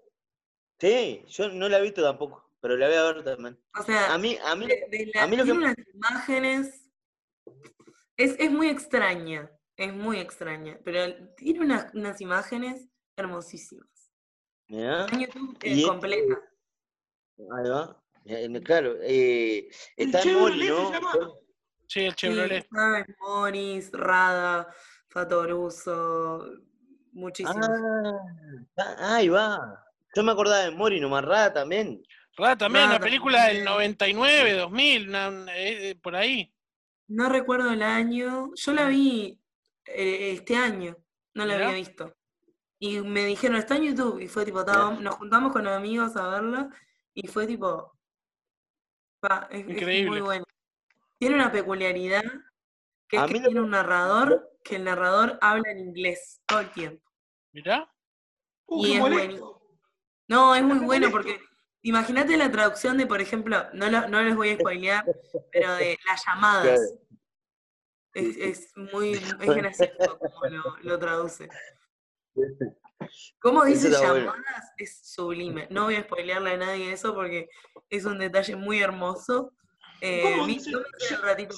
sí, 0.80 1.24
yo 1.28 1.50
no 1.50 1.70
la 1.70 1.80
he 1.80 1.82
visto 1.82 2.02
tampoco, 2.04 2.52
pero 2.60 2.76
la 2.78 2.88
voy 2.88 2.96
a 2.96 3.04
ver 3.14 3.24
también. 3.24 3.60
O 3.80 3.84
sea, 3.84 4.14
A 4.14 4.18
mí, 4.18 4.38
a 4.44 4.56
mí, 4.56 4.68
de- 4.68 4.88
de 4.90 5.12
la- 5.14 5.24
a 5.24 5.28
mí 5.28 5.38
lo 5.38 5.44
que- 5.44 5.52
tiene 5.52 5.66
unas 5.66 5.76
imágenes. 5.94 6.90
Es, 8.18 8.36
es 8.40 8.52
muy 8.52 8.70
extraña. 8.70 9.50
Es 9.78 9.94
muy 9.94 10.20
extraña. 10.20 10.78
Pero 10.84 11.28
tiene 11.38 11.62
unas, 11.62 11.94
unas 11.94 12.20
imágenes 12.22 12.88
hermosísimas. 13.16 13.88
mirá, 14.68 15.06
Está 15.06 15.16
en 15.16 15.22
YouTube 15.22 15.58
eh, 15.64 15.72
este- 15.72 15.88
completa. 15.88 16.42
ahí 17.38 17.70
va. 17.70 18.04
Eh, 18.26 18.62
Claro, 18.64 18.96
eh, 19.02 19.70
El 19.98 20.08
está 20.14 20.22
en 20.22 20.38
Mori, 20.40 20.60
Chevrolet 20.60 20.88
se 20.88 20.94
llama. 20.94 21.12
Sí, 21.88 22.00
el 22.02 22.10
Sí, 22.12 22.16
Chevrolet. 22.18 22.68
en 22.72 23.16
Morris, 23.20 23.90
Rada, 23.94 24.74
Fatoruso, 25.08 26.46
muchísimos. 27.12 27.68
Ah, 28.78 28.96
ah, 29.00 29.16
ahí 29.16 29.30
va. 29.30 29.86
Yo 30.16 30.24
me 30.24 30.32
acordaba 30.32 30.64
de 30.64 30.72
Mori 30.72 31.00
nomás, 31.00 31.24
Rada 31.26 31.54
también. 31.54 32.02
Rada 32.38 32.58
también, 32.58 32.86
una 32.86 32.94
Rada 32.94 33.06
película 33.06 33.46
del 33.48 33.64
también. 33.66 33.74
99, 33.96 34.54
2000, 34.54 35.10
una- 35.10 35.28
una- 35.30 35.58
eh, 35.58 35.96
por 36.02 36.16
ahí. 36.16 36.54
No 37.08 37.30
recuerdo 37.30 37.72
el 37.72 37.82
año. 37.84 38.52
Yo 38.56 38.74
la 38.74 38.86
vi 38.88 39.40
eh, 39.86 40.32
este 40.34 40.56
año. 40.56 40.96
No 41.34 41.46
la 41.46 41.56
había 41.56 41.72
visto. 41.72 42.16
Y 42.80 43.00
me 43.02 43.26
dijeron, 43.26 43.58
está 43.58 43.76
en 43.76 43.84
YouTube. 43.84 44.20
Y 44.22 44.28
fue 44.28 44.46
tipo, 44.46 44.64
nos 44.64 45.16
juntamos 45.16 45.52
con 45.52 45.68
amigos 45.68 46.16
a 46.16 46.28
verla. 46.30 46.70
Y 47.14 47.28
fue 47.28 47.46
tipo. 47.48 47.94
pa, 49.20 49.48
es, 49.52 49.62
es 49.66 49.70
Increíble. 49.70 50.10
muy 50.12 50.22
buena. 50.22 50.46
Tiene 51.18 51.36
una 51.36 51.52
peculiaridad 51.52 52.24
que 53.08 53.18
es 53.18 53.24
que 53.26 53.40
tiene 53.42 53.60
un 53.60 53.72
narrador, 53.72 54.49
que 54.64 54.76
el 54.78 54.84
narrador 54.84 55.38
habla 55.42 55.72
en 55.72 55.80
inglés 55.80 56.42
todo 56.46 56.60
el 56.60 56.72
tiempo. 56.72 57.04
Mirá. 57.54 57.92
Uh, 58.68 58.86
Y 58.86 58.94
es 58.94 59.00
molesto. 59.00 59.62
No, 60.28 60.54
es 60.56 60.62
muy 60.64 60.78
bueno 60.80 61.10
porque 61.10 61.40
imagínate 61.82 62.38
la 62.38 62.52
traducción 62.52 62.98
de, 62.98 63.08
por 63.08 63.20
ejemplo, 63.22 63.66
no, 63.74 63.90
lo- 63.90 64.08
no 64.08 64.22
les 64.22 64.36
voy 64.36 64.50
a 64.50 64.56
spoilear, 64.60 65.06
pero 65.52 65.74
de 65.76 65.98
las 66.08 66.24
llamadas. 66.26 66.80
Es, 68.14 68.38
es 68.38 68.72
muy 68.76 69.12
es 69.42 69.56
gracioso 69.56 70.20
como 70.20 70.46
lo, 70.46 70.78
lo 70.84 71.00
traduce. 71.00 71.48
¿Cómo 73.40 73.64
dice 73.66 73.90
bueno. 73.90 74.26
llamadas? 74.26 74.72
Es 74.78 75.00
sublime. 75.14 75.68
No 75.72 75.86
voy 75.86 75.96
a 75.96 76.04
spoilearle 76.04 76.52
a 76.54 76.58
nadie 76.58 76.92
eso 76.92 77.14
porque 77.16 77.50
es 77.90 78.06
un 78.06 78.20
detalle 78.20 78.56
muy 78.56 78.80
hermoso. 78.82 79.54
Eh, 80.02 80.22
¿Cómo 80.24 80.46
dice? 80.48 80.72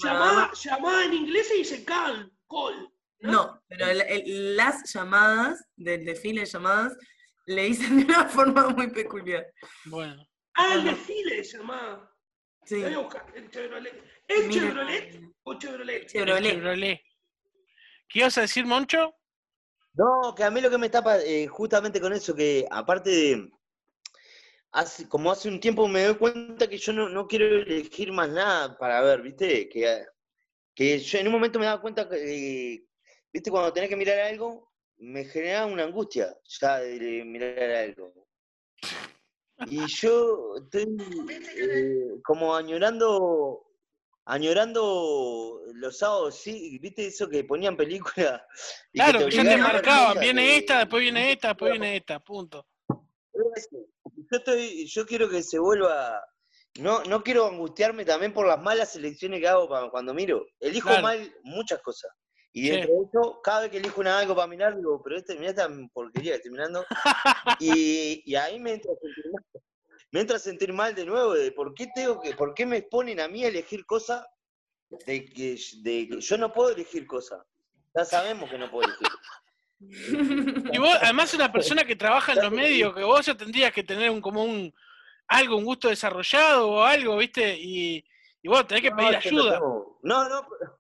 Llamada, 0.04 0.52
llamada 0.54 1.06
en 1.06 1.14
inglés 1.14 1.48
se 1.48 1.56
dice 1.56 1.84
call, 1.86 2.32
call. 2.52 2.92
No, 3.22 3.64
pero 3.68 3.86
el- 3.88 4.02
el- 4.02 4.58
las 4.58 4.92
llamadas, 4.94 5.64
del 5.76 6.04
desfile 6.06 6.42
de 6.42 6.48
llamadas, 6.48 6.98
le 7.46 7.64
dicen 7.64 7.98
de 8.00 8.04
una 8.06 8.26
forma 8.30 8.70
muy 8.70 8.90
peculiar. 8.92 9.46
Bueno. 9.86 10.28
Ah, 10.56 10.74
el 10.76 10.84
desfile 10.86 11.44
se 11.44 11.58
llamaba. 11.60 12.12
Sí. 12.66 12.82
Voy 12.82 12.94
a 12.94 12.98
buscar, 13.00 13.26
el 13.36 13.50
Chevrolet. 13.50 14.04
¿Es 14.28 14.48
Mira, 14.48 14.68
Chevrolet 14.68 15.22
o 15.44 15.54
Chevrolet? 15.60 16.06
Chevrolet. 16.08 16.52
Chevrolet. 16.54 17.02
¿Qué 18.10 18.20
ibas 18.20 18.38
a 18.38 18.42
decir, 18.42 18.66
Moncho? 18.66 19.16
No, 19.94 20.34
que 20.36 20.44
a 20.44 20.52
mí 20.52 20.62
lo 20.62 20.70
que 20.70 20.78
me 20.78 20.90
tapa 20.90 21.20
eh, 21.20 21.48
justamente 21.48 22.00
con 22.02 22.14
eso, 22.14 22.36
que 22.36 22.66
aparte 22.70 23.10
de, 23.10 23.52
hace, 24.72 25.08
como 25.08 25.32
hace 25.32 25.50
un 25.50 25.60
tiempo 25.60 25.88
me 25.88 26.04
doy 26.06 26.16
cuenta 26.16 26.68
que 26.68 26.78
yo 26.78 26.94
no, 26.94 27.10
no 27.10 27.28
quiero 27.28 27.46
elegir 27.46 28.12
más 28.12 28.30
nada 28.30 28.78
para 28.78 29.02
ver, 29.02 29.22
¿viste? 29.22 29.68
Que, 29.70 30.06
que 30.76 31.00
yo 31.00 31.20
en 31.20 31.28
un 31.28 31.34
momento 31.34 31.60
me 31.60 31.66
daba 31.66 31.82
cuenta 31.82 32.08
que, 32.08 32.74
eh, 32.74 32.86
¿viste? 33.32 33.52
Cuando 33.52 33.74
tenés 33.74 33.90
que 33.90 33.96
mirar 33.96 34.20
algo, 34.20 34.72
me 34.98 35.26
generaba 35.26 35.66
una 35.66 35.84
angustia 35.84 36.38
ya 36.44 36.80
de 36.80 37.24
mirar 37.26 37.60
algo. 37.60 38.14
Y 39.68 39.86
yo 39.88 40.56
estoy 40.58 40.98
eh, 41.30 42.20
como 42.24 42.56
añorando, 42.56 43.66
añorando 44.26 45.62
los 45.74 45.98
sábados, 45.98 46.36
sí, 46.36 46.80
¿viste 46.80 47.08
eso 47.08 47.30
que 47.30 47.44
ponían 47.44 47.78
películas? 47.78 48.42
que 48.92 49.00
Claro, 49.00 49.30
ya 49.30 49.44
te 49.44 49.58
marcaban. 49.58 50.20
Viene 50.20 50.58
esta, 50.58 50.80
después 50.80 51.02
viene 51.02 51.32
esta, 51.32 51.50
después 51.50 51.72
viene 51.72 51.98
esta. 51.98 52.20
Punto. 52.20 52.68
Yo 52.88 54.38
estoy, 54.38 54.86
yo 54.88 55.06
quiero 55.06 55.30
que 55.30 55.44
se 55.44 55.60
vuelva. 55.60 56.22
No, 56.80 57.04
no 57.04 57.22
quiero 57.24 57.48
angustiarme 57.48 58.06
también 58.06 58.34
por 58.34 58.48
las 58.48 58.62
malas 58.62 58.96
elecciones 58.96 59.42
que 59.42 59.48
hago 59.48 59.68
cuando 59.90 60.14
miro. 60.14 60.46
Elijo 60.60 60.88
Claro. 60.88 61.04
mal 61.04 61.36
muchas 61.44 61.82
cosas. 61.82 62.12
Y 62.54 62.64
Sí. 62.64 62.70
dentro 62.72 62.94
de 62.94 63.06
eso, 63.08 63.42
cada 63.44 63.62
vez 63.62 63.72
que 63.72 63.78
elijo 63.78 64.02
una 64.02 64.20
algo 64.20 64.36
para 64.36 64.48
mirar, 64.48 64.76
digo, 64.76 65.02
pero 65.04 65.18
este, 65.18 65.36
mira 65.36 65.50
esta 65.52 65.70
porquería 65.94 66.32
que 66.32 66.38
estoy 66.38 66.52
mirando. 66.52 66.86
y, 67.60 68.24
y 68.26 68.36
ahí 68.36 68.60
me 68.60 68.74
entra 68.74 68.92
a 68.92 68.96
sentir 68.96 69.32
mal. 69.32 69.44
Me 70.12 70.20
entra 70.20 70.36
a 70.36 70.40
sentir 70.40 70.74
mal 70.74 70.94
de 70.96 71.06
nuevo 71.06 71.34
de 71.34 71.52
por 71.54 71.74
qué 71.74 71.88
tengo 71.96 72.20
que, 72.20 72.34
por 72.34 72.54
qué 72.54 72.66
me 72.66 72.78
exponen 72.78 73.20
a 73.22 73.28
mí 73.28 73.46
a 73.46 73.48
elegir 73.48 73.86
cosas 73.86 74.26
de 75.06 75.26
que, 75.26 75.58
de 75.84 76.08
que 76.10 76.20
yo 76.20 76.38
no 76.38 76.52
puedo 76.52 76.72
elegir 76.72 77.08
cosas. 77.08 77.42
Ya 77.96 78.04
sabemos 78.06 78.50
que 78.50 78.58
no 78.58 78.70
puedo 78.72 78.88
elegir. 78.88 79.08
Y 80.74 80.78
vos, 80.78 80.96
además, 81.02 81.34
una 81.34 81.52
persona 81.52 81.84
que 81.84 81.96
trabaja 81.96 82.34
en 82.34 82.44
los 82.44 82.52
medios, 82.52 82.94
que 82.94 83.04
vos 83.04 83.26
ya 83.26 83.36
tendrías 83.36 83.74
que 83.74 83.84
tener 83.84 84.12
un, 84.12 84.22
como 84.22 84.44
un 84.44 84.72
algo, 85.32 85.56
un 85.58 85.66
gusto 85.66 85.88
desarrollado 85.90 86.70
o 86.72 86.84
algo, 86.84 87.18
¿viste? 87.18 87.56
Y, 87.58 88.04
y 88.42 88.48
vos 88.50 88.68
tenés 88.68 88.84
que 88.84 88.90
No, 88.92 88.98
pedir 88.98 89.14
es 89.16 89.24
que 89.24 89.32
no 89.32 89.42
ayuda. 89.44 89.60
No, 90.04 90.30
no, 90.30 90.48
pero, 90.50 90.80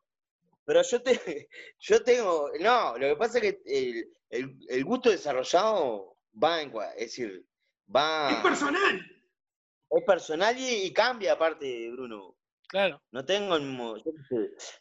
pero 0.65 0.81
yo 0.83 1.01
te, 1.01 1.49
yo 1.79 2.03
tengo, 2.03 2.49
no, 2.59 2.97
lo 2.97 3.07
que 3.07 3.15
pasa 3.15 3.37
es 3.39 3.43
que 3.43 3.61
el, 3.65 4.13
el- 4.29 4.57
el 4.69 4.83
gusto 4.85 5.09
desarrollado 5.09 6.17
va 6.41 6.61
en, 6.61 6.71
es 6.95 7.05
decir, 7.07 7.45
va, 7.93 8.29
Es 8.31 8.37
personal. 8.37 9.01
es 9.89 10.03
personal 10.05 10.57
y, 10.59 10.83
y 10.85 10.93
cambia 10.93 11.33
aparte, 11.33 11.89
Bruno. 11.91 12.35
Claro. 12.67 13.01
No 13.11 13.25
tengo 13.25 13.55
el 13.57 13.63
mismo, 13.63 13.95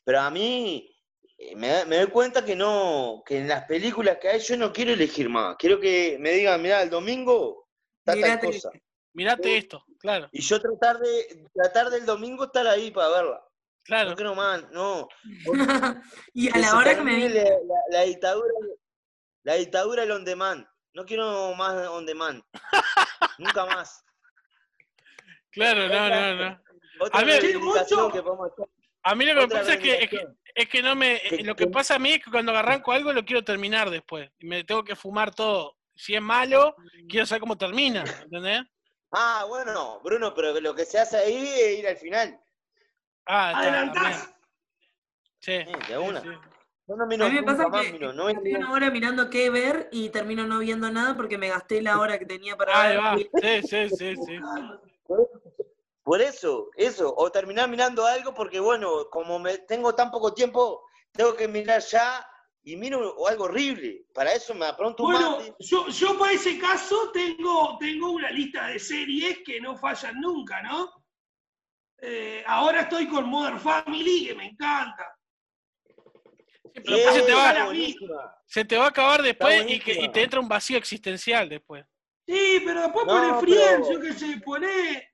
pero 0.05 0.20
a 0.20 0.30
mí 0.30 0.94
eh, 1.38 1.56
me, 1.56 1.68
da- 1.68 1.84
me 1.84 1.97
doy 1.97 2.06
cuenta 2.09 2.44
que 2.44 2.55
no, 2.56 3.22
que 3.26 3.38
en 3.38 3.48
las 3.48 3.64
películas 3.66 4.18
que 4.20 4.28
hay 4.28 4.40
yo 4.40 4.56
no 4.56 4.72
quiero 4.72 4.92
elegir 4.92 5.28
más, 5.28 5.56
quiero 5.59 5.78
que 5.80 6.16
me 6.20 6.30
digan, 6.32 6.60
mira, 6.62 6.82
el 6.82 6.90
domingo 6.90 7.68
está 8.05 8.20
tal 8.20 8.40
cosa. 8.40 8.70
Mirate 9.12 9.57
esto, 9.57 9.85
claro, 9.99 10.28
Y 10.32 10.41
yo 10.41 10.61
tratar 10.61 10.99
de, 10.99 11.47
tratar 11.55 11.91
del 11.91 12.07
domingo 12.07 12.45
estar 12.45 12.66
ahí 12.66 12.91
para 12.91 13.09
verla. 13.09 13.45
claro. 13.82 14.11
No 14.11 14.16
quiero 14.16 14.35
más, 14.35 14.70
no. 14.70 15.09
y 16.35 16.49
a 16.49 16.59
la 16.59 16.77
hora 16.77 16.95
que 16.95 17.03
me 17.03 17.28
la, 17.28 17.43
la- 17.43 17.51
la 17.91 18.03
dictadura, 18.03 18.53
la 19.43 19.55
dictadura 19.55 20.03
del 20.03 20.12
on 20.12 20.24
demand. 20.24 20.66
No 20.93 21.05
quiero 21.05 21.55
más 21.55 21.89
on 21.89 22.07
demand. 22.07 22.43
Nunca 23.39 23.66
más. 23.66 24.05
Claro, 25.53 25.89
no, 25.89 26.09
no, 26.09 26.35
no. 26.37 26.61
Otra 27.01 27.20
A 27.20 27.24
que 27.24 27.32
hacer. 27.32 27.57
A 29.03 29.15
mí 29.16 29.24
lo 29.24 29.35
que 29.35 29.41
me 29.41 29.49
pasa 29.49 29.74
es 29.74 29.81
que, 29.81 29.95
es 29.95 30.09
que, 30.09 30.16
reivindicación. 30.19 30.39
es 30.55 30.69
que 30.69 30.82
no 30.82 30.95
me. 30.95 31.20
Lo 31.43 31.57
que 31.57 31.66
pasa 31.66 31.95
a 31.97 31.99
mí 31.99 32.12
es 32.12 32.24
que 32.24 32.31
cuando 32.31 32.55
arranco 32.57 32.93
algo 32.93 33.12
lo 33.12 33.24
quiero 33.24 33.43
terminar 33.43 33.91
después. 33.91 34.31
Y 34.39 34.47
me 34.47 34.62
tengo 34.62 34.85
que 34.85 34.95
fumar 34.95 35.35
todo. 35.35 35.77
Si 35.93 36.15
es 36.15 36.23
malo, 36.23 36.77
quiero 37.09 37.27
saber 37.27 37.41
cómo 37.41 37.59
termina, 37.59 38.05
¿entendés? 38.23 38.62
Ah, 39.12 39.45
bueno, 39.49 40.01
Bruno, 40.03 40.32
pero 40.35 40.59
lo 40.61 40.74
que 40.74 40.85
se 40.85 40.99
hace 40.99 41.16
ahí 41.16 41.49
es 41.49 41.78
ir 41.78 41.89
al 41.89 41.97
final. 41.97 42.41
Ah, 43.27 43.53
está. 43.53 43.61
Adelantás. 43.62 44.27
bien. 44.27 44.37
Sí. 45.41 45.53
Eh, 45.53 45.78
de 45.89 45.99
una. 45.99 46.20
sí. 46.20 46.28
Yo 46.87 46.97
no 46.97 47.05
a 47.05 47.07
mí 47.07 47.16
me 47.16 47.43
pasa 47.45 47.70
que 47.70 47.93
miro, 47.93 48.12
no 48.12 48.28
estoy 48.28 48.53
una 48.57 48.73
hora 48.73 48.91
mirando 48.91 49.31
qué 49.31 49.49
ver 49.49 49.89
y 49.93 50.09
termino 50.09 50.45
no 50.49 50.59
viendo 50.59 50.91
nada 50.91 51.16
porque 51.16 51.39
me 51.39 51.49
gasté 51.49 51.81
la 51.81 52.01
hora 52.01 52.19
que 52.19 52.27
tenía 52.27 52.57
para 52.57 52.81
Ahí 52.81 52.97
ver. 52.97 52.99
va. 52.99 53.16
Sí, 53.41 53.62
sí, 53.62 53.91
sí, 53.91 54.16
sí. 54.16 54.39
Por 56.03 56.20
eso, 56.20 56.70
eso. 56.74 57.15
O 57.16 57.31
terminar 57.31 57.69
mirando 57.69 58.05
algo 58.05 58.35
porque, 58.35 58.59
bueno, 58.59 59.09
como 59.09 59.39
me 59.39 59.59
tengo 59.59 59.95
tan 59.95 60.11
poco 60.11 60.35
tiempo, 60.35 60.85
tengo 61.12 61.37
que 61.37 61.47
mirar 61.47 61.81
ya 61.81 62.27
y 62.62 62.77
miro 62.77 63.27
algo 63.27 63.45
horrible. 63.45 64.05
Para 64.12 64.32
eso 64.35 64.55
me 64.55 64.66
apronto 64.66 65.05
un 65.05 65.12
Bueno, 65.12 65.39
mate. 65.39 65.55
yo, 65.61 65.89
yo 65.89 66.19
para 66.19 66.32
ese 66.32 66.59
caso 66.59 67.11
tengo, 67.12 67.77
tengo 67.78 68.11
una 68.12 68.31
lista 68.31 68.66
de 68.69 68.78
series 68.78 69.39
que 69.45 69.61
no 69.61 69.77
fallan 69.77 70.20
nunca, 70.20 70.61
¿no? 70.62 70.91
Eh, 72.03 72.43
ahora 72.47 72.82
estoy 72.82 73.07
con 73.09 73.28
Modern 73.28 73.61
Family, 73.61 74.27
que 74.28 74.35
me 74.35 74.47
encanta. 74.47 75.07
Sí, 76.73 76.81
pero 76.85 76.97
después 76.97 77.15
se 77.16 77.23
te 77.23 77.32
Eh, 77.32 77.35
va, 77.35 77.65
buenísima. 77.65 78.35
se 78.47 78.65
te 78.65 78.77
va 78.78 78.85
a 78.85 78.89
acabar 78.89 79.23
después 79.23 79.65
y, 79.69 79.81
que, 79.81 79.93
y 80.05 80.09
te 80.09 80.23
entra 80.23 80.41
un 80.41 80.49
vacío 80.49 80.78
existencial 80.78 81.49
después. 81.49 81.85
Sí, 82.27 82.62
pero 82.65 82.82
después 82.82 83.07
No, 83.07 83.12
pone 83.12 83.41
Friends, 83.41 83.89
pero- 83.89 83.93
yo 83.93 84.01
qué 84.01 84.12
sé, 84.15 84.41
pone 84.45 85.10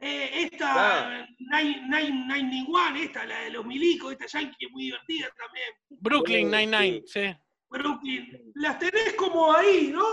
eh, 0.00 0.30
esta 0.44 0.72
Claro. 0.72 1.26
Nine, 1.38 1.88
Nine, 1.88 2.26
Nine 2.26 2.66
One, 2.68 3.04
esta, 3.04 3.24
la 3.26 3.40
de 3.42 3.50
los 3.50 3.64
milicos, 3.64 4.12
esta 4.12 4.26
yankee 4.26 4.66
es 4.66 4.70
muy 4.72 4.84
divertida 4.84 5.28
también. 5.36 5.68
Brooklyn 5.88 6.50
Sí, 6.50 6.56
Nine-Nine, 6.56 7.02
sí. 7.06 7.36
Brooklyn. 7.68 8.52
Las 8.54 8.78
tenés 8.78 9.14
como 9.14 9.52
ahí, 9.52 9.90
¿no? 9.92 10.04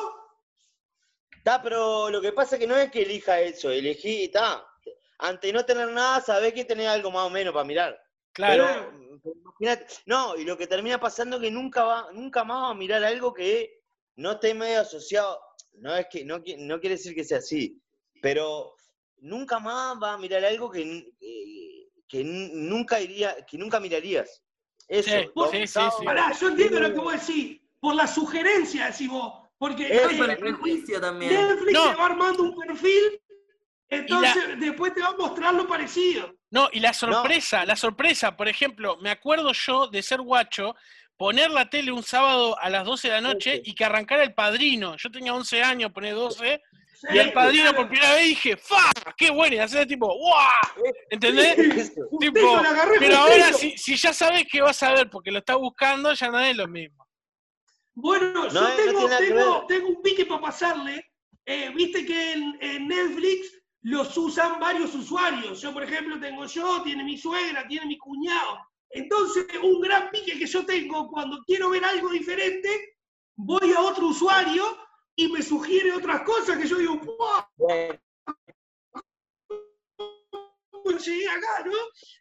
Está, 1.35 1.61
pero 1.61 2.09
lo 2.09 2.21
que 2.21 2.33
pasa 2.33 2.55
es 2.55 2.59
que 2.61 2.67
no 2.67 2.75
es 2.75 2.91
que 2.91 3.03
elija 3.03 3.39
eso, 3.39 3.71
elegí, 3.71 4.25
está. 4.25 4.65
Ante 5.19 5.51
no 5.51 5.65
tener 5.65 5.89
nada, 5.89 6.21
sabés 6.21 6.53
que 6.53 6.65
tenés 6.65 6.87
algo 6.87 7.09
más 7.09 7.25
o 7.25 7.29
menos 7.29 7.53
para 7.53 7.65
mirar. 7.65 7.99
Claro. 8.33 8.91
Pero, 9.23 9.33
imagínate, 9.41 9.93
no, 10.05 10.35
y 10.35 10.43
lo 10.43 10.57
que 10.57 10.67
termina 10.67 10.99
pasando 10.99 11.37
es 11.37 11.43
que 11.43 11.51
nunca 11.51 11.83
va, 11.83 12.11
nunca 12.13 12.43
más 12.43 12.63
va 12.63 12.69
a 12.69 12.75
mirar 12.75 13.03
algo 13.03 13.33
que 13.33 13.81
no 14.17 14.33
esté 14.33 14.53
medio 14.53 14.81
asociado. 14.81 15.39
No 15.79 15.95
es 15.95 16.07
que, 16.11 16.23
no, 16.23 16.37
no 16.57 16.79
quiere 16.79 16.95
decir 16.97 17.15
que 17.15 17.23
sea 17.23 17.39
así, 17.39 17.81
pero 18.21 18.75
nunca 19.19 19.59
más 19.59 19.97
va 20.01 20.13
a 20.13 20.17
mirar 20.17 20.43
algo 20.45 20.69
que, 20.71 20.81
eh, 21.19 21.87
que 22.07 22.23
nunca 22.23 22.99
iría, 23.01 23.35
que 23.45 23.57
nunca 23.57 23.79
mirarías. 23.79 24.41
Eso, 24.87 25.09
Sí, 25.09 25.15
sí, 25.51 25.57
sí, 25.59 25.67
sábados- 25.67 25.95
sí. 25.99 26.05
Pará, 26.05 26.31
yo 26.39 26.47
entiendo 26.49 26.79
lo 26.79 26.93
que 26.93 26.99
vos 26.99 27.13
decís. 27.27 27.61
Por 27.79 27.93
la 27.95 28.07
sugerencia, 28.07 28.87
decís 28.89 29.07
vos. 29.09 29.33
Porque 29.57 29.85
Ay, 29.85 30.17
por 30.17 30.25
el 30.25 30.31
eh, 30.31 30.37
prejuicio 30.37 30.99
también. 31.01 31.31
Netflix 31.33 31.73
No. 31.73 31.89
te 31.91 31.95
va 31.95 32.05
armando 32.07 32.43
un 32.43 32.55
perfil, 32.55 33.19
entonces 33.89 34.59
después 34.59 34.93
te 34.93 35.01
va 35.01 35.09
a 35.09 35.15
mostrar 35.17 35.53
lo 35.53 35.67
parecido. 35.67 36.33
No, 36.49 36.69
y 36.71 36.79
la 36.79 36.93
sorpresa, 36.93 37.65
la 37.65 37.75
sorpresa, 37.75 38.35
por 38.37 38.47
ejemplo, 38.47 38.97
me 38.97 39.09
acuerdo 39.09 39.51
yo 39.53 39.87
de 39.87 40.01
ser 40.01 40.21
guacho, 40.21 40.75
poner 41.17 41.49
la 41.51 41.69
tele 41.69 41.91
un 41.91 42.03
sábado 42.03 42.57
a 42.59 42.69
las 42.69 42.85
12 42.85 43.07
de 43.09 43.13
la 43.15 43.21
noche 43.21 43.61
y 43.65 43.73
que 43.73 43.83
arrancara 43.85 44.23
el 44.23 44.33
padrino. 44.33 44.95
Yo 44.97 45.09
tenía 45.11 45.33
11 45.33 45.61
años, 45.63 45.91
poné 45.91 46.11
12, 46.11 46.61
y 47.13 47.17
el 47.17 47.31
padrino 47.33 47.73
por 47.73 47.87
primera 47.87 48.13
vez 48.15 48.25
dije, 48.25 48.57
¡fa! 48.57 48.91
¡Qué 49.15 49.29
bueno! 49.29 49.55
Y 49.55 49.59
hacer 49.59 49.87
tipo, 49.87 50.07
¡guau! 50.07 50.83
¿Entendés? 51.09 51.93
Tipo, 52.19 52.61
pero 52.99 53.17
ahora 53.17 53.53
si, 53.53 53.77
si 53.77 53.95
ya 53.95 54.13
sabes 54.13 54.45
que 54.49 54.61
vas 54.61 54.81
a 54.83 54.93
ver 54.93 55.09
porque 55.09 55.31
lo 55.31 55.39
estás 55.39 55.57
buscando, 55.57 56.13
ya 56.13 56.29
no 56.29 56.39
es 56.39 56.55
lo 56.55 56.67
mismo. 56.67 57.05
Bueno, 57.93 58.31
No, 58.31 58.49
yo 58.49 58.61
no 58.93 59.17
tengo, 59.17 59.65
tengo 59.67 59.87
un 59.89 60.01
pique 60.01 60.25
para 60.25 60.41
pasarle. 60.41 61.03
Eh, 61.45 61.71
Viste 61.73 62.05
que 62.05 62.33
en, 62.33 62.57
en 62.61 62.87
Netflix 62.87 63.53
los 63.81 64.15
usan 64.17 64.59
varios 64.59 64.93
usuarios. 64.93 65.61
Yo, 65.61 65.73
por 65.73 65.83
ejemplo, 65.83 66.19
tengo 66.19 66.45
yo, 66.45 66.81
tiene 66.83 67.03
mi 67.03 67.17
suegra, 67.17 67.67
tiene 67.67 67.85
mi 67.85 67.97
cuñado. 67.97 68.59
Entonces, 68.89 69.45
un 69.61 69.81
gran 69.81 70.09
pique 70.11 70.37
que 70.37 70.45
yo 70.45 70.65
tengo 70.65 71.09
cuando 71.09 71.43
quiero 71.45 71.69
ver 71.69 71.85
algo 71.85 72.09
diferente, 72.09 72.97
voy 73.35 73.73
a 73.73 73.81
otro 73.81 74.07
usuario 74.07 74.63
y 75.17 75.27
me 75.31 75.41
sugiere 75.41 75.91
otras 75.93 76.21
cosas 76.21 76.57
que 76.57 76.67
yo 76.67 76.77
digo, 76.77 76.95
¡wow! 76.99 77.97
Llegué 81.05 81.29
acá, 81.29 81.63
¿no? 81.65 81.73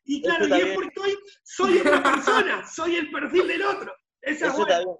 Y 0.04 0.22
claro, 0.22 0.44
está 0.44 0.58
y 0.58 0.62
es 0.62 0.74
porque 0.74 0.88
estoy, 0.88 1.18
soy 1.44 1.78
otra 1.78 2.02
persona, 2.02 2.66
soy 2.68 2.96
el 2.96 3.10
perfil 3.10 3.46
del 3.48 3.62
otro. 3.62 3.94
Esa 4.20 4.46
es 4.48 4.52
eso 4.52 4.62
está 4.62 4.82
buena. 4.84 4.84
bien. 4.84 4.96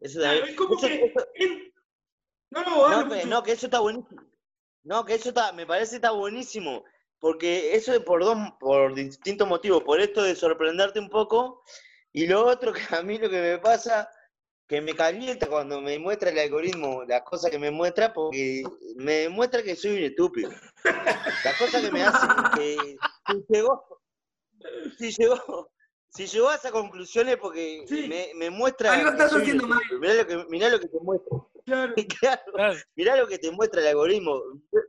Eso 0.00 0.18
está 0.20 0.30
Claro, 0.30 0.36
bien. 0.44 0.48
es 0.50 0.56
como 0.56 0.74
Eso- 0.74 0.86
que. 0.86 1.04
eso- 1.04 1.28
en- 1.34 1.72
No, 2.50 2.62
no, 2.64 2.88
No, 3.04 3.08
que, 3.10 3.26
no, 3.26 3.42
que 3.42 3.52
eso 3.52 3.66
está 3.66 3.80
buenísimo. 3.80 4.22
No, 4.84 5.04
que 5.04 5.14
eso 5.14 5.28
está, 5.30 5.52
me 5.52 5.66
parece 5.66 5.96
está 5.96 6.10
buenísimo. 6.12 6.84
Porque 7.18 7.74
eso 7.74 7.92
es 7.92 8.00
por 8.00 8.22
dos, 8.22 8.36
por 8.60 8.94
distintos 8.94 9.48
motivos. 9.48 9.82
Por 9.82 10.00
esto 10.00 10.22
de 10.22 10.34
sorprenderte 10.36 11.00
un 11.00 11.08
poco. 11.10 11.62
Y 12.12 12.26
lo 12.26 12.46
otro 12.46 12.72
que 12.72 12.82
a 12.94 13.02
mí 13.02 13.18
lo 13.18 13.28
que 13.28 13.40
me 13.40 13.58
pasa, 13.58 14.08
que 14.68 14.80
me 14.82 14.94
calienta 14.94 15.46
cuando 15.46 15.80
me 15.80 15.98
muestra 15.98 16.30
el 16.30 16.38
algoritmo, 16.38 17.02
las 17.04 17.22
cosas 17.22 17.50
que 17.50 17.58
me 17.58 17.70
muestra, 17.70 18.12
porque 18.12 18.62
me 18.96 19.28
muestra 19.30 19.62
que 19.62 19.74
soy 19.74 19.92
un 19.96 20.02
estúpido. 20.04 20.50
Las 20.84 21.56
cosas 21.58 21.82
que 21.82 21.90
me 21.90 22.02
hacen 22.02 22.28
que 22.54 22.76
si 23.26 23.44
llegó, 23.48 24.00
si 24.98 25.10
llegó, 25.12 25.70
si 26.10 26.26
llegó 26.26 26.50
a 26.50 26.56
esa 26.56 26.70
conclusión 26.70 27.28
es 27.30 27.38
porque 27.38 27.84
Sí. 27.88 28.06
me, 28.08 28.30
me 28.34 28.50
muestra 28.50 28.92
Algo 28.92 29.10
estás 29.10 29.32
haciendo 29.34 29.66
mal. 29.66 29.80
Mirá 30.00 30.14
lo 30.14 30.26
que, 30.26 30.36
mirá 30.50 30.68
lo 30.68 30.78
que 30.80 30.88
te 30.88 30.98
muestra. 31.00 31.38
Claro. 31.68 31.94
Claro. 32.54 32.78
Mirá 32.96 33.16
lo 33.16 33.26
que 33.28 33.38
te 33.38 33.50
muestra 33.50 33.80
el 33.82 33.88
algoritmo. 33.88 34.40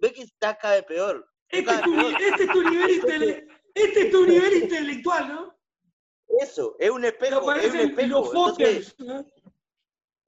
Ve 0.02 0.14
que 0.14 0.22
está 0.24 0.58
cada 0.58 0.76
vez 0.76 0.84
peor. 0.86 1.26
Este 1.50 1.72
es 1.74 1.82
tu, 1.82 1.94
ni- 1.96 2.14
este 2.24 2.44
es 2.44 2.52
tu 2.52 2.64
nivel, 2.64 3.02
intele- 3.02 3.48
este 3.74 4.02
es 4.04 4.12
tu 4.12 4.26
nivel 4.26 4.54
intelectual, 4.64 5.28
¿no? 5.28 5.60
Eso, 6.40 6.76
es 6.80 6.90
un 6.90 7.04
espejo, 7.04 7.52
es 7.54 7.72
un 7.74 7.80
espejo. 7.80 8.08
los 8.08 8.28
Entonces. 8.28 8.96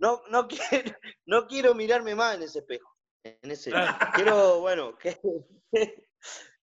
No, 0.02 0.24
no, 0.30 0.48
quiero, 0.48 0.60
no 1.28 1.48
quiero 1.48 1.76
mirarme 1.76 2.16
más 2.16 2.36
en 2.36 2.44
ese 2.44 2.60
espejo. 2.60 2.98
En 3.24 3.52
ese. 3.52 3.72
Quiero, 4.16 4.60
bueno, 4.60 4.98
que, 4.98 5.20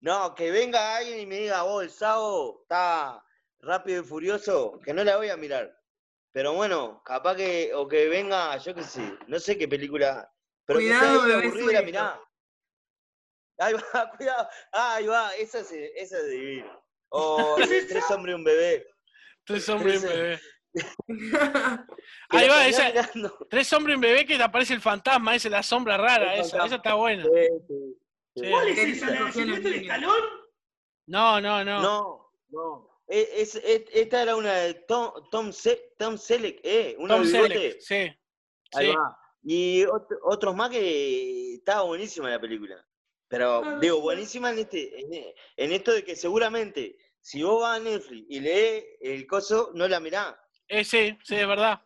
no, 0.01 0.35
que 0.35 0.51
venga 0.51 0.97
alguien 0.97 1.21
y 1.21 1.27
me 1.27 1.37
diga, 1.37 1.63
vos, 1.63 1.85
el 1.85 1.91
sábado 1.91 2.59
está 2.63 3.25
rápido 3.61 4.03
y 4.03 4.05
furioso, 4.05 4.81
que 4.85 4.93
no 4.93 5.05
la 5.05 5.17
voy 5.17 5.29
a 5.29 5.37
mirar. 5.37 5.73
Pero 6.33 6.55
bueno, 6.55 7.01
capaz 7.05 7.37
que, 7.37 7.73
o 7.75 7.87
que 7.87 8.09
venga, 8.09 8.57
yo 8.59 8.75
qué 8.75 8.83
sé, 8.83 9.17
no 9.29 9.39
sé 9.39 9.57
qué 9.57 9.69
película, 9.69 10.31
pero 10.67 10.81
Cuidado, 10.81 11.21
que 11.23 11.29
bebé 11.29 11.47
aburrida, 11.47 11.83
mirá. 11.83 12.21
Ahí 13.59 13.75
va, 13.75 14.11
cuidado, 14.17 14.49
ahí 14.73 15.07
va, 15.07 15.35
esa 15.37 15.61
es, 15.61 15.71
esa 15.73 16.19
es 16.19 16.29
divina. 16.29 16.81
O 17.11 17.57
¿Es 17.59 17.71
esa? 17.71 17.89
Tres 17.89 18.11
hombres 18.11 18.33
y 18.33 18.35
un 18.35 18.45
bebé. 18.45 18.87
Tres 19.45 19.69
hombres 19.69 20.03
y 20.03 20.07
un 20.07 20.13
bebé. 20.13 20.41
Ahí 22.31 22.49
va, 22.49 22.67
esa. 22.67 22.93
Tres 23.49 23.73
hombres 23.73 23.95
y 23.95 23.97
un 23.97 24.01
bebé 24.01 24.27
que 24.27 24.37
te 24.37 24.43
aparece 24.43 24.75
el 24.75 24.81
fantasma, 24.81 25.35
esa 25.35 25.49
es 25.49 25.53
la 25.53 25.63
sombra 25.63 25.97
rara, 25.97 26.35
El 26.35 26.41
esa, 26.41 26.51
fantasma. 26.59 26.67
esa 26.67 26.77
está 26.77 26.95
buena. 26.95 27.25
Sí, 27.25 27.31
sí, 27.31 27.65
sí. 27.69 27.97
Sí. 28.45 28.51
¿Cuál 28.51 28.69
es 28.69 28.79
esa? 28.79 29.11
¿La 29.11 29.31
de 29.61 29.77
Escalón? 29.77 30.21
No, 31.07 31.41
no, 31.41 31.65
no. 31.65 31.83
No, 31.83 32.31
no. 32.51 32.91
E- 33.09 33.29
es- 33.37 33.55
es- 33.57 33.85
esta 33.93 34.23
era 34.23 34.37
una 34.37 34.53
de 34.55 34.75
Tom, 34.75 35.13
Tom, 35.31 35.51
Se- 35.53 35.95
Tom 35.99 36.19
Selleck, 36.19 36.61
¿eh? 36.63 36.95
Uno 36.99 37.17
Tom. 37.17 37.25
Selleck, 37.25 37.81
sí. 37.81 37.95
Ahí 38.75 38.91
sí. 38.91 38.95
va. 38.95 39.19
Y 39.43 39.83
ot- 39.85 40.19
otros 40.25 40.55
más 40.55 40.69
que 40.71 41.55
estaba 41.55 41.83
buenísima 41.83 42.29
la 42.29 42.41
película. 42.41 42.77
Pero 43.29 43.63
Ah, 43.65 43.79
digo, 43.81 44.01
buenísima 44.01 44.51
en 44.51 44.59
este, 44.61 45.01
en, 45.01 45.13
en 45.57 45.73
esto 45.73 45.93
de 45.93 46.05
que 46.05 46.17
seguramente 46.17 46.97
si 47.21 47.43
vos 47.43 47.61
vas 47.63 47.79
a 47.79 47.83
Netflix 47.83 48.27
y 48.29 48.41
lees 48.41 48.85
el 49.01 49.27
coso, 49.27 49.71
no 49.75 49.89
la 49.89 50.01
mirás. 50.01 50.35
Eh, 50.69 50.85
sí, 50.85 51.17
sí, 51.23 51.35
es 51.37 51.47
verdad. 51.47 51.81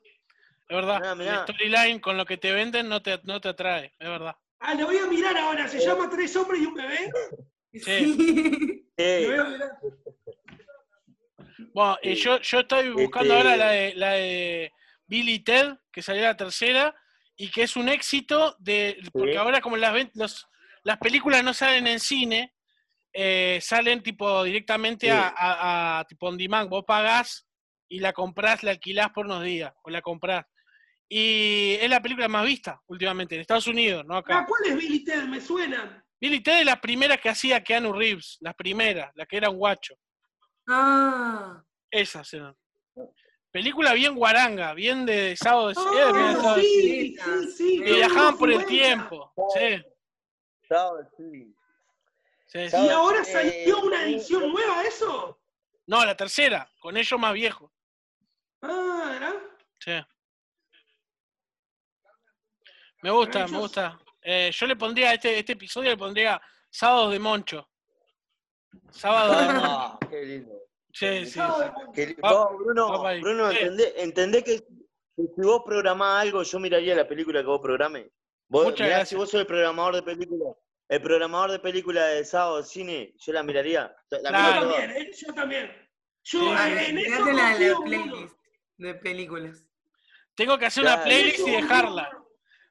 Es 0.69 0.77
verdad. 0.77 0.99
Mirá, 1.01 1.15
mirá. 1.15 1.33
La 1.33 1.43
storyline 1.45 2.01
con 2.01 2.17
lo 2.17 2.25
que 2.25 2.37
te 2.37 2.53
venden 2.53 2.89
no 2.89 3.03
te, 3.03 3.21
no 3.25 3.41
te 3.41 3.49
atrae, 3.51 3.95
es 3.99 4.09
verdad. 4.09 4.37
Ah, 4.61 4.75
lo 4.75 4.87
voy 4.87 4.99
a 4.99 5.07
mirar 5.07 5.37
ahora. 5.37 5.69
¿Se 5.69 5.79
llama 5.85 6.09
Tres 6.11 6.35
hombres 6.37 6.63
y 6.63 6.67
un 6.67 6.75
bebé? 6.75 7.11
Sí. 7.75 8.85
Eh, 8.97 9.27
Lo 9.29 9.31
voy 9.37 9.39
a 9.41 9.45
mirar. 9.51 9.71
Bueno, 11.75 11.99
y 12.03 12.17
Sí. 12.17 12.23
yo, 12.23 12.41
yo 12.41 12.61
estoy 12.61 12.91
buscando 12.91 13.35
Este- 13.35 13.49
ahora 13.49 13.57
la 13.57 13.71
de, 13.71 13.95
la 13.95 14.11
de 14.13 14.73
Billy 15.07 15.35
y 15.35 15.39
Ted, 15.41 15.75
que 15.91 16.03
salió 16.03 16.23
la 16.23 16.37
tercera, 16.37 16.95
y 17.37 17.51
que 17.51 17.63
es 17.63 17.77
un 17.77 17.89
éxito 17.89 18.57
de. 18.59 18.99
Porque 19.13 19.33
Sí. 19.33 19.37
ahora, 19.39 19.61
como 19.61 19.77
las, 19.77 19.95
los- 20.15 20.47
las 20.85 20.99
películas 20.99 21.43
no 21.43 21.55
salen 21.55 21.87
en 21.87 21.99
cine, 22.01 22.53
eh, 23.13 23.59
salen 23.63 24.03
tipo 24.03 24.43
directamente 24.45 25.07
Sí. 25.07 25.13
a, 25.13 25.29
a- 25.29 25.99
a- 26.01 26.05
tipo 26.05 26.29
on 26.29 26.37
demand. 26.37 26.69
Vos 26.69 26.85
pagás 26.87 27.47
y 27.93 27.98
la 27.98 28.14
comprás, 28.14 28.62
la 28.62 28.70
alquilás 28.70 29.10
por 29.10 29.27
unos 29.27 29.43
días, 29.44 29.70
o 29.82 29.90
la 29.90 30.01
comprás. 30.01 30.47
Y 31.10 31.74
es 31.78 31.90
la 31.90 32.01
película 32.01 32.27
más 32.27 32.47
vista 32.47 32.81
últimamente, 32.86 33.35
en 33.35 33.43
Estados 33.43 33.66
Unidos, 33.66 34.02
no 34.06 34.14
Ah, 34.14 34.19
acá. 34.20 34.47
¿cuál 34.48 34.62
es 34.64 34.77
Billy 34.77 35.05
Ted? 35.05 35.24
Me 35.24 35.39
suena. 35.43 36.02
Billy 36.19 36.40
Ted 36.43 36.60
es 36.60 36.64
las 36.64 36.81
primeras 36.81 37.20
que 37.20 37.28
hacía 37.28 37.62
Keanu 37.62 37.93
Reeves, 37.93 38.39
las 38.40 38.55
primeras, 38.55 39.12
la 39.14 39.27
que 39.27 39.36
era 39.36 39.51
un 39.51 39.59
guacho. 39.59 39.94
Ah, 40.66 41.62
Esas 41.90 42.32
eran. 42.32 42.56
Película 43.51 43.93
bien 43.93 44.14
guaranga, 44.14 44.73
bien 44.73 45.05
de 45.05 45.36
sábado 45.36 45.69
de 45.69 45.74
eh, 45.74 46.12
bien 46.14 46.28
de 46.28 46.32
sábado 46.40 46.48
Ah, 46.48 46.56
de- 46.56 46.62
sí, 46.62 47.16
sí, 47.19 47.52
sí. 47.59 47.78
que 47.81 47.85
de 47.90 47.97
viajaban 47.97 48.39
por 48.39 48.51
el 48.51 48.60
50. 48.60 48.69
tiempo. 48.69 49.32
Sí, 49.52 49.85
estaba- 50.62 51.10
sí. 51.19 51.55
sí, 52.47 52.59
¿Y 52.59 52.69
sí. 52.70 52.77
Ahora 52.89 53.20
Eh, 53.20 53.24
salió 53.27 53.81
una 53.82 53.98
sí, 54.06 54.14
edición 54.14 54.43
sí. 54.44 54.48
nueva 54.48 54.82
eso? 54.85 55.39
No, 55.86 56.02
la 56.06 56.16
tercera, 56.16 56.70
con 56.81 56.97
ellos 56.97 57.20
más 57.20 57.35
viejos. 57.35 57.70
Ah, 58.62 59.09
¿verdad? 59.12 59.34
Sí. 59.80 59.93
Me 63.02 63.10
gusta, 63.10 63.47
me 63.48 63.59
gusta. 63.59 63.98
Eh, 64.22 64.51
yo 64.52 64.66
le 64.66 64.76
pondría 64.76 65.10
a 65.10 65.14
este, 65.14 65.39
este 65.39 65.52
episodio, 65.55 65.90
le 65.90 65.97
pondría 65.97 66.40
Sábados 66.70 67.12
de 67.12 67.18
Moncho. 67.18 67.68
Sábado 68.90 69.32
de 69.40 69.47
Moncho. 69.52 69.66
Ah, 69.68 69.98
qué 70.09 70.24
lindo. 70.24 70.52
Sí, 70.93 71.26
sí, 71.26 71.32
sí. 71.32 71.40
Vos, 72.20 72.48
Bruno. 72.59 73.02
Bruno, 73.20 73.51
Sí. 73.51 73.56
entendé, 73.59 73.94
entendé 74.02 74.44
que 74.44 74.59
si 74.59 75.26
vos 75.39 75.62
programás 75.64 76.22
algo, 76.22 76.43
yo 76.43 76.59
miraría 76.60 76.94
la 76.94 77.09
película 77.09 77.40
que 77.40 77.47
vos 77.47 77.60
programes. 77.60 78.09
Vos, 78.48 78.64
Muchas 78.64 78.80
mirá, 78.80 78.89
gracias. 78.98 79.09
si 79.09 79.16
vos 79.16 79.30
sos 79.30 79.40
el 79.40 79.47
programador 79.47 79.97
de 79.97 80.02
película, 80.02 80.52
el 80.89 81.02
programador 81.02 81.51
de 81.52 81.59
película 81.59 82.05
de 82.06 82.24
sábado 82.24 82.59
de 82.59 82.64
cine, 82.64 83.14
yo 83.18 83.32
la 83.32 83.43
miraría. 83.43 83.94
La 84.10 84.18
Yo 84.20 84.60
también, 84.68 85.10
yo 85.12 85.34
también. 85.34 85.89
Yo 86.24 86.40
Sí, 86.40 86.47
en 86.48 86.98
eso 86.98 87.24
la, 87.32 87.56
playlist 87.84 88.34
de 88.77 88.94
películas. 88.94 89.65
Tengo 90.35 90.59
que 90.59 90.66
hacer 90.66 90.85
una 90.85 91.03
playlist 91.05 91.47
y 91.47 91.51
dejarla. 91.51 92.11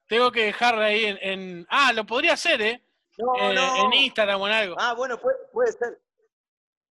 Tengo 0.08 0.32
que 0.32 0.46
dejarla 0.46 0.86
ahí 0.86 1.06
en, 1.06 1.18
en- 1.22 1.68
Ah, 1.70 1.94
lo 1.94 2.06
podría 2.06 2.34
hacer, 2.34 2.62
¿eh? 2.62 2.84
No, 3.18 3.34
Eh, 3.38 3.54
no. 3.54 3.86
En 3.86 3.94
Instagram 3.94 4.42
o 4.42 4.48
en 4.48 4.54
algo. 4.54 4.76
Ah, 4.80 4.94
bueno, 4.94 5.20
puede, 5.20 5.38
puede 5.54 5.72
ser. 5.72 6.02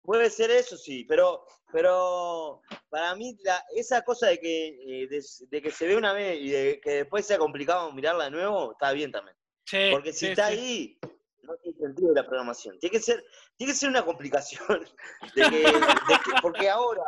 Puede 0.03 0.31
ser 0.31 0.51
eso, 0.51 0.77
sí, 0.79 1.05
pero, 1.05 1.45
pero 1.71 2.63
para 2.89 3.15
mí 3.17 3.37
la, 3.45 3.63
esa 3.77 4.03
cosa 4.03 4.29
de 4.29 4.41
que, 4.41 4.69
eh, 4.69 5.09
de, 5.09 5.23
de 5.49 5.63
que 5.63 5.71
se 5.71 5.87
ve 5.87 5.95
una 5.95 6.15
vez 6.15 6.39
y 6.41 6.49
de 6.51 6.81
que 6.81 6.91
después 6.91 7.27
sea 7.27 7.37
complicado 7.39 7.93
mirarla 7.93 8.25
de 8.25 8.31
nuevo, 8.31 8.73
está 8.73 8.93
bien 8.93 9.13
también. 9.13 9.37
Sí, 9.67 9.89
Porque 9.93 10.13
si 10.15 10.21
sí, 10.21 10.27
está 10.29 10.49
sí. 10.49 10.55
ahí, 10.55 10.99
no 11.43 11.55
tiene 11.59 11.79
sentido 11.79 12.15
la 12.15 12.27
programación. 12.27 12.79
Tiene 12.81 12.93
que 12.97 13.01
ser, 13.03 13.23
tiene 13.59 13.73
que 13.75 13.79
ser 13.79 13.91
una 13.91 14.05
complicación. 14.05 14.89
De 15.35 15.43
que, 15.51 15.59
de 15.59 15.71
que- 15.71 16.41
porque 16.41 16.69
ahora, 16.71 17.03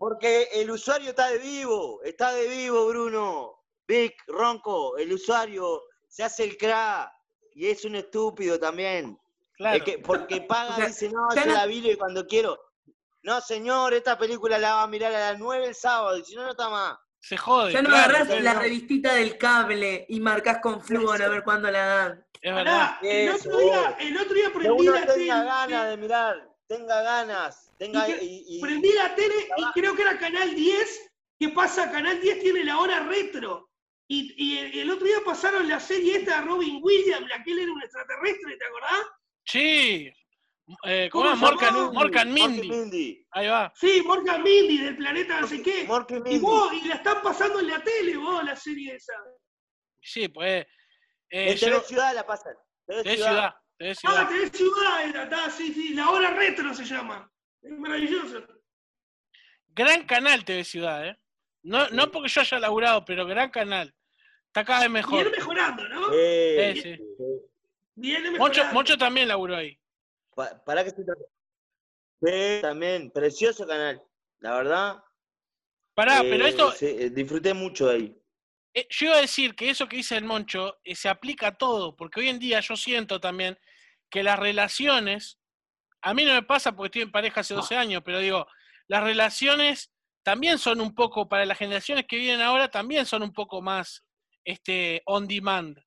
porque 0.00 0.48
el 0.54 0.70
usuario 0.70 1.10
está 1.10 1.28
de 1.28 1.36
vivo, 1.36 2.00
está 2.02 2.32
de 2.32 2.48
vivo, 2.48 2.88
Bruno. 2.88 3.54
Vic, 3.86 4.14
Ronco, 4.28 4.96
el 4.96 5.12
usuario 5.12 5.82
se 6.08 6.24
hace 6.24 6.44
el 6.44 6.56
crack 6.56 7.12
y 7.54 7.66
es 7.66 7.84
un 7.84 7.96
estúpido 7.96 8.58
también. 8.58 9.20
Claro. 9.58 9.76
Es 9.76 9.82
que 9.82 9.98
porque 9.98 10.40
paga, 10.40 10.70
O 10.72 10.76
sea, 10.76 10.86
dice, 10.86 11.10
no, 11.10 11.28
yo 11.34 11.44
no- 11.44 11.52
la 11.52 11.66
vi 11.66 11.94
cuando 11.96 12.26
quiero. 12.26 12.58
No, 13.24 13.42
señor, 13.42 13.92
esta 13.92 14.16
película 14.16 14.56
la 14.56 14.76
va 14.76 14.82
a 14.84 14.86
mirar 14.86 15.14
a 15.14 15.32
las 15.32 15.38
9 15.38 15.66
el 15.66 15.74
sábado, 15.74 16.16
y 16.16 16.24
si 16.24 16.34
no, 16.34 16.44
no 16.44 16.52
está 16.52 16.70
más. 16.70 16.96
Se 17.18 17.36
jode. 17.36 17.70
Ya 17.70 17.82
no 17.82 17.90
claro, 17.90 18.04
agarrás 18.04 18.28
claro. 18.28 18.42
la 18.42 18.54
revistita 18.54 19.12
del 19.12 19.36
cable 19.36 20.06
y 20.08 20.18
marcás 20.18 20.60
con 20.62 20.80
flúor 20.80 21.22
a 21.22 21.28
ver 21.28 21.44
cuándo 21.44 21.70
la 21.70 21.84
dan. 21.84 22.26
Es 22.40 22.54
verdad. 22.54 22.96
Pará, 22.98 22.98
el 23.02 23.34
otro 23.34 23.58
día, 23.58 23.96
el 24.00 24.16
otro 24.16 24.32
día 24.32 24.50
prendí 24.50 24.86
la 24.86 25.04
tele. 25.06 25.26
ganas 25.26 25.90
de 25.90 25.96
mirar, 25.98 26.49
tenga 26.70 27.02
ganas, 27.02 27.72
tenga 27.78 28.08
Y 28.08 28.12
que- 28.14 28.24
y, 28.24 28.44
y- 28.56 28.60
Prendí 28.60 28.92
la 28.92 29.14
tele 29.16 29.34
y 29.56 29.64
creo 29.74 29.94
que 29.96 30.02
era 30.02 30.16
Canal 30.18 30.54
10. 30.54 31.12
¿Qué 31.38 31.48
pasa? 31.48 31.90
Canal 31.90 32.20
10 32.20 32.40
tiene 32.40 32.62
la 32.64 32.78
hora 32.78 33.00
retro. 33.06 33.68
Y, 34.06 34.34
y 34.36 34.58
el, 34.58 34.78
el 34.80 34.90
otro 34.90 35.06
día 35.06 35.18
pasaron 35.24 35.68
la 35.68 35.80
serie 35.80 36.18
esta 36.18 36.40
de 36.40 36.46
Robin 36.46 36.78
Williams, 36.82 37.28
la 37.28 37.42
que 37.42 37.52
él 37.52 37.60
era 37.60 37.72
un 37.72 37.82
extraterrestre, 37.82 38.56
¿te 38.56 38.64
acordás? 38.64 39.06
Sí. 39.44 40.12
Eh, 40.84 41.08
¿Cómo 41.10 41.24
¿Cómo 41.30 41.32
es? 41.32 41.58
se 41.58 41.92
Morgan, 41.92 42.32
Mindy. 42.32 42.68
Mindy. 42.68 43.26
Ahí 43.32 43.48
va. 43.48 43.72
Sí, 43.74 44.02
Morgan 44.06 44.42
Mindy, 44.42 44.78
del 44.78 44.96
planeta 44.96 45.40
no 45.40 45.46
sé 45.48 45.60
qué. 45.62 45.88
Y 46.26 46.38
vos, 46.38 46.72
y 46.72 46.86
la 46.88 46.94
están 46.96 47.20
pasando 47.22 47.58
en 47.60 47.66
la 47.68 47.82
tele, 47.82 48.16
vos, 48.16 48.44
la 48.44 48.54
serie 48.54 48.94
esa. 48.94 49.14
Sí, 50.00 50.28
pues. 50.28 50.66
Eh, 51.30 51.52
En 51.52 51.58
TV 51.58 51.70
yo- 51.72 51.80
Ciudad 51.80 52.14
la 52.14 52.24
pasan. 52.26 52.54
TV 52.86 53.14
ciudad. 53.16 53.54
Ah, 53.80 53.94
ciudad. 53.94 54.28
TV 54.28 54.50
Ciudad 54.50 55.08
era, 55.08 55.22
está, 55.24 55.50
sí, 55.50 55.72
sí, 55.72 55.94
la 55.94 56.10
hora 56.10 56.30
retro 56.34 56.74
se 56.74 56.84
llama. 56.84 57.30
Es 57.62 57.72
maravilloso. 57.72 58.44
gran 59.68 60.04
canal 60.06 60.44
TV 60.44 60.64
Ciudad, 60.64 61.06
¿eh? 61.06 61.18
No, 61.62 61.88
no 61.90 62.10
porque 62.10 62.28
yo 62.28 62.40
haya 62.40 62.58
laburado, 62.58 63.04
pero 63.04 63.26
gran 63.26 63.50
canal. 63.50 63.94
Está 64.46 64.64
cada 64.64 64.80
vez 64.82 64.90
mejor. 64.90 65.22
Viene 65.22 65.36
mejorando, 65.36 65.88
¿no? 65.88 66.08
Eh, 66.12 66.72
Sí, 66.74 66.82
sí. 66.82 66.98
Viene 67.94 68.30
Moncho, 68.32 68.60
mejorando. 68.60 68.74
Moncho 68.74 68.98
también 68.98 69.28
laburó 69.28 69.56
ahí. 69.56 69.78
pa- 70.34 70.62
para 70.64 70.84
que 70.84 70.90
se. 70.90 71.04
Sí, 72.22 72.62
también, 72.62 73.10
precioso 73.10 73.66
canal. 73.66 74.02
La 74.40 74.54
verdad. 74.56 75.02
Pará, 75.94 76.20
eh, 76.22 76.26
pero 76.30 76.46
esto, 76.46 76.74
eh, 76.80 77.10
disfruté 77.10 77.54
mucho 77.54 77.86
de 77.88 77.94
ahí. 77.96 78.16
eh, 78.74 78.86
yo 78.90 79.06
iba 79.06 79.16
a 79.16 79.20
decir 79.20 79.54
que 79.54 79.68
eso 79.70 79.88
que 79.88 79.96
dice 79.98 80.16
el 80.16 80.24
Moncho 80.24 80.78
eh, 80.84 80.94
se 80.94 81.08
aplica 81.08 81.48
a 81.48 81.56
todo, 81.56 81.94
porque 81.96 82.20
hoy 82.20 82.28
en 82.28 82.38
día 82.38 82.60
yo 82.60 82.76
siento 82.76 83.20
también 83.20 83.58
que 84.10 84.22
las 84.22 84.38
relaciones, 84.38 85.38
a 86.02 86.14
mí 86.14 86.24
no 86.24 86.32
me 86.34 86.42
pasa 86.42 86.72
porque 86.72 86.86
estoy 86.88 87.02
en 87.02 87.12
pareja 87.12 87.40
hace 87.40 87.54
12 87.54 87.76
años, 87.76 88.02
pero 88.04 88.18
digo, 88.18 88.46
las 88.88 89.02
relaciones 89.02 89.92
también 90.22 90.58
son 90.58 90.80
un 90.80 90.94
poco, 90.94 91.28
para 91.28 91.46
las 91.46 91.58
generaciones 91.58 92.06
que 92.06 92.16
vienen 92.16 92.40
ahora, 92.42 92.70
también 92.70 93.06
son 93.06 93.22
un 93.22 93.32
poco 93.32 93.62
más 93.62 94.04
este, 94.44 95.02
on 95.06 95.26
demand. 95.26 95.78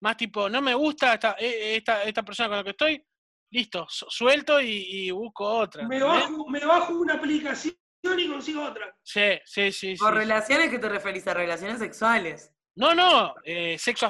Más 0.00 0.16
tipo, 0.16 0.48
no 0.48 0.60
me 0.60 0.74
gusta 0.74 1.14
esta, 1.14 1.36
eh, 1.38 1.76
esta, 1.76 2.02
esta 2.04 2.22
persona 2.22 2.48
con 2.48 2.58
la 2.58 2.64
que 2.64 2.70
estoy, 2.70 3.04
listo, 3.50 3.86
su- 3.88 4.06
suelto 4.10 4.60
y, 4.60 4.86
y 4.90 5.10
busco 5.10 5.44
otra. 5.44 5.86
Me 5.86 6.00
bajo, 6.02 6.48
me 6.48 6.60
bajo 6.64 6.94
una 6.94 7.14
aplicación 7.14 7.74
y 8.18 8.28
consigo 8.28 8.64
otra. 8.64 8.94
Sí, 9.02 9.38
sí, 9.44 9.72
sí. 9.72 9.96
sí, 9.96 9.96
¿Por 9.96 10.12
sí. 10.12 10.18
relaciones 10.18 10.70
que 10.70 10.78
te 10.78 10.88
referís 10.88 11.26
a 11.26 11.34
relaciones 11.34 11.78
sexuales? 11.78 12.52
No, 12.76 12.94
no, 12.94 13.34
eh, 13.44 13.76
sexo 13.78 14.06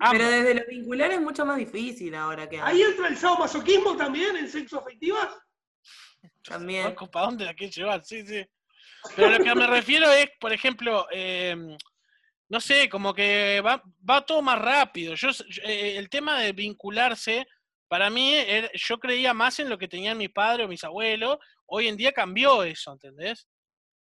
afectivas. 0.00 0.12
Pero 0.12 0.30
desde 0.30 0.54
lo 0.54 0.66
vincular 0.68 1.10
es 1.12 1.20
mucho 1.20 1.44
más 1.44 1.56
difícil 1.56 2.14
ahora 2.14 2.48
que 2.48 2.60
Ahí 2.60 2.82
entra 2.82 3.08
el 3.08 3.16
sadomasoquismo 3.16 3.96
también 3.96 4.36
en 4.36 4.48
sexo 4.48 4.80
afectivas. 4.80 5.28
También. 6.42 6.94
¿Para 7.12 7.26
dónde 7.26 7.44
la 7.44 7.54
quieres 7.54 7.76
llevar? 7.76 8.04
Sí, 8.04 8.26
sí. 8.26 8.44
Pero 9.16 9.30
lo 9.30 9.44
que 9.44 9.54
me 9.54 9.66
refiero 9.66 10.10
es, 10.12 10.28
por 10.38 10.52
ejemplo, 10.52 11.06
eh, 11.10 11.56
no 12.48 12.60
sé, 12.60 12.88
como 12.88 13.14
que 13.14 13.62
va, 13.64 13.82
va 14.08 14.24
todo 14.26 14.42
más 14.42 14.58
rápido. 14.60 15.14
Yo, 15.14 15.30
yo, 15.30 15.62
eh, 15.64 15.96
el 15.96 16.10
tema 16.10 16.38
de 16.40 16.52
vincularse, 16.52 17.46
para 17.88 18.10
mí, 18.10 18.34
era- 18.34 18.70
yo 18.74 18.98
creía 18.98 19.32
más 19.32 19.58
en 19.60 19.68
lo 19.70 19.78
que 19.78 19.88
tenían 19.88 20.18
mis 20.18 20.30
padres 20.30 20.66
o 20.66 20.68
mis 20.68 20.84
abuelos. 20.84 21.38
Hoy 21.66 21.88
en 21.88 21.96
día 21.96 22.12
cambió 22.12 22.62
eso, 22.62 22.92
¿entendés? 22.92 23.48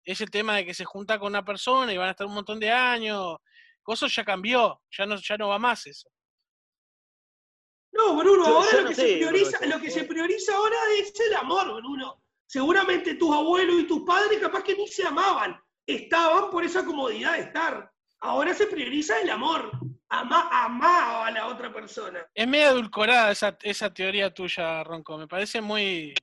Es 0.05 0.21
el 0.21 0.31
tema 0.31 0.57
de 0.57 0.65
que 0.65 0.75
se 0.75 0.85
junta 0.85 1.19
con 1.19 1.29
una 1.29 1.45
persona 1.45 1.93
y 1.93 1.97
van 1.97 2.09
a 2.09 2.13
estar 2.13 2.27
un 2.27 2.35
montón 2.35 2.59
de 2.59 2.71
años. 2.71 3.37
Eso 3.93 4.07
ya 4.07 4.25
cambió, 4.25 4.81
ya 4.91 5.07
no, 5.07 5.17
ya 5.17 5.37
no 5.37 5.49
va 5.49 5.59
más 5.59 5.87
eso. 5.87 6.09
No, 7.93 8.15
Bruno, 8.17 8.45
Yo- 8.47 8.57
ahora 8.59 8.71
yo 8.71 8.77
lo, 8.79 8.83
no 8.85 8.89
que 8.91 8.95
sé, 8.95 9.03
se 9.09 9.17
prioriza, 9.17 9.59
Bruno, 9.59 9.75
lo 9.77 9.83
que 9.83 9.91
se 9.91 10.05
prioriza 10.05 10.57
ahora 10.57 10.77
es 10.99 11.21
el 11.21 11.35
amor, 11.35 11.75
Bruno. 11.83 12.23
Seguramente 12.47 13.15
tus 13.15 13.35
abuelos 13.35 13.77
y 13.81 13.87
tus 13.87 14.03
padres 14.05 14.39
capaz 14.41 14.63
que 14.63 14.75
ni 14.77 14.87
se 14.89 15.07
amaban, 15.07 15.61
estaban 15.87 16.51
por 16.51 16.65
esa 16.65 16.85
comodidad 16.85 17.35
de 17.35 17.41
estar. 17.41 17.91
Ahora 18.21 18.55
se 18.55 18.67
prioriza 18.67 19.21
el 19.21 19.31
amor. 19.31 19.71
Ama, 20.11 20.49
amá 20.51 21.27
a 21.27 21.31
la 21.31 21.47
otra 21.49 21.71
persona. 21.73 22.27
Es 22.35 22.49
medio 22.49 22.69
edulcorada 22.71 23.31
esa, 23.31 23.59
esa 23.63 23.93
teoría 23.93 24.33
tuya, 24.33 24.83
Ronco. 24.83 25.19
Me 25.19 25.27
parece 25.29 25.61
muy. 25.61 26.15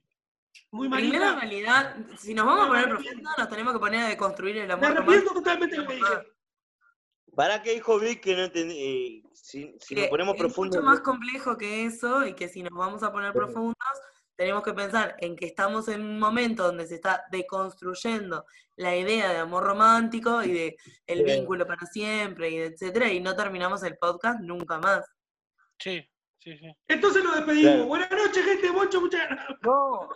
Muy 0.72 0.90
Primero, 0.90 1.26
en 1.30 1.40
realidad, 1.40 1.96
si 2.18 2.34
nos 2.34 2.46
vamos 2.46 2.62
a 2.62 2.64
Me 2.64 2.70
poner 2.70 2.86
arrepiento. 2.86 3.12
profundos, 3.22 3.38
nos 3.38 3.50
tenemos 3.50 3.74
que 3.74 3.80
poner 3.80 4.00
a 4.06 4.08
deconstruir 4.10 4.58
el 4.58 4.68
Me 4.68 4.74
amor 4.74 4.86
arrepiento 4.86 5.12
romántico. 5.30 5.34
totalmente 5.36 5.76
de 5.76 5.82
lo 5.84 5.88
que 5.88 5.96
dije. 5.96 6.35
¿Para 7.36 7.62
qué 7.62 7.74
dijo 7.74 8.00
Vic 8.00 8.22
que 8.22 8.36
no 8.36 8.44
entendí? 8.46 8.76
eh, 8.78 9.30
si 9.34 9.76
si 9.80 9.96
nos 9.96 10.08
ponemos 10.08 10.36
es 10.36 10.40
profundos. 10.40 10.78
mucho 10.78 10.86
más 10.86 11.02
complejo 11.02 11.58
que 11.58 11.86
eso 11.86 12.26
y 12.26 12.34
que 12.34 12.48
si 12.48 12.64
nos 12.64 12.74
vamos 12.74 13.04
a 13.04 13.12
poner 13.12 13.32
profundos, 13.34 13.76
tenemos 14.36 14.64
que 14.64 14.74
pensar 14.74 15.16
en 15.20 15.36
que 15.36 15.46
estamos 15.46 15.88
en 15.88 16.02
un 16.02 16.20
momento 16.20 16.64
donde 16.64 16.88
se 16.88 16.96
está 16.96 17.24
deconstruyendo 17.32 18.46
la 18.76 18.96
idea 18.96 19.30
de 19.32 19.38
amor 19.38 19.64
romántico 19.64 20.44
y 20.44 20.52
de 20.52 20.78
el 21.08 21.24
Bien. 21.24 21.40
vínculo 21.40 21.66
para 21.66 21.86
siempre 21.86 22.50
y 22.50 22.58
de 22.58 22.66
etcétera, 22.68 23.12
y 23.12 23.20
no 23.22 23.36
terminamos 23.36 23.84
el 23.84 23.98
podcast 23.98 24.40
nunca 24.42 24.80
más. 24.80 25.06
Sí, 25.80 26.02
sí, 26.40 26.58
sí. 26.58 26.76
Entonces 26.88 27.24
lo 27.24 27.34
despedimos. 27.36 27.88
Buenas 27.88 28.12
noches, 28.12 28.44
gente. 28.46 28.72
Mucho, 28.72 29.00
muchas 29.02 29.30
gracias. 29.30 29.58
No. 29.62 30.10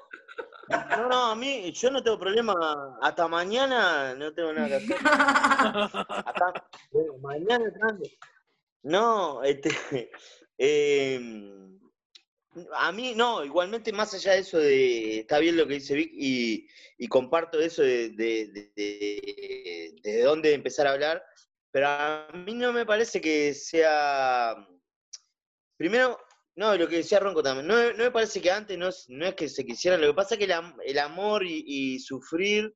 No, 0.69 1.09
no, 1.09 1.25
a 1.31 1.35
mí, 1.35 1.71
yo 1.71 1.89
no 1.91 2.03
tengo 2.03 2.19
problema. 2.19 2.53
Hasta 3.01 3.27
mañana 3.27 4.13
no 4.15 4.31
tengo 4.33 4.53
nada 4.53 4.67
que 4.67 4.75
hacer. 4.75 4.97
Hasta 5.03 6.53
bueno, 6.91 7.13
mañana 7.21 7.71
tranqui. 7.73 8.17
No, 8.83 9.41
este. 9.43 9.69
em, 10.57 11.79
a 12.75 12.91
mí, 12.91 13.13
no, 13.15 13.43
igualmente, 13.43 13.91
más 13.91 14.13
allá 14.13 14.33
de 14.33 14.39
eso 14.39 14.57
de. 14.59 15.19
Está 15.21 15.39
bien 15.39 15.57
lo 15.57 15.67
que 15.67 15.75
dice 15.75 15.95
Vic 15.95 16.11
y, 16.13 16.67
comparto 17.07 17.59
eso 17.59 17.81
de- 17.81 18.09
de 18.11 20.21
dónde 20.23 20.53
empezar 20.53 20.85
a 20.87 20.91
hablar, 20.91 21.23
pero 21.71 21.87
a 21.87 22.27
mí 22.33 22.53
no 22.53 22.71
me 22.73 22.85
parece 22.85 23.21
que 23.21 23.53
sea. 23.53 24.55
Primero, 25.77 26.19
no, 26.59 26.75
lo 26.77 26.87
que 26.87 26.97
decía 26.97 27.19
Ronco 27.19 27.41
también, 27.43 27.67
no, 27.67 27.75
no 27.93 28.03
me 28.05 28.11
parece 28.11 28.41
que 28.41 28.51
antes 28.51 28.77
no, 28.77 28.89
es- 28.89 29.05
no 29.09 29.25
es 29.25 29.35
que 29.35 29.47
se 29.49 29.65
quisiera, 29.65 29.97
lo 29.97 30.07
que 30.07 30.13
pasa 30.13 30.35
es 30.35 30.39
que 30.39 30.45
el, 30.45 30.53
el 30.85 30.99
amor 30.99 31.43
y, 31.45 31.63
y 31.65 31.99
sufrir 31.99 32.73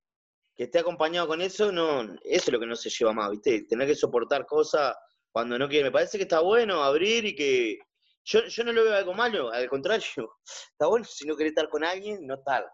que 0.56 0.66
esté 0.66 0.80
acompañado 0.80 1.28
con 1.28 1.42
eso, 1.42 1.72
no, 1.72 2.04
eso 2.04 2.18
es 2.24 2.52
lo 2.52 2.60
que 2.60 2.66
no 2.68 2.76
se 2.76 2.90
lleva 2.90 3.14
más, 3.14 3.32
¿viste? 3.32 3.64
Tener 3.70 3.88
que 3.88 3.96
soportar 3.96 4.46
cosas 4.46 4.96
cuando 5.32 5.58
no 5.60 5.70
quiere. 5.70 5.86
Me 5.86 5.92
parece 5.92 6.18
que 6.18 6.24
está 6.24 6.42
bueno 6.42 6.84
abrir 6.84 7.26
y 7.26 7.36
que. 7.36 7.80
Yo, 8.26 8.46
yo 8.48 8.64
no 8.66 8.74
lo 8.74 8.84
veo 8.86 8.96
algo 8.96 9.14
malo, 9.14 9.52
al 9.52 9.70
contrario, 9.70 10.06
está 10.72 10.88
bueno 10.88 11.06
si 11.06 11.26
no 11.28 11.36
querés 11.38 11.52
estar 11.52 11.70
con 11.70 11.84
alguien, 11.84 12.26
no 12.28 12.36
estar. 12.36 12.66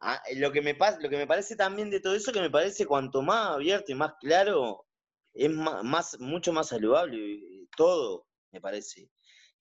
Ah, 0.00 0.22
lo, 0.36 0.52
que 0.52 0.60
me 0.62 0.74
pasa, 0.74 0.98
lo 1.00 1.08
que 1.08 1.16
me 1.16 1.26
parece 1.26 1.56
también 1.56 1.90
de 1.90 2.00
todo 2.00 2.14
eso, 2.14 2.32
que 2.32 2.40
me 2.40 2.50
parece 2.50 2.86
cuanto 2.86 3.22
más 3.22 3.48
abierto 3.54 3.90
y 3.92 3.94
más 3.94 4.12
claro, 4.20 4.86
es 5.32 5.50
más, 5.50 5.82
más- 5.84 6.18
mucho 6.20 6.52
más 6.52 6.68
saludable, 6.68 7.16
eh, 7.34 7.66
todo, 7.76 8.26
me 8.52 8.60
parece. 8.60 9.08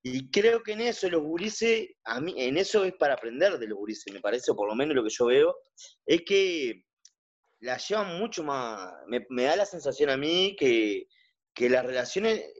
Y 0.06 0.30
creo 0.30 0.62
que 0.62 0.74
en 0.74 0.82
eso 0.82 1.10
los 1.10 1.24
gurises, 1.24 1.90
a 2.04 2.20
mí, 2.20 2.34
en 2.38 2.58
eso 2.58 2.84
es 2.84 2.94
para 2.94 3.14
aprender 3.14 3.58
de 3.58 3.68
los 3.68 3.78
gurises, 3.78 4.14
me 4.14 4.20
parece, 4.20 4.52
o 4.52 4.56
por 4.56 4.68
lo 4.68 4.76
menos 4.76 4.96
lo 4.96 5.04
que 5.04 5.10
yo 5.10 5.28
veo, 5.28 5.56
es 6.06 6.24
que 6.26 6.84
la 7.62 7.78
llevan 7.78 8.20
mucho 8.20 8.44
más, 8.44 8.94
me, 9.08 9.26
me 9.30 9.44
da 9.44 9.56
la 9.56 9.66
sensación 9.66 10.10
a 10.10 10.18
mí 10.18 10.58
que, 10.60 11.08
que 11.54 11.70
las 11.70 11.86
relaciones, 11.86 12.40
eh, 12.40 12.52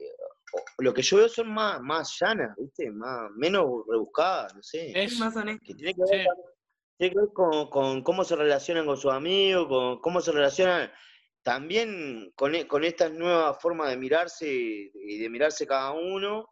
lo 0.78 0.94
que 0.94 1.02
yo 1.02 1.18
veo 1.18 1.28
son 1.28 1.52
más, 1.52 1.82
más 1.82 2.16
llanas, 2.18 2.56
¿viste? 2.56 2.90
Más, 2.90 3.30
menos 3.36 3.66
rebuscadas, 3.90 4.54
no 4.54 4.62
sé. 4.62 4.92
Es 4.98 5.18
más 5.18 5.36
honesto. 5.36 5.66
Que 5.66 5.74
tiene 5.74 5.92
que 5.92 6.00
ver, 6.00 6.22
sí. 6.22 6.28
tiene 6.96 7.14
que 7.14 7.20
ver 7.20 7.28
con, 7.34 7.68
con 7.68 8.02
cómo 8.02 8.24
se 8.24 8.36
relacionan 8.36 8.86
con 8.86 8.96
sus 8.96 9.12
amigos, 9.12 9.68
con 9.68 10.00
cómo 10.00 10.22
se 10.22 10.32
relacionan 10.32 10.90
también 11.42 12.32
con, 12.36 12.54
e- 12.54 12.66
con 12.66 12.84
estas 12.84 13.12
nuevas 13.12 13.60
formas 13.60 13.90
de 13.90 13.98
mirarse 13.98 14.48
y 14.48 15.18
de 15.18 15.28
mirarse 15.28 15.66
cada 15.66 15.92
uno. 15.92 16.48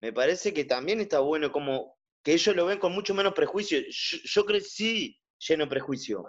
Me 0.00 0.12
parece 0.12 0.52
que 0.52 0.64
también 0.64 1.00
está 1.00 1.20
bueno 1.20 1.50
como 1.50 1.96
que 2.22 2.32
ellos 2.34 2.54
lo 2.56 2.66
ven 2.66 2.78
con 2.78 2.92
mucho 2.92 3.14
menos 3.14 3.32
prejuicio. 3.34 3.78
Yo, 3.88 4.18
yo 4.24 4.44
crecí 4.44 5.18
lleno 5.38 5.64
de 5.64 5.70
prejuicio. 5.70 6.24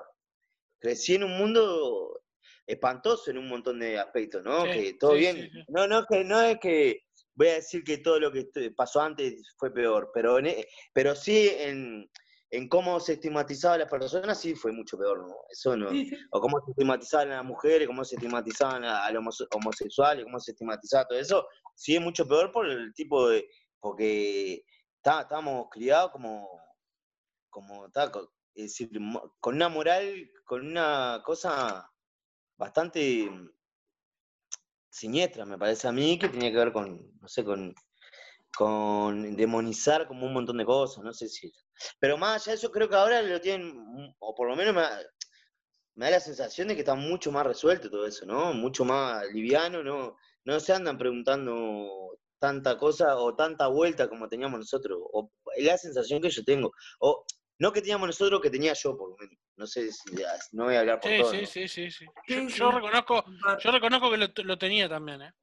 Crecí 0.80 1.16
en 1.16 1.24
un 1.24 1.38
mundo 1.38 2.22
espantoso 2.66 3.32
en 3.32 3.38
un 3.38 3.48
montón 3.48 3.80
de 3.80 3.98
aspectos, 3.98 4.44
¿no? 4.44 4.66
Sí, 4.66 4.72
que 4.72 4.94
todo 5.00 5.14
sí, 5.14 5.20
bien. 5.20 5.36
sí. 5.52 5.64
No, 5.70 5.88
no, 5.88 6.06
que 6.06 6.24
no 6.24 6.42
es 6.42 6.60
que 6.60 7.02
voy 7.34 7.48
a 7.48 7.54
decir 7.56 7.84
que 7.84 8.00
todo 8.00 8.20
lo 8.20 8.32
que 8.32 8.46
pasó 8.76 9.02
antes 9.02 9.56
fue 9.58 9.74
peor, 9.74 10.12
pero, 10.14 10.38
en 10.40 10.48
e- 10.48 10.68
pero 10.94 11.16
sí 11.16 11.50
en, 11.58 12.10
en 12.52 12.68
cómo 12.70 13.00
se 13.00 13.14
estigmatizaba 13.14 13.76
a 13.76 13.78
las 13.80 13.90
personas, 13.90 14.40
sí 14.40 14.54
fue 14.54 14.72
mucho 14.72 14.98
peor, 14.98 15.20
¿no? 15.28 15.36
Eso 15.50 15.76
no. 15.78 15.90
O 16.32 16.42
cómo 16.42 16.60
se 16.66 16.72
estigmatizaban 16.72 17.32
a 17.32 17.36
las 17.38 17.46
mujeres, 17.46 17.88
cómo 17.88 18.04
se 18.04 18.16
estigmatizaban 18.16 18.84
a, 18.84 19.10
los 19.12 19.24
homose- 19.24 19.48
homosexuales, 19.56 20.26
cómo 20.26 20.40
se 20.40 20.52
estigmatizaba 20.52 21.06
todo 21.08 21.20
eso, 21.20 21.48
sí 21.78 21.96
es 21.96 22.02
mucho 22.02 22.28
peor 22.28 22.52
por 22.52 22.68
el 22.68 22.94
tipo 22.94 23.30
de. 23.30 23.48
porque 23.80 24.66
está- 24.98 25.22
estábamos 25.22 25.68
criados 25.72 26.12
como. 26.12 26.50
como 27.50 27.88
está, 27.88 28.12
co- 28.12 28.34
es 28.56 28.64
decir, 28.66 28.90
con 29.40 29.56
una 29.56 29.70
moral, 29.70 30.32
con 30.46 30.66
una 30.68 31.22
cosa 31.26 31.90
bastante 32.58 33.30
siniestra, 34.90 35.46
me 35.46 35.58
parece 35.58 35.88
a 35.88 35.92
mí, 35.92 36.18
que 36.20 36.30
tenía 36.30 36.52
que 36.52 36.58
ver 36.58 36.72
con, 36.74 37.12
no 37.20 37.28
sé, 37.28 37.44
con, 37.44 37.74
con 38.58 39.36
demonizar 39.36 40.08
como 40.08 40.28
un 40.28 40.34
montón 40.34 40.58
de 40.58 40.66
cosas, 40.66 41.04
no 41.04 41.14
sé 41.14 41.30
si. 41.30 41.52
Pero 42.00 42.18
más 42.18 42.44
allá 42.44 42.54
de 42.54 42.58
eso, 42.58 42.72
creo 42.72 42.90
que 42.90 42.96
ahora 42.96 43.22
lo 43.22 43.42
tienen, 43.42 43.68
mm, 43.78 44.16
o 44.20 44.36
por 44.36 44.50
lo 44.50 44.56
menos 44.56 44.76
me 44.76 44.84
me 45.96 46.06
da 46.06 46.12
la 46.12 46.20
sensación 46.20 46.68
de 46.68 46.76
que 46.76 46.82
está 46.82 46.96
mucho 46.96 47.32
más 47.32 47.46
resuelto 47.46 47.90
todo 47.90 48.08
eso, 48.08 48.26
¿no? 48.26 48.54
Mucho 48.54 48.86
más 48.86 49.26
liviano, 49.34 49.84
¿no? 49.84 50.16
No 50.48 50.62
se 50.62 50.72
andan 50.72 50.98
preguntando 50.98 52.18
tanta 52.40 52.78
cosa 52.78 53.18
o 53.18 53.36
tanta 53.36 53.68
vuelta 53.68 54.08
como 54.08 54.30
teníamos 54.30 54.60
nosotros, 54.60 54.98
o 55.12 55.30
es 55.58 55.66
la 55.66 55.78
sensación 55.78 56.22
que 56.22 56.30
yo 56.30 56.42
tengo, 56.46 56.72
o 57.00 57.26
no 57.60 57.74
que 57.74 57.82
teníamos 57.82 58.08
nosotros, 58.08 58.40
que 58.42 58.50
tenía 58.50 58.72
yo 58.72 58.96
por 58.98 59.10
lo 59.10 59.18
menos. 59.18 59.36
No 59.58 59.68
sé 59.68 59.92
si, 59.92 60.16
no 60.54 60.64
voy 60.64 60.76
a 60.76 60.80
hablar 60.80 61.02
por 61.02 61.12
Sí, 61.12 61.18
todos. 61.18 61.32
sí, 61.32 61.42
¿no? 61.42 61.48
sí, 61.48 61.68
sí, 61.68 61.92
sí. 61.92 62.06
Sí, 62.28 62.48
Yo, 62.48 62.72
reconozco, 62.72 63.26
yo 63.60 63.72
reconozco 63.72 64.10
que 64.10 64.18
lo, 64.18 64.28
lo 64.46 64.58
tenía 64.58 64.88
también, 64.88 65.22
¿eh? 65.24 65.34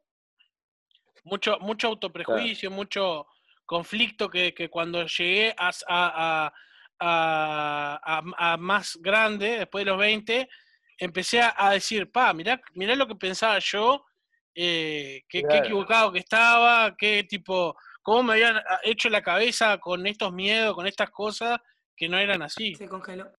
Mucho, 1.24 1.59
mucho 1.60 1.89
autoprejuicio, 1.89 2.70
mucho 2.70 3.26
conflicto 3.66 4.31
que, 4.31 4.55
que 4.55 4.70
cuando 4.70 5.05
llegué 5.05 5.55
a, 5.59 5.68
a- 5.68 6.47
a- 6.47 6.52
a, 6.98 8.01
a- 8.02 8.52
a 8.52 8.56
más 8.56 8.97
grande, 9.02 9.59
después 9.59 9.85
de 9.85 9.90
los 9.90 9.98
20, 9.98 10.48
empecé 10.97 11.43
a, 11.43 11.55
a 11.59 11.72
decir, 11.72 12.10
pa, 12.10 12.32
mirá, 12.32 12.59
mirá 12.72 12.97
lo 12.97 13.06
que 13.06 13.16
pensaba 13.16 13.59
yo, 13.59 14.06
eh, 14.55 15.22
qué, 15.28 15.39
equivocado 15.51 16.12
que 16.12 16.20
estaba, 16.20 16.94
qué 16.97 17.24
tipo, 17.24 17.76
cómo 18.02 18.22
me 18.24 18.32
habían 18.35 18.56
ah, 18.56 18.81
hecho 18.85 19.09
la 19.09 19.22
cabeza 19.22 19.78
con 19.78 20.06
estos 20.06 20.32
miedos, 20.32 20.74
con 20.74 20.86
estas 20.86 21.10
cosas 21.10 21.59
que 21.97 22.09
no 22.09 22.18
eran 22.18 22.43
así. 22.43 22.74
Se 22.74 22.89
congeló. 22.89 23.31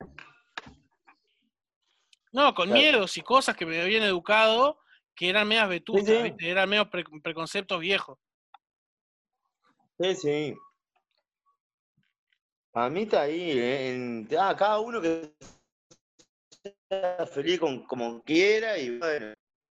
No, 2.32 2.54
con 2.54 2.68
Claro. 2.68 2.82
miedos 2.82 3.18
y 3.18 3.22
cosas 3.22 3.56
que 3.56 3.66
me 3.66 3.82
habían 3.82 4.04
educado 4.04 4.80
que 5.16 5.30
eran 5.30 5.48
medias 5.48 5.70
vetustas, 5.70 6.18
sí. 6.18 6.24
¿viste? 6.24 6.50
eran 6.50 6.68
medio 6.70 6.90
pre- 6.90 7.06
preconceptos 7.24 7.80
viejos. 7.80 8.18
Sí, 9.98 10.16
sí. 10.16 10.56
A 12.74 12.90
mí 12.90 13.04
está 13.04 13.22
ahí, 13.22 13.52
eh, 13.52 13.90
en, 13.92 14.28
ah, 14.38 14.54
cada 14.58 14.80
uno 14.80 15.00
que 15.00 15.34
sea 16.90 17.26
feliz 17.26 17.58
con, 17.62 17.86
como 17.86 18.22
quiera 18.24 18.78
y 18.78 18.98
bueno, 19.00 19.34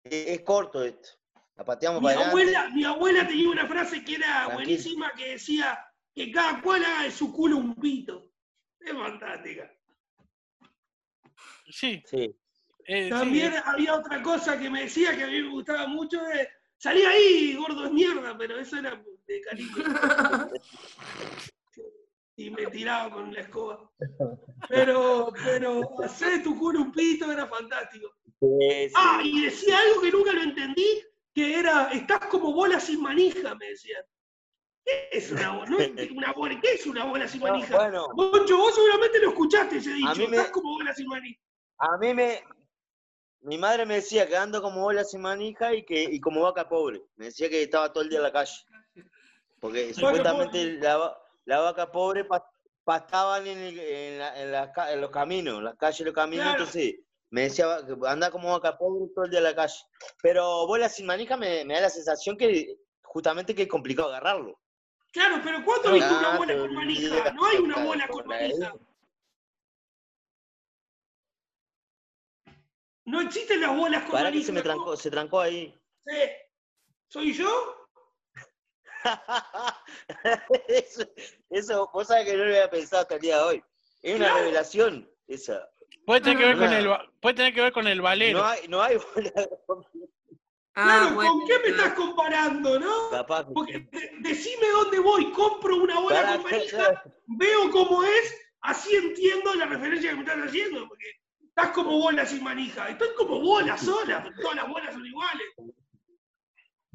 es, 0.06 0.28
es 0.28 0.42
corto 0.42 0.82
esto. 0.82 1.10
La 1.58 1.64
pateamos 1.64 2.02
Mi 2.02 2.08
para 2.08 2.20
adelante. 2.20 2.42
abuela, 2.42 2.70
mi 2.76 2.84
abuela 2.84 3.28
tenía 3.28 3.50
una 3.50 3.68
frase 3.68 4.04
que 4.04 4.16
era 4.16 4.48
buenísima 4.50 5.12
que 5.16 5.32
decía 5.32 5.78
que 6.14 6.32
cada 6.32 6.62
cual 6.62 6.84
haga 6.84 7.04
de 7.04 7.12
su 7.12 7.32
culo 7.34 7.58
un 7.58 7.76
pito. 7.76 8.30
Es 8.80 8.94
fantástica. 8.94 9.72
Sí, 11.70 12.04
Sí. 12.06 12.36
eh, 12.86 13.04
sí, 13.06 13.10
También 13.10 13.54
había 13.66 13.96
otra 13.96 14.22
cosa 14.22 14.60
que 14.60 14.70
me 14.70 14.84
decía 14.84 15.16
que 15.16 15.24
a 15.24 15.28
mí 15.28 15.42
me 15.42 15.50
gustaba 15.50 15.88
mucho 15.88 16.22
de 16.24 16.48
salí 16.78 17.02
ahí, 17.04 17.56
gordo 17.56 17.84
de 17.84 17.90
mierda, 17.92 18.38
pero 18.38 18.60
eso 18.60 18.78
era 18.78 19.02
de 19.28 19.42
cariño. 19.42 19.74
Y 22.38 22.50
me 22.50 22.66
tiraba 22.68 23.10
con 23.14 23.34
la 23.34 23.40
escoba. 23.40 23.90
Pero, 24.68 25.32
pero 25.42 26.04
hacer 26.04 26.34
de 26.34 26.40
tu 26.40 26.60
culo 26.60 26.82
un 26.82 26.92
pito 26.92 27.32
era 27.32 27.48
fantástico. 27.48 28.14
Sí, 28.42 28.90
sí. 28.90 28.94
Ah, 28.94 29.22
y 29.24 29.46
decía 29.46 29.78
algo 29.80 30.02
que 30.02 30.12
nunca 30.12 30.34
lo 30.34 30.42
entendí, 30.42 31.02
que 31.36 31.60
era, 31.60 31.90
estás 31.92 32.22
como 32.28 32.54
bola 32.54 32.80
sin 32.80 33.02
manija, 33.02 33.54
me 33.56 33.68
decían. 33.68 34.02
¿Qué 34.86 35.10
es 35.12 35.32
una 35.32 35.52
bola? 35.52 35.66
No 35.70 35.78
ent- 35.80 36.16
una 36.16 36.32
bola? 36.32 36.60
¿Qué 36.62 36.74
es 36.76 36.86
una 36.88 37.04
bola 37.06 37.28
sin 37.28 37.42
No, 37.42 37.48
manija? 37.48 37.76
bueno, 37.76 38.08
Moncho, 38.16 38.58
vos 38.58 38.74
seguramente 38.74 39.20
lo 39.20 39.30
escuchaste 39.30 39.78
ese 39.78 39.94
dicho, 39.94 40.16
me- 40.16 40.24
estás 40.38 40.50
como 40.52 40.72
bola 40.74 40.94
sin 40.94 41.08
manija. 41.08 41.40
a 41.80 41.98
mí 41.98 42.14
me. 42.14 42.42
Mi 43.42 43.58
madre 43.60 43.86
me 43.86 43.96
decía 43.96 44.28
que 44.28 44.36
ando 44.38 44.60
como 44.62 44.82
bola 44.82 45.04
sin 45.04 45.22
manija 45.22 45.74
y 45.76 45.84
que 45.86 46.02
y 46.04 46.20
como 46.20 46.42
vaca 46.42 46.68
pobre. 46.70 47.02
Me 47.16 47.26
decía 47.26 47.48
que 47.50 47.62
estaba 47.64 47.92
todo 47.92 48.04
el 48.04 48.10
día 48.10 48.18
en 48.20 48.24
la 48.24 48.32
calle. 48.32 48.54
Porque 49.60 49.94
supuestamente 49.94 50.74
la, 50.80 51.16
la 51.46 51.60
vaca 51.60 51.92
pobre 51.92 52.24
pa- 52.26 52.50
pastaban 52.84 53.46
en, 53.46 53.58
el- 53.58 53.80
en, 53.80 54.52
la- 54.52 54.92
en 54.94 55.02
los 55.02 55.12
caminos, 55.12 55.62
las 55.62 55.76
calles, 55.76 56.06
los 56.06 56.14
caminos, 56.16 56.44
Claro. 56.46 56.60
entonces 56.60 56.96
me 57.36 57.42
decía 57.42 57.80
que 57.86 57.94
anda 58.08 58.32
como 58.32 58.54
vaca 58.54 58.78
pobre 58.78 59.10
todo 59.14 59.26
el 59.26 59.32
día 59.32 59.40
en 59.40 59.44
la 59.44 59.56
calle. 59.56 59.76
Pero 60.22 60.66
bola 60.68 60.88
sin 60.88 61.06
manija 61.06 61.36
me, 61.36 61.66
me 61.66 61.74
da 61.74 61.82
la 61.82 61.90
sensación 61.90 62.38
que 62.38 62.78
justamente 63.04 63.54
que 63.54 63.64
es 63.64 63.68
complicado 63.68 64.08
agarrarlo. 64.08 64.58
Claro, 65.12 65.42
pero 65.44 65.64
¿cuándo 65.66 65.92
viste 65.92 66.14
una 66.14 66.38
bola 66.38 66.58
con 66.58 66.74
manija? 66.74 67.32
No 67.34 67.46
hay 67.46 67.58
una 67.58 67.84
bola 67.84 68.08
con 68.08 68.26
manija. 68.26 68.74
No 73.06 73.20
existen 73.22 73.60
las 73.62 73.76
bolas 73.78 74.04
con 74.04 74.12
Para 74.14 74.30
que 74.30 74.36
manija. 74.36 74.46
se 74.46 74.52
me 74.54 74.62
trancó, 74.62 74.96
se 74.96 75.12
trancó 75.12 75.42
ahí. 75.42 75.78
Sí. 76.06 76.20
¿Soy 77.10 77.34
yo? 77.34 77.88
eso, 80.70 81.04
eso, 81.50 81.90
vos 81.94 82.08
sabés 82.08 82.26
que 82.26 82.32
no 82.38 82.46
lo 82.46 82.50
había 82.50 82.70
pensado 82.70 83.02
hasta 83.04 83.16
el 83.16 83.22
día 83.22 83.38
de 83.38 83.44
hoy. 83.44 83.64
Es 84.02 84.16
una 84.16 84.26
Claro. 84.28 84.40
revelación 84.40 85.12
esa. 85.28 85.70
Puede 86.06 86.22
tener 86.22 86.38
que 86.38 86.46
ver 86.46 86.58
con 86.58 86.74
el 86.74 86.90
puede 87.22 87.36
tener 87.36 87.54
que 87.54 87.62
ver 87.62 87.74
con 87.74 87.88
el 87.88 88.02
valero. 88.02 88.40
No 88.40 88.46
hay, 88.46 88.68
no 88.68 88.82
hay 88.82 88.98
bola 88.98 89.32
Ah, 90.78 90.84
claro, 90.84 91.16
bueno, 91.16 91.32
¿con 91.32 91.48
qué 91.48 91.54
me 91.54 91.60
claro. 91.64 91.76
estás 91.78 91.94
comparando, 91.94 92.80
no? 92.80 93.10
capaz. 93.10 93.46
que- 93.48 93.54
Porque 93.54 93.80
de- 93.92 94.12
decime 94.20 94.68
dónde 94.74 95.00
voy, 95.00 95.32
compro 95.32 95.78
una 95.78 96.00
bola 96.02 96.22
Para 96.22 96.34
con 96.36 96.44
manija, 96.52 97.04
veo 97.28 97.72
cómo 97.72 98.04
es, 98.04 98.36
así 98.62 98.94
entiendo 98.94 99.54
la 99.56 99.68
referencia 99.68 100.10
que 100.10 100.16
me 100.18 100.24
estás 100.24 100.46
haciendo, 100.46 100.86
porque 100.90 101.06
estás 101.48 101.70
como 101.70 101.92
bola 101.98 102.26
sin 102.26 102.44
manija, 102.44 102.90
estoy 102.90 103.08
como 103.16 103.40
bola 103.40 103.78
sola, 103.78 104.30
todas 104.42 104.56
las 104.58 104.68
bolas 104.68 104.94
son 104.94 105.06
iguales. 105.06 105.48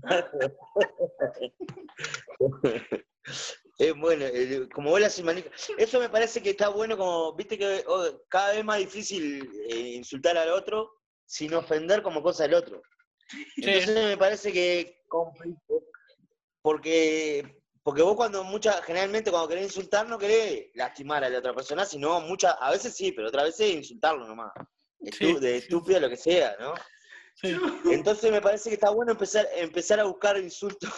Es 3.80 3.96
bueno, 3.96 4.26
como 4.74 4.90
bola 4.90 5.08
sin 5.08 5.24
manija. 5.24 5.48
Eso 5.78 5.98
me 6.00 6.10
parece 6.10 6.42
que 6.42 6.50
está 6.50 6.68
bueno 6.68 6.98
como, 6.98 7.34
viste 7.34 7.56
que 7.56 7.82
oh, 7.86 8.04
cada 8.28 8.52
vez 8.52 8.62
más 8.62 8.76
difícil 8.78 9.50
eh, 9.70 9.94
insultar 9.96 10.36
al 10.36 10.50
otro 10.50 10.98
sin 11.24 11.54
ofender 11.54 12.02
como 12.02 12.22
cosa 12.22 12.42
del 12.42 12.54
otro. 12.54 12.82
Entonces 13.56 13.94
me 14.08 14.16
parece 14.18 14.52
que 14.52 15.00
porque 16.62 17.56
porque 17.82 18.02
vos 18.02 18.14
cuando 18.16 18.44
mucha 18.44 18.82
generalmente 18.82 19.30
cuando 19.30 19.48
querés 19.48 19.64
insultar 19.64 20.06
no 20.06 20.18
querés 20.18 20.66
lastimar 20.74 21.24
a 21.24 21.30
la 21.30 21.38
otra 21.38 21.54
persona, 21.54 21.86
sino 21.86 22.20
muchas 22.20 22.54
a 22.60 22.70
veces 22.70 22.94
sí, 22.94 23.12
pero 23.12 23.28
otras 23.28 23.44
veces 23.44 23.74
insultarlo 23.74 24.26
nomás. 24.28 24.52
Estu- 25.00 25.16
Sí, 25.16 25.40
de 25.40 25.52
sí. 25.52 25.56
estúpido 25.64 25.98
lo 26.00 26.10
que 26.10 26.16
sea, 26.18 26.54
¿no? 26.60 26.74
Sí. 27.34 27.56
Entonces 27.90 28.30
me 28.30 28.42
parece 28.42 28.68
que 28.68 28.74
está 28.74 28.90
bueno 28.90 29.12
empezar 29.12 29.48
empezar 29.56 29.98
a 30.00 30.04
buscar 30.04 30.36
insultos. 30.36 30.90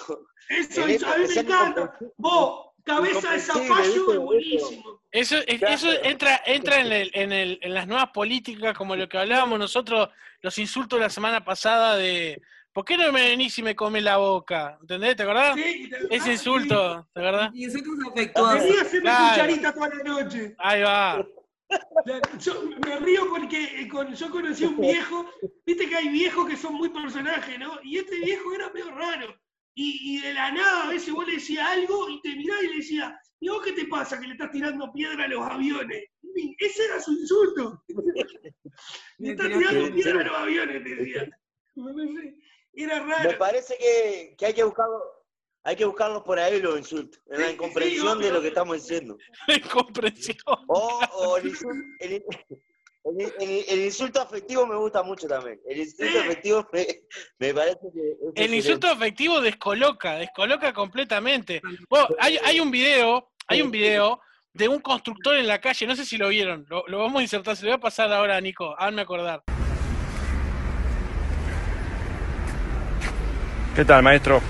Eso, 0.48 0.82
En 0.82 0.90
eso, 0.90 1.06
a 1.06 1.10
esto, 1.10 1.18
mí 1.18 1.20
me 1.22 1.26
que 1.28 1.32
sean 1.34 1.46
encanta. 1.46 1.70
incomprensibles. 1.82 2.14
Vos, 2.18 2.71
cabeza 2.84 3.32
de 3.32 3.38
zapallo 3.40 4.12
es 4.12 4.18
buenísimo. 4.18 5.00
Eso, 5.10 5.36
Claro. 5.58 5.74
eso 5.74 5.88
entra, 6.02 6.42
entra 6.46 6.80
en, 6.80 6.92
el- 6.92 7.10
en, 7.14 7.32
el- 7.32 7.58
en 7.62 7.74
las 7.74 7.86
nuevas 7.86 8.10
políticas, 8.10 8.76
como 8.76 8.96
lo 8.96 9.08
que 9.08 9.18
hablábamos 9.18 9.58
nosotros, 9.58 10.08
los 10.40 10.58
insultos 10.58 10.98
de 10.98 11.04
la 11.04 11.10
semana 11.10 11.44
pasada 11.44 11.96
de 11.96 12.40
¿por 12.72 12.84
qué 12.86 12.96
no 12.96 13.12
me 13.12 13.22
venís 13.28 13.58
y 13.58 13.62
me 13.62 13.76
come 13.76 14.00
la 14.00 14.16
boca? 14.16 14.78
¿Entendés? 14.80 15.14
¿Te 15.16 15.22
acordás? 15.24 15.54
Sí, 15.54 15.90
te- 15.90 16.16
Ese 16.16 16.32
insulto, 16.32 17.06
¿te 17.12 17.20
acordás? 17.20 17.50
Insultos 17.54 17.92
sí. 18.02 18.10
afectuosos. 18.10 18.60
Vení 18.64 18.76
a 18.78 18.82
hacerme 18.82 19.00
Claro. 19.10 19.30
cucharita 19.34 19.74
toda 19.74 19.88
la 19.88 20.04
noche. 20.04 20.54
Ahí 20.58 20.82
va. 20.82 21.26
Yo 22.38 22.62
me 22.86 22.96
río 22.98 23.28
porque 23.30 23.80
eh, 23.80 23.88
con- 23.88 24.14
yo 24.14 24.30
conocí 24.30 24.64
a 24.64 24.68
un 24.68 24.80
viejo, 24.80 25.26
viste 25.64 25.88
que 25.88 25.96
hay 25.96 26.08
viejos 26.08 26.46
que 26.48 26.56
son 26.56 26.74
muy 26.74 26.90
personajes, 26.90 27.58
¿no? 27.58 27.78
Y 27.82 27.98
este 27.98 28.16
viejo 28.20 28.52
era 28.54 28.68
medio 28.70 28.90
raro. 28.90 29.34
Y, 29.74 30.16
y 30.16 30.20
de 30.20 30.34
la 30.34 30.50
nada 30.52 30.84
a 30.84 30.88
veces 30.90 31.12
vos 31.14 31.26
le 31.26 31.34
decías 31.34 31.66
algo 31.68 32.08
y 32.08 32.20
te 32.20 32.36
miraba 32.36 32.62
y 32.62 32.68
le 32.68 32.76
decía, 32.76 33.18
¿y 33.40 33.48
vos 33.48 33.62
qué 33.64 33.72
te 33.72 33.86
pasa 33.86 34.20
que 34.20 34.26
le 34.26 34.32
estás 34.34 34.50
tirando 34.50 34.92
piedra 34.92 35.24
a 35.24 35.28
los 35.28 35.46
aviones? 35.46 36.04
Y 36.34 36.56
ese 36.58 36.84
era 36.86 37.00
su 37.00 37.12
insulto. 37.12 37.82
Le 39.18 39.30
estás 39.32 39.48
tirando 39.48 39.94
piedra. 39.94 40.20
a 40.20 40.24
los 40.24 40.34
aviones, 40.36 40.82
te 40.84 40.94
decía. 40.96 41.30
Era 42.74 43.02
Me 43.04 43.12
raro. 43.14 43.38
parece 43.38 43.76
que, 43.78 44.34
que 44.38 44.46
hay 44.46 44.54
que 44.54 44.64
buscarlo, 44.64 44.98
hay 45.62 45.76
que 45.76 45.84
buscarlos 45.84 46.22
por 46.22 46.38
ahí 46.38 46.58
los 46.60 46.78
insultos, 46.78 47.20
en 47.26 47.32
la 47.32 47.38
Sí, 47.38 47.44
sí, 47.48 47.54
incomprensión 47.54 48.18
de 48.18 48.30
lo 48.30 48.40
que 48.40 48.48
estamos 48.48 48.76
diciendo. 48.76 49.18
Incomprensión. 49.48 50.36
O, 50.68 51.00
o 51.12 51.36
el, 51.36 51.48
insulto, 51.48 51.86
el, 52.00 52.24
el- 53.04 53.32
el- 53.40 53.64
el 53.68 53.84
insulto 53.84 54.20
afectivo 54.20 54.66
me 54.66 54.76
gusta 54.76 55.02
mucho 55.02 55.26
también. 55.26 55.60
El 55.68 55.78
insulto 55.80 56.20
afectivo 56.20 56.68
me, 56.72 56.86
me 57.38 57.54
parece 57.54 57.78
que 57.92 58.00
El 58.00 58.28
excelente. 58.28 58.56
insulto 58.56 58.86
afectivo 58.88 59.40
descoloca, 59.40 60.14
descoloca 60.16 60.72
completamente. 60.72 61.60
Bueno, 61.88 62.08
hay, 62.18 62.38
hay 62.44 62.60
un 62.60 62.70
video, 62.70 63.30
hay 63.48 63.62
un 63.62 63.70
video 63.70 64.20
de 64.54 64.68
un 64.68 64.80
constructor 64.80 65.34
en 65.36 65.46
la 65.46 65.60
calle, 65.60 65.86
no 65.86 65.96
sé 65.96 66.04
si 66.04 66.16
lo 66.18 66.28
vieron, 66.28 66.66
lo, 66.68 66.84
lo 66.86 66.98
vamos 66.98 67.20
a 67.20 67.22
insertar, 67.22 67.56
se 67.56 67.64
lo 67.64 67.70
voy 67.70 67.76
a 67.78 67.80
pasar 67.80 68.12
ahora 68.12 68.36
a 68.36 68.40
Nico, 68.40 68.74
hazme 68.78 69.02
acordar. 69.02 69.42
¿Qué 73.74 73.84
tal, 73.84 74.02
maestro? 74.02 74.40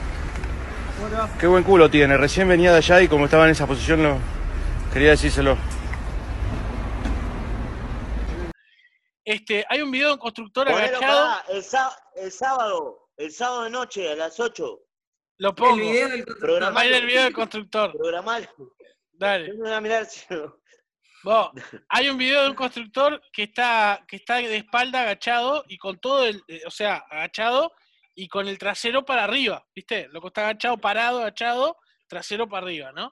Qué 1.39 1.47
buen 1.47 1.63
culo 1.65 1.89
tiene. 1.91 2.17
Recién 2.17 2.49
venía 2.49 2.73
de 2.73 2.79
allá 2.79 3.01
y 3.03 3.09
como 3.09 3.27
estaba 3.27 3.45
en 3.45 3.51
esa 3.53 3.67
posición, 3.67 4.03
lo... 4.03 4.19
quería 4.93 5.11
decírselo. 5.11 5.57
Este, 9.53 9.67
hay 9.69 9.83
un 9.83 9.91
video 9.91 10.09
de 10.09 10.15
un 10.15 10.19
constructor 10.19 10.67
Ponelo, 10.67 10.97
agachado, 10.97 11.43
el, 11.49 11.57
el 12.25 12.33
sábado, 12.33 13.11
el 13.19 13.33
sábado 13.33 13.65
de 13.65 13.71
noche 13.71 14.11
a 14.11 14.17
las 14.17 14.41
8, 14.41 14.81
lo 15.39 15.55
pongo. 15.55 15.75
El 15.75 15.81
video 15.81 16.09
del 16.09 16.25
constructor. 16.25 16.85
El 16.85 17.07
video 17.07 17.25
del 17.25 17.33
constructor, 17.35 17.93
programalo. 17.93 18.49
dale. 19.13 19.53
No 19.55 19.65
hay 21.89 22.09
un 22.09 22.17
video 22.17 22.43
de 22.43 22.49
un 22.49 22.55
constructor 22.55 23.23
que 23.33 23.43
está, 23.45 24.03
que 24.09 24.17
está 24.17 24.37
de 24.37 24.57
espalda 24.57 25.03
agachado 25.03 25.65
y 25.69 25.77
con 25.77 25.99
todo 26.01 26.25
el, 26.25 26.43
eh, 26.49 26.63
o 26.67 26.71
sea, 26.71 27.05
agachado 27.11 27.73
y 28.15 28.29
con 28.29 28.49
el 28.49 28.59
trasero 28.59 29.05
para 29.05 29.25
arriba, 29.25 29.67
¿viste? 29.75 30.09
Lo 30.09 30.21
que 30.23 30.29
está 30.29 30.43
agachado, 30.43 30.79
parado, 30.79 31.21
agachado, 31.21 31.77
trasero 32.09 32.49
para 32.49 32.67
arriba, 32.67 32.93
¿no? 32.93 33.11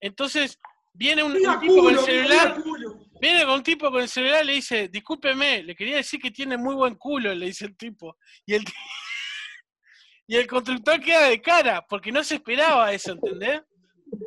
Entonces, 0.00 0.58
viene 0.94 1.22
un, 1.22 1.32
un 1.32 1.60
tipo 1.60 1.82
con 1.82 1.90
el 1.90 1.96
culo, 1.96 2.02
celular, 2.02 2.62
culo. 2.62 3.03
Viene 3.24 3.44
con 3.44 3.54
un 3.54 3.62
tipo 3.62 3.90
con 3.90 4.02
el 4.02 4.08
celular 4.08 4.44
y 4.44 4.46
le 4.46 4.52
dice, 4.54 4.88
discúlpeme, 4.88 5.62
le 5.62 5.74
quería 5.74 5.96
decir 5.96 6.20
que 6.20 6.30
tiene 6.30 6.56
muy 6.56 6.74
buen 6.74 6.94
culo, 6.96 7.34
le 7.34 7.46
dice 7.46 7.64
el 7.66 7.76
tipo. 7.76 8.16
Y 8.46 8.54
el, 8.54 8.64
y 10.26 10.36
el 10.36 10.46
constructor 10.46 11.00
queda 11.00 11.28
de 11.28 11.40
cara, 11.40 11.84
porque 11.88 12.12
no 12.12 12.22
se 12.22 12.36
esperaba 12.36 12.92
eso, 12.92 13.12
¿entendés? 13.12 13.62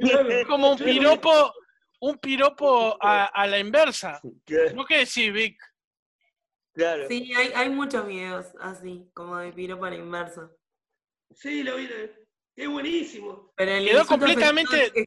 Es 0.01 0.45
como 0.47 0.71
un 0.71 0.77
piropo, 0.77 1.53
un 2.01 2.17
piropo 2.17 2.97
a, 3.01 3.25
a 3.25 3.47
la 3.47 3.59
inversa. 3.59 4.19
¿No 4.73 4.85
qué 4.85 4.99
decís, 4.99 5.31
Vic? 5.31 5.57
claro. 6.73 7.07
Sí, 7.07 7.33
hay, 7.33 7.51
hay 7.55 7.69
muchos 7.69 8.05
videos 8.05 8.45
así, 8.59 9.09
como 9.13 9.37
de 9.37 9.51
piropo 9.53 9.85
a 9.85 9.89
la 9.89 9.95
inversa. 9.95 10.51
Sí, 11.31 11.63
lo 11.63 11.75
vi. 11.77 11.89
Es 12.55 12.67
buenísimo. 12.67 13.53
Pero 13.55 13.71
el 13.71 13.85
Quedó 13.85 14.05
completamente- 14.05 15.05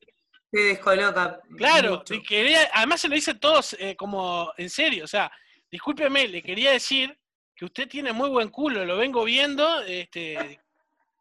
se 0.53 0.61
descoloca. 0.61 1.41
Claro, 1.57 1.99
mucho. 1.99 2.15
y 2.15 2.23
quería, 2.23 2.69
además 2.75 3.01
se 3.01 3.09
lo 3.09 3.15
dice 3.15 3.35
todos 3.35 3.75
eh, 3.79 3.95
como 3.97 4.53
en 4.57 4.69
serio, 4.71 5.05
o 5.05 5.09
sea, 5.09 5.31
discúlpeme, 5.71 6.27
le 6.29 6.43
quería 6.43 6.73
decir 6.73 7.17
que 7.55 7.65
usted 7.67 7.89
tiene 7.89 8.13
muy 8.13 8.29
buen 8.31 8.49
culo, 8.49 8.85
lo 8.85 8.97
vengo 8.97 9.23
viendo, 9.25 9.81
este, 9.83 10.61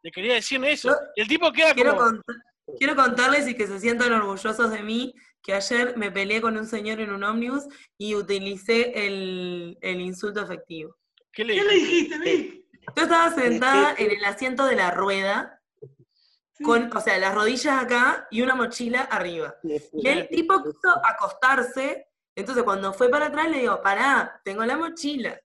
le 0.01 0.11
quería 0.11 0.33
decir 0.35 0.63
eso. 0.65 0.89
Yo 0.89 0.95
el 1.23 1.27
tipo 1.27 1.51
queda 1.51 1.73
Quiero, 1.73 1.95
como, 1.97 2.09
cont- 2.09 2.23
quiero 2.77 2.95
contarles 2.95 3.47
y 3.47 3.55
que 3.55 3.67
se 3.67 3.79
sientan 3.79 4.13
orgullosos 4.13 4.71
de 4.71 4.81
mí 4.81 5.13
que 5.43 5.53
ayer 5.53 5.95
me 5.97 6.11
peleé 6.11 6.41
con 6.41 6.57
un 6.57 6.65
señor 6.65 6.99
en 6.99 7.11
un 7.11 7.23
ómnibus 7.23 7.65
y 7.97 8.15
utilicé 8.15 9.05
el, 9.05 9.77
el 9.81 10.01
insulto 10.01 10.41
efectivo. 10.41 10.95
¿qué 11.31 11.45
le 11.45 11.55
¿Qué 11.55 11.63
le 11.63 11.73
dijiste? 11.75 12.19
dijiste, 12.19 12.43
Vic? 12.43 12.65
Yo 12.95 13.03
estaba 13.03 13.29
sentada 13.35 13.95
en 13.97 14.11
el 14.11 14.25
asiento 14.25 14.65
de 14.65 14.75
la 14.75 14.91
rueda, 14.91 15.58
con, 16.63 16.95
o 16.95 17.01
sea, 17.01 17.17
las 17.17 17.33
rodillas 17.33 17.81
acá 17.81 18.27
y 18.31 18.41
una 18.41 18.55
mochila 18.55 19.01
arriba. 19.01 19.55
Y 19.63 20.07
el 20.07 20.27
tipo 20.27 20.61
quiso 20.63 20.89
acostarse, 21.03 22.07
entonces 22.35 22.63
cuando 22.63 22.93
fue 22.93 23.09
para 23.09 23.27
atrás 23.27 23.49
le 23.49 23.59
digo, 23.59 23.81
pará, 23.81 24.41
tengo 24.43 24.65
la 24.65 24.77
mochila. 24.77 25.39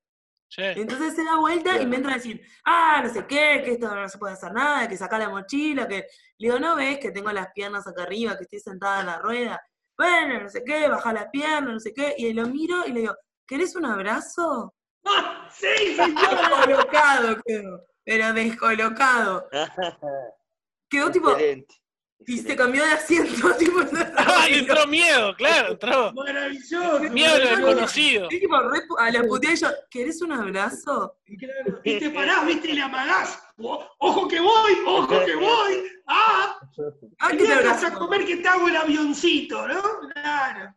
Sí. 0.48 0.62
Entonces 0.62 1.14
se 1.14 1.24
da 1.24 1.36
vuelta 1.38 1.80
y 1.80 1.86
me 1.86 1.96
entra 1.96 2.12
a 2.12 2.16
decir, 2.16 2.40
ah, 2.64 3.00
no 3.02 3.12
sé 3.12 3.26
qué, 3.26 3.62
que 3.64 3.72
esto 3.72 3.92
no 3.92 4.08
se 4.08 4.18
puede 4.18 4.34
hacer 4.34 4.52
nada, 4.52 4.88
que 4.88 4.96
saca 4.96 5.18
la 5.18 5.28
mochila, 5.28 5.88
que... 5.88 6.06
Le 6.38 6.48
digo, 6.48 6.58
¿no 6.58 6.76
ves 6.76 6.98
que 6.98 7.10
tengo 7.10 7.30
las 7.32 7.52
piernas 7.52 7.86
acá 7.86 8.02
arriba, 8.02 8.36
que 8.36 8.44
estoy 8.44 8.60
sentada 8.60 9.00
en 9.00 9.06
la 9.06 9.18
rueda? 9.18 9.60
Bueno, 9.96 10.40
no 10.40 10.48
sé 10.48 10.64
qué, 10.64 10.88
baja 10.88 11.12
la 11.12 11.30
pierna, 11.30 11.72
no 11.72 11.80
sé 11.80 11.92
qué. 11.92 12.14
Y 12.18 12.32
lo 12.32 12.46
miro 12.46 12.84
y 12.86 12.92
le 12.92 13.00
digo, 13.00 13.14
¿querés 13.46 13.76
un 13.76 13.86
abrazo? 13.86 14.74
¡Ah, 15.04 15.48
sí, 15.52 15.94
señor! 15.94 16.66
Descolocado 16.66 17.36
quedó, 17.44 17.84
pero 18.04 18.32
descolocado. 18.32 19.48
Quedó 20.94 21.10
tipo, 21.10 21.30
Excelente. 21.32 21.74
y 22.26 22.38
se 22.38 22.56
cambió 22.56 22.84
de 22.84 22.92
asiento, 22.92 23.54
tipo, 23.58 23.80
Ah, 24.16 24.46
le 24.48 24.58
entró 24.58 24.86
miedo, 24.86 25.34
claro, 25.36 25.72
entró. 25.72 26.12
Maravilloso. 26.12 27.00
Miedo 27.10 27.34
a 27.34 27.38
lo 27.38 27.48
desconocido. 27.50 28.28
Y 28.30 28.40
tipo, 28.40 28.58
re 28.60 28.78
pu- 28.86 28.96
a 28.98 29.10
la 29.10 29.22
puteé 29.24 29.52
y 29.52 29.56
yo, 29.56 29.68
¿querés 29.90 30.22
un 30.22 30.32
abrazo? 30.32 31.16
Claro, 31.38 31.80
Y 31.84 31.98
te 31.98 32.10
parás, 32.10 32.46
viste, 32.46 32.70
y 32.70 32.74
le 32.74 32.82
amagás. 32.82 33.40
Ojo 33.56 34.28
que 34.28 34.40
voy, 34.40 34.72
ojo 34.86 35.24
que 35.24 35.34
voy. 35.36 35.84
Ah, 36.06 36.58
Ah, 37.20 37.30
que 37.30 37.36
te 37.38 37.44
¿qué 37.46 37.54
vas 37.64 37.84
a 37.84 37.94
comer 37.94 38.24
que 38.26 38.36
te 38.38 38.48
hago 38.48 38.68
el 38.68 38.76
avioncito, 38.76 39.66
no? 39.68 39.82
Claro. 40.12 40.74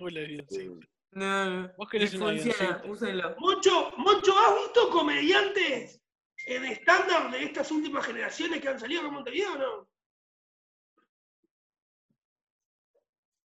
Uy, 0.00 0.18
avioncito. 0.18 0.80
No, 1.12 1.44
no, 1.50 1.70
Vos 1.78 1.88
querés 1.88 2.12
un 2.14 2.24
avioncito. 2.24 2.82
úsenlo. 2.86 3.34
Moncho, 3.38 3.92
Moncho, 3.96 4.34
¿has 4.38 4.54
visto 4.64 4.90
comediantes 4.90 6.00
en 6.46 6.64
estándar 6.64 7.30
de 7.30 7.42
estas 7.42 7.70
últimas 7.72 8.06
generaciones 8.06 8.60
que 8.60 8.68
han 8.68 8.78
salido 8.80 9.00
acá 9.00 9.08
en 9.08 9.14
Montevideo 9.14 9.52
o 9.52 9.58
no? 9.58 9.88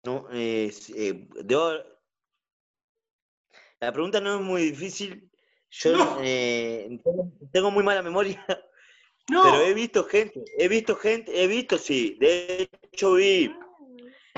No, 0.03 0.27
eh, 0.31 0.71
eh, 0.95 1.27
debo- 1.43 1.83
La 3.79 3.91
pregunta 3.91 4.21
no 4.21 4.35
es 4.35 4.41
muy 4.41 4.71
difícil. 4.71 5.29
Yo 5.71 5.97
No. 5.97 6.17
eh, 6.21 6.99
tengo, 7.03 7.31
tengo 7.51 7.71
muy 7.71 7.83
mala 7.83 8.01
memoria, 8.03 8.45
No. 9.29 9.43
pero 9.43 9.61
he 9.61 9.73
visto 9.73 10.03
gente, 10.03 10.43
he 10.57 10.67
visto 10.67 10.95
gente, 10.95 11.31
he 11.43 11.47
visto, 11.47 11.77
sí. 11.77 12.17
De 12.19 12.69
hecho 12.91 13.13
vi, 13.13 13.49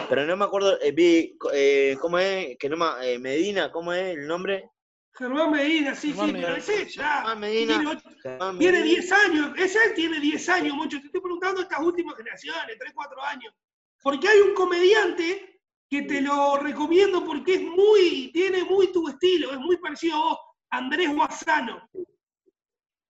pero 0.08 0.26
no 0.26 0.38
me 0.38 0.46
acuerdo, 0.46 0.80
eh, 0.82 0.92
vi, 0.92 1.38
eh, 1.54 1.98
¿cómo 2.00 2.20
es? 2.20 2.58
Que 2.58 2.70
no 2.70 2.78
me, 2.78 3.14
eh, 3.14 3.20
Medina, 3.20 3.72
¿cómo 3.72 3.92
es 3.94 4.16
el 4.16 4.28
nombre? 4.28 4.70
Germán 5.16 5.52
Medina, 5.52 5.94
sí, 5.96 6.08
Germán 6.10 6.28
sí, 6.28 6.34
pero 6.34 6.48
Medina. 6.48 6.58
ese 6.58 6.90
ya 6.90 7.16
Germán 7.18 7.40
Medina. 7.40 7.74
tiene, 7.78 7.92
ocho- 7.92 8.10
tiene 8.58 8.80
Medina. 8.80 8.82
10 8.84 9.12
años, 9.12 9.54
ese 9.58 9.90
tiene 9.92 10.20
10 10.20 10.50
años, 10.50 10.76
Moncho. 10.76 11.00
Te 11.00 11.06
estoy 11.06 11.22
preguntando 11.22 11.62
estas 11.62 11.80
últimas 11.80 12.16
generaciones, 12.18 12.78
3, 12.80 12.92
4 12.96 13.22
años. 13.24 13.54
Porque 14.02 14.28
hay 14.28 14.40
un 14.40 14.54
comediante 14.54 15.62
que 15.90 16.02
te 16.04 16.20
lo 16.22 16.58
recomiendo 16.58 17.24
porque 17.24 17.56
es 17.56 17.62
muy, 17.62 18.32
tiene 18.34 18.64
muy 18.64 18.92
tu 18.92 19.08
estilo, 19.08 19.52
es 19.52 19.60
muy 19.60 19.78
parecido 19.78 20.16
a 20.16 20.20
vos, 20.30 20.38
Andrés 20.72 21.14
Guasano. 21.14 21.88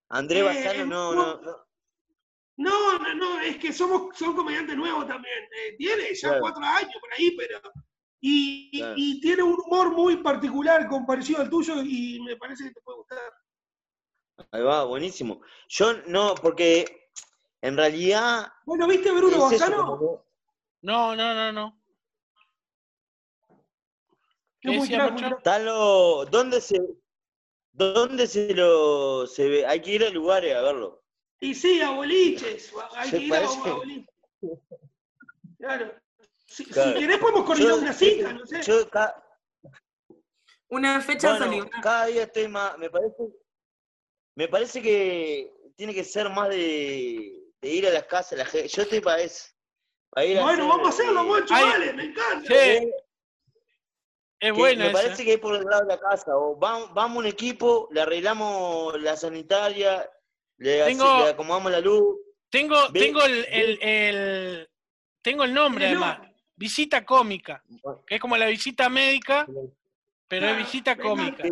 Andrés 0.09 0.41
Eh, 0.41 0.43
Bassano, 0.43 0.85
no, 0.85 1.13
no, 1.15 1.41
no. 1.41 1.57
No, 2.55 2.99
no, 2.99 3.15
no, 3.15 3.39
es 3.39 3.57
que 3.57 3.73
somos, 3.73 4.15
son 4.15 4.35
comediantes 4.35 4.75
nuevos 4.75 5.07
también. 5.07 5.39
Eh, 5.57 5.75
tiene 5.77 6.13
ya 6.13 6.27
Claro. 6.27 6.41
cuatro 6.41 6.63
años 6.63 6.93
por 7.01 7.11
ahí, 7.13 7.35
pero. 7.35 7.59
Y, 8.25 8.79
Claro. 8.79 8.95
tiene 9.21 9.43
un 9.43 9.59
humor 9.65 9.91
muy 9.91 10.15
particular, 10.15 10.87
con 10.87 11.05
parecido 11.05 11.41
al 11.41 11.49
tuyo, 11.49 11.81
y 11.83 12.21
me 12.21 12.37
parece 12.37 12.63
que 12.63 12.71
te 12.71 12.79
puede 12.79 12.99
gustar. 12.99 13.19
Ahí 14.49 14.61
va, 14.61 14.85
buenísimo. 14.85 15.41
Yo 15.67 15.93
no, 16.07 16.33
porque 16.35 17.09
en 17.61 17.75
realidad 17.75 18.47
Bueno, 18.65 18.87
¿viste 18.87 19.11
Bruno 19.11 19.37
como 19.37 20.25
No, 20.81 21.15
no, 21.17 21.33
no, 21.33 21.51
no. 21.51 21.81
¿Qué 24.61 24.71
Es 24.71 24.77
muy 24.77 24.87
lo, 25.59 26.25
¿dónde 26.31 26.61
se, 26.61 26.79
dónde 27.73 28.25
se 28.27 28.53
lo, 28.53 29.27
se 29.27 29.49
ve? 29.49 29.65
Hay 29.65 29.81
que 29.81 29.91
ir 29.95 30.05
a 30.05 30.09
lugares 30.09 30.55
a 30.55 30.61
verlo. 30.61 31.03
Y 31.41 31.53
sí, 31.53 31.81
a 31.81 31.89
boliches. 31.91 32.71
Hay 32.95 33.09
Se 33.09 33.17
que 33.17 33.23
ir 33.25 33.29
parece- 33.29 33.69
a 33.69 33.73
boliches. 33.73 34.15
Claro. 35.57 36.02
Si, 36.53 36.63
si 36.65 36.69
Claro. 36.71 36.99
querés, 36.99 37.17
podemos 37.17 37.43
coordinar 37.45 37.73
Yo- 37.73 37.81
una 37.81 37.93
cita, 37.93 38.31
no 38.33 38.45
sé. 38.45 38.61
Yo 38.61 38.87
ca- 38.89 39.19
Una 40.69 41.01
fecha 41.01 41.29
bueno, 41.37 41.45
salió. 41.45 41.69
cada 41.81 42.05
día 42.07 42.23
estoy 42.23 42.47
más, 42.47 42.77
me 42.77 42.89
parece, 42.91 43.23
me 44.35 44.47
parece 44.47 44.81
que 44.81 45.51
tiene 45.75 45.93
que 45.95 46.03
ser 46.03 46.29
más 46.29 46.49
de, 46.49 47.41
de 47.61 47.69
ir 47.69 47.87
a 47.87 47.91
las 47.91 48.03
casas, 48.05 48.37
la 48.37 48.45
gente. 48.45 48.67
Yo 48.67 48.81
estoy 48.83 48.99
para 48.99 49.21
eso. 49.21 49.49
para 50.11 50.27
ir 50.27 50.37
a 50.37 50.43
Bueno, 50.43 50.63
hacer, 50.63 50.69
vamos 50.69 50.85
a 50.85 50.89
hacerlo, 50.89 51.21
eh, 51.21 51.23
Moncho, 51.23 51.53
vale, 51.55 51.93
me 51.93 52.03
encanta. 52.03 52.41
Sí, 52.41 52.47
que- 52.53 52.77
es 52.79 52.91
que 54.39 54.51
buena 54.51 54.83
me 54.85 54.91
esa. 54.91 55.01
parece 55.01 55.25
que 55.25 55.33
es 55.33 55.39
por 55.39 55.55
el 55.55 55.63
lado 55.63 55.81
de 55.81 55.87
la 55.87 55.99
casa. 55.99 56.37
O 56.37 56.55
vamos, 56.55 56.93
vamos 56.93 57.17
un 57.17 57.25
equipo, 57.25 57.87
le 57.91 58.01
arreglamos 58.01 59.01
la 59.01 59.17
sanitaria, 59.17 60.07
le, 60.57 60.83
Tengo- 60.85 61.03
hace- 61.05 61.23
le 61.25 61.29
acomodamos 61.31 61.71
la 61.71 61.79
luz. 61.79 62.15
Tengo, 62.51 62.75
Ve- 62.91 62.99
tengo 62.99 63.23
el, 63.23 63.43
el, 63.49 63.79
el- 63.81 64.69
tengo 65.23 65.43
el 65.45 65.53
nombre 65.55 65.87
además. 65.87 66.19
Visita 66.55 67.03
cómica, 67.03 67.63
que 68.05 68.15
es 68.15 68.21
como 68.21 68.37
la 68.37 68.45
visita 68.47 68.87
médica, 68.89 69.47
pero 70.27 70.47
es 70.47 70.57
visita 70.57 70.95
cómica. 70.95 71.43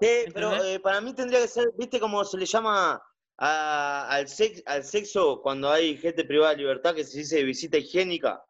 Sí, 0.00 0.08
pero 0.34 0.62
eh, 0.62 0.78
para 0.80 1.00
mí 1.00 1.14
tendría 1.14 1.40
que 1.40 1.48
ser, 1.48 1.72
¿viste 1.78 1.98
cómo 1.98 2.22
se 2.24 2.36
le 2.36 2.44
llama 2.44 3.02
a- 3.38 4.08
al, 4.10 4.28
sex- 4.28 4.62
al 4.66 4.84
sexo 4.84 5.40
cuando 5.42 5.70
hay 5.70 5.96
gente 5.96 6.24
privada 6.24 6.50
de 6.52 6.58
libertad 6.58 6.94
que 6.94 7.02
se 7.04 7.18
dice 7.18 7.42
visita 7.44 7.78
higiénica? 7.78 8.44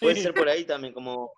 Puede 0.00 0.16
Sí. 0.16 0.22
ser 0.22 0.34
por 0.34 0.48
ahí 0.48 0.64
también, 0.66 0.92
como 0.92 1.32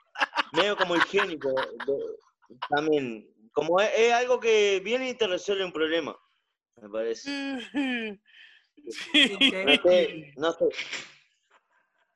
medio 0.52 0.76
como 0.76 0.96
higiénico. 0.96 1.50
de- 1.50 2.58
también, 2.68 3.28
como 3.52 3.78
es, 3.80 3.90
es 3.96 4.12
algo 4.12 4.40
que 4.40 4.80
viene 4.84 5.10
y 5.10 5.14
te 5.14 5.26
resuelve 5.28 5.64
un 5.64 5.72
problema, 5.72 6.18
me 6.82 6.88
parece. 6.88 7.30
Sí. 7.72 8.20
No 9.30 9.38
sé, 9.82 10.32
no 10.36 10.52
sé. 10.52 10.64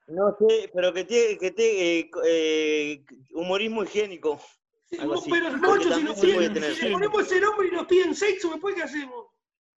No 0.09 0.37
sé, 0.39 0.71
pero 0.75 0.93
que 0.93 1.05
tiene 1.05 1.39
que 1.39 1.51
te, 1.53 2.01
eh, 2.01 2.11
eh, 2.25 3.05
humorismo 3.35 3.85
higiénico. 3.85 4.41
Algo 4.99 5.15
así. 5.15 5.31
pero 5.31 5.51
si, 5.51 6.03
nos 6.03 6.21
piden, 6.21 6.53
tener. 6.53 6.75
si 6.75 6.85
le 6.85 6.91
ponemos 6.93 7.23
ese 7.23 7.41
nombre 7.41 7.69
y 7.69 7.71
nos 7.71 7.87
piden 7.87 8.15
sexo, 8.15 8.51
después 8.51 8.75
¿qué 8.75 8.83
hacemos? 8.83 9.27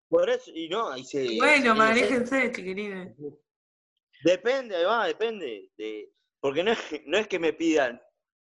Por 0.10 0.30
eso, 0.30 0.52
y 0.54 0.70
no, 0.70 0.90
ahí 0.92 1.04
se. 1.04 1.38
Bueno, 1.38 1.74
se- 1.74 1.78
manéjense, 1.80 2.52
chiquilines. 2.52 3.16
Depende, 4.24 4.84
va, 4.86 5.06
depende. 5.08 5.70
De, 5.78 6.12
porque 6.40 6.64
no 6.64 6.72
es, 6.72 6.80
que- 6.82 7.04
no 7.06 7.18
es 7.18 7.28
que 7.28 7.40
me 7.40 7.54
pidan, 7.54 8.02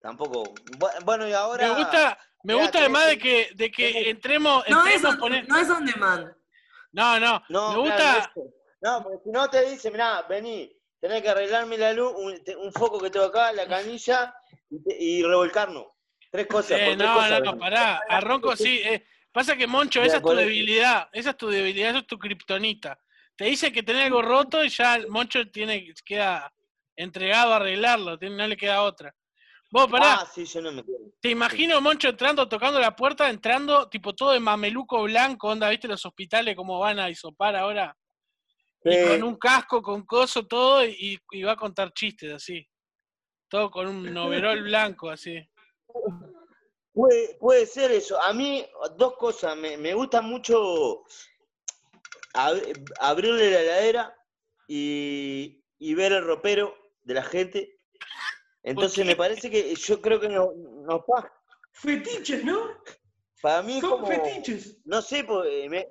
tampoco. 0.01 0.53
Bu- 0.77 1.03
Bueno, 1.05 1.27
y 1.27 1.33
ahora. 1.33 1.67
Me 1.67 1.75
gusta, 1.79 2.19
me 2.43 2.53
gusta 2.55 2.79
además 2.79 3.07
de 3.07 3.17
que- 3.19 3.49
de 3.55 3.71
que 3.71 4.09
entremos, 4.09 4.63
No 4.69 4.85
es, 4.87 5.03
on, 5.05 5.17
poner- 5.17 5.47
no 5.47 5.57
es 5.57 5.69
on 5.69 5.85
demand. 5.85 6.33
No, 6.91 7.19
no, 7.19 7.41
No, 7.49 7.67
me 7.69 7.73
claro, 7.73 7.81
gusta, 7.83 8.33
no, 8.35 8.43
es- 8.43 8.51
no, 8.81 9.03
porque 9.03 9.19
si 9.23 9.29
no 9.29 9.49
te 9.49 9.69
dice, 9.69 9.91
mirá, 9.91 10.23
vení, 10.23 10.75
tenés 10.99 11.21
que 11.21 11.29
arreglarme 11.29 11.77
la 11.77 11.93
luz, 11.93 12.13
un, 12.15 12.73
foco 12.73 12.99
que 12.99 13.09
tengo 13.09 13.25
acá, 13.25 13.51
la 13.53 13.67
canilla 13.67 14.33
y, 14.69 15.19
y 15.19 15.23
revolcarnos. 15.23 15.85
Tres 16.31 16.47
cosas. 16.47 16.79
Eh, 16.79 16.85
por 16.87 16.97
tres 16.97 17.09
no, 17.09 17.15
cosas 17.15 17.39
no, 17.41 17.51
venís. 17.51 17.59
pará, 17.59 18.01
a 18.07 18.21
Ronco 18.21 18.55
sí, 18.55 18.79
eh, 18.83 19.05
pasa 19.31 19.55
que 19.55 19.67
Moncho, 19.67 20.01
esa 20.03 20.17
es 20.17 20.23
tu 20.23 20.33
debilidad, 20.33 21.09
esa 21.11 21.31
es 21.31 21.37
tu 21.37 21.49
debilidad, 21.49 21.89
eso 21.89 21.99
es 21.99 22.07
tu 22.07 22.19
kriptonita. 22.19 22.99
Te 23.35 23.45
dice 23.45 23.71
que 23.71 23.83
tenés 23.83 24.05
algo 24.05 24.21
roto 24.21 24.63
y 24.63 24.69
ya 24.69 24.99
Moncho 25.07 25.49
tiene, 25.49 25.93
queda 26.05 26.53
entregado 26.95 27.53
a 27.53 27.55
arreglarlo, 27.55 28.17
no 28.17 28.47
le 28.47 28.57
queda 28.57 28.83
otra. 28.83 29.15
Vos, 29.71 29.87
pará, 29.87 30.21
Ah, 30.21 30.25
sí, 30.25 30.45
yo 30.45 30.61
no 30.61 30.71
me 30.71 30.79
entiendo. 30.79 31.11
te 31.21 31.29
imagino 31.29 31.79
Moncho 31.79 32.09
entrando, 32.09 32.49
tocando 32.49 32.79
la 32.79 32.95
puerta, 32.95 33.29
entrando, 33.29 33.87
tipo 33.87 34.13
todo 34.13 34.31
de 34.31 34.39
mameluco 34.39 35.03
blanco, 35.03 35.47
onda, 35.49 35.69
¿viste 35.69 35.87
los 35.87 36.05
hospitales 36.05 36.55
cómo 36.55 36.79
van 36.79 36.99
a 36.99 37.09
hisopar 37.09 37.55
ahora? 37.55 37.95
Y 38.83 39.03
con 39.03 39.23
un 39.23 39.35
casco, 39.37 39.81
con 39.81 40.05
coso, 40.05 40.45
todo, 40.47 40.85
y, 40.85 41.19
y 41.31 41.43
va 41.43 41.53
a 41.53 41.57
contar 41.57 41.91
chistes 41.93 42.31
así. 42.33 42.65
todo 43.49 43.69
con 43.71 43.87
un 43.87 44.17
overol 44.17 44.61
blanco 44.63 45.09
así. 45.09 45.37
Puede, 46.93 47.35
puede 47.39 47.65
ser 47.65 47.91
eso. 47.91 48.21
A 48.21 48.33
mí, 48.33 48.65
dos 48.97 49.15
cosas. 49.17 49.55
Me, 49.57 49.77
me 49.77 49.93
gusta 49.93 50.21
mucho 50.21 51.03
ab- 52.33 52.93
abrirle 52.99 53.51
la 53.51 53.61
heladera 53.61 54.17
y, 54.67 55.63
y 55.77 55.93
ver 55.95 56.13
el 56.13 56.23
ropero 56.25 56.75
de 57.03 57.13
la 57.13 57.23
gente. 57.23 57.77
Entonces 58.63 59.05
me 59.05 59.15
parece 59.15 59.49
que 59.49 59.73
yo 59.75 60.01
creo 60.01 60.19
que 60.19 60.29
nos, 60.29 60.55
nos 60.55 61.01
pasa. 61.05 61.31
Fetiches, 61.71 62.43
¿no? 62.43 62.59
Para 63.41 63.61
mí 63.61 63.79
Son 63.79 63.91
como, 63.91 64.07
fetiches. 64.07 64.77
no 64.85 65.01
sé, 65.01 65.23
pues, 65.23 65.47
eh, 65.49 65.69
me- 65.69 65.87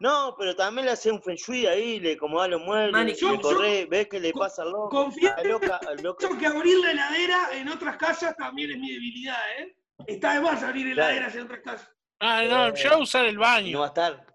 no, 0.00 0.34
pero 0.38 0.54
también 0.56 0.86
le 0.86 0.92
hace 0.92 1.10
un 1.10 1.22
feng 1.22 1.36
shui 1.36 1.66
ahí, 1.66 2.00
le 2.00 2.12
acomoda 2.12 2.48
los 2.48 2.60
muebles, 2.60 3.04
le 3.06 3.14
yo- 3.14 3.40
corre, 3.40 3.86
ves 3.86 4.08
que 4.08 4.20
le 4.20 4.32
pasa 4.32 4.62
al 4.62 4.70
loco, 4.70 5.10
la 5.20 5.42
loca. 5.44 5.80
Creo 6.18 6.38
que 6.38 6.46
abrir 6.46 6.78
la 6.78 6.90
heladera 6.92 7.48
en 7.52 7.68
otras 7.68 7.96
casas 7.96 8.36
también 8.36 8.70
es 8.70 8.78
mi 8.78 8.90
debilidad, 8.92 9.38
¿eh? 9.60 9.76
Está 10.06 10.34
de 10.34 10.40
más 10.40 10.62
abrir 10.62 10.92
Claro. 10.94 11.10
heladeras 11.10 11.34
en 11.34 11.42
otras 11.42 11.60
casas. 11.60 11.90
Ah, 12.20 12.42
no, 12.44 12.74
yo 12.74 12.90
voy 12.90 12.98
a 13.00 13.02
usar 13.02 13.24
el 13.26 13.32
y 13.32 13.34
no 13.34 13.40
baño. 13.40 13.78
va 13.80 13.84
a 13.84 13.88
estar. 13.88 14.26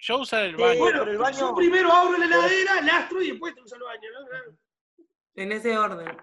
Yo 0.00 0.14
voy 0.14 0.20
a 0.20 0.22
usar 0.22 0.44
el 0.44 0.56
Sí, 0.56 0.62
baño. 0.62 0.78
Bueno, 0.78 0.98
pero 1.00 1.12
el 1.12 1.18
baño- 1.18 1.38
yo 1.38 1.54
primero 1.54 1.92
abro 1.92 2.18
la 2.18 2.24
heladera, 2.24 2.80
lastro 2.82 3.22
y 3.22 3.30
después 3.32 3.54
te 3.54 3.62
uso 3.62 3.74
el 3.76 3.82
baño, 3.82 4.08
¿no? 4.12 4.56
En 5.34 5.52
ese 5.52 5.76
orden. 5.76 6.16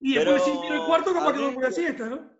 Y 0.00 0.14
después 0.14 0.42
Pero 0.42 0.44
si 0.56 0.60
miro 0.60 0.74
el 0.74 0.86
cuarto, 0.86 1.12
capaz 1.12 1.32
que 1.32 1.38
duermo 1.38 1.58
una 1.58 1.70
siesta, 1.70 2.06
¿no? 2.06 2.30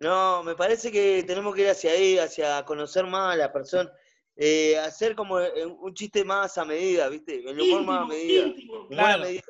No, 0.00 0.42
me 0.42 0.54
parece 0.54 0.90
que 0.92 1.22
tenemos 1.26 1.54
que 1.54 1.62
ir 1.62 1.68
hacia 1.70 1.90
ahí, 1.92 2.18
hacia 2.18 2.64
conocer 2.64 3.06
más 3.06 3.34
a 3.34 3.36
la 3.36 3.52
persona, 3.52 3.90
eh, 4.36 4.78
hacer 4.78 5.14
como 5.16 5.40
eh, 5.40 5.64
un 5.64 5.94
chiste 5.94 6.24
más 6.24 6.58
a 6.58 6.64
medida, 6.64 7.08
¿viste? 7.08 7.42
El 7.48 7.60
humor 7.60 7.82
más 7.84 8.02
a 8.02 8.06
medida. 8.06 8.44
íntimo. 8.46 8.88
Claro. 8.88 9.22
medida. 9.22 9.42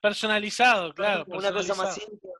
Personalizado, 0.00 0.92
claro. 0.94 1.24
Una 1.28 1.52
cosa 1.52 1.74
más 1.74 1.94
simple. 1.94 2.30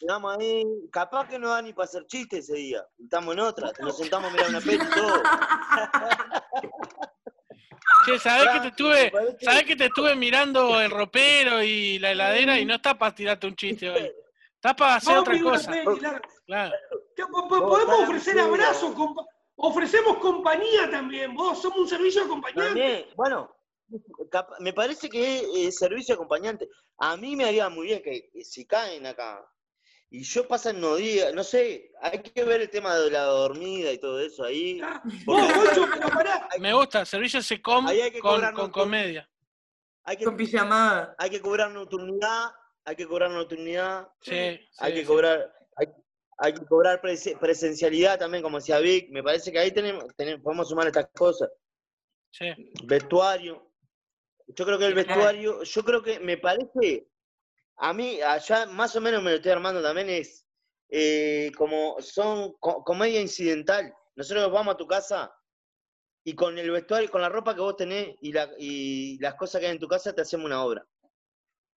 Llegamos 0.00 0.36
ahí, 0.38 0.64
capaz 0.92 1.28
que 1.28 1.38
no 1.40 1.48
da 1.48 1.60
ni 1.60 1.72
para 1.72 1.84
hacer 1.86 2.06
chistes 2.06 2.48
ese 2.48 2.54
día. 2.56 2.86
Estamos 3.02 3.34
en 3.34 3.40
otra, 3.40 3.72
nos 3.80 3.96
sentamos 3.96 4.30
a 4.30 4.32
mirar 4.32 4.48
una 4.50 4.60
peli 4.60 4.76
y 4.84 4.94
todo. 4.94 5.22
Che, 8.04 8.18
¿sabés 8.18 8.48
que 8.54 8.60
te 8.60 8.68
estuve, 8.68 9.10
parece- 9.10 9.44
sabés 9.44 9.64
que 9.64 9.76
te 9.76 9.86
estuve 9.86 10.14
mirando 10.14 10.80
el 10.80 10.90
ropero 10.90 11.62
y 11.62 11.98
la 11.98 12.12
heladera 12.12 12.58
y 12.58 12.64
no 12.64 12.74
está 12.76 12.96
para 12.96 13.14
tirarte 13.14 13.46
un 13.46 13.56
chiste 13.56 13.90
hoy? 13.90 14.10
Está 14.58 14.74
para 14.74 14.96
hacer 14.96 15.16
otra 15.18 15.40
cosa. 15.40 15.70
peli. 15.70 15.84
Claro. 16.48 16.74
Podemos 17.14 18.00
ofrecer 18.00 18.40
abrazos, 18.40 18.94
compa- 18.94 19.26
ofrecemos 19.56 20.16
compañía 20.16 20.90
también. 20.90 21.34
Vos 21.34 21.60
somos 21.60 21.78
un 21.80 21.88
servicio 21.88 22.22
de 22.22 22.26
acompañante. 22.26 22.64
También, 22.64 23.06
bueno, 23.16 23.54
me 24.60 24.72
parece 24.72 25.10
que 25.10 25.36
es 25.40 25.42
eh, 25.54 25.72
servicio 25.72 26.14
acompañante. 26.14 26.66
A 26.96 27.18
mí 27.18 27.36
me 27.36 27.44
haría 27.44 27.68
muy 27.68 27.88
bien 27.88 28.02
que 28.02 28.30
si 28.42 28.66
caen 28.66 29.04
acá 29.06 29.44
y 30.10 30.22
yo 30.22 30.48
pasan 30.48 30.76
unos 30.78 30.96
días, 30.96 31.34
no 31.34 31.44
sé, 31.44 31.92
hay 32.00 32.22
que 32.22 32.42
ver 32.44 32.62
el 32.62 32.70
tema 32.70 32.96
de 32.96 33.10
la 33.10 33.24
dormida 33.24 33.92
y 33.92 33.98
todo 33.98 34.18
eso 34.18 34.42
ahí. 34.42 34.80
Ah, 34.82 35.02
Porque 35.26 35.42
Vos, 35.42 35.54
Goncho, 35.54 35.86
pero 35.92 36.08
pará. 36.08 36.48
Me 36.58 36.72
gusta, 36.72 37.04
servicio 37.04 37.42
hay 38.04 38.10
que 38.10 38.20
con, 38.20 38.36
cobrar 38.36 38.54
con 38.54 38.62
nosotros. 38.62 38.84
comedia. 38.84 39.28
Hay 40.04 40.16
que, 40.16 40.24
Con 40.24 40.34
pijamada. 40.38 41.14
hay 41.18 41.28
que 41.28 41.42
cobrar 41.42 41.70
nocturnidad, 41.72 42.52
hay 42.86 42.96
que 42.96 43.06
cobrar 43.06 43.30
nocturnidad, 43.30 44.08
Sí, 44.22 44.32
hay 44.34 44.58
sí, 44.78 44.92
que 44.94 45.00
sí. 45.00 45.04
cobrar, 45.06 45.52
hay, 45.76 45.88
hay 46.38 46.54
que 46.54 46.64
cobrar 46.66 47.00
prese- 47.00 47.36
presencialidad 47.38 48.18
también, 48.18 48.42
como 48.42 48.58
decía 48.58 48.78
Vic. 48.78 49.10
Me 49.10 49.22
parece 49.22 49.50
que 49.52 49.58
ahí 49.58 49.72
tenemos, 49.72 50.04
tenemos 50.16 50.42
podemos 50.42 50.68
sumar 50.68 50.86
estas 50.86 51.08
cosas. 51.14 51.50
Sí. 52.30 52.46
Vestuario. 52.84 53.70
Yo 54.48 54.64
creo 54.64 54.78
que 54.78 54.86
el 54.86 54.94
vestuario, 54.94 55.62
yo 55.62 55.84
creo 55.84 56.02
que 56.02 56.20
me 56.20 56.38
parece, 56.38 57.08
a 57.76 57.92
mí, 57.92 58.20
allá 58.22 58.66
más 58.66 58.96
o 58.96 59.00
menos 59.00 59.22
me 59.22 59.30
lo 59.30 59.36
estoy 59.36 59.52
armando 59.52 59.82
también, 59.82 60.08
es 60.08 60.46
eh, 60.90 61.50
como 61.56 61.96
son 62.00 62.54
co- 62.58 62.82
comedia 62.82 63.20
incidental. 63.20 63.94
Nosotros 64.16 64.50
vamos 64.50 64.74
a 64.74 64.78
tu 64.78 64.86
casa 64.86 65.34
y 66.24 66.34
con 66.34 66.56
el 66.58 66.70
vestuario, 66.70 67.10
con 67.10 67.20
la 67.20 67.28
ropa 67.28 67.54
que 67.54 67.60
vos 67.60 67.76
tenés 67.76 68.16
y, 68.22 68.32
la, 68.32 68.48
y 68.58 69.18
las 69.18 69.34
cosas 69.34 69.60
que 69.60 69.66
hay 69.66 69.72
en 69.72 69.78
tu 69.78 69.88
casa, 69.88 70.14
te 70.14 70.22
hacemos 70.22 70.46
una 70.46 70.64
obra. 70.64 70.86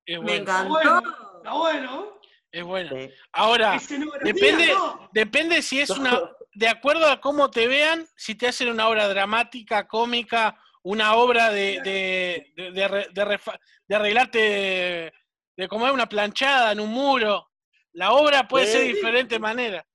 Es 0.05 0.17
Me 0.19 0.23
bueno. 0.25 0.39
Está 0.43 0.61
encantó. 0.65 0.69
bueno, 0.69 1.01
está 1.37 1.53
bueno. 1.53 2.20
Es 2.51 2.63
bueno. 2.63 2.89
Sí. 2.95 3.09
Ahora, 3.31 3.79
depende, 4.23 4.67
no. 4.67 5.09
depende 5.13 5.61
si 5.61 5.79
es 5.79 5.89
una, 5.89 6.19
de 6.53 6.67
acuerdo 6.67 7.07
a 7.07 7.21
cómo 7.21 7.49
te 7.49 7.67
vean, 7.67 8.05
si 8.15 8.35
te 8.35 8.47
hacen 8.47 8.69
una 8.69 8.87
obra 8.89 9.07
dramática, 9.07 9.87
cómica, 9.87 10.59
una 10.83 11.15
obra 11.15 11.49
de, 11.51 11.79
de, 11.81 12.53
de, 12.57 12.71
de 12.71 12.83
arre- 12.85 13.09
de 13.13 13.25
refa- 13.25 13.59
de 13.87 13.95
arreglarte, 13.95 14.37
de, 14.39 15.13
de 15.55 15.67
comer 15.67 15.91
una 15.91 16.09
planchada 16.09 16.71
en 16.73 16.79
un 16.81 16.89
muro. 16.89 17.49
La 17.93 18.11
obra 18.11 18.47
puede 18.47 18.67
ser 18.67 18.81
de 18.81 18.87
diferente 18.87 19.39
manera. 19.39 19.85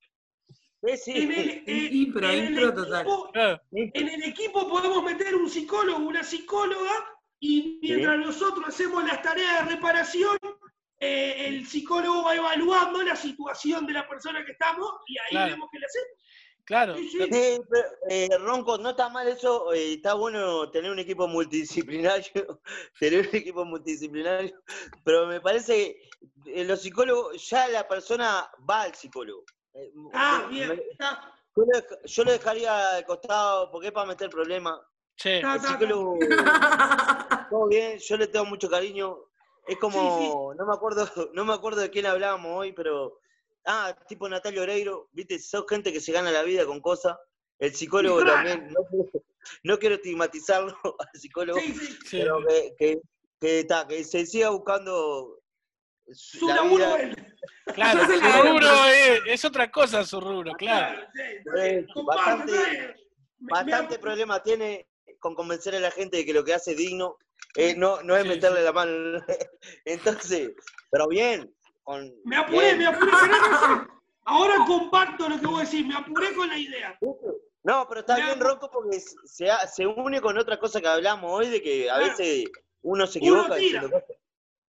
Sí, 0.83 0.97
sí. 0.97 1.11
En 1.15 1.31
el, 1.31 1.63
en- 1.67 1.95
Impro, 1.95 2.29
en 2.29 2.39
el 2.39 2.49
impro 2.53 2.73
total. 2.73 3.05
equipo- 3.05 3.31
Claro. 3.33 3.61
En 3.71 4.07
el 4.09 4.23
equipo 4.23 4.67
podemos 4.69 5.03
meter 5.03 5.35
un 5.35 5.49
psicólogo, 5.49 5.99
una 6.07 6.23
psicóloga, 6.23 6.91
y 7.39 7.79
mientras 7.83 8.17
nosotros 8.17 8.65
hacemos 8.67 9.03
las 9.03 9.21
tareas 9.21 9.63
de 9.67 9.75
reparación, 9.75 10.37
eh, 10.99 11.45
el 11.47 11.67
psicólogo 11.67 12.23
va 12.23 12.35
evaluando 12.35 13.01
la 13.03 13.15
situación 13.15 13.85
de 13.85 13.93
la 13.93 14.07
persona 14.07 14.43
que 14.45 14.51
estamos 14.53 14.91
y 15.07 15.17
ahí 15.19 15.25
Claro. 15.31 15.51
vemos 15.53 15.69
qué 15.71 15.79
le 15.79 15.85
hacemos. 15.85 16.07
Claro. 16.65 16.95
Sí, 16.97 17.07
sí. 17.09 17.17
Sí, 17.31 17.59
pero, 17.69 17.87
eh, 18.09 18.29
Ronco, 18.39 18.77
no 18.77 18.89
está 18.89 19.07
mal 19.07 19.25
eso, 19.27 19.71
eh, 19.71 19.93
está 19.93 20.15
bueno 20.15 20.69
tener 20.69 20.91
un 20.91 20.99
equipo 20.99 21.25
multidisciplinario, 21.27 22.59
tener 22.99 23.27
un 23.29 23.35
equipo 23.35 23.63
multidisciplinario, 23.63 24.59
pero 25.05 25.27
me 25.27 25.39
parece 25.39 25.97
que 26.43 26.61
eh, 26.61 26.65
los 26.65 26.81
psicólogos, 26.81 27.47
ya 27.49 27.67
la 27.69 27.87
persona 27.87 28.49
va 28.69 28.81
al 28.81 28.95
psicólogo. 28.95 29.43
Eh, 29.73 29.91
Ah, 30.13 30.45
me- 30.49 30.53
bien. 30.55 30.67
me- 30.69 30.75
Está, 30.91 31.33
yo, 31.55 31.63
lo 31.63 31.79
dej- 31.79 31.99
yo 32.05 32.23
lo 32.25 32.31
dejaría 32.31 32.95
al 32.95 33.05
costado 33.05 33.71
porque 33.71 33.87
es 33.87 33.93
para 33.93 34.07
meter 34.07 34.29
problemas. 34.29 34.79
Sí. 35.15 35.29
está, 35.29 35.51
El 35.51 35.55
está, 35.57 35.67
está. 35.73 35.79
psicólogo, 35.79 36.17
todo 37.49 37.67
bien, 37.67 37.97
yo 37.99 38.17
le 38.17 38.27
tengo 38.27 38.45
mucho 38.45 38.69
cariño. 38.69 39.19
Es 39.67 39.77
como, 39.77 40.53
no 40.57 40.65
me 40.65 40.73
acuerdo, 40.73 41.05
no 41.33 41.45
me 41.45 41.53
acuerdo 41.53 41.81
de 41.81 41.89
quién 41.89 42.05
hablábamos 42.05 42.51
hoy, 42.55 42.71
pero 42.73 43.19
ah, 43.65 43.95
tipo 44.07 44.27
Natalia 44.29 44.61
Oreiro, 44.61 45.09
viste, 45.11 45.39
sos 45.39 45.65
gente 45.69 45.91
que 45.91 45.99
se 45.99 46.11
gana 46.11 46.31
la 46.31 46.43
vida 46.43 46.65
con 46.65 46.79
cosas. 46.81 47.17
El 47.59 47.73
psicólogo 47.75 48.21
Claro. 48.21 48.33
también, 48.35 48.71
no, 48.71 48.81
quiero- 48.89 49.25
no 49.63 49.79
quiero 49.79 49.95
estigmatizarlo 49.95 50.75
al 50.99 51.19
psicólogo, 51.19 51.59
Sí, 51.59 51.73
sí. 51.73 51.85
sí. 52.05 52.17
pero 52.19 52.39
que, 52.47 52.75
que, 52.77 53.01
que, 53.41 53.63
ta, 53.65 53.87
que 53.87 54.03
se 54.03 54.25
siga 54.25 54.49
buscando 54.49 55.39
su- 56.11 56.37
Su 56.39 56.47
la 56.47 56.55
laburo 56.55 56.85
vida. 56.85 57.01
él. 57.01 57.35
Claro, 57.73 58.05
su 58.05 58.21
la 58.21 58.35
hago. 58.35 58.43
rubro 58.49 58.85
es, 58.85 59.21
es 59.25 59.45
otra 59.45 59.69
cosa 59.71 60.03
su 60.05 60.21
rubro, 60.21 60.53
claro. 60.53 61.01
bastante- 62.05 62.95
Bastante 63.39 63.95
me- 63.95 63.99
problema 63.99 64.41
tiene 64.41 64.87
con 65.19 65.35
convencer 65.35 65.75
a 65.75 65.79
la 65.79 65.91
gente 65.91 66.17
de 66.17 66.25
que 66.25 66.33
lo 66.33 66.43
que 66.43 66.53
hace 66.53 66.71
es 66.71 66.77
digno, 66.77 67.17
eh, 67.55 67.73
no, 67.77 68.01
no 68.03 68.15
es 68.15 68.23
Sí, 68.23 68.29
meterle 68.29 68.59
sí. 68.59 68.65
la 68.65 68.71
mano. 68.71 68.91
Entonces, 69.85 70.51
pero 70.91 71.07
bien. 71.07 71.53
Con, 71.83 72.11
Me 72.25 72.35
apuré, 72.37 72.73
bien. 72.75 72.77
me 72.79 72.85
apuré. 72.87 73.11
Ahora 74.25 74.55
comparto 74.67 75.29
lo 75.29 75.39
que 75.39 75.47
vos 75.47 75.61
decís, 75.61 75.85
me 75.85 75.95
apuré 75.95 76.33
con 76.35 76.49
la 76.49 76.57
idea. 76.57 76.97
No, 77.63 77.85
pero 77.87 78.01
está 78.01 78.15
Me 78.17 78.23
bien, 78.25 78.39
Rocco, 78.41 78.69
porque 78.69 78.99
se, 78.99 79.47
se 79.73 79.85
une 79.87 80.19
con 80.21 80.37
otra 80.37 80.59
cosa 80.59 80.81
que 80.81 80.87
hablamos 80.87 81.31
hoy, 81.31 81.47
de 81.49 81.61
que 81.61 81.89
a 81.89 81.95
Claro. 81.95 82.09
veces 82.09 82.45
uno 82.81 83.07
se 83.07 83.19
Uno 83.19 83.27
equivoca 83.41 83.55
tira. 83.55 83.81
diciendo 83.81 83.89
cosas. 83.91 84.17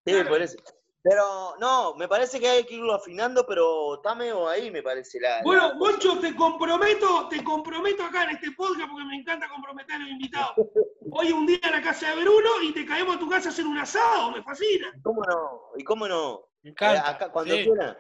Sí, 0.07 0.13
Claro. 0.13 0.29
por 0.29 0.43
eso. 0.43 0.57
Pero 1.03 1.55
no, 1.61 1.95
me 1.95 2.07
parece 2.09 2.39
que 2.41 2.49
hay 2.49 2.65
que 2.65 2.75
irlo 2.75 2.95
afinando, 2.95 3.47
pero 3.47 3.95
está 3.97 4.15
medio 4.15 4.49
ahí, 4.49 4.71
me 4.71 4.83
parece. 4.83 5.19
La, 5.21 5.41
Bueno, 5.43 5.69
la- 5.69 5.75
Moncho, 5.75 6.19
te 6.21 6.35
comprometo, 6.37 7.29
te 7.29 7.43
comprometo 7.43 8.05
acá 8.05 8.25
en 8.25 8.31
este 8.31 8.51
podcast 8.53 8.89
porque 8.91 9.05
me 9.07 9.17
encanta 9.17 9.49
comprometer 9.49 9.95
a 9.97 9.99
los 10.01 10.09
invitados. 10.11 10.53
Hoy 11.13 11.33
un 11.33 11.47
día 11.47 11.59
a 11.63 11.71
la 11.71 11.83
casa 11.83 12.15
de 12.15 12.23
Bruno 12.23 12.63
y 12.63 12.73
te 12.73 12.85
caemos 12.87 13.17
a 13.17 13.19
tu 13.19 13.29
casa 13.29 13.49
a 13.49 13.53
hacer 13.53 13.67
un 13.67 13.79
asado, 13.79 14.31
me 14.33 14.43
fascina. 14.43 14.93
¿Cómo 15.03 15.23
no? 15.25 15.61
¿Y 15.77 15.85
cómo 15.85 16.09
no? 16.09 16.49
Me 16.63 16.71
Eh, 16.71 16.73
encanta. 16.73 17.09
acá, 17.09 17.33
cuando 17.33 17.55
sí. 17.55 17.65
quieran. 17.65 17.99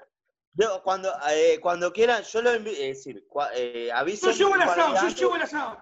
Yo, 0.55 0.83
cuando, 0.83 1.13
eh, 1.31 1.59
cuando 1.61 1.93
quieran, 1.93 2.23
yo 2.25 2.43
lo 2.43 2.51
envío. 2.51 2.73
Es 2.73 3.05
decir, 3.05 3.25
eh, 3.55 3.91
avisen 3.93 4.31
Yo 4.33 4.37
llevo 4.37 4.55
el 4.57 4.63
asado, 4.63 4.95
yo 4.95 5.09
llevo 5.15 5.37
el 5.37 5.43
asado. 5.43 5.79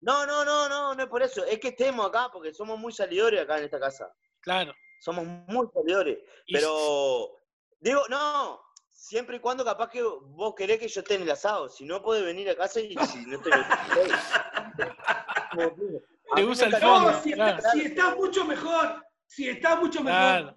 No, 0.00 0.24
no, 0.24 0.44
no, 0.44 0.68
no, 0.68 0.94
no 0.94 1.02
es 1.02 1.08
por 1.08 1.22
eso. 1.22 1.44
Es 1.44 1.58
que 1.58 1.68
estemos 1.68 2.06
acá 2.06 2.30
porque 2.32 2.54
somos 2.54 2.78
muy 2.78 2.92
salidores 2.92 3.42
acá 3.42 3.58
en 3.58 3.64
esta 3.64 3.80
casa. 3.80 4.12
Claro. 4.40 4.72
Somos 5.00 5.26
muy 5.26 5.66
salidores. 5.74 6.18
Y 6.46 6.54
Pero, 6.54 7.36
digo, 7.80 8.02
no, 8.08 8.60
siempre 8.90 9.36
y 9.36 9.40
cuando 9.40 9.64
capaz 9.64 9.90
que 9.90 10.02
vos 10.02 10.54
querés 10.54 10.78
que 10.78 10.88
yo 10.88 11.00
esté 11.00 11.14
en 11.16 11.22
el 11.22 11.30
asado. 11.30 11.68
Si 11.68 11.84
no, 11.84 12.00
puede 12.02 12.22
venir 12.22 12.48
a 12.50 12.56
casa 12.56 12.80
y 12.80 12.96
si 12.96 13.26
no 13.26 13.40
Te 13.40 13.50
el 16.36 16.76
fondo, 16.76 17.10
No, 17.12 17.22
si, 17.22 17.32
claro. 17.32 17.62
si 17.72 17.80
está 17.82 18.14
mucho 18.14 18.44
mejor, 18.44 19.06
si 19.26 19.48
está 19.48 19.76
mucho 19.76 20.02
mejor. 20.02 20.56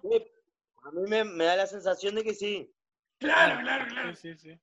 A 0.84 0.90
mí 0.92 1.02
me, 1.08 1.24
me 1.24 1.44
da 1.44 1.56
la 1.56 1.66
sensación 1.66 2.14
de 2.14 2.22
que 2.24 2.34
sí. 2.34 2.70
Claro, 3.18 3.60
claro, 3.62 3.86
claro. 3.88 4.14
Sí, 4.14 4.34
sí, 4.34 4.50
sí. 4.50 4.60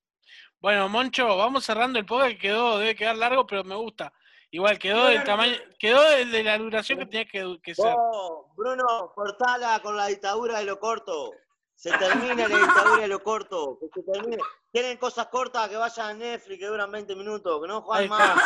Bueno, 0.59 0.87
Moncho, 0.87 1.35
vamos 1.37 1.65
cerrando 1.65 1.97
el 1.97 2.05
podcast 2.05 2.33
que 2.33 2.37
quedó, 2.37 2.77
debe 2.77 2.95
quedar 2.95 3.17
largo, 3.17 3.47
pero 3.47 3.63
me 3.63 3.75
gusta. 3.75 4.13
Igual 4.51 4.77
quedó 4.77 5.05
del 5.05 5.23
tamaño, 5.23 5.55
quedó 5.79 6.01
de, 6.11 6.25
de 6.25 6.43
la 6.43 6.57
duración 6.57 6.99
que 6.99 7.05
tenía 7.05 7.25
que, 7.25 7.57
que 7.63 7.73
ser. 7.73 7.95
Vos, 7.95 8.47
Bruno, 8.55 9.11
cortala 9.15 9.79
con 9.81 9.95
la 9.95 10.07
dictadura 10.07 10.59
de 10.59 10.65
lo 10.65 10.77
corto. 10.79 11.31
Se 11.73 11.89
termina 11.97 12.35
la 12.47 12.57
dictadura 12.59 13.01
de 13.01 13.07
lo 13.07 13.23
corto. 13.23 13.79
Que 13.79 13.87
se 14.01 14.11
termine. 14.11 14.37
Tienen 14.71 14.97
cosas 14.97 15.27
cortas 15.27 15.67
que 15.69 15.75
vayan 15.75 16.09
a 16.09 16.13
Netflix 16.13 16.59
que 16.59 16.67
duran 16.67 16.91
20 16.91 17.15
minutos, 17.15 17.61
que 17.61 17.67
no 17.67 17.81
juegan 17.81 18.09
más. 18.09 18.41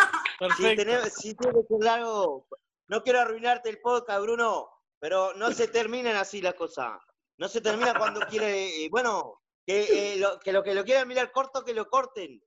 Si, 0.58 0.76
tenés, 0.76 1.14
si 1.14 1.36
tiene 1.36 1.54
que 1.54 1.68
ser 1.68 1.84
largo, 1.84 2.48
no 2.88 3.04
quiero 3.04 3.22
arruinarte 3.22 3.70
el 3.70 3.80
podcast, 3.80 4.22
Bruno, 4.22 4.70
pero 5.00 5.34
no 5.36 5.52
se 5.52 5.68
terminan 5.68 6.16
así 6.16 6.42
las 6.42 6.56
cosas. 6.56 7.00
No 7.38 7.48
se 7.48 7.62
termina 7.62 7.98
cuando 7.98 8.22
quiere, 8.22 8.84
eh, 8.84 8.90
bueno, 8.90 9.42
que, 9.66 10.14
eh, 10.14 10.18
lo, 10.18 10.40
que 10.40 10.52
lo 10.52 10.64
que 10.64 10.74
lo 10.74 10.84
quieran 10.84 11.08
mirar 11.08 11.32
corto, 11.32 11.64
que 11.64 11.74
lo 11.74 11.88
corten. 11.88 12.42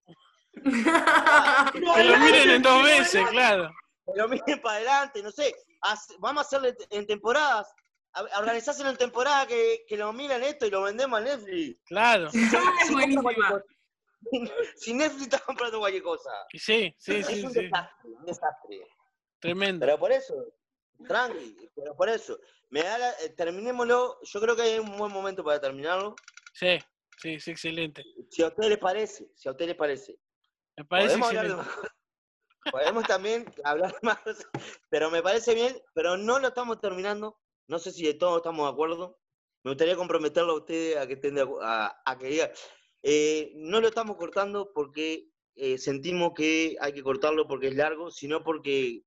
Que 0.53 2.05
lo 2.05 2.19
miren 2.19 2.51
en 2.51 2.63
dos 2.63 2.83
veces, 2.83 3.27
claro. 3.31 3.71
Que 4.05 4.19
lo 4.21 4.29
miren 4.29 4.61
para 4.61 4.77
adelante, 4.77 5.23
no 5.23 5.31
sé. 5.31 5.55
vamos 6.19 6.43
a 6.43 6.47
hacerlo 6.47 6.69
en 6.91 7.07
temporadas. 7.07 7.73
Organizárselo 8.39 8.91
en 8.91 8.97
temporada 8.97 9.47
que, 9.47 9.85
que 9.87 9.97
lo 9.97 10.13
miran 10.13 10.43
esto 10.43 10.67
y 10.67 10.71
lo 10.71 10.83
vendemos 10.83 11.19
a 11.21 11.23
Netflix. 11.23 11.81
Claro. 11.85 12.29
es 12.33 12.87
Si 12.87 12.93
buenísima. 12.95 13.35
cosa. 13.35 13.65
Si 14.77 14.93
Netflix 14.95 15.23
está 15.23 15.39
comprando 15.41 15.79
cualquier 15.79 16.03
cosa. 16.03 16.31
Sí, 16.53 16.93
sí, 16.99 17.15
es 17.17 17.27
sí, 17.27 17.45
un 17.45 17.53
sí. 17.53 17.63
desastre, 17.63 18.11
un 18.11 18.25
desastre. 18.25 18.81
Tremendo. 19.41 19.87
Pero 19.87 19.99
por 19.99 20.11
eso, 20.11 20.35
tranqui, 21.07 21.71
pero 21.77 21.95
por 21.97 22.09
eso. 22.09 22.39
Me 22.71 22.83
da 22.83 22.99
la- 22.99 23.13
eh, 23.23 23.31
terminémoslo, 23.31 24.19
yo 24.23 24.41
creo 24.41 24.57
que 24.57 24.63
hay 24.63 24.79
un 24.81 24.97
buen 24.99 25.13
momento 25.13 25.45
para 25.45 25.61
terminarlo. 25.61 26.17
Sí, 26.53 26.79
sí, 27.19 27.39
sí, 27.39 27.53
excelente. 27.53 28.03
Si 28.31 28.43
a 28.43 28.49
ustedes 28.49 28.71
les 28.71 28.79
parece, 28.79 29.31
si 29.37 29.49
a 29.49 29.53
ustedes 29.53 29.69
les 29.69 29.77
parece. 29.79 30.19
Me 30.77 30.85
parece 30.85 31.09
Podemos 31.19 31.29
hablar 31.29 31.49
de. 31.49 32.71
Podemos 32.73 33.05
también 33.07 33.47
hablar 33.65 33.95
más 34.03 34.19
cosas, 34.19 34.47
pero 34.91 35.11
me 35.11 35.23
parece 35.23 35.55
bien, 35.55 35.81
pero 35.95 36.17
no 36.17 36.39
lo 36.41 36.49
estamos 36.49 36.81
terminando. 36.81 37.39
No 37.69 37.79
sé 37.79 37.93
si 37.93 38.05
de 38.05 38.15
todos 38.15 38.39
estamos 38.39 38.67
de 38.67 38.73
acuerdo. 38.73 39.19
Me 39.63 39.71
gustaría 39.73 39.97
comprometerlo 39.97 40.53
a 40.53 40.57
ustedes 40.57 40.97
a 40.97 41.07
que 41.07 41.15
estén 41.15 41.35
de 41.35 41.47
a, 41.63 42.01
a 42.05 42.19
que 42.19 42.27
digan. 42.29 42.51
eh, 43.03 43.53
no 43.57 43.81
lo 43.81 43.89
estamos 43.89 44.17
cortando 44.17 44.73
porque 44.75 45.29
eh, 45.55 45.79
sentimos 45.79 46.33
que 46.35 46.77
hay 46.81 46.93
que 46.93 47.03
cortarlo 47.03 47.47
porque 47.47 47.69
es 47.69 47.75
largo, 47.77 48.11
sino 48.11 48.43
porque 48.43 49.03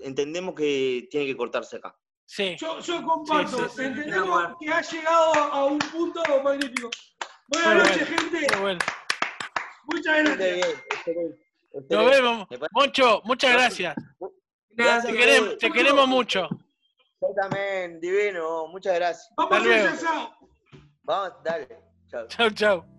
entendemos 0.00 0.54
que 0.54 1.08
tiene 1.10 1.26
que 1.26 1.36
cortarse 1.36 1.76
acá. 1.76 1.96
Sí, 2.28 2.56
Yo, 2.58 2.80
yo 2.80 3.02
comparto, 3.04 3.56
Sí, 3.56 3.64
sí, 3.64 3.70
sí. 3.76 3.82
De 3.82 3.86
entendemos 3.88 4.54
que 4.60 4.68
ha 4.68 4.82
llegado 4.82 5.34
a 5.34 5.64
un 5.64 5.78
punto 5.78 6.20
magnífico. 6.42 6.90
Buenas 7.48 7.74
Muy 7.74 7.82
noches, 7.84 8.08
bueno. 8.10 8.30
gente. 8.30 8.60
bueno. 8.60 8.78
Muchas 9.84 10.24
gracias. 10.36 10.82
Nos 11.90 12.10
vemos. 12.10 12.48
Moncho, 12.72 13.22
muchas 13.24 13.52
gracias. 13.52 13.94
Te 13.96 14.82
Gracias. 14.82 15.12
queremos, 15.14 15.58
te 15.58 15.70
queremos 15.70 16.08
mucho. 16.08 16.48
Yo 17.28 17.34
también, 17.34 18.00
divino, 18.00 18.66
muchas 18.68 18.94
gracias. 18.94 19.32
Vamos. 19.36 19.58
Vamos, 21.04 21.32
dale. 21.44 21.68
Chao. 22.08 22.26
Chau, 22.28 22.50
chau. 22.50 22.95